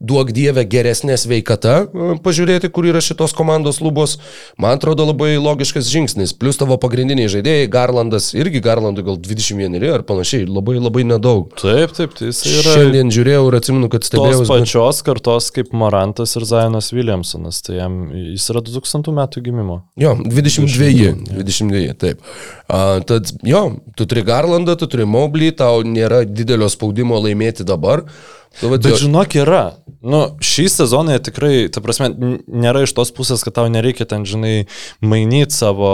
duok 0.00 0.32
dievę 0.36 0.64
geresnė 0.68 1.16
sveikata, 1.20 1.74
e, 1.84 2.16
pažiūrėti, 2.24 2.70
kur 2.72 2.88
yra 2.88 3.00
šitos 3.04 3.34
komandos 3.36 3.80
lubos, 3.84 4.18
man 4.60 4.76
atrodo 4.76 5.06
labai 5.08 5.34
logiškas 5.40 5.88
žingsnis. 5.92 6.34
Plus 6.36 6.60
tavo 6.60 6.78
pagrindiniai 6.80 7.30
žaidėjai, 7.32 7.70
Garlandas, 7.72 8.30
irgi 8.36 8.62
Garlandui 8.64 9.04
gal 9.06 9.18
21 9.20 9.88
ar 9.92 10.04
panašiai, 10.08 10.46
labai 10.48 10.78
labai 10.78 11.04
nedaug. 11.08 11.52
Taip, 11.60 11.94
taip, 11.96 12.16
tai 12.18 12.30
jis 12.30 12.42
yra 12.48 12.76
Šiandien 12.76 13.12
žiūrėjau 13.14 13.44
ir 13.48 13.58
atsimenu, 13.58 13.90
kad 13.92 14.04
tos 14.04 14.12
stebėjau. 14.12 14.46
pačios 14.48 15.02
kartos 15.06 15.50
kaip 15.54 15.72
Morantas 15.76 16.36
ir 16.38 16.46
Zajonas 16.48 16.92
Williamsonas. 16.94 17.62
Tai 17.66 17.76
jam, 17.78 17.98
jis 18.32 18.48
yra 18.52 18.64
2000 18.64 19.14
metų 19.16 19.44
gimimo. 19.44 19.78
Jo, 20.00 20.14
22. 20.20 21.12
22, 21.32 21.96
taip. 22.00 22.22
A, 22.68 23.00
tad 23.06 23.32
jo, 23.46 23.62
tu 23.96 24.06
turi 24.08 24.24
Garlandą, 24.26 24.76
tu 24.80 24.88
turi 24.90 25.06
Moblį, 25.08 25.52
tau 25.58 25.82
nėra 25.86 26.22
didelio 26.42 26.68
spaudimo 26.72 27.18
laimėti 27.22 27.64
dabar. 27.68 28.04
Tu, 28.60 28.68
vat, 28.68 28.82
Bet 28.84 28.92
jo- 28.92 29.00
žinok, 29.06 29.34
yra. 29.40 29.62
Nu, 30.04 30.24
šį 30.44 30.66
sezoną 30.74 31.16
tikrai, 31.24 31.70
ta 31.72 31.80
prasme, 31.80 32.10
nėra 32.44 32.82
iš 32.84 32.92
tos 32.98 33.14
pusės, 33.16 33.40
kad 33.46 33.54
tau 33.56 33.70
nereikia 33.72 34.04
ten, 34.10 34.26
žinai, 34.28 34.66
mainyti 35.00 35.56
savo 35.56 35.92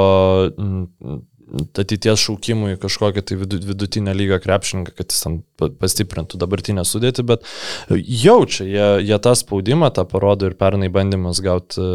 ateities 1.78 2.20
šaukimui 2.20 2.76
kažkokią 2.80 3.22
tai 3.22 3.36
vidu, 3.40 3.58
vidutinę 3.70 4.14
lygą 4.14 4.38
krepšininką, 4.44 4.94
kad 4.96 5.12
jis 5.12 5.24
pa- 5.58 5.70
pastiprintų 5.80 6.40
dabartinę 6.40 6.84
sudėtį, 6.86 7.24
bet 7.28 7.46
jaučia, 7.90 8.66
jie, 8.68 8.88
jie 9.08 9.18
tą 9.24 9.34
spaudimą, 9.38 9.90
tą 9.94 10.04
parodo 10.08 10.48
ir 10.48 10.56
pernai 10.58 10.90
bandymas 10.92 11.40
gauti 11.44 11.80
e, 11.80 11.92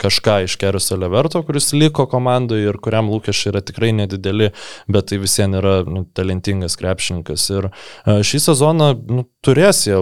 kažką 0.00 0.40
iš 0.48 0.58
Keruso 0.60 0.98
Leverto, 1.00 1.42
kuris 1.46 1.72
liko 1.76 2.06
komandoje 2.10 2.68
ir 2.70 2.78
kuriam 2.82 3.10
lūkesčiai 3.12 3.54
yra 3.54 3.64
tikrai 3.64 3.92
nedideli, 3.96 4.52
bet 4.88 5.10
tai 5.10 5.20
visiems 5.22 5.60
yra 5.60 5.74
nu, 5.88 6.04
talentingas 6.16 6.78
krepšininkas. 6.80 7.48
Ir 7.54 7.70
e, 7.70 8.20
šį 8.26 8.44
sezoną 8.50 8.92
nu, 9.10 9.26
turės 9.44 9.84
jie 9.88 9.98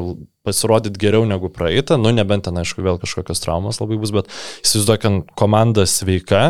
pasirodyti 0.47 0.99
geriau 0.99 1.25
negu 1.29 1.51
praeitą, 1.55 1.97
nu 2.01 2.11
nebent 2.15 2.49
ten, 2.49 2.59
aišku, 2.59 2.83
vėl 2.83 2.99
kažkokios 3.03 3.43
traumos 3.45 3.79
labai 3.83 3.99
bus, 4.03 4.11
bet 4.15 4.31
įsivaizduok, 4.65 5.03
kad 5.03 5.35
komanda 5.39 5.87
sveika 5.87 6.43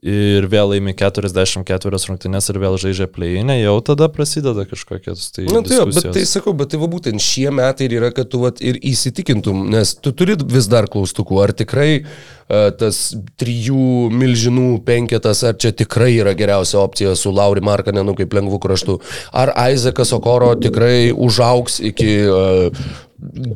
ir 0.00 0.46
vėl 0.48 0.72
laimi 0.72 0.94
44 0.96 2.00
rungtynės 2.08 2.48
ir 2.48 2.58
vėl 2.62 2.78
žaidžia 2.80 3.06
pleinę, 3.12 3.58
jau 3.60 3.74
tada 3.84 4.08
prasideda 4.12 4.64
kažkokios 4.68 5.26
tai... 5.34 5.44
Na 5.50 5.60
tai, 5.60 5.76
jo, 5.76 5.86
bet 5.92 6.08
tai 6.16 6.24
sakau, 6.28 6.54
bet 6.56 6.72
tai 6.72 6.80
va 6.80 6.88
būtent 6.88 7.20
šie 7.20 7.50
metai 7.52 7.88
ir 7.88 7.98
yra, 7.98 8.08
kad 8.16 8.30
tu 8.32 8.40
vat, 8.40 8.62
ir 8.64 8.80
įsitikintum, 8.80 9.66
nes 9.74 9.92
tu 10.00 10.14
turi 10.16 10.38
vis 10.40 10.70
dar 10.72 10.88
klaustukų, 10.90 11.42
ar 11.44 11.52
tikrai 11.56 11.90
uh, 12.00 12.70
tas 12.80 13.02
trijų 13.40 14.08
milžinų 14.14 14.80
penketas, 14.88 15.44
ar 15.44 15.60
čia 15.60 15.74
tikrai 15.76 16.14
yra 16.16 16.32
geriausia 16.38 16.80
opcija 16.80 17.12
su 17.18 17.34
Lauri 17.34 17.64
Markanenu 17.64 18.16
kaip 18.16 18.32
lengvų 18.40 18.62
kraštų, 18.64 18.96
ar 19.36 19.52
Aizekas 19.68 20.14
Okoro 20.16 20.54
tikrai 20.64 21.10
užauks 21.12 21.76
iki 21.92 22.16
uh, 22.24 22.90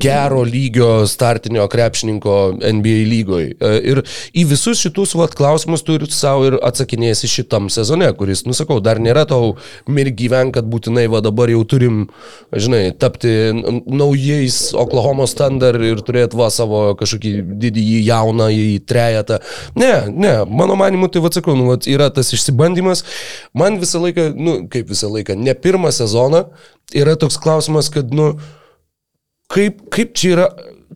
gero 0.00 0.42
lygio 0.42 1.06
startinio 1.06 1.68
krepšininko 1.68 2.34
NBA 2.60 2.96
lygoje. 3.08 3.54
Ir 3.84 4.02
į 4.36 4.44
visus 4.50 4.80
šitus 4.82 5.14
vat, 5.18 5.34
klausimus 5.36 5.84
tu 5.84 5.96
ir 5.96 6.04
savo 6.12 6.48
ir 6.48 6.56
atsakinėsi 6.64 7.30
šitam 7.30 7.70
sezone, 7.72 8.10
kuris, 8.18 8.44
nusakau, 8.48 8.80
dar 8.84 9.00
nėra 9.02 9.24
tau 9.28 9.54
mirgyven, 9.88 10.52
kad 10.54 10.68
būtinai 10.68 11.06
va 11.12 11.22
dabar 11.24 11.52
jau 11.52 11.62
turim, 11.68 12.04
žinai, 12.52 12.82
tapti 13.00 13.32
naujais 13.54 14.58
Oklahoma 14.78 15.28
standard 15.30 15.82
ir 15.84 16.02
turėti 16.04 16.38
va 16.38 16.50
savo 16.52 16.84
kažkokį 17.00 17.34
didįjį 17.64 18.02
jauną 18.08 18.50
į 18.52 18.66
trejetą. 18.88 19.40
Ne, 19.80 19.92
ne, 20.12 20.34
mano 20.48 20.76
manimu, 20.80 21.08
tai 21.08 21.24
atsakau, 21.24 21.56
nu, 21.58 21.70
vat, 21.72 21.88
yra 21.90 22.10
tas 22.14 22.32
išsibandymas. 22.36 23.04
Man 23.56 23.80
visą 23.82 24.02
laiką, 24.04 24.28
nu, 24.36 24.58
kaip 24.72 24.92
visą 24.92 25.10
laiką, 25.12 25.38
ne 25.40 25.56
pirmą 25.56 25.94
sezoną 25.94 26.44
yra 26.94 27.16
toks 27.20 27.40
klausimas, 27.40 27.88
kad, 27.92 28.12
nu, 28.14 28.34
kaip, 29.54 29.84
kaip 29.94 30.16
čia 30.18 30.32
yra, 30.36 30.48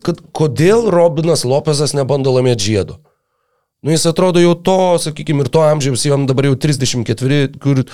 kad 0.05 0.19
kodėl 0.35 0.89
Robinas 0.93 1.45
Lopezas 1.47 1.95
nebando 1.97 2.33
laimėti 2.35 2.71
žiedo? 2.71 2.99
Nu, 3.79 3.93
jis 3.93 4.09
atrodo 4.09 4.41
jau 4.43 4.57
to, 4.59 4.79
sakykime, 4.99 5.45
ir 5.45 5.53
to 5.53 5.63
amžiaus, 5.63 6.03
jam 6.03 6.25
dabar 6.27 6.49
jau 6.49 6.57
34, 6.59 7.59
kur 7.63 7.85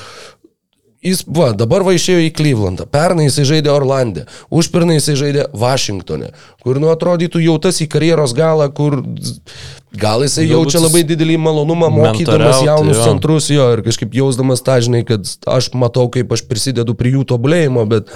jis, 1.06 1.22
va, 1.30 1.52
dabar 1.58 1.86
va 1.86 1.94
išėjo 1.94 2.24
į 2.26 2.32
Klyvlandą, 2.34 2.88
pernai 2.90 3.28
jisai 3.28 3.46
žaidė 3.52 3.70
Orlandė, 3.74 4.26
užpernai 4.50 4.98
jisai 4.98 5.18
žaidė 5.20 5.46
Vašingtonė, 5.54 6.32
kur, 6.66 6.82
nu, 6.82 6.90
atrodytų 6.94 7.44
jau 7.46 7.60
tas 7.62 7.82
į 7.86 7.90
karjeros 7.94 8.34
galą, 8.38 8.72
kur 8.74 8.98
gal 10.00 10.24
jisai 10.26 10.46
Galbūt 10.46 10.56
jaučia 10.56 10.82
labai 10.84 11.04
didelį 11.08 11.38
malonumą 11.42 11.90
mokydamas 11.94 12.62
jaunus 12.66 13.00
jo. 13.00 13.06
centrus 13.08 13.50
jo 13.52 13.68
ir 13.76 13.82
kažkaip 13.86 14.16
jausdamas 14.18 14.64
tą, 14.66 14.78
žinai, 14.86 15.02
kad 15.08 15.28
aš 15.52 15.70
matau, 15.78 16.08
kaip 16.14 16.32
aš 16.36 16.46
prisidedu 16.50 16.96
prie 16.98 17.14
jų 17.16 17.26
tobulėjimo, 17.32 17.86
bet, 17.92 18.12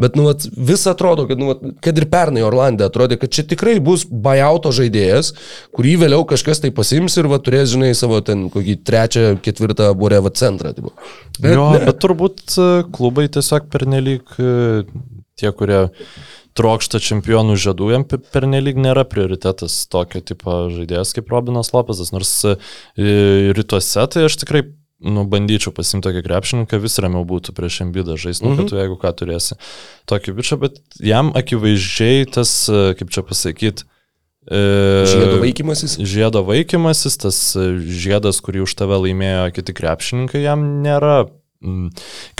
bet 0.00 0.18
nu, 0.18 0.26
vat, 0.30 0.46
vis 0.70 0.86
atrodo, 0.90 1.26
kad, 1.30 1.40
nu, 1.40 1.52
vat, 1.52 1.62
kad 1.84 2.00
ir 2.00 2.08
pernai 2.12 2.44
Orlandė 2.46 2.86
atrodė, 2.88 3.20
kad 3.20 3.34
čia 3.34 3.46
tikrai 3.50 3.78
bus 3.84 4.06
bajauto 4.10 4.72
žaidėjas, 4.76 5.32
kurį 5.76 5.96
vėliau 6.04 6.26
kažkas 6.28 6.62
tai 6.64 6.72
pasims 6.74 7.16
ir 7.20 7.30
va, 7.30 7.40
turės, 7.42 7.70
žinai, 7.74 7.92
savo 7.98 8.20
ten 8.24 8.48
kokį 8.52 8.80
trečią, 8.86 9.26
ketvirtą 9.44 9.92
burevą 9.98 10.32
centrą. 10.36 10.74
Tipo. 10.76 10.94
Bet, 11.38 11.54
jo, 11.54 11.70
ne. 11.74 11.84
bet 11.86 12.02
turbūt 12.02 12.44
e, 12.56 12.68
klubai 12.94 13.28
tiesiog 13.32 13.70
pernelyg 13.72 14.36
e, 14.38 14.84
tie, 15.40 15.52
kurie 15.56 15.86
trokšta 16.58 16.98
čempionų 16.98 17.54
žiedų, 17.60 17.90
jam 17.94 18.04
pe- 18.04 18.18
pernelyg 18.18 18.76
nėra 18.80 19.04
prioritetas 19.08 19.86
tokio 19.92 20.20
tipo 20.20 20.68
žaidėjas 20.74 21.14
kaip 21.14 21.30
Robinas 21.30 21.72
Lopezas, 21.72 22.10
nors 22.12 22.32
e, 22.44 22.56
rytuose 23.54 24.06
tai 24.10 24.24
aš 24.26 24.36
tikrai 24.42 24.64
nu, 25.00 25.22
bandyčiau 25.24 25.72
pasimti 25.72 26.08
tokį 26.08 26.22
krepšininką, 26.26 26.80
vis 26.82 26.98
ramiau 27.00 27.22
būtų 27.24 27.54
prieš 27.56 27.78
Embidą 27.86 28.18
žaisti, 28.20 28.44
nu, 28.44 28.50
Mhm. 28.52 28.58
kad 28.58 28.68
tu 28.68 28.76
jeigu 28.76 28.98
ką 29.00 29.12
turėsi 29.16 29.56
tokį 30.10 30.34
bičią, 30.36 30.58
bet 30.60 30.76
jam 31.00 31.32
akivaizdžiai 31.32 32.26
tas, 32.34 32.52
e, 32.68 32.94
kaip 32.98 33.08
čia 33.10 33.22
pasakyti, 33.24 33.86
Žiedo 34.50 35.36
vaikymasis. 35.44 35.98
Žiedo 36.00 36.40
vaikymasis, 36.48 37.16
tas 37.20 37.36
e, 37.60 37.78
žiedas, 37.86 38.40
kurį 38.42 38.64
už 38.64 38.72
tave 38.74 38.96
laimėjo 38.98 39.52
kiti 39.54 39.74
krepšininkai, 39.76 40.40
jam 40.42 40.64
nėra 40.82 41.28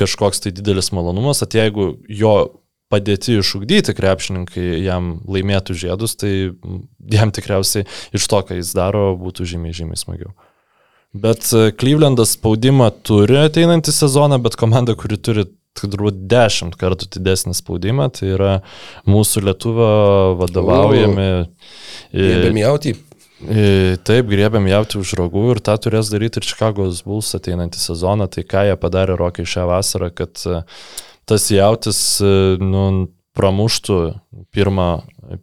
kažkoks 0.01 0.41
tai 0.41 0.51
didelis 0.57 0.89
malonumas, 0.97 1.43
at 1.45 1.53
jeigu 1.55 1.99
jo 2.09 2.60
padėti 2.91 3.39
išugdyti 3.39 3.95
krepšininkai 3.97 4.83
jam 4.83 5.17
laimėtų 5.31 5.77
žiedus, 5.79 6.17
tai 6.19 6.33
jam 7.13 7.33
tikriausiai 7.35 7.87
iš 8.17 8.27
to, 8.31 8.43
ką 8.47 8.59
jis 8.59 8.75
daro, 8.77 9.13
būtų 9.21 9.47
žymiai, 9.55 9.77
žymiai 9.77 10.01
smagiau. 10.01 10.35
Bet 11.11 11.49
e, 11.55 11.71
Clevelandas 11.75 12.37
spaudimą 12.37 12.91
turi 13.07 13.41
ateinantį 13.41 13.95
sezoną, 13.95 14.39
bet 14.43 14.59
komanda, 14.59 14.95
kuri 14.99 15.19
turi 15.19 15.47
turbūt 15.79 16.25
dešimt 16.31 16.75
kartų 16.79 17.09
didesnį 17.17 17.55
spaudimą, 17.57 18.11
tai 18.15 18.33
yra 18.35 18.57
mūsų 19.09 19.45
lietuvio 19.49 19.93
vadovaujami. 20.41 21.29
e, 22.13 22.43
Bemjauti. 22.47 22.97
E, 23.41 23.97
Taip, 24.05 24.29
grėbėm 24.29 24.67
jauti 24.69 24.99
už 25.01 25.15
rogų 25.17 25.47
ir 25.55 25.63
tą 25.65 25.79
turės 25.81 26.11
daryti 26.13 26.43
ir 26.43 26.47
Chicago's 26.47 27.01
Bulls 27.07 27.33
ateinantį 27.39 27.81
sezoną. 27.81 28.29
Tai 28.29 28.45
ką 28.45 28.67
jie 28.69 28.77
padarė 28.81 29.17
rokai 29.21 29.47
šią 29.49 29.65
vasarą, 29.71 30.11
kad 30.13 30.43
e, 30.45 30.61
tas 31.31 31.47
jautis 31.55 32.01
e, 32.25 32.35
nu, 32.61 32.85
pramuštų 33.39 33.99
pirmą, 34.55 34.89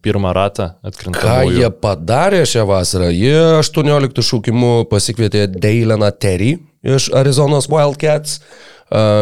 pirmą 0.04 0.34
ratą 0.36 0.72
Ką 0.76 0.92
atkrintamųjų. 0.92 1.60
jie 1.62 1.70
padarė 1.84 2.42
šią 2.50 2.66
vasarą? 2.68 3.10
Jie 3.16 3.38
18 3.62 4.26
šūkimu 4.30 4.72
pasikvietė 4.92 5.48
Deileną 5.52 6.12
Terry 6.20 6.58
iš 6.88 7.10
Arizonos 7.16 7.70
Wildcats, 7.72 8.42
a, 8.42 8.77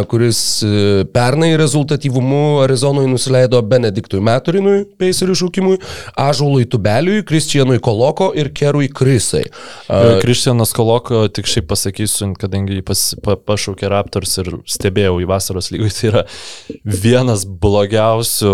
kuris 0.08 0.64
e, 0.64 1.06
pernai 1.14 1.56
rezultatyvumu 1.58 2.62
Arizonoje 2.62 3.08
nusileido 3.10 3.62
Benediktui 3.66 4.22
Meturinui, 4.22 4.84
Pacerių 5.02 5.36
šūkimui, 5.40 5.80
Ažului 6.22 6.68
Tubeliui, 6.70 7.24
Kristijanui 7.26 7.80
Koloko 7.84 8.30
ir 8.38 8.52
Kerui 8.54 8.92
Krisai. 8.94 9.48
A, 9.90 10.20
Kristianas 10.22 10.74
Koloko, 10.76 11.24
tik 11.34 11.50
šiaip 11.50 11.70
pasakysiu, 11.72 12.30
kadangi 12.38 12.78
jį 12.78 12.86
pas, 12.86 13.02
pa, 13.26 13.38
pašaukė 13.42 13.90
Raptors 13.90 14.38
ir 14.44 14.52
stebėjau 14.70 15.18
į 15.24 15.30
vasaros 15.34 15.72
lygų, 15.74 15.90
tai 15.98 16.12
yra 16.12 16.24
vienas 16.86 17.48
blogiausių 17.50 18.54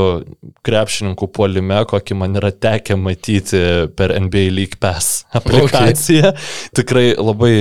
krepšininkų 0.64 1.28
puolime, 1.36 1.82
kokį 1.92 2.20
man 2.24 2.40
yra 2.40 2.54
tekę 2.56 2.96
matyti 2.96 3.62
per 4.00 4.16
NBA 4.16 4.48
League 4.56 4.80
Pass 4.80 5.26
aplikaciją. 5.42 6.32
Okay. 6.32 6.80
Tikrai 6.80 7.06
labai, 7.20 7.54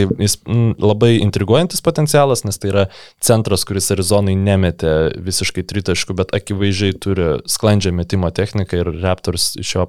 labai 0.79 1.17
intriguojantis 1.19 1.83
potencialas, 1.83 2.47
nes 2.47 2.63
tai 2.63 2.71
yra 2.71 2.89
centras, 3.19 3.40
kuris 3.49 3.91
Arizonai 3.95 4.35
nemetė 4.39 5.13
visiškai 5.21 5.65
tritaškų, 5.71 6.17
bet 6.19 6.35
akivaizdžiai 6.37 6.99
turi 7.01 7.31
sklandžią 7.51 7.95
metimo 7.97 8.31
techniką 8.31 8.83
ir 8.83 8.93
Raptors 9.01 9.55
iš 9.61 9.75
jo 9.75 9.89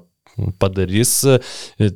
padarys 0.58 1.24
e, 1.24 1.38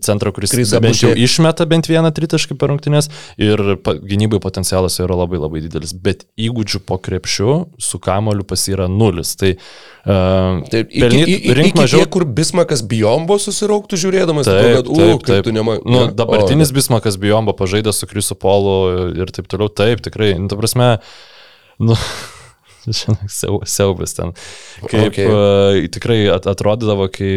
centrą, 0.00 0.32
kuris 0.32 0.52
Krisą 0.52 0.80
bent 0.84 1.00
jau 1.00 1.12
išmeta 1.16 1.66
bent 1.68 1.88
vieną 1.88 2.10
tritaškį 2.14 2.56
per 2.60 2.70
rungtynės 2.72 3.08
ir 3.40 3.62
gynybai 3.84 4.40
potencialas 4.42 4.98
yra 5.00 5.16
labai 5.16 5.40
labai 5.40 5.62
didelis, 5.64 5.94
bet 5.96 6.26
įgūdžių 6.36 6.82
po 6.88 6.98
krepšiu 7.02 7.56
su 7.80 8.00
kamoliu 8.02 8.44
pas 8.48 8.66
yra 8.68 8.88
nulis. 8.92 9.34
Tai 9.40 9.54
uh, 9.56 10.60
Taip, 10.72 10.92
iki, 10.92 11.22
iki, 11.24 11.38
iki 11.54 11.78
mažiau... 11.78 12.02
tie, 12.02 12.10
kur 12.12 12.26
Bismakas 12.36 12.84
bijombo 12.86 13.38
susirauktų 13.40 14.00
žiūrėdamas, 14.04 14.48
Taip, 14.48 14.60
tai 14.60 14.74
kad, 14.80 14.90
u, 14.90 14.98
taip, 15.00 15.24
taip. 15.30 15.46
tu 15.46 15.54
nema... 15.56 15.78
Nu, 15.84 16.06
dabartinis 16.16 16.74
o, 16.74 16.76
Bismakas 16.76 17.16
bijombo 17.22 17.56
pažaidė 17.56 17.94
su 17.96 18.08
Krisu 18.10 18.36
Polu 18.38 18.76
ir 19.16 19.32
taip 19.32 19.48
toliau. 19.50 19.72
Taip, 19.72 20.04
tikrai, 20.04 20.34
nu, 20.40 20.50
ta 20.52 20.60
prasme, 20.60 20.96
nu, 21.78 21.96
žinai, 22.86 23.26
siau- 23.32 23.64
siaubas 23.66 24.14
ten. 24.14 24.32
Kaip 24.86 25.10
Okay. 25.10 25.26
uh, 25.26 25.88
tikrai 25.90 26.20
at, 26.34 26.46
atrodydavo, 26.50 27.08
kai 27.12 27.32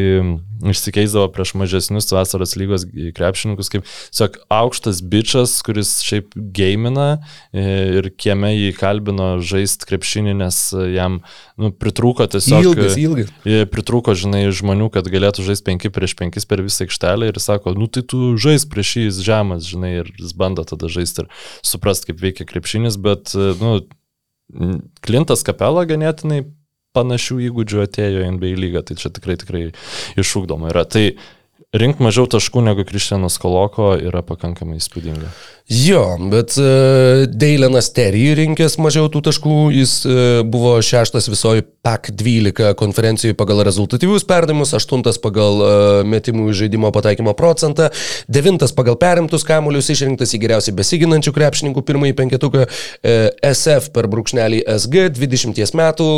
išsikeisdavo 0.60 1.30
prieš 1.32 1.54
mažesnius 1.56 2.10
vasaros 2.12 2.56
lygos 2.60 2.84
krepšininkus, 3.16 3.70
kaip 3.72 3.86
tiesiog 3.88 4.40
aukštas 4.52 5.02
bičias, 5.08 5.54
kuris 5.64 6.00
šiaip 6.04 6.34
gamina 6.36 7.22
e, 7.54 7.64
ir 8.00 8.10
kieme 8.20 8.52
jį 8.52 8.74
kalbino 8.76 9.30
žaisti 9.40 9.88
krepšinį, 9.88 10.34
nes 10.42 10.58
jam 10.92 11.22
nu, 11.60 11.72
pritrūko 11.72 12.28
tiesiog... 12.34 12.74
Ilgas, 12.74 12.98
ilgas. 13.00 13.32
Jie 13.48 13.64
pritrūko, 13.72 14.16
žinai, 14.20 14.44
žmonių, 14.52 14.90
kad 14.92 15.08
galėtų 15.08 15.48
žaisti 15.48 15.72
5 15.72 15.94
prieš 15.96 16.18
5 16.20 16.50
per 16.50 16.66
visą 16.66 16.84
aikštelę 16.88 17.32
ir 17.32 17.40
sako, 17.40 17.74
nu 17.80 17.88
tai 17.88 18.04
tu 18.04 18.36
žais 18.42 18.68
prieš 18.68 18.98
jį, 18.98 19.06
jis 19.08 19.22
žemas, 19.30 19.64
žinai, 19.70 19.94
ir 20.04 20.12
jis 20.20 20.36
bando 20.36 20.68
tada 20.68 20.92
žaisti 20.92 21.24
ir 21.24 21.32
suprast, 21.64 22.10
kaip 22.10 22.20
veikia 22.20 22.48
krepšinis, 22.50 23.00
bet, 23.00 23.32
nu, 23.64 23.80
Klintas 25.06 25.44
Kapela 25.46 25.86
ganėtinai 25.90 26.44
panašių 26.98 27.38
įgūdžių 27.50 27.84
atėjo 27.86 28.24
į 28.24 28.32
NBA 28.38 28.56
lygą, 28.58 28.84
tai 28.88 28.98
čia 29.00 29.12
tikrai, 29.14 29.38
tikrai 29.40 29.68
išūkdoma 30.20 30.72
yra. 30.72 30.86
Tai 30.90 31.04
rink 31.78 32.02
mažiau 32.02 32.30
taškų 32.30 32.64
negu 32.66 32.86
Kristianas 32.90 33.38
Koloko 33.42 33.94
yra 34.00 34.24
pakankamai 34.26 34.80
įspūdinga. 34.82 35.30
Jo, 35.70 36.18
bet 36.32 36.56
uh, 36.58 37.30
Deilenas 37.30 37.92
Terry 37.94 38.32
rinkęs 38.34 38.80
mažiau 38.82 39.06
tų 39.14 39.20
taškų, 39.28 39.58
jis 39.78 39.92
uh, 40.08 40.14
buvo 40.42 40.72
šeštas 40.82 41.28
visoji 41.30 41.62
PAC 41.86 42.08
12 42.18 42.72
konferencijoje 42.80 43.36
pagal 43.38 43.62
rezultatyvius 43.68 44.26
perdavimus, 44.26 44.74
aštuntas 44.74 45.20
pagal 45.22 45.62
uh, 45.62 45.74
metimų 46.10 46.48
žaidimo 46.58 46.90
pataikymo 46.96 47.36
procentą, 47.38 47.92
devintas 48.26 48.74
pagal 48.74 48.98
perimtus 48.98 49.46
kamuolius, 49.46 49.92
išrinktas 49.94 50.34
į 50.34 50.40
geriausiai 50.42 50.74
besiginančių 50.80 51.36
krepšininkų 51.38 51.86
pirmąjį 51.86 52.18
penketuką, 52.18 52.66
uh, 52.66 53.30
SF 53.52 53.92
per 53.94 54.10
brūkšnelį 54.10 54.64
SG, 54.74 55.06
20 55.20 55.78
metų, 55.78 56.10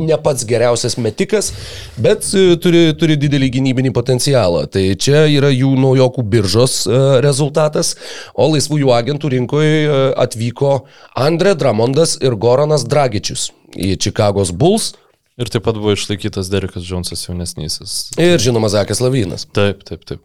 ne 0.00 0.20
pats 0.24 0.48
geriausias 0.48 0.96
metikas, 0.96 1.52
bet 2.00 2.24
uh, 2.32 2.56
turi, 2.56 2.86
turi 2.96 3.20
didelį 3.20 3.52
gynybinį 3.60 3.92
potencialą. 4.00 4.64
Tai 4.72 4.88
čia 4.96 5.26
yra 5.28 5.52
jų 5.52 5.76
naujokų 5.76 6.24
biržos 6.38 6.80
uh, 6.88 7.20
rezultatas, 7.20 7.98
o 8.32 8.48
laisvųjų 8.62 8.94
agentų 8.94 9.34
rinkoje 9.36 10.00
atvyko 10.22 10.84
Andre 11.18 11.56
Dramondas 11.58 12.16
ir 12.22 12.38
Goranas 12.38 12.86
Dragičius 12.86 13.50
į 13.76 13.96
Čikagos 13.98 14.54
Bulls 14.54 14.92
Ir 15.40 15.48
taip 15.48 15.64
pat 15.64 15.78
buvo 15.80 15.94
išlaikytas 15.96 16.50
Derekas 16.52 16.84
Džonsas 16.84 17.24
jaunesnysis. 17.24 18.12
ir 18.20 18.38
žinoma 18.38 18.68
Zakas 18.68 19.00
Lavynas. 19.00 19.46
Taip, 19.56 19.80
taip, 19.88 20.04
taip. 20.04 20.20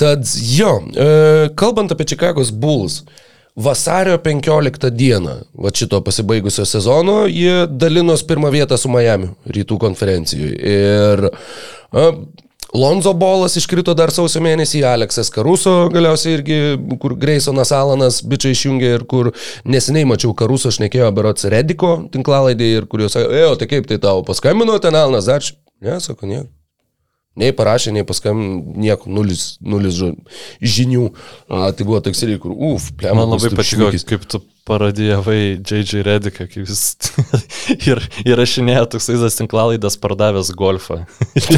Tad 0.00 0.24
jo, 0.56 0.78
e, 0.96 1.50
kalbant 1.54 1.92
apie 1.92 2.06
Čikagos 2.08 2.50
Bulls, 2.50 3.02
vasario 3.56 4.16
15 4.18 4.90
dieną, 4.90 5.34
va 5.52 5.70
šito 5.74 6.00
pasibaigusio 6.00 6.64
sezono, 6.64 7.26
jie 7.28 7.66
dalinos 7.68 8.24
pirmą 8.24 8.50
vietą 8.50 8.78
su 8.80 8.88
Miami 8.88 9.28
rytų 9.44 9.76
konferencijoje. 9.78 10.56
Ir 10.56 11.26
e, 11.28 12.08
Lonzo 12.74 13.12
Bolas 13.12 13.56
iškrito 13.60 13.92
dar 13.92 14.10
sausio 14.14 14.40
mėnesį, 14.40 14.80
Aleksas 14.88 15.28
Karuso 15.32 15.90
galiausiai 15.92 16.38
irgi, 16.38 16.60
kur 17.02 17.12
Graysonas 17.20 17.72
Alanas 17.76 18.22
bičiai 18.24 18.56
išjungė 18.56 18.94
ir 18.96 19.04
kur 19.10 19.28
neseniai 19.68 20.08
mačiau 20.08 20.32
Karuso 20.36 20.72
šnekėjo 20.72 21.10
berots 21.12 21.44
Rediko 21.52 21.98
tinklalaidį 22.14 22.72
ir 22.78 22.88
kur 22.88 23.04
jos 23.04 23.18
sakė, 23.18 23.28
ėjo, 23.42 23.52
tai 23.60 23.68
kaip 23.74 23.92
tai 23.92 24.00
tau 24.00 24.24
paskambino 24.24 24.78
ten 24.80 24.96
Alanas, 24.96 25.28
dar, 25.28 25.44
ne, 25.84 26.00
sako, 26.00 26.30
nieko. 26.30 26.48
Nei 27.40 27.52
parašė, 27.56 27.94
nei 27.96 28.04
paskambino, 28.04 28.74
nieko, 28.76 29.08
nulis, 29.08 29.54
nulis 29.64 29.96
žinių. 30.60 31.06
A, 31.48 31.70
tai 31.72 31.86
buvo 31.88 32.02
toks 32.04 32.20
irgi, 32.26 32.36
kur, 32.42 32.52
uf, 32.52 32.90
plem. 33.00 33.16
Man 33.16 33.30
labai 33.32 33.48
patiko, 33.56 33.88
kaip 34.08 34.26
tu 34.28 34.42
paradijavai 34.68 35.56
J.J. 35.64 36.02
Rediką, 36.06 36.44
kaip 36.52 36.68
jis 36.68 36.82
ir 37.88 38.02
įrašinėjo 38.28 38.84
toksai 38.92 39.16
tinklalaidas 39.38 39.96
pardavęs 40.02 40.52
golfą. 40.58 41.00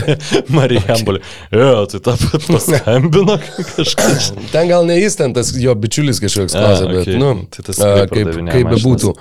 Marijambulį. 0.56 1.24
Jo, 1.51 1.72
tai 1.90 2.01
tą 2.06 2.14
pat 2.22 2.46
paskambino 2.46 3.36
kažkas. 3.74 4.30
Ten 4.55 4.70
gal 4.70 4.86
ne 4.86 5.01
jis, 5.01 5.18
ten 5.18 5.34
tas 5.36 5.51
jo 5.59 5.74
bičiulis 5.74 6.22
kažkoks 6.22 6.55
klausė, 6.55 6.86
bet, 6.92 7.02
okei. 7.02 7.18
nu, 7.18 7.34
Tai 7.51 7.66
tas 7.66 7.82
a, 7.82 7.92
kaip, 8.14 8.30
kaip 8.46 8.72
bebūtų. 8.76 9.12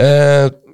E, 0.00 0.10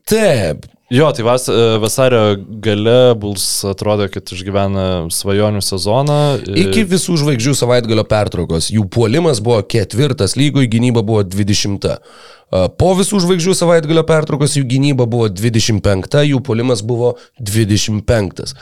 taip, 0.07 0.71
Jo, 0.91 1.09
tai 1.13 1.25
vas, 1.27 1.49
e, 1.49 1.79
vasario 1.83 2.37
gale 2.63 3.15
Buls 3.19 3.65
atrodo, 3.67 4.07
kad 4.07 4.31
išgyvena 4.31 4.85
svajonių 5.11 5.63
sezoną. 5.65 6.19
iki 6.47 6.85
visų 6.87 7.17
žvaigždžių 7.25 7.55
savaitgalio 7.59 8.05
pertraukos 8.07 8.71
jų 8.71 8.85
puolimas 8.95 9.43
buvo 9.43 9.59
ketvirtas 9.67 10.37
lygoje, 10.39 10.71
gynyba 10.71 11.03
buvo 11.03 11.25
20. 11.27 11.99
A, 12.47 12.67
Po 12.71 12.93
visų 12.95 13.19
žvaigždžių 13.25 13.55
savaitgalio 13.59 14.05
pertraukos 14.07 14.55
jų 14.55 14.63
gynyba 14.71 15.07
buvo 15.11 15.27
25, 15.33 16.15
jų 16.29 16.39
puolimas 16.47 16.83
buvo 16.87 17.17
25. 17.43 18.53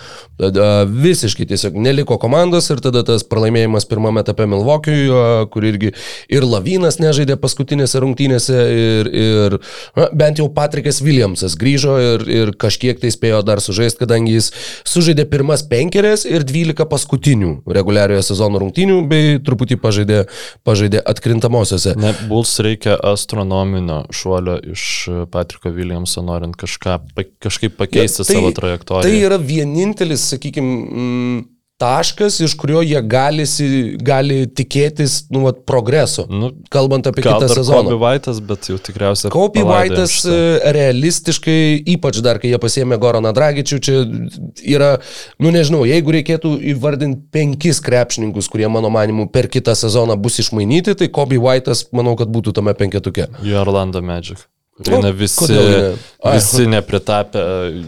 Tada 0.41 0.69
visiškai 0.89 1.45
tiesiog 1.51 1.77
neliko 1.85 2.17
komandos 2.21 2.71
ir 2.73 2.81
tada 2.85 3.03
tas 3.07 3.27
pralaimėjimas 3.29 3.85
pirmame 3.91 4.23
etape 4.25 4.47
Milvokiui, 4.49 5.03
kur 5.53 5.67
irgi 5.69 5.93
ir 6.33 6.47
Lavinas 6.49 6.97
nežaidė 7.03 7.37
paskutinėse 7.43 8.01
rungtynėse 8.01 8.63
ir, 8.73 9.11
ir 9.13 9.59
na, 9.99 10.09
bent 10.17 10.41
jau 10.41 10.49
Patrikas 10.55 11.03
Williamsas 11.05 11.59
grįžo 11.61 11.99
ir, 12.01 12.25
ir 12.25 12.55
kažkiek 12.57 13.03
tai 13.03 13.13
spėjo 13.13 13.43
dar 13.45 13.61
sužaisti, 13.65 14.01
kadangi 14.07 14.39
jis 14.39 14.51
sužaidė 14.89 15.29
pirmas 15.29 15.67
penkerės 15.69 16.25
ir 16.29 16.47
12 16.49 16.89
paskutinių 16.89 17.53
reguliariojo 17.69 18.25
sezono 18.31 18.65
rungtynių 18.65 19.03
bei 19.13 19.37
truputį 19.45 19.79
pažaidė, 19.85 20.25
pažaidė 20.65 21.05
atkrintamosiose. 21.05 21.99
Ne, 22.01 22.17
Buls 22.33 22.57
reikia 22.65 22.97
astronominio 23.75 24.05
šuolio 24.11 24.59
iš 24.73 25.09
Patriko 25.31 25.69
Williamso, 25.71 26.23
norint 26.23 26.57
kažką, 26.57 26.99
kažkaip 27.39 27.77
pakeisti 27.77 28.23
Ja, 28.23 28.25
tai- 28.25 28.37
savo 28.37 28.51
trajektoriją. 28.53 29.03
Tai 29.03 29.21
yra 29.21 29.37
vienintelis, 29.39 30.31
sakykime, 30.31 31.45
taškas, 31.85 32.41
iš 32.47 32.55
kurio 32.57 32.81
jie 32.83 33.01
gali, 33.05 33.45
si- 33.47 33.95
gali 34.01 34.47
tikėtis 34.49 35.25
nu, 35.35 35.45
vat, 35.45 35.61
progreso, 35.69 36.25
Nu, 36.33 36.51
kalbant 36.73 37.07
apie 37.11 37.23
kitą 37.27 37.49
sezoną. 37.53 37.91
Kobe 37.93 37.99
White'as, 38.01 38.41
bet 38.41 38.69
jau 38.73 38.79
tikriausiai. 38.81 39.31
Palaidojom 39.35 39.69
Vaitas 39.69 40.15
šitą. 40.17 40.39
realistiškai, 40.79 41.59
ypač 41.95 42.21
dar 42.25 42.39
kai 42.43 42.51
jie 42.55 42.59
pasėmė 42.63 42.99
Goraną 43.03 43.33
Dragičių, 43.37 43.79
čia 43.85 43.99
yra, 44.77 44.91
nu 45.43 45.53
nežinau, 45.55 45.85
jeigu 45.89 46.15
reikėtų 46.17 46.55
įvardinti 46.75 47.23
penkis 47.35 47.81
krepšininkus, 47.85 48.49
kurie 48.53 48.69
mano 48.73 48.91
manimu 48.95 49.29
per 49.33 49.49
kitą 49.53 49.75
sezoną 49.77 50.17
bus 50.21 50.39
išmainyti, 50.43 50.95
tai 50.97 51.09
Kobe 51.13 51.39
Vaitas, 51.43 51.85
manau, 51.93 52.17
kad 52.17 52.29
būtų 52.33 52.55
tame 52.57 52.75
penketuke. 52.79 53.29
Į 53.45 53.57
Orlando 53.61 54.03
Magic. 54.03 54.47
Nu, 54.89 54.97
Eina 54.97 55.13
visi, 55.15 55.47
ne? 55.55 55.93
Visi 56.35 56.65
nepritapę 56.67 57.39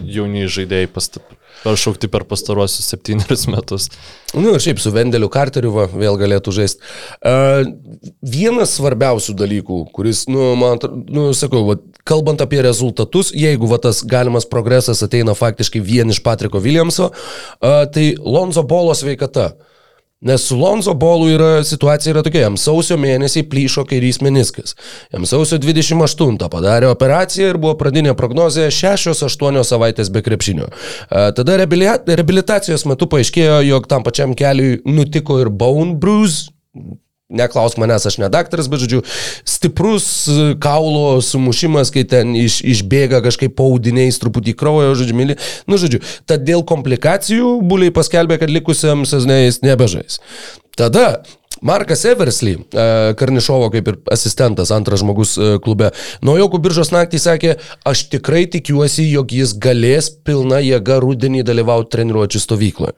jauni 0.06 0.44
žaidėjai 0.47 0.86
past- 0.94 1.18
pašaukti 1.62 2.09
per 2.12 2.24
pastaruosius 2.28 2.89
septynerius 2.93 3.47
metus. 3.51 3.89
Nu 4.35 4.55
ir 4.55 4.62
šiaip 4.62 4.81
su 4.83 4.93
Vendeliu 4.95 5.31
Carteriu 5.33 5.73
va, 5.74 5.87
vėl 5.91 6.19
galėtų 6.20 6.55
žaisti. 6.55 6.83
Uh, 7.20 7.66
vienas 8.23 8.77
svarbiausių 8.78 9.37
dalykų, 9.39 9.81
kuris, 9.97 10.27
nu, 10.31 10.53
man, 10.59 10.83
nu, 11.09 11.28
sakau, 11.37 11.65
va, 11.70 11.78
kalbant 12.07 12.43
apie 12.45 12.61
rezultatus, 12.66 13.33
jeigu 13.37 13.70
va, 13.70 13.81
tas 13.83 14.03
galimas 14.07 14.49
progresas 14.49 15.03
ateina 15.07 15.37
faktiškai 15.39 15.83
vien 15.85 16.12
iš 16.12 16.23
Patriko 16.24 16.62
Williamso, 16.62 17.11
uh, 17.12 17.83
tai 17.93 18.12
Lonzo 18.20 18.66
Bolo 18.66 18.95
sveikata. 18.97 19.55
Nes 20.24 20.40
su 20.48 20.56
Lonzo 20.56 20.94
Bolu 20.94 21.26
yra 21.28 21.64
situacija 21.64 22.14
yra 22.14 22.22
tokia, 22.24 22.47
jam 22.47 22.55
sausio 22.56 22.97
mėnesį 22.97 23.43
plyšo 23.52 23.82
kairys 23.84 24.22
meniskas. 24.24 24.72
Jam 25.12 25.26
sausio 25.28 25.59
28 25.60 26.48
padarė 26.52 26.88
operaciją 26.88 27.51
ir 27.52 27.59
buvo 27.60 27.74
pradinė 27.76 28.14
prognozija 28.16 28.70
6-8 28.72 29.60
savaitės 29.68 30.09
be 30.14 30.24
krepšinio. 30.24 30.70
Tada 31.10 31.59
reabilitacijos 31.60 32.86
metu 32.88 33.10
paaiškėjo, 33.12 33.60
jog 33.68 33.90
tam 33.93 34.06
pačiam 34.09 34.32
keliui 34.32 34.80
nutiko 34.88 35.36
ir 35.43 35.52
bone 35.52 35.98
bruise. 36.01 36.48
Neklausk 37.27 37.74
manęs, 37.82 38.05
aš 38.07 38.20
ne 38.23 38.28
daktaras, 38.31 38.69
bet 38.70 38.85
žodžiu, 38.85 39.01
stiprus 39.43 40.05
e, 40.31 40.53
kaulo 40.62 41.19
sumušimas, 41.19 41.90
kai 41.90 42.05
ten 42.07 42.36
iš, 42.39 42.61
išbėga 42.62 43.19
kažkaip 43.24 43.57
paudiniais 43.59 44.20
truputį 44.23 44.55
kraujo, 44.55 44.93
žodžiu, 44.94 45.16
mili. 45.19 45.35
Nu, 45.66 45.74
žodžiu, 45.74 45.98
tad 46.31 46.44
dėl 46.47 46.62
komplikacijų 46.62 47.57
buliai 47.66 47.90
paskelbė, 47.94 48.39
kad 48.39 48.53
likusiam 48.55 49.03
sezonui 49.11 49.40
jis 49.48 49.59
nebežais. 49.66 50.20
Tada 50.78 51.24
Markas 51.66 52.05
Eversly, 52.06 52.55
e, 52.56 53.14
Karnišovo 53.18 53.70
kaip 53.74 53.88
ir 53.90 53.98
asistentas, 54.14 54.70
antras 54.74 55.02
žmogus 55.02 55.34
e, 55.34 55.48
klube, 55.62 55.90
naujokų 56.26 56.60
biržos 56.62 56.93
naktį 56.94 57.20
sakė, 57.22 57.55
aš 57.88 58.05
tikrai 58.12 58.44
tikiuosi, 58.52 59.02
jog 59.10 59.34
jis 59.34 59.56
galės 59.59 60.12
pilna 60.26 60.60
jėga 60.62 61.01
rudenį 61.02 61.43
dalyvauti 61.47 61.90
treniruočio 61.97 62.43
stovykloje. 62.44 62.94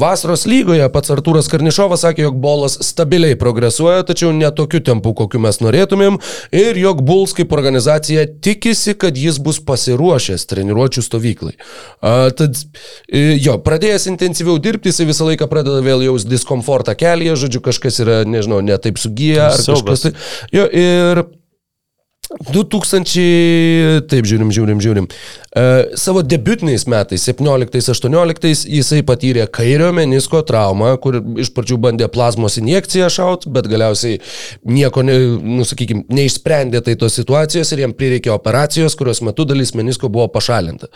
Vasaros 0.00 0.46
lygoje 0.48 0.86
pats 0.94 1.12
Artūras 1.12 1.50
Karnišovas 1.52 2.06
sakė, 2.06 2.24
jog 2.28 2.38
bolas 2.40 2.78
stabiliai 2.86 3.36
progresuoja, 3.38 4.06
tačiau 4.08 4.32
ne 4.32 4.48
tokiu 4.56 4.80
tempu, 4.84 5.12
kokiu 5.18 5.42
mes 5.44 5.60
norėtumėm, 5.60 6.16
ir 6.56 6.80
jog 6.80 7.04
Bulls 7.04 7.36
kaip 7.36 7.52
organizacija 7.52 8.24
tikisi, 8.44 8.96
kad 8.98 9.20
jis 9.20 9.40
bus 9.42 9.60
pasiruošęs 9.68 10.48
treniruočio 10.48 11.04
stovyklai. 11.04 11.54
Tad 12.00 12.56
e, 12.56 13.36
jo, 13.36 13.58
pradėjęs 13.64 14.08
intensyviau 14.14 14.56
dirbti, 14.62 14.92
jis 14.92 15.04
visą 15.08 15.28
laiką 15.28 15.48
pradeda 15.50 15.82
vėl 15.84 16.06
jaus 16.06 16.24
diskomfortą 16.28 16.96
kelyje, 16.98 17.36
žodžiu, 17.44 17.62
kažkas 17.68 17.97
yra, 18.04 18.22
nežinau, 18.28 18.60
ne 18.64 18.78
taip 18.82 19.00
sugyję 19.00 19.42
ar 19.48 19.58
Siaubas. 19.58 20.02
kažkas 20.02 20.06
tai. 20.06 20.12
Jo, 20.54 20.68
ir 20.72 21.24
2000, 22.52 24.04
taip 24.10 24.28
žiūrim, 24.28 24.50
žiūrim, 24.52 24.82
žiūrim. 24.84 25.06
E, 25.58 25.96
savo 25.96 26.22
debutiniais 26.22 26.84
metais, 26.86 27.24
17-18, 27.26 28.68
jisai 28.70 29.00
patyrė 29.06 29.46
kairio 29.50 29.88
menisko 29.96 30.42
traumą, 30.46 30.92
kur 31.02 31.18
iš 31.42 31.50
pradžių 31.56 31.78
bandė 31.82 32.06
plazmos 32.14 32.58
injekciją 32.60 33.08
šaut, 33.10 33.46
bet 33.50 33.66
galiausiai 33.70 34.20
nieko, 34.68 35.02
ne, 35.06 35.16
nu, 35.42 35.66
sakykime, 35.66 36.04
neišsprendė 36.14 36.82
tai 36.86 36.94
tos 37.00 37.16
situacijos 37.18 37.72
ir 37.74 37.82
jam 37.82 37.94
prireikė 37.96 38.30
operacijos, 38.34 38.94
kurios 38.98 39.22
metu 39.26 39.46
dalis 39.48 39.74
menisko 39.74 40.10
buvo 40.12 40.28
pašalinta. 40.36 40.90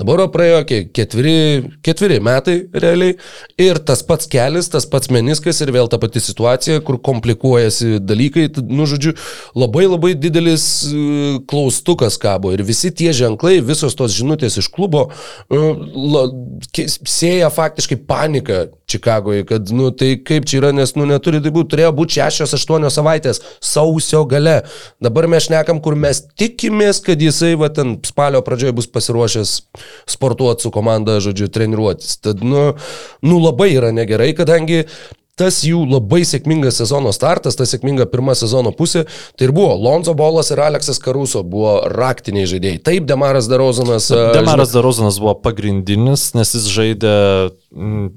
Dabar 0.00 0.24
praėjo 0.34 0.64
kiek, 0.72 0.90
ketveri, 0.96 1.36
ketveri 1.86 2.18
metai 2.24 2.56
realiai 2.74 3.14
ir 3.60 3.78
tas 3.86 4.02
pats 4.08 4.26
kelias, 4.30 4.70
tas 4.72 4.88
pats 4.88 5.12
meniskas 5.14 5.62
ir 5.62 5.72
vėl 5.76 5.92
ta 5.92 6.00
pati 6.02 6.24
situacija, 6.24 6.80
kur 6.82 6.98
komplikuojasi 7.06 8.00
dalykai, 8.02 8.48
nu, 8.66 8.88
žodžiu, 8.90 9.14
labai 9.54 9.86
labai 9.86 10.14
didelis 10.18 10.66
e, 10.90 11.38
klaustukas 11.46 12.18
kabo 12.18 12.56
ir 12.56 12.66
visi 12.66 12.90
tie 12.90 13.14
ženklai, 13.14 13.60
visos 13.62 13.94
tos 13.94 14.07
žinutės 14.16 14.58
iš 14.62 14.70
klubo 14.74 15.08
e, 15.10 15.60
la, 16.14 16.24
sėja 17.08 17.52
faktiškai 17.54 18.00
paniką 18.08 18.66
Čikagoje, 18.88 19.44
kad, 19.44 19.68
nu, 19.76 19.90
tai 19.92 20.14
kaip 20.24 20.46
čia 20.48 20.62
yra, 20.62 20.70
nes, 20.72 20.94
nu, 20.96 21.04
neturi 21.04 21.42
tai 21.44 21.50
būti, 21.52 21.74
turėjo 21.74 21.90
būti 21.92 22.22
6-8 22.22 22.88
savaitės 22.88 23.42
sausio 23.60 24.22
gale. 24.30 24.62
Dabar 25.04 25.28
mes 25.28 25.44
šnekam, 25.44 25.82
kur 25.84 25.92
mes 25.92 26.22
tikimės, 26.40 27.02
kad 27.04 27.20
jisai, 27.20 27.52
va, 27.60 27.68
ten 27.68 27.98
spalio 28.08 28.40
pradžioje 28.46 28.78
bus 28.78 28.88
pasiruošęs 28.94 29.52
sportuoti 30.08 30.64
su 30.64 30.72
komanda, 30.72 31.18
žodžiu, 31.20 31.50
treniruotis. 31.52 32.16
Tad, 32.24 32.40
nu, 32.40 32.70
nu 33.28 33.42
labai 33.44 33.74
yra 33.74 33.92
negerai, 33.92 34.30
kadangi 34.38 34.86
tas 35.38 35.62
jų 35.66 35.84
labai 35.88 36.22
sėkmingas 36.28 36.80
sezono 36.82 37.12
startas, 37.14 37.58
ta 37.58 37.66
sėkminga 37.68 38.08
pirma 38.12 38.36
sezono 38.38 38.72
pusė, 38.76 39.06
tai 39.38 39.48
ir 39.48 39.54
buvo 39.56 39.74
Lonzo 39.78 40.14
Bolas 40.18 40.52
ir 40.54 40.62
Aleksas 40.64 41.00
Karuso 41.02 41.44
buvo 41.46 41.78
raktiniai 41.92 42.48
žaidėjai. 42.50 42.82
Taip, 42.90 43.08
Demaras 43.08 43.50
Darozanas. 43.50 44.10
Demaras 44.36 44.74
Darozanas 44.74 45.20
buvo 45.22 45.36
pagrindinis, 45.42 46.32
nes 46.38 46.54
jis 46.56 46.70
žaidė 46.74 47.14
mm, 47.72 48.08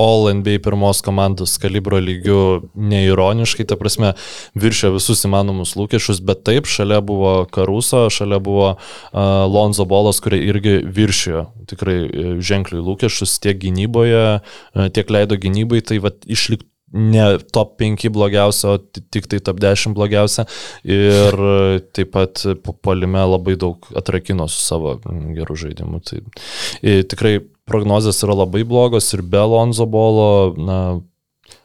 All 0.00 0.28
NBA 0.34 0.58
pirmos 0.64 1.02
komandos 1.06 1.56
kalibro 1.62 2.00
lygių 2.02 2.40
neironiškai, 2.74 3.66
ta 3.70 3.78
prasme, 3.80 4.12
viršė 4.58 4.90
visus 4.96 5.24
įmanomus 5.28 5.76
lūkesčius, 5.78 6.22
bet 6.26 6.42
taip, 6.46 6.68
šalia 6.70 7.00
buvo 7.04 7.36
Karuso, 7.54 8.08
šalia 8.10 8.40
buvo 8.42 8.74
uh, 8.74 9.22
Lonzo 9.46 9.86
Bolas, 9.88 10.20
kurie 10.24 10.42
irgi 10.48 10.80
viršėjo 10.84 11.46
tikrai 11.70 11.96
e, 12.04 12.24
ženkliai 12.44 12.82
lūkesčius 12.84 13.38
tiek 13.40 13.56
gynyboje, 13.62 14.24
uh, 14.42 14.88
tiek 14.92 15.10
leido 15.14 15.38
gynybai, 15.40 15.80
tai 15.86 16.00
vad 16.04 16.20
išlikti 16.28 16.68
ne 16.94 17.24
top 17.52 17.74
5 17.82 18.08
blogiausia, 18.14 18.74
o 18.74 18.78
ti- 18.78 19.02
tik 19.10 19.26
tai 19.30 19.40
top 19.44 19.58
10 19.62 19.94
blogiausia. 19.96 20.46
Ir 20.86 21.38
taip 21.96 22.12
pat 22.14 22.44
po 22.62 22.72
polime 22.72 23.24
labai 23.26 23.56
daug 23.60 23.88
atrakino 23.98 24.46
su 24.48 24.62
savo 24.62 24.96
mm, 25.02 25.32
gerų 25.40 25.58
žaidimų. 25.64 26.02
Tai 26.06 26.22
tikrai 27.10 27.38
prognozijas 27.68 28.22
yra 28.26 28.36
labai 28.44 28.62
blogos 28.68 29.10
ir 29.16 29.22
be 29.22 29.42
Lonzo 29.42 29.86
bolo, 29.90 30.54
na, 30.60 30.78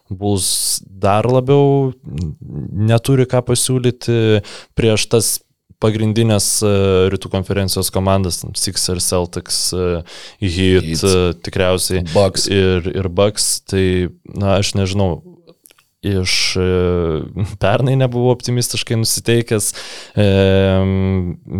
bus 0.09 0.81
dar 0.89 1.27
labiau 1.29 1.91
neturi 2.89 3.27
ką 3.29 3.43
pasiūlyti 3.45 4.41
prieš 4.73 5.05
tas 5.11 5.27
pagrindinės 5.83 6.47
e, 6.63 6.73
rytų 7.13 7.31
konferencijos 7.31 7.91
komandas, 7.95 8.41
Sixers, 8.59 9.07
Celtics, 9.09 9.69
e, 9.73 10.03
Heat, 10.43 10.85
Heat. 10.91 11.03
e, 11.07 11.33
tikriausiai 11.47 12.05
Bucks. 12.13 12.49
ir, 12.51 12.91
ir 12.91 13.09
Bucks, 13.09 13.59
tai, 13.69 13.83
na, 14.27 14.57
aš 14.59 14.75
nežinau, 14.79 15.21
iš 15.99 16.33
pernai 17.59 17.97
nebuvau 17.99 18.31
optimistiškai 18.31 18.95
nusiteikęs, 19.01 19.65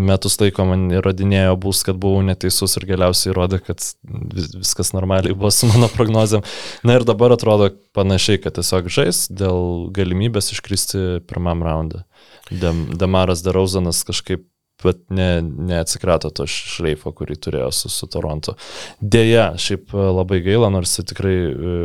metus 0.07 0.37
laiko 0.39 0.63
man 0.69 0.85
įrodinėjo 0.95 1.57
bus, 1.59 1.81
kad 1.83 1.99
buvau 1.99 2.21
neteisus 2.23 2.77
ir 2.79 2.87
galiausiai 2.87 3.33
įrodė, 3.33 3.59
kad 3.67 3.83
vis, 3.83 4.47
viskas 4.55 4.93
normaliai 4.95 5.35
buvo 5.35 5.51
su 5.51 5.67
mano 5.67 5.91
prognozėm. 5.91 6.47
Na 6.87 6.95
ir 6.95 7.03
dabar 7.07 7.35
atrodo 7.35 7.73
panašiai, 7.91 8.39
kad 8.39 8.55
tiesiog 8.55 8.87
žais 8.87 9.25
dėl 9.27 9.89
galimybės 9.91 10.53
iškristi 10.55 11.19
pirmam 11.27 11.67
raundą. 11.67 12.05
Dem, 12.49 12.97
Demaras 12.97 13.43
Darauzanas 13.45 14.03
kažkaip 14.03 14.47
bet 14.83 15.01
ne, 15.11 15.41
neatsikrato 15.43 16.29
to 16.31 16.45
šleifo, 16.49 17.11
kurį 17.15 17.35
turėjo 17.43 17.71
su, 17.75 17.91
su 17.91 18.07
Toronto. 18.11 18.55
Deja, 19.01 19.51
šiaip 19.59 19.93
e, 19.93 20.05
labai 20.19 20.41
gaila, 20.45 20.69
nors 20.73 20.97
jis 20.99 21.09
tikrai 21.11 21.35
e, 21.35 21.79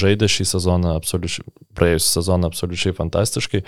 žaidė 0.00 0.28
šį 0.30 0.48
sezoną, 0.54 0.96
praėjusią 1.78 2.08
sezoną 2.20 2.50
absoliučiai 2.50 2.96
fantastiškai. 2.96 3.62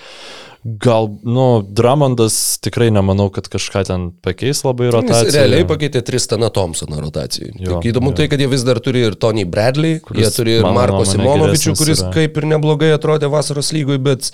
Gal, 0.63 1.09
nu, 1.27 1.47
Dramondas 1.67 2.37
tikrai 2.63 2.91
nemanau, 2.95 3.27
kad 3.35 3.49
kažką 3.51 3.81
ten 3.89 4.05
pakeis 4.23 4.61
labai 4.63 4.87
Jis 4.91 4.95
rotaciją. 4.95 5.33
realiai 5.35 5.65
pakeitė 5.67 6.05
Tristaną 6.07 6.53
Thompsoną 6.55 7.01
rotacijai. 7.03 7.51
Jo, 7.59 7.81
Tik 7.81 7.89
įdomu 7.91 8.13
jo. 8.13 8.19
tai, 8.21 8.29
kad 8.31 8.39
jie 8.43 8.47
vis 8.53 8.63
dar 8.67 8.79
turi 8.79 9.03
ir 9.09 9.17
Tony 9.19 9.43
Bradley, 9.43 9.99
Kuris, 10.07 10.23
jie 10.23 10.31
turi 10.37 10.55
ir 10.61 10.69
Marko 10.71 11.03
Simonovičių, 11.09 11.75
kuris 11.81 12.05
yra. 12.05 12.13
kaip 12.15 12.39
ir 12.39 12.47
neblogai 12.55 12.93
atrodė 12.95 13.27
vasaros 13.33 13.73
lygoj, 13.75 13.99
bet 14.07 14.31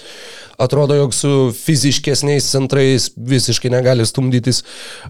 atrodo, 0.60 0.98
jog 1.00 1.16
su 1.16 1.32
fiziškesniais 1.56 2.50
centrais 2.52 3.08
visiškai 3.16 3.72
negali 3.72 4.04
stumdytis. 4.38 4.62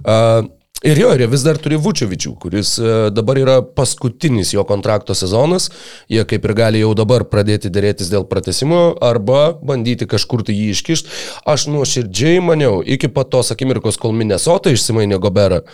Uh, 0.04 0.57
Ir 0.86 0.98
jo, 1.00 1.08
ir 1.10 1.26
vis 1.26 1.42
dar 1.42 1.58
turi 1.58 1.74
Vučiovičių, 1.82 2.32
kuris 2.38 2.76
e, 2.78 2.90
dabar 3.10 3.38
yra 3.40 3.54
paskutinis 3.62 4.52
jo 4.54 4.62
kontrakto 4.62 5.14
sezonas. 5.18 5.72
Jie 6.06 6.22
kaip 6.30 6.44
ir 6.46 6.52
gali 6.54 6.82
jau 6.84 6.92
dabar 6.94 7.24
pradėti 7.26 7.70
dėrėtis 7.74 8.12
dėl 8.12 8.22
pratesimo 8.30 8.92
arba 9.02 9.56
bandyti 9.58 10.06
kažkur 10.06 10.44
tai 10.46 10.54
jį 10.54 10.68
iškišti. 10.76 11.10
Aš 11.50 11.64
nuoširdžiai 11.72 12.38
maniau, 12.46 12.76
iki 12.86 13.10
pat 13.10 13.32
tos 13.32 13.50
akimirkos, 13.50 13.98
kol 13.98 14.14
Minnesota 14.14 14.70
išsimainė 14.70 15.18
Goberą, 15.24 15.64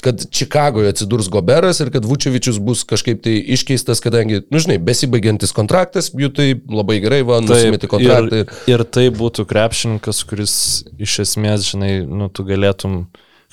kad 0.00 0.24
Čikagoje 0.32 0.94
atsidurs 0.94 1.28
Goberas 1.34 1.82
ir 1.84 1.92
kad 1.92 2.08
Vučiovičius 2.08 2.56
bus 2.64 2.86
kažkaip 2.88 3.20
tai 3.26 3.36
iškeistas, 3.58 4.00
kadangi, 4.04 4.40
nu 4.48 4.62
žinai, 4.64 4.78
besibaigiantis 4.80 5.52
kontraktas, 5.52 6.08
jų 6.16 6.32
tai 6.32 6.48
labai 6.56 7.02
gerai, 7.04 7.20
va, 7.28 7.42
nusimeti 7.44 7.92
kontraktą. 7.92 8.46
ir, 8.46 8.56
ir 8.72 8.88
tai 8.88 9.10
būtų 9.12 9.44
krepšininkas, 9.52 10.24
kuris 10.24 10.56
iš 10.96 11.20
esmės, 11.28 11.68
žinai, 11.74 11.92
nu, 12.08 12.32
tu 12.32 12.48
galėtum 12.48 13.02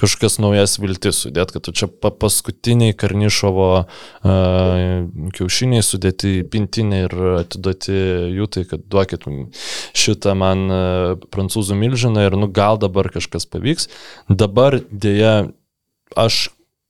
kažkokias 0.01 0.39
naujas 0.41 0.75
viltis 0.81 1.21
sudėti, 1.23 1.55
kad 1.55 1.65
tu 1.67 1.73
čia 1.77 1.87
pa 1.87 2.09
paskutiniai 2.11 2.95
Karnišovo 2.97 3.67
uh, 3.81 3.85
kiaušiniai 5.37 5.85
sudėti 5.85 6.33
į 6.41 6.45
pintinę 6.51 7.03
ir 7.05 7.15
atiduoti 7.43 7.95
jų, 8.37 8.47
tai 8.51 8.65
kad 8.69 8.85
duokit 8.91 9.27
šitą 9.97 10.33
man 10.37 10.65
uh, 10.67 11.13
prancūzų 11.33 11.77
milžiną 11.79 12.25
ir 12.27 12.37
nu 12.39 12.49
gal 12.51 12.81
dabar 12.81 13.11
kažkas 13.13 13.47
pavyks. 13.49 13.87
Dabar 14.29 14.79
dėja 14.91 15.51
aš, 16.19 16.47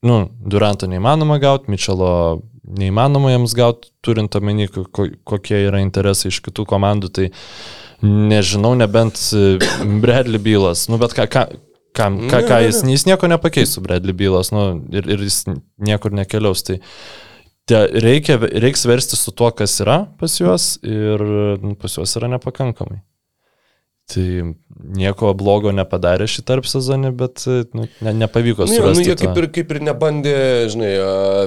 nu, 0.08 0.24
Duranto 0.42 0.88
neįmanoma 0.90 1.38
gauti, 1.44 1.70
Mičelo 1.74 2.42
neįmanoma 2.72 3.34
jiems 3.34 3.54
gauti, 3.58 3.92
turint 4.06 4.36
omeny, 4.38 4.68
ko- 4.72 4.86
ko- 4.88 5.12
kokie 5.28 5.60
yra 5.68 5.82
interesai 5.84 6.30
iš 6.32 6.40
kitų 6.46 6.66
komandų, 6.70 7.10
tai 7.14 7.28
nežinau, 8.06 8.74
nebent 8.80 9.20
e, 9.36 9.58
Bradley 10.02 10.42
bylas, 10.42 10.88
nu 10.90 10.98
bet 11.02 11.14
ką, 11.18 11.28
ką, 11.30 11.44
kam, 11.98 12.22
ką, 12.32 12.42
ką 12.48 12.62
jis, 12.66 12.84
jis 12.88 13.06
nieko 13.10 13.30
nepakeis 13.32 13.76
su 13.76 13.84
Bradley 13.84 14.16
bylas, 14.18 14.52
nu 14.56 14.66
ir, 14.96 15.08
ir 15.12 15.26
jis 15.28 15.44
niekur 15.82 16.16
nekeliaus, 16.16 16.64
tai 16.68 16.80
te, 17.70 17.84
reikia, 18.04 18.38
reiks 18.40 18.86
versti 18.90 19.20
su 19.20 19.34
tuo, 19.36 19.52
kas 19.56 19.78
yra 19.84 20.04
pas 20.20 20.40
juos 20.40 20.74
ir 20.86 21.24
nu, 21.62 21.76
pas 21.80 21.98
juos 21.98 22.16
yra 22.20 22.32
nepakankamai. 22.32 23.02
Tai 24.12 24.54
nieko 24.98 25.30
blogo 25.38 25.70
nepadarė 25.72 26.26
šį 26.28 26.42
tarp 26.48 26.66
sezonį, 26.68 27.12
bet 27.16 27.44
nu, 27.78 27.86
ne, 28.04 28.12
nepavyko 28.18 28.66
Nu, 28.66 28.72
nu, 28.74 28.80
surasti. 28.80 29.04
jie 29.08 29.14
tą- 29.16 29.28
kaip 29.30 29.38
ir, 29.38 29.46
kaip 29.56 29.72
ir 29.72 29.80
nebandė, 29.88 30.34
žinai, 30.74 30.90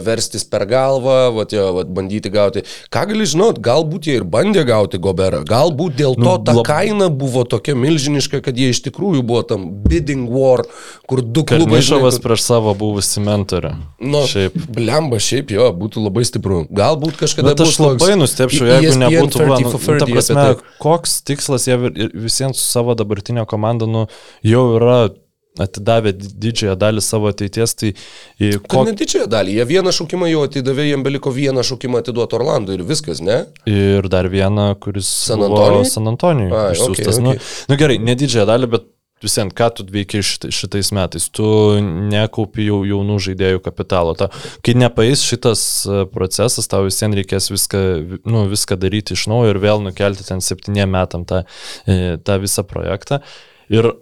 verstis 0.06 0.44
per 0.48 0.64
galvą, 0.70 1.34
vat, 1.34 1.52
jo, 1.52 1.64
vat, 1.76 1.90
bandyti 1.92 2.30
gauti. 2.32 2.62
Ką 2.94 3.02
gali 3.10 3.26
žinot, 3.28 3.58
galbūt 3.60 4.06
jie 4.08 4.14
ir 4.20 4.24
bandė 4.24 4.62
gauti 4.64 5.00
Goberą, 5.02 5.42
galbūt 5.44 5.96
dėl 5.98 6.14
to 6.14 6.22
Nu, 6.24 6.36
ta 6.44 6.54
lab- 6.54 6.64
kaina 6.64 7.10
buvo 7.10 7.44
tokia 7.44 7.74
milžiniška, 7.74 8.40
kad 8.40 8.56
jie 8.56 8.70
iš 8.72 8.80
tikrųjų 8.86 9.20
buvo 9.26 9.42
tam 9.46 9.66
bidding 9.82 10.30
war, 10.30 10.62
kur 11.08 11.20
du 11.20 11.42
klubai... 11.44 11.82
Žinai, 11.82 12.00
kur- 12.06 12.22
prieš 12.30 12.46
savo 12.46 12.72
buvusi 12.74 13.20
mentorę. 13.20 13.74
Nu, 14.00 14.22
Šiaip. 14.30 14.54
Blemba, 14.72 15.18
šiaip 15.20 15.50
jo, 15.50 15.68
būtų 15.74 16.06
labai 16.06 16.24
stipru. 16.24 16.62
Galbūt 16.72 17.18
kažkada 17.20 17.50
Bet 17.52 17.60
aš 17.60 17.74
bus 17.74 17.76
toks 17.82 18.00
labai 18.00 18.16
nustepčiau, 18.22 18.64
E- 18.70 18.78
jeigu 18.78 18.94
ESPN 18.94 19.04
nebūtų 19.08 19.36
30 19.42 19.48
va, 19.50 19.60
nu, 19.60 19.70
for 19.76 19.98
30 19.98 19.98
ta 19.98 20.06
prasme, 20.14 20.34
tai. 20.34 20.78
koks 20.80 21.20
tikslas 21.28 21.66
jie 21.68 21.74
ir 21.74 22.10
visiems 22.44 22.60
su 22.62 22.70
savo 22.78 22.94
dabartinė 22.94 23.46
komanda 23.46 23.86
nu, 23.86 24.06
jau 24.44 24.64
yra 24.76 25.08
atidavę 25.54 26.10
di- 26.18 26.32
didžiąją 26.42 26.74
dalį 26.74 27.00
savo 27.04 27.28
ateities, 27.30 27.74
tai 27.78 27.92
į 28.42 28.48
Ko... 28.64 28.80
ko, 28.80 28.84
Ne 28.88 28.94
didžiąją 28.98 29.28
dalį, 29.30 29.52
jie 29.54 29.64
vieną 29.70 29.92
šaukimą 29.94 30.26
jau 30.32 30.40
atidavė, 30.48 30.88
jiem 30.88 31.04
beliko 31.06 31.30
vieną 31.30 31.62
šaukimą 31.62 32.00
atiduoti 32.02 32.34
Orlandui 32.34 32.74
ir 32.74 32.82
viskas, 32.88 33.20
ne? 33.22 33.44
ir 33.70 34.08
dar 34.10 34.26
vieną, 34.32 34.72
kuris 34.82 35.06
San 35.28 35.44
Antonijui? 35.46 35.86
San 35.92 36.10
Antonijui 36.10 36.50
Ai, 36.50 36.72
išsiųstas. 36.74 37.20
okei, 37.20 37.22
Nu, 37.22 37.36
okei. 37.36 37.52
nu 37.70 37.78
gerai, 37.84 37.98
ne 38.02 38.16
didžiąją 38.18 38.48
dalį, 38.50 38.70
bet 38.74 38.90
visien, 39.24 39.50
ką 39.50 39.70
tu 39.78 39.86
veikiai 39.94 40.24
šitai, 40.24 40.52
šitais 40.54 40.92
metais, 40.96 41.26
tu 41.32 41.46
nekaupi 42.12 42.68
jau 42.68 42.82
jaunų 42.88 43.18
žaidėjų 43.28 43.64
kapitalo. 43.64 44.14
Ta, 44.18 44.30
kai 44.64 44.76
nepaės 44.78 45.24
šitas 45.26 45.64
e, 45.88 46.04
procesas, 46.12 46.68
tau 46.70 46.84
visien 46.86 47.16
reikės 47.16 47.50
viską, 47.52 47.82
nu, 48.28 48.46
viską 48.52 48.78
daryti 48.80 49.16
iš 49.16 49.26
naujo 49.32 49.54
ir 49.54 49.60
vėl 49.62 49.84
nukelti 49.84 50.26
ten 50.28 50.44
septyniem 50.44 50.94
metam 50.94 51.26
tą, 51.28 51.44
e, 51.88 52.16
tą 52.22 52.40
visą 52.44 52.66
projektą. 52.68 53.22
Ir 53.72 53.94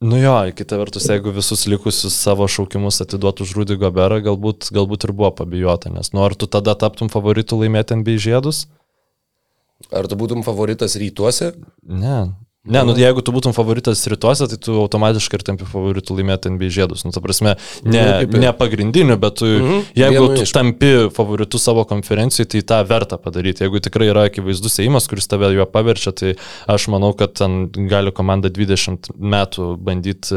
Nu 0.00 0.16
jo, 0.16 0.32
kita 0.56 0.78
vertus, 0.80 1.04
jeigu 1.12 1.28
visus 1.36 1.66
likusius 1.68 2.14
savo 2.16 2.46
šaukimus 2.48 3.02
atiduotų 3.04 3.44
už 3.44 3.50
Rudy 3.52 3.74
Goberą, 3.76 4.16
galbūt, 4.24 4.70
galbūt 4.72 5.04
ir 5.04 5.12
buvo 5.12 5.28
pabijota, 5.42 5.92
nes 5.92 6.14
nu 6.16 6.22
ar 6.24 6.32
tu 6.32 6.48
tada 6.48 6.72
taptum 6.72 7.10
favoritų 7.12 7.58
laimėti 7.60 7.98
NBA 8.00 8.14
žiedus? 8.24 8.62
Ar 9.92 10.08
tu 10.08 10.16
būtum 10.16 10.40
favoritas 10.46 10.96
rytuose? 10.96 11.50
Ne. 11.84 12.32
Ne, 12.68 12.82
nu 12.84 12.92
jeigu 12.92 13.22
tu 13.24 13.32
būtum 13.32 13.54
favoritas 13.56 14.02
rytuose, 14.12 14.44
tai 14.50 14.58
tu 14.60 14.74
automatiškai 14.82 15.38
ir 15.38 15.44
tampi 15.48 15.64
favoritų 15.64 16.12
laimėti 16.18 16.50
NBA 16.52 16.68
žiedus. 16.68 17.06
Nu, 17.06 17.12
ta 17.14 17.22
prasme, 17.24 17.54
ne, 17.88 18.02
Nu, 18.02 18.26
ir- 18.26 18.36
ne 18.42 18.50
pagrindiniu, 18.52 19.16
bet 19.16 19.36
tu, 19.40 19.46
Mhm, 19.48 19.78
jeigu 19.96 20.26
vienu 20.26 20.36
tu 20.36 20.42
iš. 20.44 20.52
tampi 20.52 20.90
favoritu 21.08 21.56
savo 21.58 21.86
konferencijai, 21.88 22.44
tai 22.46 22.60
tą 22.60 22.82
verta 22.86 23.16
padaryti. 23.16 23.64
Jeigu 23.64 23.80
tikrai 23.80 24.10
yra 24.12 24.26
akivaizdus 24.28 24.76
įimas, 24.84 25.08
kuris 25.08 25.26
tave 25.26 25.48
juo 25.56 25.64
paverčia, 25.64 26.12
tai 26.12 26.34
aš 26.68 26.88
manau, 26.92 27.16
kad 27.16 27.32
ten 27.32 27.70
gali 27.88 28.12
komanda 28.12 28.50
20 28.52 29.08
metų 29.18 29.78
bandyti 29.80 30.36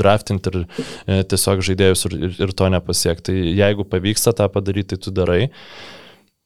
draftinti 0.00 0.48
ir 0.48 0.66
e, 1.06 1.22
tiesiog 1.28 1.60
žaidėjus 1.60 2.06
ir, 2.08 2.16
ir, 2.24 2.36
ir 2.40 2.52
to 2.56 2.64
nepasiekti. 2.72 3.22
Tai 3.22 3.34
jeigu 3.34 3.84
pavyksta 3.84 4.32
tą 4.32 4.48
padaryti, 4.48 4.96
tai 4.96 5.04
tu 5.04 5.10
darai. 5.10 5.50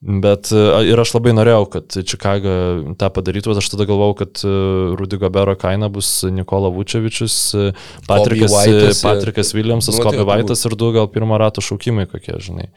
Bet 0.07 0.53
e, 0.55 0.59
ir 0.87 1.01
aš 1.03 1.17
labai 1.17 1.33
norėjau, 1.35 1.65
kad 1.73 1.97
Čikaga 2.07 2.53
tą 3.01 3.09
padarytų, 3.11 3.51
bet 3.51 3.59
aš 3.59 3.73
tada 3.73 3.89
galvojau, 3.89 4.15
kad 4.21 4.43
e, 4.47 4.53
Rudy 5.01 5.19
Gobero 5.19 5.57
kaina 5.59 5.89
bus 5.91 6.11
Nikola 6.31 6.71
Vučevičius, 6.71 7.39
e, 7.59 7.65
Patrikas, 8.07 8.55
Patrikas 9.03 9.51
Williamsas, 9.57 9.99
Nu, 9.99 10.05
Kobe 10.07 10.23
Vaitas 10.29 10.63
ir 10.69 10.77
du 10.79 10.93
gal 10.95 11.11
pirmo 11.11 11.39
rato 11.43 11.65
šaukimai 11.65 12.07
kokie, 12.11 12.39
žinai. 12.39 12.69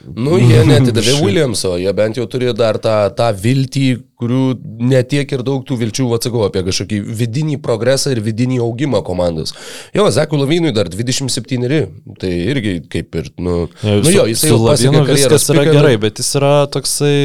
Nu, 0.00 0.38
jie 0.40 0.62
netidavė 0.70 1.16
Williamso, 1.20 1.74
jie 1.80 1.92
bent 1.96 2.16
jau 2.16 2.24
turi 2.30 2.50
dar 2.56 2.78
tą, 2.82 2.94
tą 3.16 3.28
viltį, 3.36 3.86
kurių 4.20 4.44
netiek 4.90 5.32
ir 5.32 5.44
daug 5.44 5.64
tų 5.68 5.76
vilčių, 5.80 6.08
atsakau, 6.16 6.44
apie 6.46 6.62
kažkokį 6.66 7.00
vidinį 7.20 7.58
progresą 7.64 8.14
ir 8.14 8.22
vidinį 8.24 8.60
augimą 8.64 9.02
komandos. 9.04 9.54
Jo, 9.96 10.08
Zekui 10.12 10.40
Lavinui 10.40 10.72
dar 10.76 10.88
27, 10.92 11.70
tai 12.20 12.32
irgi 12.52 12.76
kaip 12.92 13.20
ir, 13.20 13.30
nu, 13.40 13.62
nu 13.84 14.12
jo, 14.12 14.26
jis 14.28 14.44
su 14.44 14.52
jau 14.54 14.60
pasiekė 14.66 15.04
karjeros 15.04 15.24
viskas 15.24 15.48
yra 15.52 15.64
piką, 15.64 15.78
gerai, 15.78 15.94
bet 16.00 16.20
jis 16.22 16.34
yra 16.40 16.54
toksai 16.72 17.16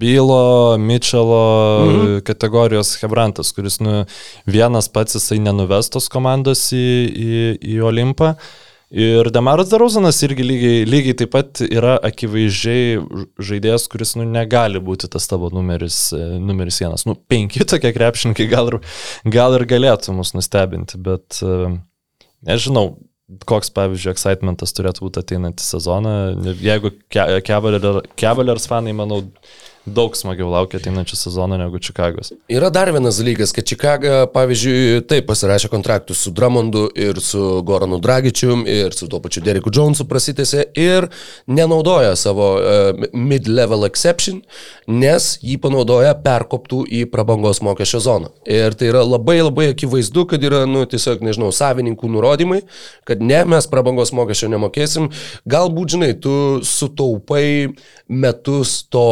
Bylo, 0.00 0.78
Mitchelo 0.80 1.44
mhm. 1.84 2.20
kategorijos 2.24 2.94
Hebrantas, 3.02 3.52
kuris 3.52 3.82
nu, 3.84 4.06
vienas 4.48 4.88
pats 4.88 5.18
jisai 5.18 5.36
nenuvestos 5.44 6.08
komandos 6.12 6.70
į, 6.72 6.88
į, 7.12 7.30
į 7.74 7.80
Olimpą. 7.84 8.34
Ir 8.90 9.28
Demaras 9.30 9.68
Darauzanas 9.70 10.16
irgi 10.26 10.42
lygiai, 10.42 10.78
lygiai 10.88 11.14
taip 11.20 11.30
pat 11.30 11.60
yra 11.62 11.92
akivaizdžiai 12.08 12.96
žaidėjas, 13.38 13.84
kuris 13.92 14.16
nu, 14.18 14.24
negali 14.26 14.80
būti 14.82 15.06
tas 15.12 15.30
tavo 15.30 15.46
numeris, 15.54 16.08
e, 16.16 16.24
numeris 16.42 16.80
vienas. 16.82 17.06
Nu, 17.06 17.14
penki 17.14 17.62
tokie 17.70 17.92
krepšininkai 17.94 18.48
gal 18.50 18.72
ir, 18.72 18.80
gal 19.30 19.54
ir 19.54 19.66
galėtų 19.70 20.16
mus 20.18 20.34
nustebinti, 20.34 20.98
bet 21.06 21.38
e, 21.38 21.70
nežinau, 22.50 22.96
koks, 23.46 23.70
pavyzdžiui, 23.78 24.10
excitementas 24.10 24.74
turėtų 24.74 25.06
būti 25.06 25.22
ateinantį 25.22 25.68
sezoną. 25.68 26.14
Jeigu 26.58 26.90
Cavaliers 27.14 28.66
fanai, 28.66 28.96
manau, 28.98 29.22
daug 29.86 30.16
smagiau 30.16 30.50
laukia 30.50 30.78
ateinančią 30.80 31.16
sezoną 31.16 31.58
negu 31.58 31.78
Čikagos. 31.78 32.32
Yra 32.52 32.70
dar 32.70 32.90
vienas 32.92 33.18
dalykas, 33.20 33.52
kad 33.56 33.64
Čikaga, 33.64 34.26
pavyzdžiui, 34.34 35.00
taip 35.08 35.26
pasirašė 35.30 35.70
kontraktus 35.72 36.20
su 36.24 36.32
Dramondu 36.36 36.86
ir 36.98 37.20
su 37.24 37.62
Goranu 37.66 38.00
Dragičium 38.02 38.66
ir 38.68 38.92
su 38.96 39.08
tuo 39.08 39.20
pačiu 39.24 39.42
Dereku 39.44 39.72
Jonesu 39.74 40.04
prasitėse 40.08 40.66
ir 40.78 41.08
nenaudoja 41.48 42.12
savo 42.20 42.50
uh, 42.58 43.06
mid-level 43.16 43.86
exception, 43.88 44.42
nes 44.86 45.32
jį 45.40 45.56
panaudoja 45.64 46.12
perkoptų 46.24 46.82
į 47.00 47.04
prabangos 47.12 47.62
mokesčio 47.64 48.02
zoną. 48.04 48.32
Ir 48.44 48.76
tai 48.76 48.90
yra 48.92 49.04
labai 49.06 49.40
labai 49.40 49.70
akivaizdu, 49.72 50.26
kad 50.30 50.44
yra, 50.44 50.66
nu, 50.68 50.84
tiesiog, 50.90 51.24
nežinau, 51.24 51.50
savininkų 51.54 52.10
nurodymai, 52.12 52.60
kad 53.08 53.24
ne, 53.24 53.42
mes 53.48 53.68
prabangos 53.70 54.12
mokesčio 54.16 54.50
nemokėsim. 54.52 55.08
Galbūt, 55.50 55.96
žinai, 55.96 56.12
tu 56.20 56.34
sutaupai 56.66 57.72
metus 58.10 58.82
to 58.90 59.06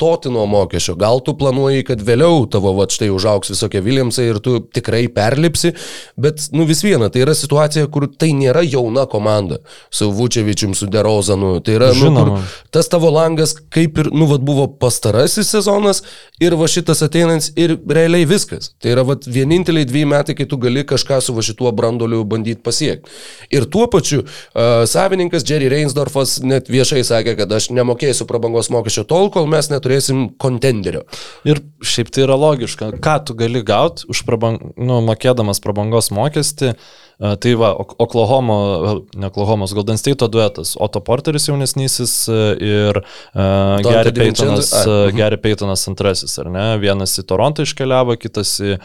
pakartotino 0.00 0.46
mokesčio. 0.46 0.94
Gal 0.94 1.20
tu 1.20 1.34
planuoji, 1.36 1.84
kad 1.84 2.00
vėliau 2.00 2.46
tavo, 2.50 2.72
va, 2.74 2.86
štai 2.88 3.10
užauks 3.12 3.52
visokie 3.52 3.80
Williamsai 3.80 4.30
ir 4.30 4.40
tu 4.40 4.60
tikrai 4.60 5.08
perlipsi, 5.08 5.74
bet, 6.16 6.50
nu, 6.52 6.64
vis 6.64 6.82
viena, 6.82 7.10
tai 7.10 7.24
yra 7.24 7.34
situacija, 7.34 7.86
kur 7.92 8.08
tai 8.08 8.32
nėra 8.32 8.62
jauna 8.64 9.06
komanda 9.06 9.60
su 9.90 10.10
Vučevičium, 10.10 10.74
su 10.74 10.86
Derozanu. 10.86 11.60
Tai 11.60 11.76
yra, 11.76 11.90
nu, 11.92 12.08
Žinoma. 12.08 12.40
kur 12.40 12.70
tas 12.70 12.88
tavo 12.88 13.10
langas 13.10 13.54
kaip 13.70 13.98
ir, 13.98 14.10
nu, 14.12 14.26
vad 14.30 14.40
buvo 14.40 14.66
pastarasis 14.80 15.50
sezonas 15.50 16.02
ir 16.40 16.56
va 16.56 16.68
šitas 16.70 17.02
ateinantis 17.04 17.52
ir 17.56 17.76
realiai 17.88 18.26
viskas. 18.28 18.72
Tai 18.80 18.94
yra, 18.94 19.04
va, 19.06 19.18
vieninteliai 19.26 19.88
dviejai 19.88 20.10
metai, 20.14 20.36
kai 20.38 20.48
tu 20.48 20.58
gali 20.60 20.84
kažką 20.86 21.20
su 21.20 21.36
va 21.36 21.44
šituo 21.44 21.72
brandoliu 21.76 22.24
bandyti 22.24 22.62
pasiekti. 22.64 23.10
Ir 23.52 23.68
tuo 23.70 23.86
pačiu 23.90 24.22
uh, 24.22 24.82
savininkas 24.88 25.44
Jerry 25.46 25.68
Reinsdorfas 25.72 26.38
net 26.44 26.70
viešai 26.72 27.02
sakė, 27.06 27.36
kad 27.38 27.52
aš 27.52 27.70
nemokėsiu 27.74 28.26
prabangos 28.28 28.70
mokesčio 28.72 29.04
tol, 29.08 29.28
kol 29.34 29.48
mes 29.50 29.70
neturėsim 29.90 30.30
kontenderio. 30.40 31.04
Ir 31.48 31.60
šiaip 31.82 32.10
tai 32.14 32.24
yra 32.26 32.36
logiška. 32.38 32.92
Ką 33.02 33.16
tu 33.26 33.34
gali 33.38 33.62
gauti 33.66 34.06
už 34.10 34.24
prabang, 34.28 34.72
nu, 34.76 35.00
mokėdamas 35.04 35.60
prabangos 35.62 36.10
mokestį? 36.14 36.74
E, 37.20 37.36
Tai 37.40 37.50
va, 37.60 37.74
Ok- 37.76 37.98
Oklahoma, 38.00 39.02
ne 39.14 39.26
Oklahomos, 39.28 39.74
Golden 39.76 39.98
State 40.00 40.24
duetas, 40.32 40.72
Otto 40.80 41.02
Porteris 41.04 41.48
jaunesnysis 41.50 42.14
e, 42.32 42.38
ir 42.64 42.96
uh, 43.02 43.76
Gary? 43.84 44.14
Paytonas, 44.16 44.72
uh. 44.86 45.10
Gary 45.12 45.36
Paytonas 45.36 45.84
antrasis, 45.90 46.38
ar 46.40 46.48
ne? 46.48 46.66
Vienas 46.80 47.18
į 47.20 47.26
Torontą 47.28 47.66
iškeliavo, 47.68 48.16
kitas 48.20 48.56
į, 48.64 48.78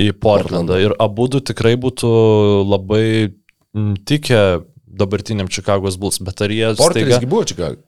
į 0.00 0.12
Portlandą. 0.16 0.80
Ir 0.80 0.96
abu 1.02 1.28
du 1.28 1.42
tikrai 1.44 1.76
būtų 1.76 2.12
labai 2.64 3.04
tikę 4.08 4.42
dabartiniam 4.92 5.48
Chicago's 5.52 5.96
Bulls, 6.00 6.20
bet 6.24 6.40
ar 6.44 6.52
jie 6.52 6.72
Porteris 6.76 7.16
staiga... 7.16 7.28
buvo 7.28 7.44
Čikaga. 7.48 7.80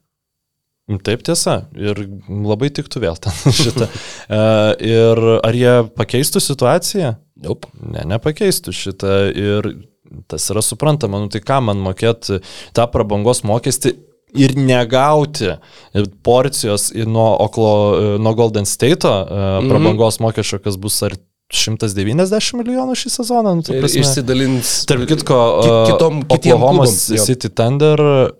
Taip 1.05 1.23
tiesa. 1.25 1.63
Ir 1.73 1.97
labai 2.29 2.69
tiktų 2.77 3.01
vėl 3.07 3.17
ten 3.25 3.33
šitą. 3.63 3.87
E, 4.29 4.41
Ir 4.85 5.21
ar 5.41 5.57
jie 5.57 5.75
pakeistų 5.97 6.43
situaciją? 6.45 7.15
Nope. 7.45 7.69
Ne, 7.81 8.05
nepakeistų 8.15 8.73
šitą. 8.77 9.15
Ir 9.33 9.71
tas 10.31 10.45
yra 10.53 10.61
suprantama. 10.63 11.19
Nu 11.25 11.29
tai 11.33 11.41
ką 11.41 11.63
man 11.65 11.81
mokėti 11.83 12.39
tą 12.77 12.85
prabangos 12.93 13.41
mokestį 13.49 13.95
ir 14.35 14.53
negauti 14.59 15.55
porcijos 16.27 16.91
nuo, 17.07 17.31
Oklo, 17.45 18.19
nuo 18.19 18.35
Golden 18.35 18.67
State 18.67 19.07
Mhm. 19.09 19.69
prabangos 19.71 20.21
mokesčio, 20.21 20.59
kas 20.63 20.77
bus 20.77 21.01
ar 21.07 21.17
190 21.55 22.57
milijonų 22.59 22.95
šį 22.99 23.11
sezoną. 23.15 23.53
Nu, 23.57 23.63
ta 23.63 23.75
Ir 23.77 23.83
prasme- 23.85 24.01
išsidalins. 24.03 24.71
Tarp 24.89 25.05
kitko, 25.07 25.37
Ki- 25.63 25.93
kitom- 25.93 26.23
kitiem 26.29 26.57
Oklahoma. 26.63 26.87
City 26.89 27.49
Thunder 27.49 27.99
mm, 28.01 28.33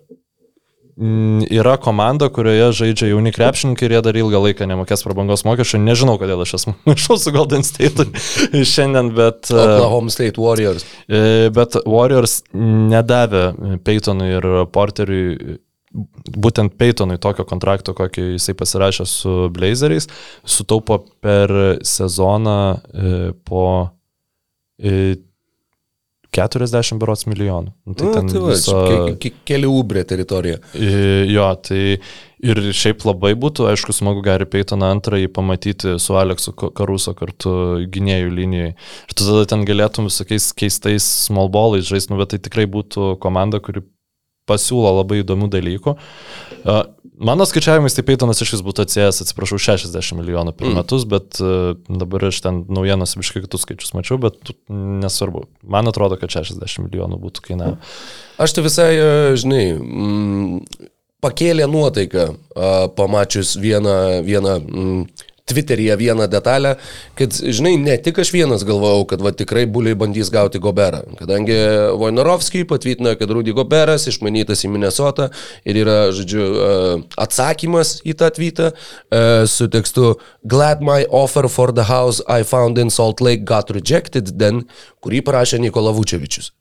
yra 0.95 1.75
komanda, 1.81 2.29
kurioje 2.31 2.69
žaidžia 2.79 3.09
jauni 3.09 3.33
krepšininkai 3.35 3.87
ir 3.87 3.95
jie 3.97 4.01
dar 4.05 4.15
ilgą 4.15 4.39
laiką 4.45 4.67
nemokės 4.69 5.03
prabangos 5.03 5.43
mokesčio. 5.43 5.81
Nežinau, 5.83 6.15
kodėl 6.21 6.45
aš 6.45 6.55
esu 6.59 6.75
maišau 6.87 7.17
su 7.19 7.33
Golden 7.35 7.65
State 7.67 8.07
šiandien, 8.75 9.11
bet, 9.17 9.51
uh, 9.51 9.59
Oklahoma 9.65 10.13
State 10.13 10.39
Warriors. 10.39 10.87
e, 11.09 11.51
bet 11.55 11.75
Warriors 11.83 12.39
nedavė 12.55 13.79
Peytonui 13.83 14.31
ir 14.37 14.49
Porteriui 14.71 15.59
būtent 16.35 16.75
Peytonui 16.79 17.19
tokio 17.23 17.45
kontrakto, 17.47 17.93
kokį 17.95 18.33
jisai 18.35 18.55
pasirašė 18.57 19.05
su 19.07 19.35
Blazeriais, 19.55 20.09
sutaupo 20.43 21.01
per 21.23 21.51
sezoną 21.87 22.59
e, 22.75 23.13
po 23.47 23.65
e, 24.79 25.15
40 26.35 26.99
berots 27.01 27.25
milijonų. 27.29 27.71
Nu, 27.87 27.95
Tai, 27.95 28.11
ten 28.17 28.27
tai 28.31 28.41
va, 28.43 28.51
viso- 28.53 28.77
ke, 28.85 29.15
ke, 29.23 29.31
keli 29.47 29.69
ubrė 29.71 30.03
teritorija. 30.07 30.59
Jo, 31.31 31.47
tai 31.63 31.97
ir 32.45 32.61
šiaip 32.75 33.05
labai 33.07 33.31
būtų, 33.39 33.69
aišku, 33.71 33.95
smagu 33.95 34.21
Gary 34.25 34.45
Paytoną 34.49 34.91
antrąjį 34.97 35.31
pamatyti 35.33 35.95
su 36.03 36.17
Aleksu 36.19 36.53
Karuso 36.53 37.15
kartu 37.17 37.55
gynėjų 37.95 38.33
linijoje. 38.35 38.75
Ir 39.09 39.15
tu 39.15 39.23
tada 39.23 39.45
ten 39.55 39.63
galėtum 39.65 40.09
visokiais 40.11 40.51
keistais 40.57 41.07
small 41.25 41.49
ballais 41.49 41.87
žaisti, 41.87 42.11
nu, 42.13 42.19
bet 42.21 42.35
tai 42.35 42.41
tikrai 42.43 42.67
būtų 42.69 43.15
komanda, 43.23 43.61
kuri 43.63 43.81
pasiūlo 44.49 44.91
labai 45.01 45.23
įdomių 45.23 45.49
dalykų. 45.53 45.95
Mano 47.15 47.45
skaičiavimais 47.47 47.93
tai 47.95 48.03
Paytonas 48.03 48.41
iš 48.43 48.49
vis 48.57 48.63
būtų 48.65 48.83
atsijęs, 48.83 49.21
atsiprašau, 49.23 49.55
60 49.61 50.17
milijonų 50.19 50.51
per 50.57 50.67
Mm. 50.67 50.75
metus, 50.81 51.05
bet 51.07 51.39
dabar 51.87 52.25
aš 52.27 52.41
ten 52.43 52.65
naujienos 52.67 53.15
biškai 53.15 53.45
kitus 53.45 53.63
skaičius 53.63 53.93
mačiau, 53.95 54.17
bet 54.19 54.35
nesvarbu. 54.67 55.45
Man 55.63 55.87
atrodo, 55.87 56.17
kad 56.19 56.29
60 56.29 56.83
milijonų 56.83 57.21
būtų 57.21 57.45
kainavę. 57.47 57.77
Aš 58.37 58.53
tai 58.57 58.65
visai, 58.65 58.89
žinai, 59.39 59.79
mm, 59.79 60.59
pakėlė 61.23 61.69
nuotaiką, 61.71 62.25
pamačius 62.97 63.55
vieną, 63.55 64.21
vieną 64.27 64.59
mm, 64.59 65.07
Twitteryje 65.45 65.97
vieną 65.97 66.27
detalę, 66.27 66.75
kad, 67.15 67.29
žinai, 67.37 67.75
ne 67.77 67.93
tik 68.01 68.17
aš 68.17 68.31
vienas 68.33 68.63
galvojau, 68.65 69.03
kad 69.05 69.21
va, 69.21 69.29
tikrai 69.29 69.67
buliai 69.69 69.93
bandys 69.93 70.31
gauti 70.33 70.57
Goberą. 70.57 71.03
Kadangi 71.19 71.53
Vojnarovskijai 72.01 72.65
patvirtino, 72.65 73.13
kad 73.13 73.29
Rudy 73.29 73.53
Goberas 73.53 74.07
išmanytas 74.09 74.65
į 74.65 74.71
Minnesotą 74.73 75.29
ir 75.61 75.77
yra, 75.83 75.99
žodžiu, 76.17 76.49
e, 76.49 76.97
atsakymas 77.27 77.99
į 78.01 78.17
tą 78.17 78.31
tweetą 78.33 78.71
e, 78.73 79.21
su 79.45 79.69
tekstu 79.69 80.15
Glad 80.41 80.81
my 80.81 81.05
offer 81.13 81.45
for 81.45 81.69
the 81.69 81.85
house 81.93 82.25
I 82.25 82.41
found 82.41 82.81
in 82.81 82.89
Salt 82.89 83.21
Lake 83.21 83.45
got 83.45 83.69
rejected 83.69 84.39
then, 84.41 84.65
kurį 85.05 85.21
parašė 85.29 85.61
Nikola 85.61 85.93
Vučevičius. 85.93 86.55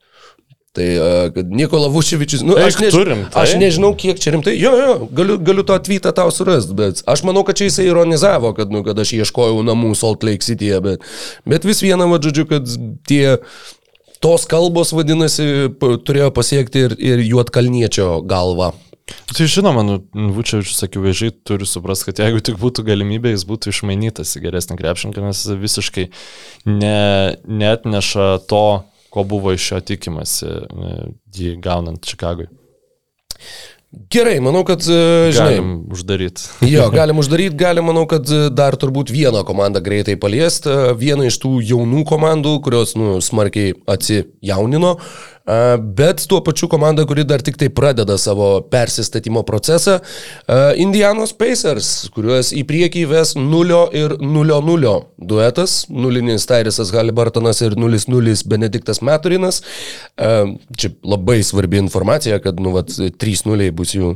Tai, 0.74 0.86
kad 1.30 1.50
Nikola 1.54 1.86
Vučevičius, 1.86 2.40
nu, 2.42 2.56
aš, 2.58 2.80
Eik, 2.82 2.90
turim, 2.90 3.20
tai? 3.30 3.44
aš 3.44 3.52
nežinau, 3.62 3.92
kiek 3.94 4.18
čia 4.18 4.32
rimtai, 4.34 4.56
jo, 4.58 4.72
jo, 4.74 4.94
galiu, 5.14 5.36
galiu 5.38 5.62
to 5.62 5.76
tweetą 5.86 6.10
tau 6.16 6.32
surasti, 6.34 6.74
bet 6.74 7.02
aš 7.06 7.22
manau, 7.22 7.44
kad 7.46 7.60
čia 7.60 7.68
jisai 7.68 7.84
ironizavo, 7.86 8.50
kad, 8.56 8.72
nu, 8.74 8.82
kad 8.82 8.98
aš 8.98 9.12
ieškojau 9.20 9.60
namų 9.68 9.92
Salt 9.94 10.26
Lake 10.26 10.42
City'e, 10.42 10.80
bet, 10.82 11.04
bet 11.46 11.66
vis 11.68 11.78
viena, 11.84 12.08
va, 12.10 12.18
žodžiu, 12.18 12.48
kad 12.50 12.66
tie 13.06 13.36
tos 14.24 14.48
kalbos, 14.50 14.90
vadinasi, 14.96 15.46
turėjo 15.78 16.32
pasiekti 16.34 16.88
ir, 16.88 16.96
ir 16.98 17.22
juotkalniečio 17.22 18.24
galvą. 18.26 18.72
Tai 19.30 19.46
žinoma, 19.50 19.84
nu, 19.84 19.98
Vučiavičius 20.32 20.82
akivaizdžiai 20.86 21.36
turi 21.44 21.68
suprasti, 21.68 22.08
kad 22.08 22.22
jeigu 22.24 22.40
tik 22.42 22.56
būtų 22.58 22.86
galimybė, 22.86 23.34
jis 23.34 23.44
būtų 23.46 23.70
išmainytas 23.70 24.32
į 24.38 24.42
geresnį 24.46 24.78
krepšininką, 24.80 25.22
nes 25.28 25.44
visiškai 25.60 26.08
ne, 26.66 26.98
net 27.44 27.84
neša 27.84 28.28
to, 28.48 28.64
ko 29.14 29.24
buvo 29.28 29.54
iš 29.54 29.70
jo 29.70 29.80
tikimasi 29.92 30.50
jį 31.38 31.54
gaunant 31.62 32.02
Čikagui. 32.02 32.50
Gerai, 34.10 34.38
manau, 34.42 34.64
kad, 34.66 34.82
e, 34.90 35.30
žinai, 35.34 35.54
Galim 35.54 35.70
uždaryti. 35.92 36.42
Jo, 36.74 36.88
galim 36.98 37.20
uždaryti, 37.22 37.56
galim, 37.56 37.86
manau, 37.90 38.04
kad 38.10 38.26
e, 38.26 38.48
dar 38.50 38.76
turbūt 38.80 39.12
vieną 39.14 39.44
komandą 39.46 39.82
greitai 39.84 40.16
paliest. 40.20 40.66
E, 40.66 40.94
Vieną 40.98 41.28
iš 41.28 41.38
tų 41.42 41.58
jaunų 41.62 42.04
komandų, 42.08 42.56
kurios, 42.64 42.96
nu, 42.98 43.18
smarkiai 43.24 43.76
atsijaunino, 43.94 44.96
e, 44.98 45.33
bet 45.78 46.24
tuo 46.28 46.40
pačiu 46.44 46.68
komanda, 46.72 47.04
kuri 47.06 47.24
dar 47.24 47.42
tik 47.44 47.58
tai 47.60 47.68
pradeda 47.68 48.16
savo 48.18 48.60
persistatymo 48.70 49.42
procesą. 49.42 49.98
Indianos 50.80 51.34
Pacers, 51.36 52.08
kuriuos 52.14 52.52
į 52.56 52.64
priekį 52.68 53.04
ves 53.10 53.34
0 53.36 53.80
ir 53.96 54.16
0-0 54.20 54.94
duetas. 55.18 55.76
Nulinis 55.90 56.46
Tairisas 56.48 56.92
Halibartonas 56.94 57.60
ir 57.64 57.76
0-0 57.76 58.48
Benediktas 58.48 59.02
Meturinas. 59.04 59.62
Čia 60.16 60.94
labai 61.04 61.42
svarbi 61.44 61.78
informacija, 61.82 62.38
kad, 62.40 62.60
nu, 62.60 62.72
vat, 62.74 62.90
3-0 63.20 63.70
bus 63.76 63.94
jų 63.94 64.14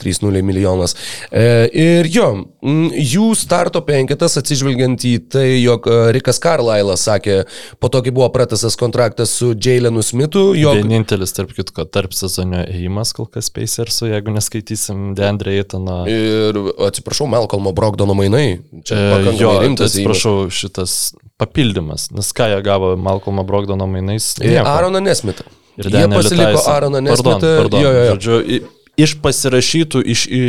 3-0 0.00 0.42
milijonas. 0.42 0.94
E, 1.30 1.68
ir 1.76 2.08
jo, 2.10 2.28
jų 2.62 3.30
starto 3.38 3.82
penketas 3.86 4.38
atsižvelgiant 4.40 5.04
į 5.06 5.14
tai, 5.32 5.46
jog 5.60 5.86
e, 5.90 5.98
Rikas 6.16 6.40
Carlailas 6.42 7.04
sakė, 7.08 7.42
po 7.80 7.90
to, 7.92 8.02
kai 8.04 8.14
buvo 8.14 8.30
pratasas 8.34 8.78
kontraktas 8.80 9.34
su 9.36 9.52
Jailenu 9.54 10.04
Smithu, 10.04 10.50
jog... 10.74 10.82
Vienintelis, 10.86 11.32
tarp 11.36 11.52
kitko, 11.56 11.84
tarp 11.84 12.12
sezonio 12.16 12.62
ėjimas 12.70 13.12
kol 13.16 13.26
kas 13.26 13.50
Pacersų, 13.54 14.08
jeigu 14.12 14.34
neskaitysim 14.34 15.14
Deandre 15.18 15.56
Eitono. 15.60 16.00
Ir 16.10 16.58
atsiprašau, 16.86 17.26
Malcolmo 17.30 17.72
Brogdono 17.76 18.14
mainai. 18.18 18.60
Čia 18.84 18.94
E, 18.96 19.10
pakankamai 19.14 19.40
Jo, 19.42 19.54
rimtas. 19.64 19.94
ėjimas. 19.94 19.96
atsiprašau, 20.00 20.36
šitas 20.50 20.96
papildymas, 21.40 22.10
nes 22.14 22.32
ką 22.36 22.50
jie 22.54 22.60
gavo 22.66 22.94
Malcolmo 22.96 23.44
Brogdono 23.48 23.86
mainais? 23.90 24.34
Ir 24.40 24.50
Nieko. 24.56 24.66
Aroną 24.68 25.00
Nesmitą. 25.00 25.44
Ir 25.80 25.86
Jie 25.88 26.08
pasiliko 26.08 26.52
Tyson. 26.58 26.72
Aroną 26.72 27.00
Pardon, 27.00 27.04
Nesmitą. 27.10 27.56
pardon, 27.62 27.80
Jo, 27.82 27.90
jo, 27.92 28.02
jo. 28.04 28.14
Žodžiu, 28.14 28.68
iš 29.02 29.16
pasirašytų 29.24 30.02
iš 30.14 30.24
i, 30.26 30.40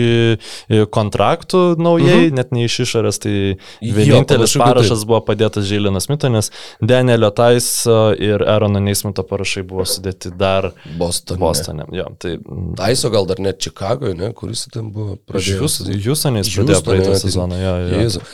kontraktų 0.93 1.63
naujai, 1.81 2.27
mhm. 2.27 2.37
net 2.39 2.53
ne 2.55 2.65
iš 2.67 2.79
išorės, 2.85 3.21
tai 3.23 3.33
Jo, 3.35 3.93
vienintelis 3.97 4.55
kad 4.55 4.65
parašas 4.65 5.05
buvo 5.07 5.21
padėtas 5.25 5.67
Žilinas 5.69 6.09
Mito, 6.11 6.29
nes 6.33 6.51
Danielio 6.81 7.31
Taiso 7.35 7.99
ir 8.17 8.43
Arono 8.49 8.81
Neismito 8.83 9.25
parašai 9.27 9.63
buvo 9.67 9.85
sudėti 9.87 10.33
dar 10.37 10.71
Bostone. 10.97 11.41
Bostone. 11.41 11.87
Jo, 11.95 12.09
tai 12.21 12.35
mm, 12.37 12.73
Taiso 12.79 13.11
gal 13.13 13.29
dar 13.29 13.41
net 13.43 13.61
Čikagoje, 13.63 14.17
ne? 14.19 14.31
Kuris 14.37 14.67
ten 14.73 14.91
buvo 14.93 15.17
pradėjęs. 15.29 15.79
Jūsonės 16.07 16.51
pradėjo 16.55 16.83
praeitą 16.87 17.13
jo, 17.13 17.21
sezoną. 17.23 17.61
Jo, 17.61 17.77
jo. 17.87 18.27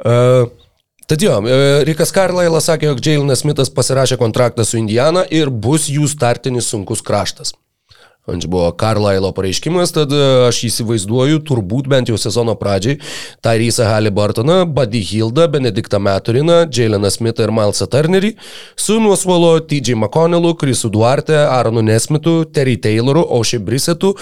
Uh, 0.00 0.66
Tad 1.10 1.22
jo, 1.22 1.40
e, 1.42 1.54
Rikas 1.88 2.12
Karlailas 2.14 2.68
sakė, 2.70 2.86
jog 2.92 3.00
Jailenas 3.02 3.40
Smithas 3.42 3.72
pasirašė 3.74 4.14
kontraktą 4.20 4.62
su 4.62 4.78
Indiana 4.78 5.24
ir 5.26 5.50
bus 5.50 5.88
jų 5.90 6.06
startinis 6.06 6.68
sunkus 6.70 7.02
kraštas. 7.02 7.50
Čia 8.30 8.46
buvo 8.52 8.68
Karlailo 8.76 9.32
pareiškimas, 9.34 9.90
tad 9.96 10.12
e, 10.14 10.18
aš 10.46 10.58
įsivaizduoju, 10.68 11.40
turbūt 11.48 11.88
bent 11.90 12.10
jau 12.12 12.18
sezono 12.20 12.52
pradžiai, 12.54 12.98
Tyrese 13.42 13.82
Halliburtoną, 13.88 14.58
Buddy 14.70 15.00
Hildą, 15.02 15.48
Benediktą 15.50 15.98
Meturiną, 15.98 16.60
Jaileną 16.70 17.10
Smithą 17.10 17.48
ir 17.48 17.50
Milesą 17.56 17.88
Turnerį, 17.90 18.34
su 18.78 19.00
nuosvalo 19.02 19.56
TJ 19.66 19.96
McConnellu, 19.98 20.52
Chrisu 20.60 20.90
Duarte, 20.94 21.34
Aronu 21.48 21.82
Nesmitu, 21.82 22.44
Terry 22.44 22.76
Tayloru, 22.78 23.24
Oshie 23.40 23.58
Brisetu, 23.58 24.12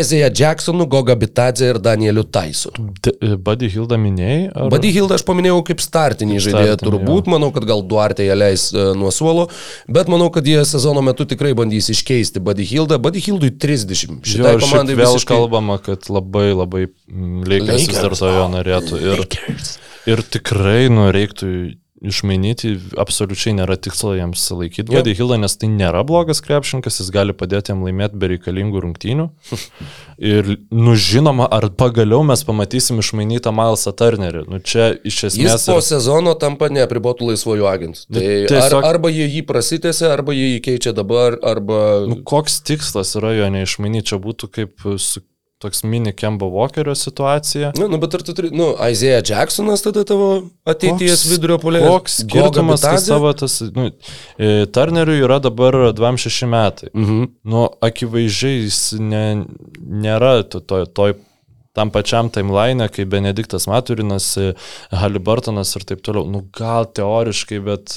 Isaiah 0.00 0.32
Jacksonu, 0.34 0.88
Goga 0.90 1.14
Bitadze 1.14 1.70
ir 1.70 1.78
Danieliu 1.78 2.24
Taisu. 2.24 2.72
D- 3.04 3.36
Buddy 3.36 3.68
Hilda 3.70 4.00
minėjai? 4.00 4.48
ar- 4.56 4.72
Buddy 4.74 4.90
Hildą 4.96 5.20
aš 5.20 5.26
paminėjau 5.28 5.60
kaip 5.70 5.84
startinį 5.84 6.40
žaidėją 6.48 6.80
turbūt, 6.82 7.30
manau, 7.30 7.52
kad 7.54 7.68
gal 7.68 7.84
Duarte 7.86 8.26
ją 8.26 8.34
leis 8.42 8.70
e, 8.74 8.88
nuo 8.98 9.12
suolo, 9.14 9.46
bet 9.86 10.10
manau, 10.10 10.32
kad 10.34 10.48
jie 10.50 10.64
sezono 10.66 11.04
metu 11.04 11.28
tikrai 11.30 11.54
bandys 11.54 11.92
iškeisti 11.94 12.42
Buddy 12.42 12.66
Hildą. 12.72 12.98
Buddy 12.98 13.22
Hildui 13.42 13.58
30. 13.58 13.92
Jo, 13.92 14.18
Šitai 14.22 14.54
ir 14.54 14.62
šiaip 14.62 14.70
komandai 14.70 14.96
vėl 14.98 15.14
visiškai... 15.16 15.36
kalbama, 15.36 15.78
kad 15.82 16.06
labai 16.12 16.52
labai 16.54 16.84
mm, 16.86 17.42
Lakers 17.50 17.88
vis 17.88 17.98
dar 17.98 18.14
to 18.18 18.30
jo 18.30 18.44
norėtų. 18.52 19.00
Ir, 19.02 19.22
Lakers. 19.24 19.72
ir 20.10 20.22
tikrai 20.22 20.86
nu, 20.92 21.08
reiktų 21.14 21.50
išmainyti, 22.02 22.74
absoliučiai 23.00 23.54
nėra 23.58 23.76
tikslo 23.80 24.14
jiems 24.18 24.42
laikyti 24.52 24.90
Jo. 24.92 24.98
Buddy 25.00 25.14
Hildą, 25.18 25.38
nes 25.42 25.54
tai 25.56 25.68
nėra 25.72 26.02
blogas 26.06 26.42
krepšininkas, 26.44 26.98
jis 27.00 27.10
gali 27.14 27.34
padėti 27.36 27.72
jam 27.72 27.84
laimėti 27.86 28.18
be 28.18 28.30
reikalingų 28.34 28.82
rungtynių. 28.86 29.28
Ir, 30.32 30.52
nu 30.70 30.94
žinoma, 30.98 31.48
ar 31.50 31.66
pagaliau 31.78 32.22
mes 32.26 32.44
pamatysim 32.46 33.00
išmainytą 33.02 33.50
Milesą 33.56 33.94
Turnerį. 33.98 34.44
Nu 34.50 34.60
čia 34.62 34.92
iš 35.02 35.22
Jis 35.24 35.32
esmės... 35.32 35.66
po 35.66 35.78
yra- 35.80 35.86
sezono 35.88 36.34
tampa 36.38 36.68
neapribotų 36.70 37.32
laisvojų 37.32 37.66
agentų. 37.70 38.04
Nu, 38.08 38.20
Tai 38.20 38.28
tiesiog- 38.52 38.78
ar, 38.82 38.90
arba 38.94 39.10
jie 39.10 39.26
jį 39.26 39.42
prasitėse, 39.48 40.06
arba 40.12 40.36
jie 40.36 40.52
jį 40.56 40.62
keičia 40.68 40.94
dabar, 40.94 41.38
arba... 41.42 41.80
Nu, 42.06 42.20
koks 42.26 42.60
tikslas 42.68 43.16
yra 43.18 43.34
jo 43.40 43.50
neišmainyti, 43.56 44.12
čia 44.12 44.20
būtų 44.22 44.50
kaip 44.60 44.86
su 45.02 45.24
toks 45.62 45.84
mini 45.86 46.12
Kemba 46.16 46.48
Walkerio 46.50 46.94
situacija. 46.98 47.72
Nu, 47.78 47.88
nu, 47.88 48.00
bet 48.02 48.14
ar 48.18 48.24
tu 48.26 48.34
turi, 48.36 48.50
nu, 48.56 48.72
Isaiah 48.90 49.22
Jacksonas 49.24 49.84
tada 49.86 50.04
tavo 50.08 50.28
ateities 50.68 51.24
vidurio 51.30 51.58
polė. 51.62 51.82
Koks 51.86 52.20
skirtumas, 52.24 52.84
kai 52.84 52.98
savo 53.02 53.32
tas, 53.38 53.60
nu, 53.76 53.90
e, 54.38 54.52
Turneriui 54.74 55.22
yra 55.22 55.40
dabar 55.42 55.78
26 55.96 56.48
metai. 56.50 56.92
Mhm. 56.94 57.28
Nu, 57.48 57.66
akivaizdžiai 57.82 58.64
jis 58.64 58.80
ne, 59.00 59.26
nėra 59.80 60.40
to, 60.48 60.60
to, 60.60 60.84
toj 60.86 61.18
tam 61.72 61.90
pačiam 61.90 62.28
timeline, 62.32 62.88
kai 62.92 63.04
Benediktas 63.08 63.66
Maturinas, 63.70 64.26
e, 64.36 64.52
Halibartonas 64.92 65.72
ir 65.76 65.86
taip 65.88 66.02
toliau. 66.04 66.28
Nu, 66.28 66.44
gal 66.52 66.88
teoriškai, 66.98 67.60
bet 67.64 67.96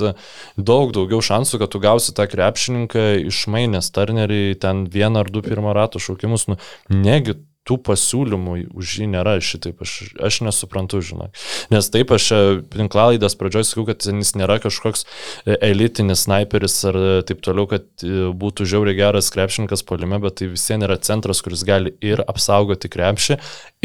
daug 0.56 0.94
daugiau 0.96 1.20
šansų, 1.24 1.60
kad 1.62 1.74
tu 1.74 1.82
gausi 1.84 2.16
tą 2.16 2.28
krepšininką 2.32 3.08
išmainęs 3.28 3.92
Turnerį 3.96 4.44
ten 4.64 4.86
vieną 4.92 5.26
ar 5.26 5.32
du 5.32 5.44
pirmą 5.46 5.76
ratų 5.76 6.04
šaukimus. 6.08 6.48
Nu, 6.52 6.60
negi 6.90 7.36
tų 7.66 7.78
pasiūlymų 7.86 8.56
už 8.78 8.92
jį 9.02 9.08
nėra 9.16 9.36
šitaip, 9.44 9.82
aš, 9.82 9.94
aš 10.22 10.40
nesuprantu, 10.46 11.02
žinok. 11.06 11.34
Nes 11.74 11.90
taip, 11.94 12.14
aš 12.14 12.28
tinklalaidas 12.74 13.38
pradžioj 13.40 13.66
sakiau, 13.70 13.88
kad 13.90 14.06
jis 14.06 14.34
nėra 14.38 14.60
kažkoks 14.64 15.06
e, 15.06 15.58
elitinis 15.72 16.26
sniperis 16.28 16.78
ar 16.92 17.00
e, 17.00 17.08
taip 17.26 17.42
toliau, 17.46 17.66
kad 17.72 17.88
e, 18.06 18.30
būtų 18.38 18.70
žiauriai 18.70 19.00
geras 19.00 19.32
krepšininkas 19.34 19.86
polime, 19.88 20.22
bet 20.22 20.38
tai 20.42 20.52
vis 20.54 20.68
vien 20.70 20.86
yra 20.86 21.00
centras, 21.02 21.42
kuris 21.46 21.66
gali 21.66 21.96
ir 22.06 22.22
apsaugoti 22.30 22.92
krepšį, 22.94 23.40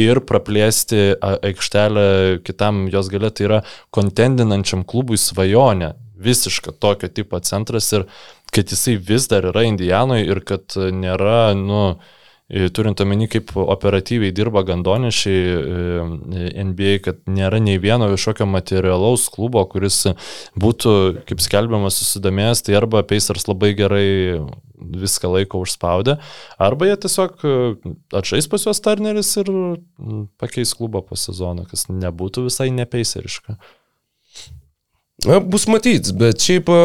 ir 0.05 0.23
praplėsti 0.29 1.17
aikštelę 1.25 2.07
kitam 2.45 2.85
jos 2.93 3.09
gale, 3.13 3.33
tai 3.33 3.49
yra 3.49 3.65
kontendinančiam 3.97 4.85
klubui 4.85 5.21
svajonė. 5.21 5.95
Visiška 6.21 6.77
tokio 6.77 7.09
tipo 7.09 7.39
centras 7.41 7.87
ir 7.97 8.05
kad 8.53 8.69
jisai 8.69 8.99
vis 9.01 9.25
dar 9.31 9.47
yra 9.49 9.65
Indijanoje 9.65 10.29
ir 10.29 10.45
kad 10.45 10.77
e, 10.77 10.91
nėra, 10.93 11.55
nu, 11.57 11.95
E, 11.97 12.20
turint 12.75 13.01
omeny, 13.01 13.29
kaip 13.31 13.53
operatyviai 13.55 14.33
dirba 14.35 14.63
gandonišiai 14.67 15.43
e, 15.47 16.47
NBA, 16.67 16.95
kad 17.05 17.21
nėra 17.31 17.61
nei 17.63 17.79
vieno 17.83 18.09
kažkokio 18.11 18.49
materialaus 18.51 19.29
klubo, 19.31 19.63
kuris 19.71 20.03
būtų, 20.59 20.95
kaip 21.29 21.45
skelbiama, 21.45 21.93
susidomėjęs, 21.95 22.65
tai 22.67 22.77
arba 22.81 23.05
Pacers 23.07 23.47
labai 23.47 23.73
gerai 23.79 24.09
viską 24.81 25.31
laiko 25.31 25.61
užspaudę, 25.63 26.17
arba 26.59 26.89
jie 26.89 26.97
tiesiog 27.05 27.45
e, 27.45 27.55
atžais 28.19 28.51
pas 28.51 28.67
juos 28.67 28.83
Turneris 28.83 29.31
ir 29.43 29.53
pakeis 30.41 30.75
klubą 30.75 31.05
po 31.07 31.19
sezono, 31.21 31.69
kas 31.71 31.87
nebūtų 31.93 32.49
visai 32.49 32.71
nepeiseriška. 32.75 33.61
Na, 35.29 35.37
bus 35.45 35.67
matyt, 35.69 36.11
bet 36.17 36.41
šiaip 36.41 36.71
a, 36.73 36.83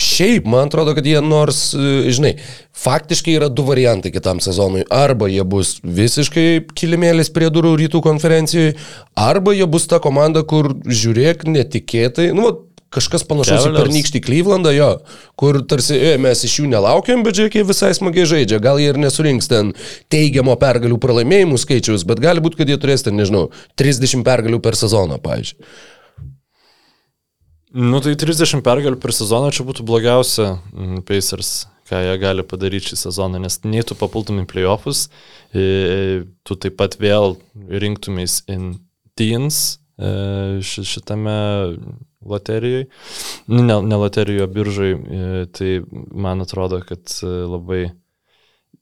Šiaip, 0.00 0.46
man 0.48 0.70
atrodo, 0.70 0.94
kad 0.96 1.06
jie 1.06 1.20
nors, 1.20 1.74
e, 1.76 2.08
žinai, 2.14 2.32
faktiškai 2.80 3.34
yra 3.36 3.50
du 3.52 3.66
variantai 3.68 4.12
kitam 4.14 4.40
sezonui. 4.40 4.86
Arba 4.88 5.28
jie 5.28 5.44
bus 5.44 5.76
visiškai 5.84 6.72
kilimėlis 6.72 7.28
prie 7.34 7.50
durų 7.52 7.74
rytų 7.82 8.00
konferencijoje, 8.06 8.78
arba 9.18 9.52
jie 9.56 9.68
bus 9.68 9.88
ta 9.90 10.00
komanda, 10.00 10.42
kur 10.48 10.72
žiūrėk 10.88 11.44
netikėtai, 11.50 12.30
nu, 12.36 12.48
kažkas 12.90 13.22
panašaus 13.28 13.60
į 13.60 13.68
Cavaliers. 13.68 13.84
pernykštį 13.84 14.22
Klyvlandą, 14.24 14.72
jo, 14.74 14.90
kur 15.38 15.60
tarsi 15.70 15.94
e, 15.94 16.16
mes 16.22 16.42
iš 16.46 16.56
jų 16.60 16.72
nelaukiam, 16.72 17.22
bet 17.26 17.38
žiūrėk, 17.38 17.60
jie 17.60 17.68
visai 17.68 17.92
smagiai 17.94 18.26
žaidžia. 18.32 18.58
Gal 18.62 18.80
jie 18.82 18.90
ir 18.90 18.98
nesurinks 18.98 19.50
ten 19.50 19.74
teigiamo 20.12 20.56
pergalių 20.60 20.98
pralaimėjimų 21.02 21.60
skaičiaus, 21.60 22.08
bet 22.08 22.22
gali 22.24 22.42
būti, 22.42 22.58
kad 22.62 22.72
jie 22.72 22.80
turės 22.82 23.06
ten, 23.06 23.20
nežinau, 23.20 23.48
30 23.78 24.26
pergalių 24.26 24.62
per 24.64 24.78
sezoną, 24.80 25.20
pavyzdžiui. 25.22 25.70
Nu 27.70 28.00
tai 28.02 28.16
30 28.18 28.64
pergalių 28.66 28.98
per 28.98 29.12
sezoną 29.14 29.52
čia 29.54 29.62
būtų 29.66 29.84
blogiausia 29.86 30.56
mm, 30.74 31.04
Pacers, 31.06 31.68
ką 31.86 32.00
jie 32.02 32.16
gali 32.18 32.42
padaryti 32.42 32.90
šį 32.90 32.98
sezoną, 33.04 33.38
nes 33.44 33.60
nei 33.62 33.84
tu 33.86 33.94
papultum 33.98 34.40
į 34.42 34.46
playoffus, 34.50 35.04
tu 35.54 36.56
taip 36.58 36.76
pat 36.80 36.96
vėl 36.98 37.36
rinktumės 37.54 38.40
in 38.50 38.72
teens 39.18 39.78
e, 40.02 40.10
ši- 40.66 40.86
šitame 40.96 41.36
loterijoje, 42.26 42.88
nu, 43.46 43.62
ne, 43.62 43.78
ne 43.86 44.02
loterijoje, 44.02 44.50
biržai, 44.50 44.90
e, 44.90 45.46
tai 45.54 45.72
man 46.10 46.42
atrodo, 46.42 46.82
kad 46.86 47.06
e, 47.22 47.32
labai 47.54 47.82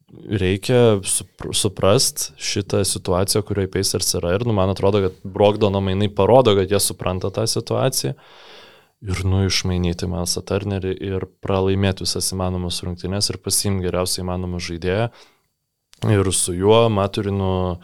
reikia 0.09 1.03
supr 1.05 1.53
suprast 1.53 2.31
šitą 2.41 2.81
situaciją, 2.89 3.45
kurioje 3.45 3.69
Pacers 3.77 4.15
yra 4.17 4.33
ir, 4.39 4.49
nu, 4.49 4.57
man 4.57 4.73
atrodo, 4.73 5.05
kad 5.05 5.25
Brogdono 5.29 5.85
mainai 5.85 6.09
parodo, 6.09 6.57
kad 6.57 6.73
jie 6.73 6.81
supranta 6.81 7.29
tą 7.29 7.45
situaciją 7.45 8.17
ir 9.03 9.25
nu 9.29 9.45
išmainyti 9.47 10.09
Milesą 10.11 10.43
Turnerį 10.47 10.95
ir 11.09 11.27
pralaimėti 11.45 12.07
visas 12.07 12.33
įmanomas 12.35 12.81
rungtynes 12.85 13.31
ir 13.31 13.41
pasimti 13.43 13.87
geriausiai 13.87 14.25
įmanomą 14.25 14.61
žaidėją. 14.63 15.11
Ir 16.09 16.31
su 16.31 16.55
juo, 16.55 16.85
Maturinu 16.95 17.79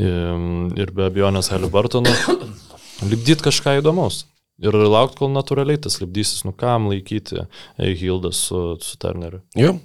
ir 0.00 0.92
be 0.96 1.06
abejonės 1.10 1.50
Halibartonu 1.52 2.12
lipdyti 3.10 3.44
kažką 3.44 3.78
įdomaus. 3.82 4.24
Ir 4.60 4.76
laukti, 4.76 5.22
kol 5.22 5.32
natūraliai 5.32 5.80
tas 5.80 5.98
lipdysis, 6.02 6.44
nu 6.44 6.52
kam 6.56 6.90
laikyti 6.90 7.46
Hildą 7.78 8.32
su, 8.36 8.76
su 8.84 8.98
Turneriu. 9.00 9.40
Jo. 9.56 9.78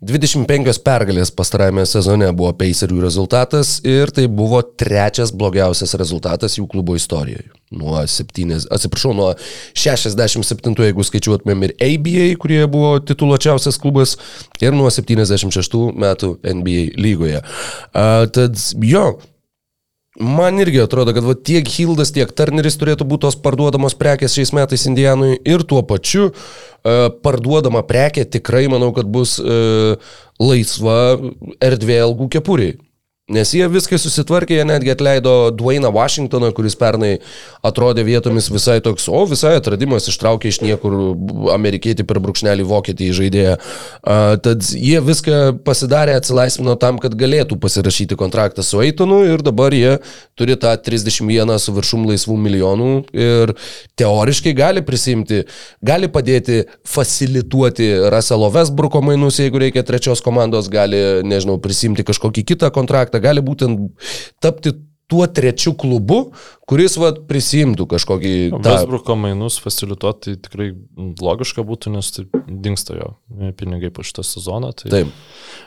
25 0.00 0.78
pergalės 0.80 1.28
pastarajame 1.36 1.82
sezone 1.84 2.30
buvo 2.32 2.54
Pacerių 2.56 3.02
rezultatas 3.04 3.74
ir 3.84 4.08
tai 4.16 4.24
buvo 4.32 4.62
trečias 4.64 5.28
blogiausias 5.36 5.92
rezultatas 6.00 6.56
jų 6.56 6.64
klubo 6.72 6.94
istorijoje. 6.96 7.50
Nuo 7.76 8.00
7, 8.08 8.54
atsiprašau, 8.72 9.12
nuo 9.18 9.34
67, 9.76 10.72
jeigu 10.86 11.04
skaičiuotumėm 11.04 11.66
ir 11.68 11.74
ABA, 11.84 12.24
kurie 12.40 12.62
buvo 12.72 12.94
tituluočiausias 13.04 13.76
klubas, 13.82 14.16
ir 14.64 14.72
nuo 14.72 14.88
76 14.88 15.84
metų 15.92 16.32
NBA 16.48 16.86
lygoje. 16.96 17.44
A, 17.92 18.24
tad 18.32 18.56
jo, 18.80 19.04
Man 20.18 20.58
irgi 20.58 20.80
atrodo, 20.82 21.12
kad 21.14 21.22
va, 21.22 21.36
tiek 21.38 21.68
Hildas, 21.70 22.10
tiek 22.10 22.32
Turneris 22.34 22.74
turėtų 22.80 23.06
būti 23.06 23.28
tos 23.28 23.36
parduodamos 23.38 23.94
prekės 23.94 24.34
šiais 24.34 24.50
metais 24.58 24.88
Indijanui 24.90 25.36
ir 25.46 25.62
tuo 25.62 25.84
pačiu 25.86 26.32
uh, 26.32 27.04
parduodama 27.22 27.84
prekė 27.86 28.24
tikrai 28.26 28.64
manau, 28.72 28.90
kad 28.96 29.06
bus 29.06 29.36
uh, 29.38 29.94
laisva 30.42 30.96
erdvė 31.62 32.00
algų 32.08 32.26
kepuriai. 32.34 32.74
Nes 33.30 33.52
jie 33.54 33.62
viską 33.70 33.98
susitvarkė, 34.00 34.56
jie 34.58 34.64
netgi 34.66 34.90
atleido 34.90 35.32
Dwayną 35.54 35.92
Washingtoną, 35.94 36.50
kuris 36.56 36.74
pernai 36.78 37.12
atrodė 37.66 38.02
vietomis 38.08 38.48
visai 38.50 38.80
toks, 38.82 39.06
o 39.06 39.20
visai 39.30 39.52
atradimas 39.60 40.08
ištraukė 40.10 40.50
iš 40.50 40.58
niekur 40.64 40.96
amerikietį 41.54 42.06
per 42.08 42.18
brūkšnelį 42.24 42.66
vokietį 42.66 43.10
žaidėją. 43.20 43.52
Tad 44.42 44.66
jie 44.74 44.98
viską 45.06 45.38
pasidarė, 45.66 46.16
atsilaisvino 46.18 46.74
tam, 46.80 46.98
kad 47.02 47.14
galėtų 47.18 47.60
pasirašyti 47.62 48.18
kontraktą 48.18 48.64
su 48.66 48.82
Eitonu 48.82 49.20
ir 49.28 49.44
dabar 49.46 49.76
jie 49.76 50.00
turi 50.34 50.58
tą 50.58 50.74
31 50.82 51.54
su 51.62 51.76
viršum 51.76 52.08
laisvų 52.10 52.38
milijonų 52.48 52.90
ir 53.14 53.54
teoriškai 54.00 54.56
gali 54.58 54.82
prisimti, 54.86 55.44
gali 55.86 56.10
padėti 56.10 56.64
facilituoti 56.88 57.92
Russelo 58.10 58.50
Westbrooko 58.50 59.04
mainus, 59.06 59.38
jeigu 59.38 59.62
reikia 59.62 59.86
trečios 59.86 60.24
komandos, 60.24 60.66
gali, 60.72 60.98
nežinau, 61.22 61.60
prisimti 61.62 62.06
kažkokį 62.08 62.46
kitą 62.52 62.74
kontraktą, 62.74 63.19
gali 63.24 63.44
būtent 63.44 63.90
tapti 64.42 64.74
tuo 65.10 65.26
trečiu 65.26 65.72
klubu, 65.74 66.20
kuris 66.70 66.94
vat, 67.00 67.24
prisimtų 67.28 67.88
kažkokį... 67.90 68.34
Vesbruko 68.62 69.16
mainus 69.18 69.58
facilituoti 69.62 70.22
tai 70.28 70.34
tikrai 70.44 70.68
logiška 71.18 71.64
būtų, 71.66 71.94
nes 71.96 72.12
tai 72.14 72.24
dinksta 72.46 72.94
jo 72.94 73.10
pinigai 73.58 73.90
po 73.94 74.06
šitą 74.06 74.22
sezoną. 74.26 74.70
Tai, 74.78 74.92
Taip. 74.94 75.10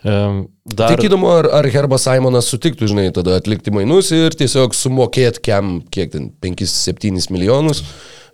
Em, 0.07 0.39
dar, 0.63 0.95
Tik 0.95 1.09
įdomu, 1.09 1.27
ar, 1.41 1.49
ar 1.59 1.67
Herbas 1.75 2.07
Simonas 2.07 2.47
sutiktų, 2.53 2.88
žinai, 2.93 3.09
tada 3.15 3.35
atlikti 3.41 3.73
mainus 3.75 4.13
ir 4.15 4.35
tiesiog 4.39 4.75
sumokėti 4.80 5.43
kiam, 5.49 5.75
kiek 5.91 6.15
ten, 6.15 6.31
5-7 6.43 7.27
milijonus. 7.35 7.84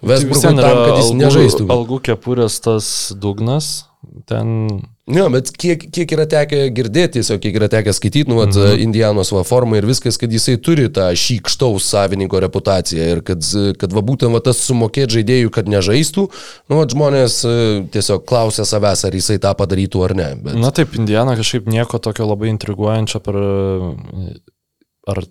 tai 0.05 0.21
yra 0.21 0.53
tam, 0.61 0.83
kad 0.85 0.97
jis 1.01 1.09
algų, 1.09 1.21
nežaistų. 1.23 1.69
algų 1.73 2.03
kepurės 2.05 2.61
tas 2.63 3.09
dugnas. 3.17 3.88
Ten 4.29 4.79
Ne, 5.09 5.23
bet 5.33 5.49
kiek, 5.57 5.87
kiek 5.89 6.11
yra 6.13 6.25
tekę 6.29 6.67
girdėti, 6.75 7.17
tiesiog 7.17 7.39
kiek 7.41 7.55
yra 7.57 7.69
tekę 7.71 7.93
skaityti, 7.97 8.29
nu, 8.29 8.37
vat, 8.37 8.53
mhm. 8.53 8.81
Indianos 8.83 9.31
va 9.33 9.41
forma 9.47 9.79
ir 9.79 9.87
viskas, 9.89 10.19
kad 10.21 10.29
jisai 10.33 10.59
turi 10.61 10.85
tą 10.93 11.07
šykštaus 11.17 11.87
savininko 11.89 12.41
reputaciją 12.43 13.07
ir 13.15 13.23
kad, 13.25 13.41
kad 13.81 13.95
va 13.95 14.03
būtent 14.05 14.35
va, 14.35 14.43
tas 14.45 14.61
sumokėti 14.67 15.17
žaidėjų, 15.17 15.53
kad 15.55 15.71
nežaistų, 15.71 16.27
nu, 16.69 16.77
vat, 16.77 16.93
žmonės 16.93 17.39
e, 17.49 17.55
tiesiog 17.95 18.27
klausia 18.29 18.67
savęs, 18.69 19.07
ar 19.09 19.17
jisai 19.17 19.39
tą 19.41 19.55
padarytų 19.57 20.05
ar 20.05 20.15
ne. 20.19 20.29
Bet... 20.45 20.59
Na 20.61 20.69
taip, 20.75 20.93
Indiana 20.99 21.33
kažkaip 21.39 21.65
nieko 21.73 21.97
tokio 22.03 22.29
labai 22.29 22.53
intriguojančio 22.53 23.25
per... 23.25 23.41
Ar 25.09 25.23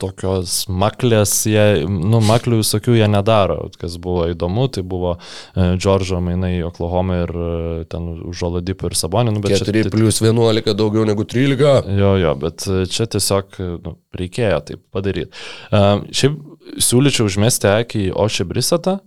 tokios 0.00 0.64
maklės, 0.68 1.32
jie, 1.48 1.84
nu, 1.86 2.20
maklių 2.24 2.60
visokių 2.62 2.96
jie 2.98 3.08
nedaro. 3.10 3.58
Kas 3.80 3.96
buvo 4.02 4.26
įdomu, 4.32 4.66
tai 4.72 4.84
buvo 4.86 5.16
e, 5.16 5.74
Džordžo 5.80 6.20
mainai 6.24 6.56
į 6.58 6.66
Oklahoma 6.70 7.20
ir 7.24 7.34
e, 7.34 7.50
ten 7.90 8.08
už 8.30 8.44
Oladipą 8.50 8.90
ir 8.90 8.98
Sabonį. 8.98 9.36
Nu, 9.36 9.44
bet 9.44 9.56
čia 9.58 9.68
4 9.68 9.92
plus 9.94 10.22
11 10.24 10.74
daugiau 10.78 11.06
negu 11.08 11.26
13. 11.28 11.92
Jo, 12.00 12.14
jo, 12.20 12.34
bet 12.40 12.66
e, 12.68 12.82
čia 12.90 13.08
tiesiog 13.10 13.60
nu, 13.86 13.96
reikėjo 14.16 14.62
taip 14.70 14.84
padaryti. 14.94 15.30
Um, 15.74 16.06
šiaip 16.14 16.38
siūlyčiau 16.82 17.28
užmesti 17.30 17.70
akį 17.70 18.06
į 18.08 18.14
Ošį 18.20 18.46
Brisatą, 18.50 19.00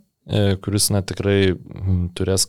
kuris 0.63 0.87
net 0.93 1.09
tikrai 1.09 1.53
turės, 2.15 2.47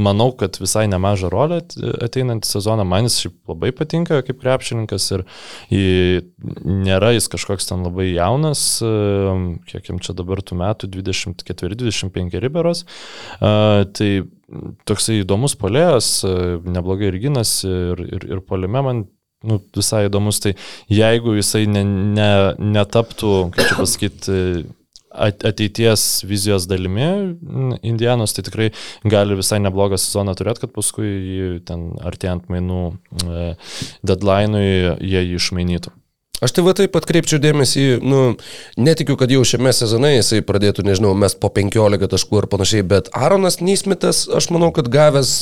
manau, 0.00 0.30
kad 0.36 0.56
visai 0.60 0.86
nemažą 0.90 1.30
rolę 1.32 1.60
at- 1.62 1.76
ateinantį 2.06 2.48
sezoną. 2.48 2.86
Man 2.88 3.08
jis 3.08 3.18
šiaip 3.24 3.52
labai 3.52 3.70
patinka 3.76 4.20
kaip 4.26 4.40
krepšininkas 4.42 5.06
ir 5.16 5.24
jį, 5.72 6.24
nėra 6.64 7.12
jis 7.16 7.28
kažkoks 7.32 7.68
ten 7.70 7.84
labai 7.86 8.10
jaunas, 8.12 8.64
e, 8.82 8.92
kiek 9.70 9.90
jam 9.90 10.02
čia 10.02 10.16
dabar 10.16 10.42
tų 10.42 10.58
metų, 10.60 10.90
24-25 10.98 12.52
beros. 12.52 12.84
Tai 13.40 14.10
toksai 14.88 15.20
įdomus 15.22 15.54
polėjas, 15.58 16.10
e, 16.26 16.34
neblogai 16.64 17.10
ir 17.10 17.18
ginasi 17.22 17.68
ir, 17.70 18.04
ir, 18.18 18.28
ir 18.34 18.42
polime 18.46 18.82
man 18.82 19.04
nu, 19.46 19.60
visai 19.76 20.06
įdomus, 20.08 20.40
tai 20.42 20.54
jeigu 20.92 21.36
jisai 21.38 21.64
ne, 21.70 21.84
ne, 21.86 22.30
netaptų, 22.76 23.34
kaip 23.54 23.70
čia 23.70 23.78
pasakyti, 23.78 24.40
ateities 25.10 26.24
vizijos 26.28 26.66
dalimi 26.70 27.36
Indianos, 27.82 28.34
tai 28.34 28.44
tikrai 28.46 28.68
gali 29.04 29.38
visai 29.38 29.60
neblogą 29.62 29.98
sezoną 29.98 30.36
turėti, 30.38 30.64
kad 30.64 30.74
paskui 30.74 31.60
ten 31.66 31.90
artėjant 32.06 32.50
mainų 32.52 32.82
e, 32.90 33.48
deadline'ui 34.06 34.68
jie 35.02 35.24
jį 35.24 35.40
išmainytų. 35.40 35.94
Aš 36.40 36.54
tai 36.56 36.62
va 36.64 36.72
taip 36.72 36.94
atkreipčiau 36.96 37.36
dėmesį, 37.42 37.82
nu, 38.00 38.20
netikiu, 38.80 39.18
kad 39.20 39.28
jau 39.28 39.42
šiame 39.44 39.74
sezone 39.76 40.14
jisai 40.14 40.40
pradėtų, 40.46 40.86
nežinau, 40.88 41.12
mes 41.12 41.34
po 41.36 41.50
15 41.52 42.08
taškų 42.08 42.38
ar 42.40 42.46
panašiai, 42.48 42.84
bet 42.88 43.10
Aaronas 43.12 43.58
Nysmitas, 43.60 44.22
aš 44.24 44.48
manau, 44.54 44.70
kad 44.72 44.88
gavęs 44.88 45.34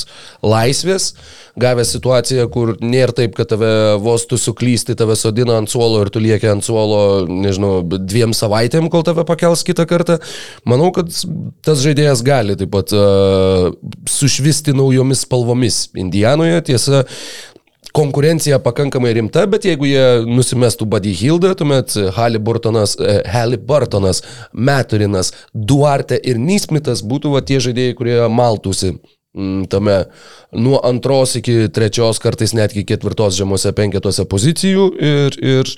laisvės, 0.43 1.13
gavęs 1.59 1.93
situaciją, 1.95 2.49
kur 2.51 2.75
nėra 2.83 3.15
taip, 3.15 3.37
kad 3.39 3.51
tave 3.53 3.71
vos 4.03 4.27
tu 4.27 4.41
suklysti, 4.43 4.97
tave 4.99 5.15
sodina 5.19 5.61
ant 5.63 5.71
suolo 5.71 6.03
ir 6.03 6.11
tu 6.11 6.23
lieki 6.23 6.51
ant 6.51 6.67
suolo, 6.67 7.29
nežinau, 7.31 7.85
dviem 7.87 8.35
savaitėm, 8.35 8.91
kol 8.91 9.07
tave 9.07 9.23
pakels 9.29 9.63
kitą 9.67 9.87
kartą, 9.87 10.19
manau, 10.67 10.91
kad 10.97 11.15
tas 11.63 11.79
žaidėjas 11.85 12.25
gali 12.27 12.59
taip 12.59 12.75
pat 12.75 12.91
uh, 12.97 13.71
sušvisti 14.11 14.75
naujomis 14.75 15.23
spalvomis 15.29 15.81
Indijanoje, 15.99 16.59
tiesa, 16.73 17.05
konkurencija 17.99 18.61
pakankamai 18.63 19.13
rimta, 19.17 19.43
bet 19.51 19.65
jeigu 19.67 19.89
jie 19.89 20.05
nusimestų 20.29 20.87
Buddy 20.87 21.15
Hildą, 21.19 21.51
tuomet 21.59 21.97
Haliburtonas, 22.15 22.95
eh, 23.01 23.21
Haliburtonas, 23.27 24.23
Meturinas, 24.53 25.33
Duarte 25.53 26.21
ir 26.23 26.39
Nismitas 26.39 27.03
būtų 27.03 27.35
va, 27.35 27.43
tie 27.43 27.59
žaidėjai, 27.59 27.97
kurie 27.99 28.19
maltųsi 28.31 28.95
tame 29.69 30.05
nuo 30.53 30.81
antros 30.85 31.35
iki 31.37 31.69
trečios, 31.69 32.17
kartais 32.19 32.55
netgi 32.57 32.83
ketvirtos 32.89 33.37
žemose 33.37 33.75
penketuose 33.77 34.25
pozicijų 34.25 34.87
ir, 34.97 35.37
ir 35.45 35.73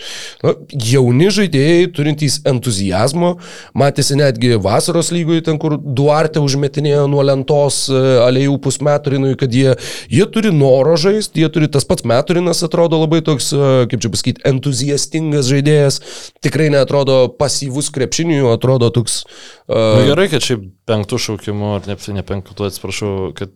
na, 0.45 0.55
jauni 0.71 1.27
žaidėjai 1.35 1.89
turintys 1.97 2.39
entuzijazmo, 2.47 3.33
matėsi 3.75 4.15
netgi 4.21 4.55
vasaros 4.63 5.11
lygoje, 5.11 5.43
ten 5.49 5.59
kur 5.59 5.75
Duarte 5.81 6.39
užmetinėjo 6.39 7.09
nuo 7.11 7.25
lentos 7.27 7.83
e, 7.91 7.99
alėjų 8.23 8.55
pusmeturinui, 8.63 9.35
kad 9.41 9.51
jie, 9.55 9.75
jie 10.07 10.29
turi 10.31 10.55
noro 10.55 10.95
žaisti, 11.01 11.43
jie 11.43 11.51
turi 11.51 11.67
tas 11.75 11.89
pats 11.89 12.07
meturinas, 12.07 12.63
atrodo 12.63 13.03
labai 13.03 13.19
toks, 13.27 13.51
e, 13.51 13.73
kaip 13.91 14.07
čia 14.07 14.13
pasakyti, 14.15 14.47
entuziastingas 14.53 15.51
žaidėjas, 15.51 16.01
tikrai 16.39 16.71
netrodo 16.71 17.25
pasyvus 17.35 17.91
krepšiniui, 17.99 18.45
atrodo 18.55 18.95
toks... 18.95 19.25
Na 19.71 19.81
Uh, 19.81 20.03
gerai, 20.03 20.25
kad 20.27 20.43
šiaip 20.43 20.65
penktų 20.91 21.19
šaukimų, 21.23 21.69
ar 21.77 21.85
ne, 21.87 21.95
ne 22.17 22.23
penktų, 22.27 22.57
atsiprašau, 22.67 23.11
kad 23.39 23.50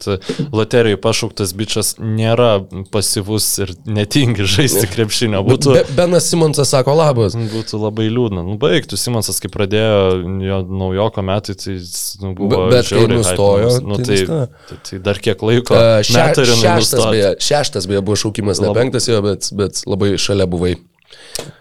loterijai 0.55 0.99
pašauktas 1.01 1.53
bičias 1.57 1.95
nėra 2.01 2.65
pasyvus 2.95 3.47
ir 3.65 3.75
netingi 3.87 4.47
žaisti 4.49 4.89
krepšinio. 4.91 5.45
Būtų, 5.47 5.77
Be, 5.77 5.85
Benas 5.99 6.31
Simonsas 6.31 6.73
sako 6.75 6.97
labas. 6.99 7.37
būtų 7.37 7.81
labai 7.83 8.09
liūdna. 8.09 8.45
Nu, 8.47 8.57
baigtų 8.61 8.99
Simonsas, 9.01 9.41
kai 9.43 9.53
pradėjo 9.53 10.23
jo 10.49 10.61
naujoko 10.65 11.25
metai, 11.27 11.57
tai 11.61 11.77
nu, 12.23 12.35
buvo... 12.39 12.65
Be- 12.66 12.79
bet 12.79 12.91
kai 12.95 13.05
nustojo, 13.11 13.77
nu, 13.85 14.01
tai 14.01 14.15
tai, 14.27 14.47
tai, 14.69 14.79
tai 14.89 14.99
dar 15.05 15.21
kiek 15.23 15.43
laiko. 15.45 15.77
Uh, 15.77 16.01
še, 16.07 16.16
Metarinui 16.19 16.61
šeštas, 16.62 17.05
beje, 17.11 17.31
šeštas 17.49 17.89
beje 17.91 18.03
buvo 18.05 18.19
šaukimas, 18.21 18.62
ne 18.62 18.73
penktas 18.77 19.09
jo, 19.11 19.21
bet, 19.25 19.51
bet 19.57 19.85
labai 19.89 20.15
šalia 20.21 20.49
buvai 20.51 20.77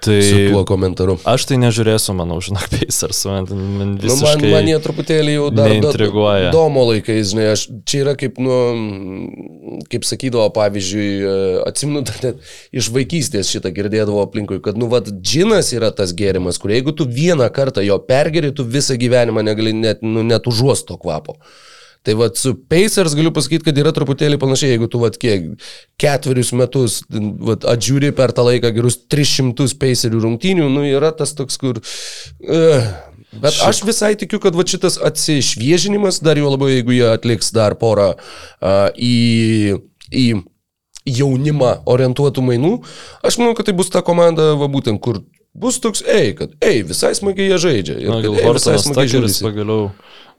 Tai 0.04 0.18
su 0.22 0.38
tuo 0.52 0.62
komentaru. 0.68 1.16
aš 1.26 1.46
tai 1.50 1.58
nežiūrėsiu, 1.62 2.14
manau, 2.16 2.38
žinok, 2.44 2.68
Pacers. 2.72 3.24
Man, 3.26 3.48
man 3.50 3.94
Nu, 3.98 4.16
man, 4.22 4.44
man 4.52 4.68
jie 4.70 4.78
truputėlį 4.84 5.34
jau 5.38 5.48
dar 5.56 5.72
neintriguoja. 5.72 6.52
do- 6.52 6.58
Domo 6.60 6.84
laikais, 6.92 7.32
žinai, 7.34 7.48
aš 7.56 7.66
čia 7.90 8.04
yra 8.04 8.14
kaip, 8.20 8.38
nu, 8.44 8.58
kaip 9.92 10.06
sakydavo, 10.08 10.46
pavyzdžiui, 10.56 11.10
e, 11.24 11.34
atsimenu, 11.68 12.04
net 12.26 12.44
iš 12.76 12.92
vaikystės 12.94 13.50
šitą 13.54 13.72
girdėdavo 13.76 14.22
aplinkui, 14.28 14.62
kad, 14.64 14.78
nu, 14.80 14.88
vad, 14.92 15.10
džinas 15.24 15.74
yra 15.76 15.92
tas 15.96 16.14
gėrimas, 16.16 16.60
kur 16.62 16.74
jeigu 16.76 16.94
tu 16.96 17.08
vieną 17.10 17.50
kartą 17.56 17.84
jo 17.86 17.98
pergeri, 18.08 18.54
tu 18.56 18.66
visą 18.68 18.98
gyvenimą 19.00 19.44
negali 19.48 19.74
net, 19.74 20.04
nu, 20.06 20.24
net 20.28 20.48
užuosti 20.52 20.92
to 20.94 21.00
kvapo. 21.02 21.40
Tai 22.04 22.14
vad 22.20 22.36
su 22.36 22.52
Pacers 22.70 23.16
galiu 23.16 23.32
pasakyti, 23.32 23.64
kad 23.70 23.78
yra 23.80 23.94
truputėlį 23.96 24.36
panašiai, 24.42 24.74
jeigu 24.74 24.90
tu 24.92 25.00
vad 25.00 25.16
kiek 25.20 25.54
ketverius 26.02 26.52
metus 26.60 27.00
vat, 27.08 27.64
atžiūri 27.74 28.12
per 28.16 28.34
tą 28.36 28.44
laiką 28.50 28.74
gerus 28.76 28.98
300 29.08 29.72
Pacerių 29.80 30.20
rungtynių, 30.26 30.68
nu 30.74 30.84
yra 30.90 31.14
tas 31.16 31.32
toks, 31.38 31.56
kur... 31.62 31.80
Uh, 32.44 32.90
bet 33.40 33.62
aš 33.64 33.84
visai 33.88 34.14
tikiu, 34.20 34.42
kad 34.44 34.58
va 34.58 34.66
šitas 34.68 35.00
atsišviežinimas, 35.00 36.20
dar 36.26 36.42
jau 36.42 36.52
labiau, 36.52 36.74
jeigu 36.74 36.98
jie 36.98 37.08
atliks 37.14 37.54
dar 37.56 37.78
porą 37.80 38.12
uh, 38.18 38.90
į, 39.00 39.80
į 40.12 40.26
jaunimą 41.08 41.78
orientuotų 41.94 42.44
mainų, 42.50 42.74
aš 43.24 43.40
manau, 43.40 43.56
kad 43.56 43.70
tai 43.70 43.78
bus 43.80 43.92
ta 43.94 44.04
komanda, 44.04 44.54
va 44.60 44.68
būtent, 44.72 45.00
kur 45.04 45.24
bus 45.54 45.80
toks, 45.80 46.04
ei, 46.10 46.34
kad, 46.36 46.52
ei, 46.64 46.84
visai 46.88 47.14
smagiai 47.16 47.54
jie 47.54 47.62
žaidžia. 47.64 47.98
Ir, 48.02 48.12
Na, 48.12 48.20
kad, 48.20 48.28
gal 48.28 48.38
ei, 48.40 48.54
visai 48.60 48.76
Hortonas 48.76 49.00
Takeris 49.00 49.40
pagaliau 49.46 49.88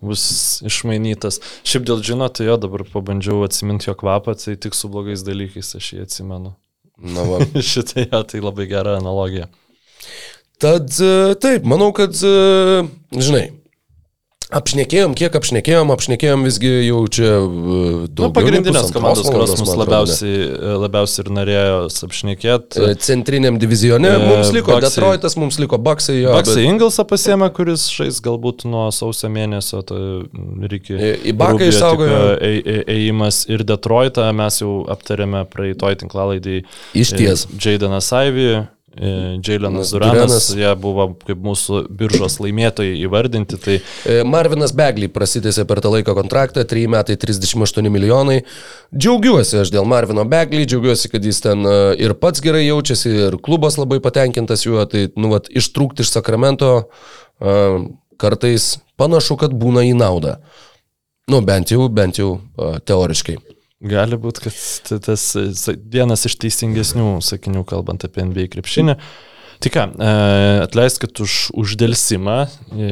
bus 0.04 0.24
išmainytas. 0.66 1.40
Šiaip 1.66 1.88
dėl 1.88 2.04
žino, 2.06 2.28
tai 2.28 2.48
jo 2.48 2.58
dabar 2.60 2.84
pabandžiau 2.88 3.44
atsiminti 3.46 3.90
jo 3.90 3.96
kvapą, 3.98 4.36
tai 4.40 4.56
tik 4.60 4.76
su 4.76 4.90
blogais 4.92 5.24
dalykais 5.26 5.74
aš 5.80 5.90
jį 5.96 6.04
atsimenu. 6.06 6.54
Na, 7.00 7.26
va. 7.26 7.42
Šitai, 7.72 8.06
jo, 8.10 8.22
tai 8.30 8.42
labai 8.44 8.68
gera 8.70 8.98
analogija. 9.00 9.48
Tad 10.62 10.92
e, 11.02 11.34
taip, 11.42 11.66
manau, 11.66 11.90
kad, 11.96 12.14
e, 12.14 12.84
žinai, 13.18 13.48
apšnekėjom, 14.58 15.14
kiek 15.18 15.34
apšnekėjom, 15.38 15.90
apšnekėjom 15.94 16.44
visgi 16.46 16.70
jau 16.86 17.00
čia 17.12 17.30
e, 17.34 17.46
Nu, 17.48 18.06
daug. 18.08 18.32
pagrindinės 18.36 18.92
komandos, 18.94 19.26
kurios 19.28 19.54
mus 19.60 19.72
labiausiai, 19.80 20.46
labiausiai 20.84 21.24
ir 21.24 21.30
norėjo 21.38 21.78
apšnekėti. 22.08 22.86
Centriniam 23.04 23.58
divizione 23.60 24.08
E, 24.14 24.18
mums 24.28 24.52
liko 24.54 24.72
Bucksai- 24.76 24.86
Detroitas, 24.88 25.36
mums 25.40 25.58
liko 25.62 25.78
Baksai, 25.78 26.20
jo. 26.22 26.32
Baksai 26.36 26.62
bet- 26.62 26.70
Ingelsą 26.70 27.04
pasiemė, 27.10 27.50
kuris 27.56 27.88
žais 27.90 28.20
galbūt 28.24 28.64
nuo 28.70 28.86
sausio 28.94 29.28
mėnesio, 29.32 29.82
tai 29.86 30.00
reikia. 30.70 30.98
Į- 31.24 31.34
Baką 31.40 31.68
išsaugojo. 31.70 32.22
Ėjimas 32.86 33.44
ir 33.50 33.64
Detroitą 33.66 34.28
mes 34.36 34.60
jau 34.62 34.84
aptarėme 34.92 35.44
praeitoj 35.50 35.98
tinklalaidai. 36.04 36.62
Iš 36.94 37.14
ties. 37.18 37.46
Jaidanas 37.58 38.08
Saivy, 38.10 38.66
Jailenas 38.94 39.90
Duranas. 39.94 40.14
Duranas, 40.14 40.50
jie 40.54 40.74
buvo 40.80 41.08
kaip 41.26 41.40
mūsų 41.44 41.84
biržos 41.94 42.38
laimėtojai 42.42 42.98
įvardinti. 43.04 43.58
Tai 43.60 43.80
E, 44.04 44.20
Marvinas 44.28 44.72
Begley 44.76 45.08
prasitėsi 45.12 45.64
per 45.68 45.80
tą 45.84 45.92
laiką 45.94 46.14
kontraktą, 46.16 46.64
3 46.68 46.84
metai 46.92 47.16
38 47.20 47.88
milijonai. 47.92 48.42
Džiaugiuosi 48.92 49.60
aš 49.62 49.72
dėl 49.74 49.88
Marvino 49.88 50.26
Begley, 50.28 50.68
džiaugiuosi, 50.68 51.10
kad 51.12 51.24
jis 51.24 51.40
ten 51.44 51.64
e, 51.68 51.76
ir 52.04 52.16
pats 52.20 52.44
gerai 52.44 52.66
jaučiasi, 52.66 53.14
ir 53.28 53.38
klubas 53.44 53.78
labai 53.80 54.00
patenkintas 54.04 54.66
juo, 54.66 54.84
tai, 54.90 55.06
nu, 55.16 55.32
vat, 55.32 55.48
ištrūkti 55.48 56.04
iš 56.04 56.12
Sakramento 56.18 56.74
e, 56.82 57.56
kartais 58.20 58.74
panašu, 59.00 59.38
kad 59.40 59.56
būna 59.56 59.86
į 59.88 59.96
naudą. 59.98 60.38
Nu, 61.32 61.40
bent 61.44 61.72
jau, 61.72 61.88
bent 61.88 62.20
jau 62.20 62.36
e, 62.36 62.74
teoriškai. 62.84 63.38
Gali 63.84 64.18
būti, 64.20 64.48
kad 64.48 65.04
tas 65.04 65.28
e, 65.38 65.76
vienas 65.92 66.26
iš 66.28 66.38
teisingesnių 66.42 67.18
sakinių, 67.24 67.64
kalbant 67.68 68.06
apie 68.08 68.26
NBA 68.26 68.50
krepšinį. 68.56 68.98
Tai 69.64 69.70
ką, 69.70 69.84
e, 69.96 70.08
atleiskit 70.64 71.20
už 71.24 71.34
uždėlsimą, 71.56 72.36
e, 72.74 72.88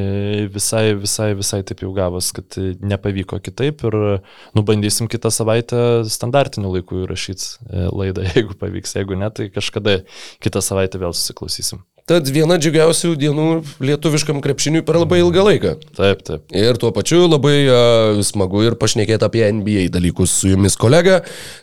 visai, 0.52 0.94
visai, 0.96 1.32
visai 1.36 1.60
taip 1.68 1.82
jau 1.84 1.90
gavos, 1.96 2.30
kad 2.32 2.56
e, 2.60 2.72
nepavyko 2.80 3.40
kitaip 3.44 3.82
ir 3.88 3.96
e, 3.98 4.12
nubandysim 4.56 5.10
kitą 5.10 5.32
savaitę 5.34 5.82
standartiniu 6.08 6.72
laiku 6.76 7.02
įrašyti 7.02 7.90
laidą, 7.92 8.24
jeigu 8.36 8.56
pavyks, 8.60 8.96
jeigu 8.96 9.18
ne, 9.18 9.28
tai 9.34 9.50
kažkada 9.52 9.98
kitą 10.42 10.62
savaitę 10.64 11.02
vėl 11.02 11.16
susiklausysim. 11.16 11.82
Tad 12.10 12.26
viena 12.34 12.56
džiugiausių 12.58 13.12
dienų 13.14 13.44
lietuviškam 13.86 14.40
krepšiniui 14.42 14.82
per 14.82 14.96
labai 14.98 15.20
ilgą 15.22 15.44
laiką. 15.46 15.74
Taip, 15.94 16.24
taip. 16.26 16.42
Ir 16.50 16.74
tuo 16.82 16.90
pačiu 16.94 17.20
labai 17.30 17.54
uh, 17.70 18.18
smagu 18.26 18.64
ir 18.66 18.74
pašnekėti 18.80 19.22
apie 19.22 19.44
NBA 19.54 19.84
dalykus 19.94 20.32
su 20.40 20.50
jumis 20.50 20.74
kolega. 20.80 21.20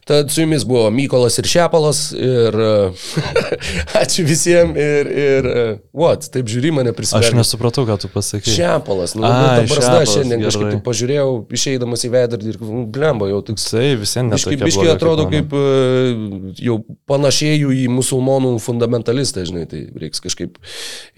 Tad 0.07 0.31
su 0.31 0.45
jumis 0.45 0.63
buvo 0.63 0.85
Mykolas 0.95 1.35
ir 1.41 1.49
Šepalas. 1.51 1.99
Ir 2.15 2.55
uh, 2.55 3.09
ačiū 4.01 4.23
visiems. 4.29 4.79
Ir, 4.79 5.11
ir 5.25 5.49
uh, 5.51 5.73
what, 5.91 6.23
taip 6.31 6.47
žiūri 6.47 6.71
mane 6.77 6.93
Aš 6.95 6.97
prisimenu. 7.01 7.41
nesupratau, 7.41 7.83
ką 7.89 7.99
tu 8.05 8.11
pasakai. 8.13 8.55
Šepalas, 8.55 9.17
nu, 9.19 9.27
ta 9.27 9.59
prasme, 9.59 9.75
Šepalas, 9.75 10.15
šiandien 10.15 10.45
kažkaip 10.47 10.69
gerai. 10.69 10.81
pažiūrėjau, 10.87 11.35
išeidamas 11.59 12.07
į 12.07 12.13
veidrodį 12.15 12.53
ir 12.55 12.61
nu, 12.63 12.85
blemba 12.95 13.27
jau 13.33 13.41
toks. 13.51 13.67
Tai 13.75 13.83
visiems 14.05 14.31
Biški, 14.37 14.55
netokia 14.55 14.71
biški 14.71 14.87
bloga, 14.87 14.95
atrodo 14.95 15.27
mano. 15.27 15.35
kaip 15.35 15.59
uh, 15.59 16.55
jau 16.63 16.79
panašėjų 17.11 17.75
į 17.83 17.85
musulmonų 17.99 18.55
fundamentalistą, 18.63 19.43
žinai, 19.51 19.67
tai 19.67 19.83
reiks 19.99 20.23
kažkaip 20.29 20.57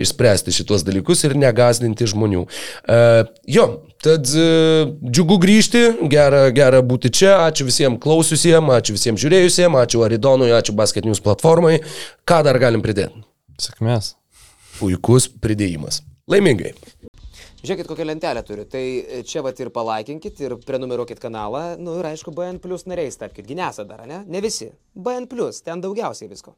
išspręsti 0.02 0.56
šitos 0.56 0.86
dalykus 0.88 1.26
ir 1.28 1.38
negazdinti 1.38 2.08
žmonių. 2.10 2.46
Uh, 2.48 3.22
jo, 3.46 3.68
tad 4.02 4.32
uh, 4.34 4.90
džiugu 5.06 5.38
grįžti, 5.44 5.84
gera, 6.12 6.48
gera 6.56 6.82
būti 6.82 7.14
čia, 7.14 7.36
ačiū 7.46 7.68
visiems 7.70 8.02
klausiusiems, 8.02 8.74
ačiū 8.80 8.98
visiems 8.98 9.22
žiūrėjusiems, 9.22 9.78
ačiū 9.84 10.06
Aridonui, 10.08 10.50
ačiū 10.58 10.76
Basket 10.78 11.06
News 11.08 11.22
platformai. 11.24 11.78
Ką 12.26 12.42
dar 12.48 12.60
galim 12.62 12.82
pridėti? 12.82 13.22
Sėkmės. 13.62 14.16
Puikus 14.80 15.28
pridėjimas. 15.42 16.02
Laimingai. 16.32 16.74
Žiūrėkit, 17.62 17.86
kokią 17.86 18.06
lentelę 18.10 18.42
turiu. 18.42 18.64
Tai 18.66 18.82
čia 19.30 19.44
vat 19.46 19.60
ir 19.62 19.70
palaikinkit, 19.74 20.40
ir 20.42 20.56
prenumeruokit 20.66 21.22
kanalą. 21.22 21.76
Nu 21.78 22.00
ir 22.00 22.08
aišku, 22.10 22.34
BN 22.34 22.58
Plus 22.64 22.88
nariais 22.90 23.20
tapkite. 23.22 23.46
Ginesa 23.52 23.86
dar, 23.86 24.02
ne? 24.10 24.24
Ne 24.26 24.42
visi. 24.42 24.72
BN 24.98 25.30
Plus, 25.30 25.62
ten 25.62 25.84
daugiausiai 25.84 26.32
visko. 26.32 26.56